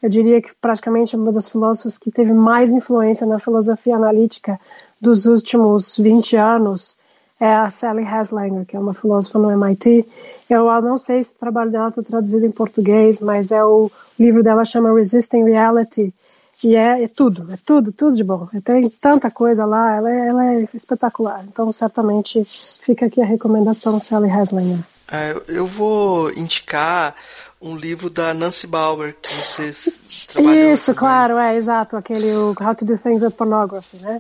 eu 0.03 0.09
diria 0.09 0.43
que 0.43 0.51
praticamente 0.61 1.15
é 1.15 1.19
uma 1.19 1.33
das 1.33 1.49
filósofas 1.49 1.97
que 1.97 2.11
teve 2.11 2.33
mais 2.33 2.71
influência 2.71 3.27
na 3.27 3.39
filosofia 3.39 3.97
analítica 3.97 4.59
dos 5.01 5.27
últimos 5.27 5.97
20 5.99 6.37
anos 6.37 6.99
é 7.41 7.55
a 7.55 7.71
Sally 7.71 8.05
Haslanger, 8.05 8.65
que 8.65 8.77
é 8.77 8.79
uma 8.79 8.95
filósofa 8.95 9.39
no 9.39 9.51
MIT. 9.51 10.07
Eu 10.49 10.65
não 10.81 10.97
sei 10.97 11.25
se 11.25 11.35
o 11.35 11.39
trabalho 11.41 11.73
dela 11.73 11.89
está 11.89 12.03
traduzido 12.03 12.47
em 12.47 12.53
português, 12.53 13.21
mas 13.21 13.51
é 13.51 13.65
o 13.65 13.91
livro 14.19 14.45
dela 14.45 14.65
chama 14.65 14.95
Resisting 14.95 15.43
Reality, 15.45 16.15
e 16.65 16.77
é, 16.77 17.03
é, 17.03 17.09
tudo, 17.09 17.53
é 17.53 17.57
tudo, 17.67 17.91
tudo 17.91 18.15
de 18.15 18.23
bom. 18.23 18.47
Tem 18.65 18.89
tanta 18.89 19.31
coisa 19.31 19.65
lá, 19.65 19.97
ela 19.97 20.13
é, 20.13 20.29
ela 20.29 20.47
é 20.53 20.69
espetacular. 20.73 21.45
Então, 21.49 21.73
certamente, 21.73 22.45
fica 22.81 23.07
aqui 23.07 23.21
a 23.21 23.27
recomendação 23.27 23.99
Sally 23.99 24.31
Haslanger. 24.31 24.79
É, 25.11 25.35
eu 25.49 25.67
vou 25.67 26.31
indicar 26.31 27.17
um 27.63 27.77
livro 27.77 28.11
da 28.11 28.35
Nancy 28.35 28.67
Bauer, 28.67 29.15
que 29.23 29.33
vocês 29.33 30.27
trabalham 30.27 30.73
Isso, 30.73 30.95
claro, 30.95 31.39
é, 31.39 31.57
exato, 31.57 31.97
aquele 31.97 32.33
How 32.33 32.75
to 32.77 32.85
Do 32.85 32.99
Things 32.99 33.23
with 33.23 33.31
Pornography, 33.31 33.97
né? 33.99 34.19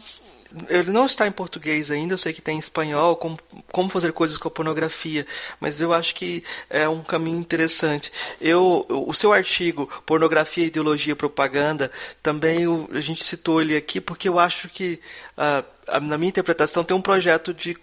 Ele 0.68 0.90
não 0.90 1.06
está 1.06 1.26
em 1.26 1.32
português 1.32 1.90
ainda, 1.90 2.12
eu 2.12 2.18
sei 2.18 2.32
que 2.32 2.42
tem 2.42 2.56
em 2.56 2.60
espanhol, 2.60 3.16
como, 3.16 3.38
como 3.72 3.88
fazer 3.88 4.12
coisas 4.12 4.36
com 4.36 4.48
a 4.48 4.50
pornografia, 4.50 5.26
mas 5.58 5.80
eu 5.80 5.92
acho 5.92 6.14
que 6.14 6.44
é 6.68 6.86
um 6.88 7.02
caminho 7.02 7.38
interessante. 7.38 8.12
Eu, 8.40 8.84
o 8.88 9.14
seu 9.14 9.32
artigo, 9.32 9.88
Pornografia, 10.04 10.66
Ideologia 10.66 11.12
e 11.12 11.16
Propaganda, 11.16 11.90
também 12.22 12.66
o, 12.66 12.88
a 12.92 13.00
gente 13.00 13.24
citou 13.24 13.62
ele 13.62 13.74
aqui 13.74 13.98
porque 13.98 14.28
eu 14.28 14.38
acho 14.38 14.68
que, 14.68 15.00
uh, 15.38 16.00
na 16.00 16.18
minha 16.18 16.28
interpretação, 16.28 16.84
tem 16.84 16.94
um 16.94 17.02
projeto 17.02 17.54
de 17.54 17.76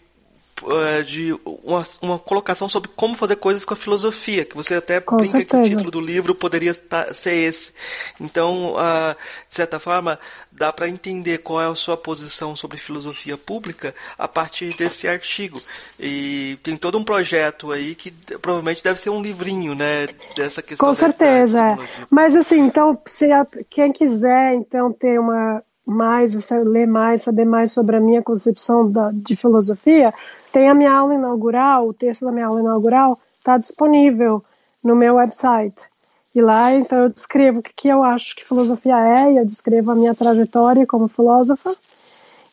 de 1.06 1.34
uma, 1.46 1.84
uma, 2.02 2.20
colocação 2.20 2.68
sobre 2.68 2.90
como 2.96 3.16
fazer 3.16 3.36
coisas 3.38 3.66
com 3.66 3.74
a 3.74 3.78
filosofia, 3.78 4.46
que 4.46 4.56
você 4.56 4.76
até 4.76 5.00
com 5.00 5.18
brinca 5.18 5.32
certeza. 5.32 5.64
que 5.64 5.68
o 5.68 5.70
título 5.70 5.92
do 5.92 6.02
livro 6.02 6.36
poderia 6.36 6.72
estar, 6.72 7.14
ser 7.14 7.34
esse. 7.34 7.74
Então, 8.20 8.74
uh, 8.74 9.16
de 9.48 9.56
certa 9.56 9.80
forma, 9.80 10.20
dá 10.52 10.72
para 10.74 10.90
entender 10.90 11.40
qual 11.40 11.62
é 11.62 11.68
a 11.68 11.76
sua 11.76 11.96
posição 11.96 12.56
sobre 12.56 12.78
filosofia 12.78 13.38
pública 13.38 13.94
a 14.18 14.28
partir 14.28 14.76
desse 14.76 15.08
artigo. 15.08 15.60
E 16.00 16.58
tem 16.64 16.76
todo 16.76 16.98
um 16.98 17.04
projeto 17.04 17.72
aí 17.72 17.96
que 17.96 18.12
provavelmente 18.42 18.84
deve 18.84 19.00
ser 19.00 19.10
um 19.10 19.22
livrinho, 19.22 19.74
né, 19.74 20.08
dessa 20.36 20.62
questão. 20.62 20.88
Com 20.88 20.94
certeza. 20.94 21.60
É. 21.60 21.78
Mas 22.10 22.36
assim, 22.36 22.60
então, 22.60 23.00
se 23.06 23.32
a, 23.32 23.46
quem 23.70 23.92
quiser 23.92 24.54
então 24.56 24.92
ter 24.92 25.20
uma 25.20 25.64
mais, 25.86 26.50
ler 26.52 26.88
mais, 26.88 27.24
saber 27.24 27.46
mais 27.46 27.72
sobre 27.72 27.96
a 27.96 28.00
minha 28.00 28.22
concepção 28.22 28.90
da, 28.90 29.12
de 29.12 29.36
filosofia, 29.36 30.14
tem 30.52 30.70
a 30.70 30.74
minha 30.74 30.94
aula 30.94 31.16
inaugural, 31.16 31.88
o 31.88 31.94
texto 31.94 32.26
da 32.26 32.32
minha 32.32 32.48
aula 32.48 32.60
inaugural 32.60 33.20
está 33.38 33.58
disponível 33.58 34.44
no 34.84 34.96
meu 34.96 35.16
website. 35.16 35.90
E 36.34 36.42
lá, 36.42 36.74
então, 36.74 37.00
eu 37.00 37.10
descrevo 37.10 37.60
o 37.60 37.64
que, 37.64 37.74
que 37.74 37.88
eu 37.88 38.04
acho 38.04 38.36
que 38.36 38.48
filosofia 38.48 39.00
é, 39.00 39.34
e 39.34 39.38
eu 39.38 39.46
descrevo 39.46 39.92
a 39.92 39.96
minha 39.96 40.14
trajetória 40.14 40.86
como 40.86 41.08
filósofa. 41.08 41.76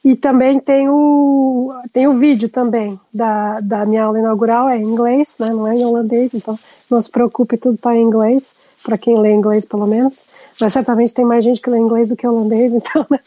E 0.03 0.15
também 0.15 0.61
tem 0.61 0.89
o, 0.89 1.73
tem 1.93 2.07
o 2.07 2.17
vídeo 2.17 2.49
também 2.49 2.99
da, 3.13 3.61
da 3.61 3.85
minha 3.85 4.05
aula 4.05 4.21
inaugural, 4.21 4.69
é 4.69 4.79
em 4.79 4.85
inglês, 4.85 5.37
né, 5.41 5.51
não 5.51 5.67
é 5.67 5.75
em 5.75 5.85
holandês, 5.85 6.33
então 6.33 6.57
não 6.89 7.01
se 7.01 7.11
preocupe, 7.11 7.57
tudo 7.57 7.75
está 7.75 7.95
em 7.95 8.03
inglês, 8.03 8.55
para 8.87 8.97
quem 8.97 9.19
lê 9.19 9.33
inglês 9.33 9.65
pelo 9.65 9.87
menos. 9.87 10.29
Mas 10.61 10.73
certamente 10.73 11.13
tem 11.13 11.25
mais 11.25 11.45
gente 11.45 11.61
que 11.61 11.69
lê 11.69 11.79
inglês 11.79 12.09
do 12.09 12.17
que 12.17 12.27
holandês, 12.27 12.73
então, 12.75 13.05
né? 13.11 13.19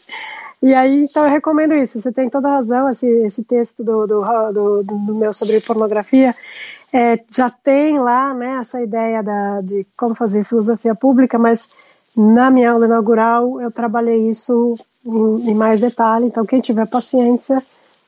E 0.62 0.74
aí, 0.74 1.04
então 1.04 1.24
eu 1.24 1.30
recomendo 1.30 1.74
isso. 1.74 2.00
Você 2.00 2.10
tem 2.10 2.28
toda 2.28 2.48
razão, 2.48 2.88
esse, 2.88 3.06
esse 3.06 3.44
texto 3.44 3.84
do, 3.84 4.06
do, 4.06 4.52
do, 4.52 4.82
do 4.82 5.14
meu 5.14 5.32
sobre 5.32 5.60
pornografia 5.60 6.34
é, 6.92 7.18
já 7.30 7.48
tem 7.48 7.98
lá 7.98 8.34
né, 8.34 8.58
essa 8.60 8.82
ideia 8.82 9.22
da, 9.22 9.60
de 9.60 9.86
como 9.96 10.14
fazer 10.14 10.44
filosofia 10.44 10.94
pública, 10.94 11.38
mas 11.38 11.70
na 12.16 12.50
minha 12.50 12.72
aula 12.72 12.86
inaugural 12.86 13.60
eu 13.60 13.70
trabalhei 13.70 14.28
isso 14.28 14.76
em, 15.04 15.50
em 15.50 15.54
mais 15.54 15.80
detalhe. 15.80 16.26
Então, 16.26 16.44
quem 16.44 16.60
tiver 16.60 16.86
paciência, 16.86 17.62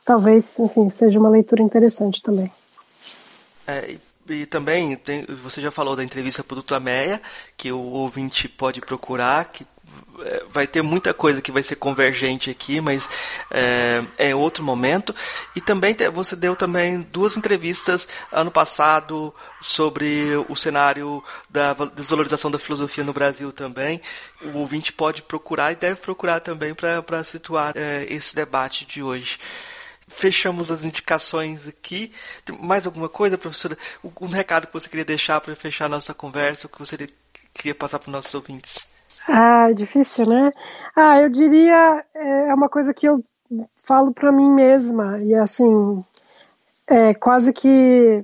talvez, 0.04 0.58
enfim, 0.58 0.88
seja 0.88 1.18
uma 1.18 1.28
leitura 1.28 1.62
interessante 1.62 2.20
também. 2.22 2.50
É, 3.66 3.96
e 4.28 4.46
também, 4.46 4.96
tem, 4.96 5.24
você 5.42 5.60
já 5.60 5.70
falou 5.70 5.96
da 5.96 6.04
entrevista 6.04 6.44
para 6.44 6.58
o 6.58 6.80
Meia, 6.80 7.20
que 7.56 7.72
o 7.72 7.78
ouvinte 7.78 8.48
pode 8.48 8.80
procurar, 8.80 9.44
que 9.46 9.66
é, 10.20 10.44
vai 10.50 10.66
ter 10.66 10.82
muita 10.82 11.12
coisa 11.12 11.42
que 11.42 11.50
vai 11.50 11.62
ser 11.62 11.76
convergente 11.76 12.50
aqui, 12.50 12.80
mas 12.80 13.08
é, 13.50 14.04
é 14.18 14.34
outro 14.34 14.62
momento. 14.62 15.14
E 15.56 15.60
também 15.60 15.96
você 16.12 16.36
deu 16.36 16.54
também 16.54 17.00
duas 17.00 17.36
entrevistas 17.36 18.06
ano 18.30 18.50
passado 18.50 19.34
sobre 19.60 20.26
o 20.48 20.54
cenário 20.54 21.22
da 21.48 21.72
desvalorização 21.72 22.50
da 22.50 22.58
filosofia 22.58 23.04
no 23.04 23.12
Brasil 23.12 23.52
também. 23.52 24.00
O 24.54 24.58
ouvinte 24.58 24.92
pode 24.92 25.22
procurar 25.22 25.72
e 25.72 25.76
deve 25.76 26.00
procurar 26.00 26.40
também 26.40 26.74
para 26.74 27.24
situar 27.24 27.72
é, 27.76 28.06
esse 28.08 28.34
debate 28.34 28.86
de 28.86 29.02
hoje 29.02 29.38
fechamos 30.14 30.70
as 30.70 30.84
indicações 30.84 31.66
aqui. 31.66 32.12
Tem 32.44 32.56
mais 32.58 32.86
alguma 32.86 33.08
coisa, 33.08 33.38
professora? 33.38 33.76
Um 34.20 34.28
recado 34.28 34.66
que 34.66 34.74
você 34.74 34.88
queria 34.88 35.04
deixar 35.04 35.40
para 35.40 35.56
fechar 35.56 35.86
a 35.86 35.90
nossa 35.90 36.14
conversa, 36.14 36.66
o 36.66 36.70
que 36.70 36.78
você 36.78 36.96
queria 37.54 37.74
passar 37.74 37.98
para 37.98 38.08
os 38.08 38.12
nossos 38.12 38.34
ouvintes? 38.34 38.86
Ah, 39.28 39.70
é 39.70 39.74
difícil, 39.74 40.26
né? 40.26 40.52
Ah, 40.96 41.20
eu 41.20 41.28
diria 41.28 42.04
é, 42.14 42.48
é 42.48 42.54
uma 42.54 42.68
coisa 42.68 42.94
que 42.94 43.06
eu 43.06 43.24
falo 43.76 44.12
para 44.12 44.32
mim 44.32 44.50
mesma 44.50 45.18
e 45.18 45.34
assim 45.34 46.02
é 46.86 47.12
quase 47.14 47.52
que 47.52 48.22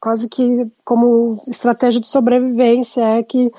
quase 0.00 0.28
que 0.28 0.66
como 0.84 1.42
estratégia 1.46 2.00
de 2.00 2.08
sobrevivência 2.08 3.02
é 3.02 3.22
que 3.22 3.52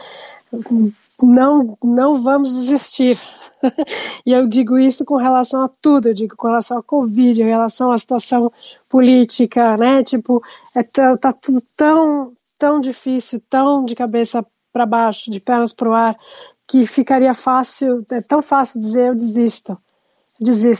não 1.22 1.78
não 1.82 2.22
vamos 2.22 2.54
desistir 2.54 3.18
e 4.26 4.32
eu 4.32 4.48
digo 4.48 4.78
isso 4.78 5.06
com 5.06 5.16
relação 5.16 5.64
a 5.64 5.70
tudo, 5.82 6.10
eu 6.10 6.14
digo 6.14 6.36
com 6.36 6.48
relação 6.48 6.78
à 6.78 6.84
Covid, 6.84 7.42
em 7.42 7.46
relação 7.46 7.92
à 7.92 7.98
situação 7.98 8.52
política, 8.90 9.78
né? 9.78 10.04
Tipo, 10.04 10.42
é 10.76 10.84
tá 10.84 11.34
tudo 11.34 11.62
tão, 11.76 12.34
tão 12.58 12.80
difícil, 12.80 13.42
tão 13.50 13.86
de 13.86 13.96
cabeça 13.96 14.46
para 14.72 14.86
baixo, 14.86 15.30
de 15.30 15.40
pernas 15.40 15.72
para 15.72 15.90
o 15.90 15.94
ar, 15.94 16.18
que 16.68 16.86
ficaria 16.88 17.34
fácil, 17.34 18.06
é 18.12 18.22
tão 18.22 18.42
fácil 18.42 18.80
dizer 18.80 19.10
eu 19.10 19.16
desisto, 19.16 19.78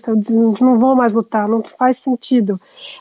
eu 0.10 0.16
não 0.62 0.80
vou 0.80 0.96
mais 0.96 1.14
lutar, 1.14 1.48
não 1.48 1.64
faz 1.64 1.98
sentido. 1.98 2.60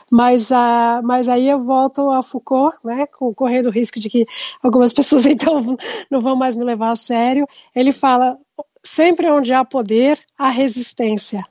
Mas, 0.09 0.51
uh, 0.51 1.01
mas 1.03 1.27
aí 1.27 1.49
eu 1.49 1.63
volto 1.63 2.09
a 2.11 2.21
Foucault, 2.21 2.77
né, 2.83 3.07
correndo 3.35 3.67
o 3.67 3.71
risco 3.71 3.99
de 3.99 4.09
que 4.09 4.25
algumas 4.61 4.93
pessoas 4.93 5.25
então 5.25 5.77
não 6.09 6.21
vão 6.21 6.35
mais 6.35 6.55
me 6.55 6.63
levar 6.63 6.91
a 6.91 6.95
sério. 6.95 7.47
Ele 7.75 7.91
fala 7.91 8.37
sempre 8.83 9.31
onde 9.31 9.53
há 9.53 9.63
poder, 9.63 10.19
há 10.37 10.49
resistência. 10.49 11.43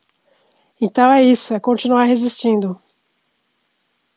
Então 0.81 1.13
é 1.13 1.23
isso, 1.23 1.55
é 1.55 1.61
continuar 1.61 2.05
resistindo. 2.05 2.79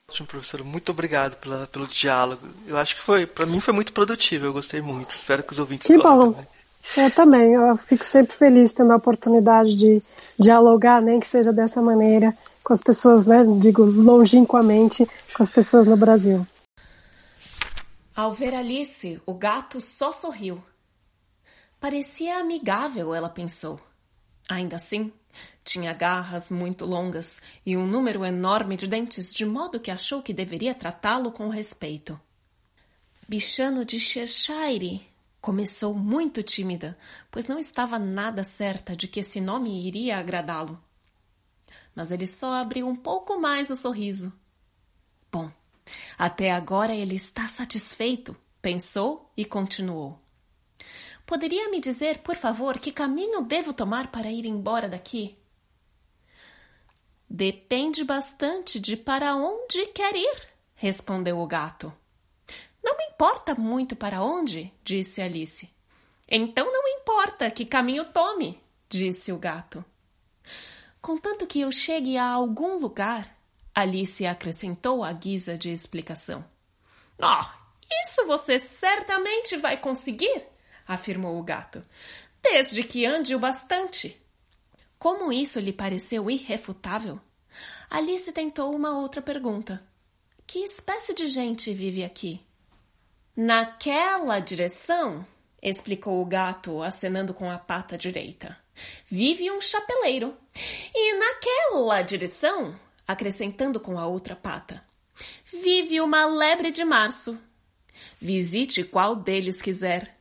Ótimo, 0.08 0.28
professor. 0.28 0.64
Muito 0.64 0.92
obrigado 0.92 1.36
pela, 1.38 1.68
pelo 1.68 1.88
diálogo. 1.88 2.48
Eu 2.68 2.78
acho 2.78 2.96
que 2.96 3.02
foi, 3.02 3.26
para 3.26 3.46
mim 3.46 3.60
foi 3.60 3.74
muito 3.74 3.92
produtivo. 3.92 4.46
Eu 4.46 4.54
gostei 4.54 4.82
muito. 4.82 5.16
Espero 5.16 5.44
que 5.44 5.54
os 5.54 5.60
ouvintes 5.60 5.88
que 5.88 5.98
gostem 5.98 6.16
bom. 6.16 6.32
também. 6.32 6.48
Eu 6.98 7.12
também. 7.12 7.54
Eu 7.54 7.78
fico 7.78 8.06
sempre 8.06 8.36
feliz 8.36 8.72
tendo 8.72 8.94
a 8.94 8.98
oportunidade 8.98 9.76
de 9.76 10.02
dialogar, 10.40 11.02
nem 11.02 11.20
que 11.20 11.28
seja 11.28 11.52
dessa 11.52 11.82
maneira, 11.82 12.36
com 12.64 12.74
as 12.74 12.82
pessoas, 12.82 13.26
né? 13.26 13.44
Digo, 13.60 13.84
longínquamente, 13.84 15.06
com 15.34 15.42
as 15.42 15.50
pessoas 15.50 15.88
no 15.88 15.98
Brasil. 15.98 16.46
Ao 18.16 18.34
ver 18.34 18.54
Alice, 18.54 19.20
o 19.26 19.34
gato 19.34 19.82
só 19.82 20.12
sorriu. 20.12 20.64
Parecia 21.86 22.40
amigável, 22.40 23.14
ela 23.14 23.30
pensou. 23.30 23.80
Ainda 24.50 24.76
assim, 24.76 25.14
tinha 25.64 25.94
garras 25.94 26.50
muito 26.50 26.84
longas 26.84 27.44
e 27.64 27.78
um 27.78 27.86
número 27.86 28.26
enorme 28.26 28.76
de 28.76 28.88
dentes, 28.88 29.32
de 29.32 29.46
modo 29.46 29.80
que 29.80 29.92
achou 29.92 30.24
que 30.24 30.34
deveria 30.34 30.74
tratá-lo 30.74 31.32
com 31.32 31.48
respeito. 31.48 32.20
Bichano 33.28 33.86
de 33.86 34.00
Cheshire 34.00 35.08
começou 35.40 35.94
muito 35.94 36.42
tímida, 36.42 36.98
pois 37.30 37.46
não 37.46 37.60
estava 37.60 38.00
nada 38.00 38.44
certa 38.44 38.96
de 38.96 39.08
que 39.08 39.20
esse 39.20 39.40
nome 39.40 39.86
iria 39.86 40.18
agradá-lo. 40.18 40.84
Mas 41.94 42.12
ele 42.12 42.26
só 42.26 42.56
abriu 42.56 42.88
um 42.88 42.96
pouco 42.96 43.40
mais 43.40 43.70
o 43.70 43.76
sorriso. 43.76 44.34
Bom, 45.32 45.52
até 46.18 46.50
agora 46.50 46.96
ele 46.96 47.16
está 47.16 47.48
satisfeito, 47.48 48.36
pensou 48.60 49.32
e 49.38 49.46
continuou. 49.46 50.25
Poderia 51.26 51.70
me 51.70 51.80
dizer, 51.80 52.20
por 52.20 52.36
favor, 52.36 52.78
que 52.78 52.92
caminho 52.92 53.42
devo 53.42 53.74
tomar 53.74 54.12
para 54.12 54.30
ir 54.30 54.46
embora 54.46 54.88
daqui? 54.88 55.38
Depende 57.28 58.04
bastante 58.04 58.80
de 58.80 58.96
para 58.96 59.36
onde 59.36 59.88
quer 59.88 60.16
ir, 60.16 60.50
respondeu 60.76 61.40
o 61.40 61.48
gato. 61.48 61.92
Não 62.84 62.96
me 62.96 63.06
importa 63.06 63.56
muito 63.56 63.96
para 63.96 64.22
onde, 64.22 64.72
disse 64.84 65.22
Alice. 65.22 65.74
Então 66.30 66.72
não 66.72 66.88
importa 66.88 67.50
que 67.50 67.66
caminho 67.66 68.06
tome, 68.06 68.62
disse 68.88 69.32
o 69.32 69.38
gato. 69.40 69.84
Contanto 71.02 71.48
que 71.48 71.62
eu 71.62 71.72
chegue 71.72 72.18
a 72.18 72.28
algum 72.30 72.78
lugar, 72.78 73.36
Alice 73.74 74.26
acrescentou 74.26 75.04
à 75.04 75.12
guisa 75.12 75.58
de 75.58 75.72
explicação. 75.72 76.46
Oh, 77.20 77.46
isso 78.06 78.26
você 78.28 78.60
certamente 78.60 79.58
vai 79.58 79.78
conseguir, 79.78 80.46
afirmou 80.88 81.40
o 81.40 81.44
gato, 81.44 81.84
desde 82.42 82.84
que 82.84 83.06
ande 83.06 83.36
o 83.36 83.40
bastante. 83.40 84.20
Como 84.98 85.32
isso 85.32 85.60
lhe 85.60 85.74
pareceu 85.74 86.30
irrefutável, 86.30 87.20
Alice 87.90 88.32
tentou 88.32 88.76
uma 88.76 88.98
outra 88.98 89.22
pergunta. 89.22 89.84
Que 90.48 90.60
espécie 90.60 91.14
de 91.14 91.28
gente 91.28 91.74
vive 91.74 92.04
aqui? 92.04 92.42
Naquela 93.36 94.40
direção, 94.40 95.26
explicou 95.62 96.22
o 96.22 96.26
gato, 96.26 96.82
acenando 96.82 97.34
com 97.34 97.50
a 97.50 97.58
pata 97.58 97.98
direita, 97.98 98.58
vive 99.08 99.52
um 99.52 99.60
chapeleiro. 99.60 100.36
E 100.94 101.14
naquela 101.16 102.02
direção, 102.02 102.80
acrescentando 103.08 103.80
com 103.80 103.98
a 104.00 104.08
outra 104.08 104.36
pata, 104.36 104.84
vive 105.46 106.00
uma 106.00 106.26
lebre 106.26 106.72
de 106.72 106.86
março. 106.86 107.40
Visite 108.20 108.84
qual 108.84 109.16
deles 109.16 109.62
quiser. 109.62 110.15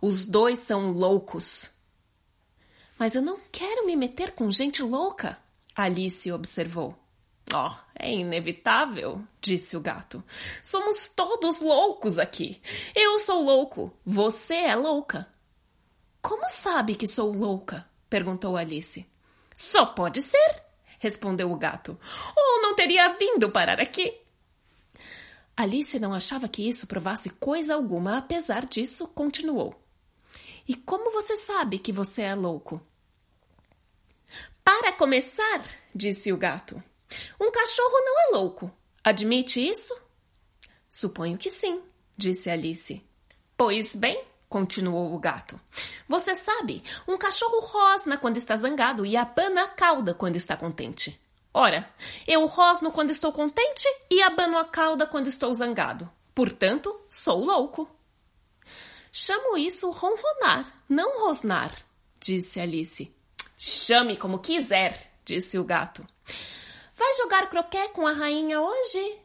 Os 0.00 0.24
dois 0.24 0.60
são 0.60 0.90
loucos. 0.90 1.70
Mas 2.98 3.14
eu 3.14 3.22
não 3.22 3.38
quero 3.52 3.86
me 3.86 3.96
meter 3.96 4.32
com 4.32 4.50
gente 4.50 4.82
louca, 4.82 5.38
Alice 5.74 6.30
observou. 6.32 6.96
Oh, 7.52 7.74
é 7.98 8.12
inevitável, 8.12 9.22
disse 9.40 9.76
o 9.76 9.80
gato. 9.80 10.22
Somos 10.62 11.08
todos 11.08 11.60
loucos 11.60 12.18
aqui. 12.18 12.60
Eu 12.94 13.18
sou 13.20 13.42
louco, 13.42 13.92
você 14.04 14.54
é 14.54 14.76
louca. 14.76 15.26
Como 16.22 16.50
sabe 16.52 16.94
que 16.94 17.06
sou 17.06 17.32
louca? 17.32 17.88
perguntou 18.08 18.56
Alice. 18.56 19.06
Só 19.56 19.86
pode 19.86 20.22
ser, 20.22 20.62
respondeu 20.98 21.50
o 21.50 21.56
gato. 21.56 21.98
Ou 22.36 22.62
não 22.62 22.74
teria 22.74 23.08
vindo 23.10 23.50
parar 23.50 23.80
aqui. 23.80 24.18
Alice 25.56 25.98
não 25.98 26.14
achava 26.14 26.48
que 26.48 26.66
isso 26.66 26.86
provasse 26.86 27.30
coisa 27.30 27.74
alguma, 27.74 28.18
apesar 28.18 28.64
disso, 28.64 29.06
continuou. 29.08 29.74
E 30.66 30.74
como 30.74 31.10
você 31.10 31.36
sabe 31.36 31.78
que 31.78 31.92
você 31.92 32.22
é 32.22 32.34
louco? 32.34 32.80
Para 34.64 34.92
começar, 34.92 35.64
disse 35.94 36.32
o 36.32 36.36
gato, 36.36 36.82
um 37.40 37.50
cachorro 37.50 38.04
não 38.04 38.20
é 38.20 38.36
louco. 38.36 38.70
Admite 39.02 39.66
isso? 39.66 39.98
Suponho 40.88 41.38
que 41.38 41.50
sim, 41.50 41.82
disse 42.16 42.50
Alice. 42.50 43.04
Pois 43.56 43.94
bem, 43.94 44.24
continuou 44.48 45.14
o 45.14 45.18
gato. 45.18 45.58
Você 46.08 46.34
sabe, 46.34 46.82
um 47.06 47.16
cachorro 47.16 47.60
rosna 47.60 48.18
quando 48.18 48.36
está 48.36 48.56
zangado 48.56 49.06
e 49.06 49.16
abana 49.16 49.64
a 49.64 49.68
cauda 49.68 50.12
quando 50.12 50.36
está 50.36 50.56
contente. 50.56 51.18
Ora, 51.52 51.88
eu 52.26 52.46
rosno 52.46 52.92
quando 52.92 53.10
estou 53.10 53.32
contente 53.32 53.86
e 54.10 54.22
abano 54.22 54.56
a 54.56 54.64
cauda 54.64 55.06
quando 55.06 55.26
estou 55.26 55.52
zangado. 55.52 56.10
Portanto, 56.34 57.00
sou 57.08 57.44
louco. 57.44 57.88
Chamo 59.12 59.56
isso 59.56 59.90
ronronar, 59.90 60.72
não 60.88 61.24
rosnar, 61.24 61.76
disse 62.20 62.60
Alice. 62.60 63.12
Chame 63.58 64.16
como 64.16 64.38
quiser, 64.38 65.12
disse 65.24 65.58
o 65.58 65.64
gato. 65.64 66.06
Vai 66.94 67.12
jogar 67.16 67.48
croquet 67.48 67.88
com 67.88 68.06
a 68.06 68.12
rainha 68.12 68.60
hoje? 68.60 69.18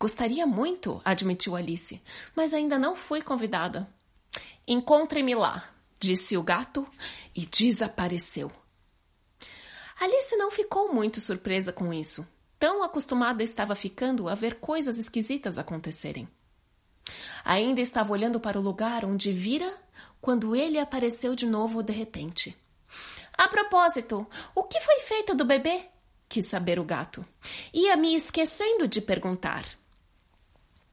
Gostaria 0.00 0.46
muito, 0.46 1.00
admitiu 1.04 1.54
Alice, 1.54 2.00
mas 2.34 2.54
ainda 2.54 2.78
não 2.78 2.96
fui 2.96 3.20
convidada. 3.20 3.86
Encontre-me 4.66 5.34
lá, 5.34 5.68
disse 6.00 6.36
o 6.36 6.42
gato 6.42 6.86
e 7.34 7.44
desapareceu. 7.44 8.50
Alice 10.00 10.34
não 10.36 10.50
ficou 10.50 10.92
muito 10.92 11.20
surpresa 11.20 11.72
com 11.72 11.92
isso. 11.92 12.26
Tão 12.58 12.82
acostumada 12.82 13.42
estava 13.42 13.74
ficando 13.74 14.28
a 14.28 14.34
ver 14.34 14.58
coisas 14.58 14.98
esquisitas 14.98 15.58
acontecerem. 15.58 16.28
Ainda 17.44 17.80
estava 17.80 18.12
olhando 18.12 18.38
para 18.38 18.58
o 18.58 18.62
lugar 18.62 19.04
onde 19.04 19.32
vira 19.32 19.72
quando 20.20 20.54
ele 20.54 20.78
apareceu 20.78 21.34
de 21.34 21.46
novo 21.46 21.82
de 21.82 21.92
repente. 21.92 22.56
A 23.36 23.48
propósito, 23.48 24.26
o 24.54 24.62
que 24.64 24.80
foi 24.80 25.00
feito 25.00 25.34
do 25.34 25.44
bebê? 25.44 25.86
quis 26.32 26.46
saber 26.46 26.78
o 26.78 26.84
gato. 26.84 27.22
Ia 27.74 27.94
me 27.94 28.14
esquecendo 28.14 28.88
de 28.88 29.02
perguntar. 29.02 29.66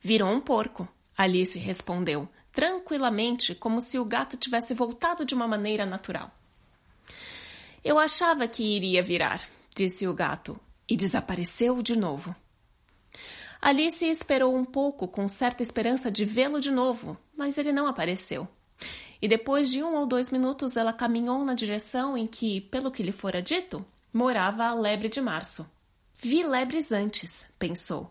Virou 0.01 0.29
um 0.29 0.41
porco, 0.41 0.85
Alice 1.17 1.57
respondeu, 1.57 2.27
tranquilamente, 2.51 3.55
como 3.55 3.79
se 3.79 3.97
o 3.97 4.03
gato 4.03 4.35
tivesse 4.35 4.73
voltado 4.73 5.23
de 5.23 5.33
uma 5.33 5.47
maneira 5.47 5.85
natural. 5.85 6.29
Eu 7.81 7.97
achava 7.97 8.49
que 8.49 8.63
iria 8.63 9.01
virar, 9.01 9.41
disse 9.73 10.05
o 10.05 10.13
gato, 10.13 10.59
e 10.89 10.97
desapareceu 10.97 11.81
de 11.81 11.97
novo. 11.97 12.35
Alice 13.61 14.05
esperou 14.05 14.55
um 14.55 14.63
pouco 14.63 15.05
com 15.05 15.27
certa 15.27 15.61
esperança 15.61 16.09
de 16.09 16.23
vê-lo 16.23 16.61
de 16.61 16.71
novo, 16.71 17.17
mas 17.35 17.57
ele 17.57 17.73
não 17.73 17.87
apareceu. 17.87 18.47
E 19.21 19.27
depois 19.27 19.69
de 19.69 19.83
um 19.83 19.95
ou 19.95 20.05
dois 20.05 20.31
minutos 20.31 20.77
ela 20.77 20.93
caminhou 20.93 21.43
na 21.43 21.53
direção 21.53 22.17
em 22.17 22.25
que, 22.25 22.61
pelo 22.61 22.89
que 22.89 23.03
lhe 23.03 23.11
fora 23.11 23.41
dito, 23.41 23.85
morava 24.13 24.63
a 24.63 24.73
lebre 24.73 25.09
de 25.09 25.19
março. 25.19 25.69
Vi 26.17 26.41
lebres 26.41 26.93
antes, 26.93 27.45
pensou. 27.59 28.09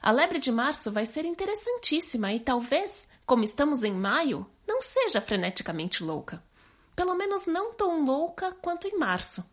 A 0.00 0.12
lebre 0.12 0.38
de 0.38 0.52
março 0.52 0.92
vai 0.92 1.04
ser 1.04 1.24
interessantíssima 1.24 2.32
e 2.32 2.38
talvez, 2.38 3.08
como 3.26 3.42
estamos 3.42 3.82
em 3.82 3.92
maio, 3.92 4.46
não 4.66 4.80
seja 4.80 5.20
freneticamente 5.20 6.04
louca. 6.04 6.40
Pelo 6.94 7.16
menos 7.16 7.46
não 7.46 7.74
tão 7.74 8.04
louca 8.04 8.52
quanto 8.62 8.86
em 8.86 8.96
março. 8.96 9.44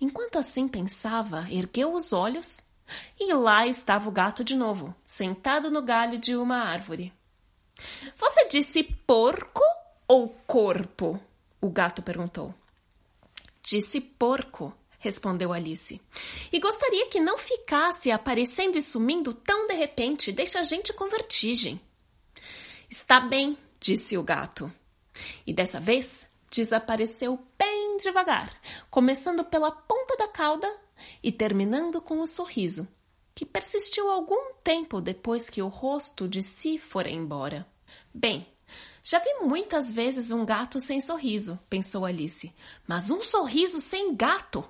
Enquanto 0.00 0.38
assim 0.38 0.66
pensava, 0.66 1.46
ergueu 1.48 1.92
os 1.92 2.12
olhos 2.12 2.60
e 3.18 3.32
lá 3.32 3.66
estava 3.66 4.08
o 4.08 4.12
gato 4.12 4.44
de 4.44 4.54
novo, 4.54 4.94
sentado 5.04 5.70
no 5.70 5.82
galho 5.82 6.18
de 6.18 6.36
uma 6.36 6.58
árvore. 6.58 7.12
Você 8.16 8.46
disse 8.48 8.82
porco 8.82 9.62
ou 10.06 10.28
corpo? 10.46 11.20
O 11.60 11.70
gato 11.70 12.02
perguntou. 12.02 12.54
Disse 13.62 14.00
porco, 14.00 14.74
respondeu 14.98 15.52
Alice. 15.52 16.00
E 16.52 16.60
gostaria 16.60 17.08
que 17.08 17.20
não 17.20 17.38
ficasse 17.38 18.10
aparecendo 18.10 18.76
e 18.76 18.82
sumindo 18.82 19.32
tão 19.32 19.66
de 19.66 19.74
repente, 19.74 20.30
deixa 20.32 20.60
a 20.60 20.62
gente 20.62 20.92
com 20.92 21.08
vertigem. 21.08 21.80
Está 22.88 23.20
bem, 23.20 23.56
disse 23.80 24.16
o 24.16 24.22
gato. 24.22 24.72
E 25.46 25.52
dessa 25.52 25.80
vez 25.80 26.28
desapareceu 26.50 27.38
bem 27.58 27.96
devagar, 27.96 28.54
começando 28.90 29.44
pela 29.44 29.72
ponta 29.72 30.16
da 30.16 30.28
cauda 30.28 30.83
e 31.22 31.32
terminando 31.32 32.00
com 32.00 32.20
o 32.20 32.26
sorriso, 32.26 32.88
que 33.34 33.44
persistiu 33.44 34.10
algum 34.10 34.54
tempo 34.62 35.00
depois 35.00 35.50
que 35.50 35.62
o 35.62 35.68
rosto 35.68 36.28
de 36.28 36.42
si 36.42 36.78
fora 36.78 37.10
embora. 37.10 37.66
Bem, 38.12 38.46
já 39.02 39.18
vi 39.18 39.34
muitas 39.42 39.92
vezes 39.92 40.30
um 40.30 40.44
gato 40.44 40.80
sem 40.80 41.00
sorriso, 41.00 41.58
pensou 41.68 42.04
Alice, 42.04 42.52
mas 42.86 43.10
um 43.10 43.22
sorriso 43.22 43.80
sem 43.80 44.14
gato 44.14 44.64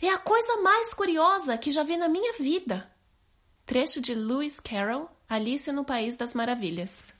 é 0.00 0.08
a 0.08 0.18
coisa 0.18 0.58
mais 0.58 0.92
curiosa 0.94 1.56
que 1.58 1.70
já 1.70 1.82
vi 1.82 1.96
na 1.96 2.08
minha 2.08 2.34
vida. 2.34 2.90
Trecho 3.64 4.00
de 4.00 4.14
Lewis 4.14 4.60
Carroll, 4.60 5.08
Alice 5.28 5.70
no 5.72 5.84
País 5.84 6.16
das 6.16 6.34
Maravilhas. 6.34 7.14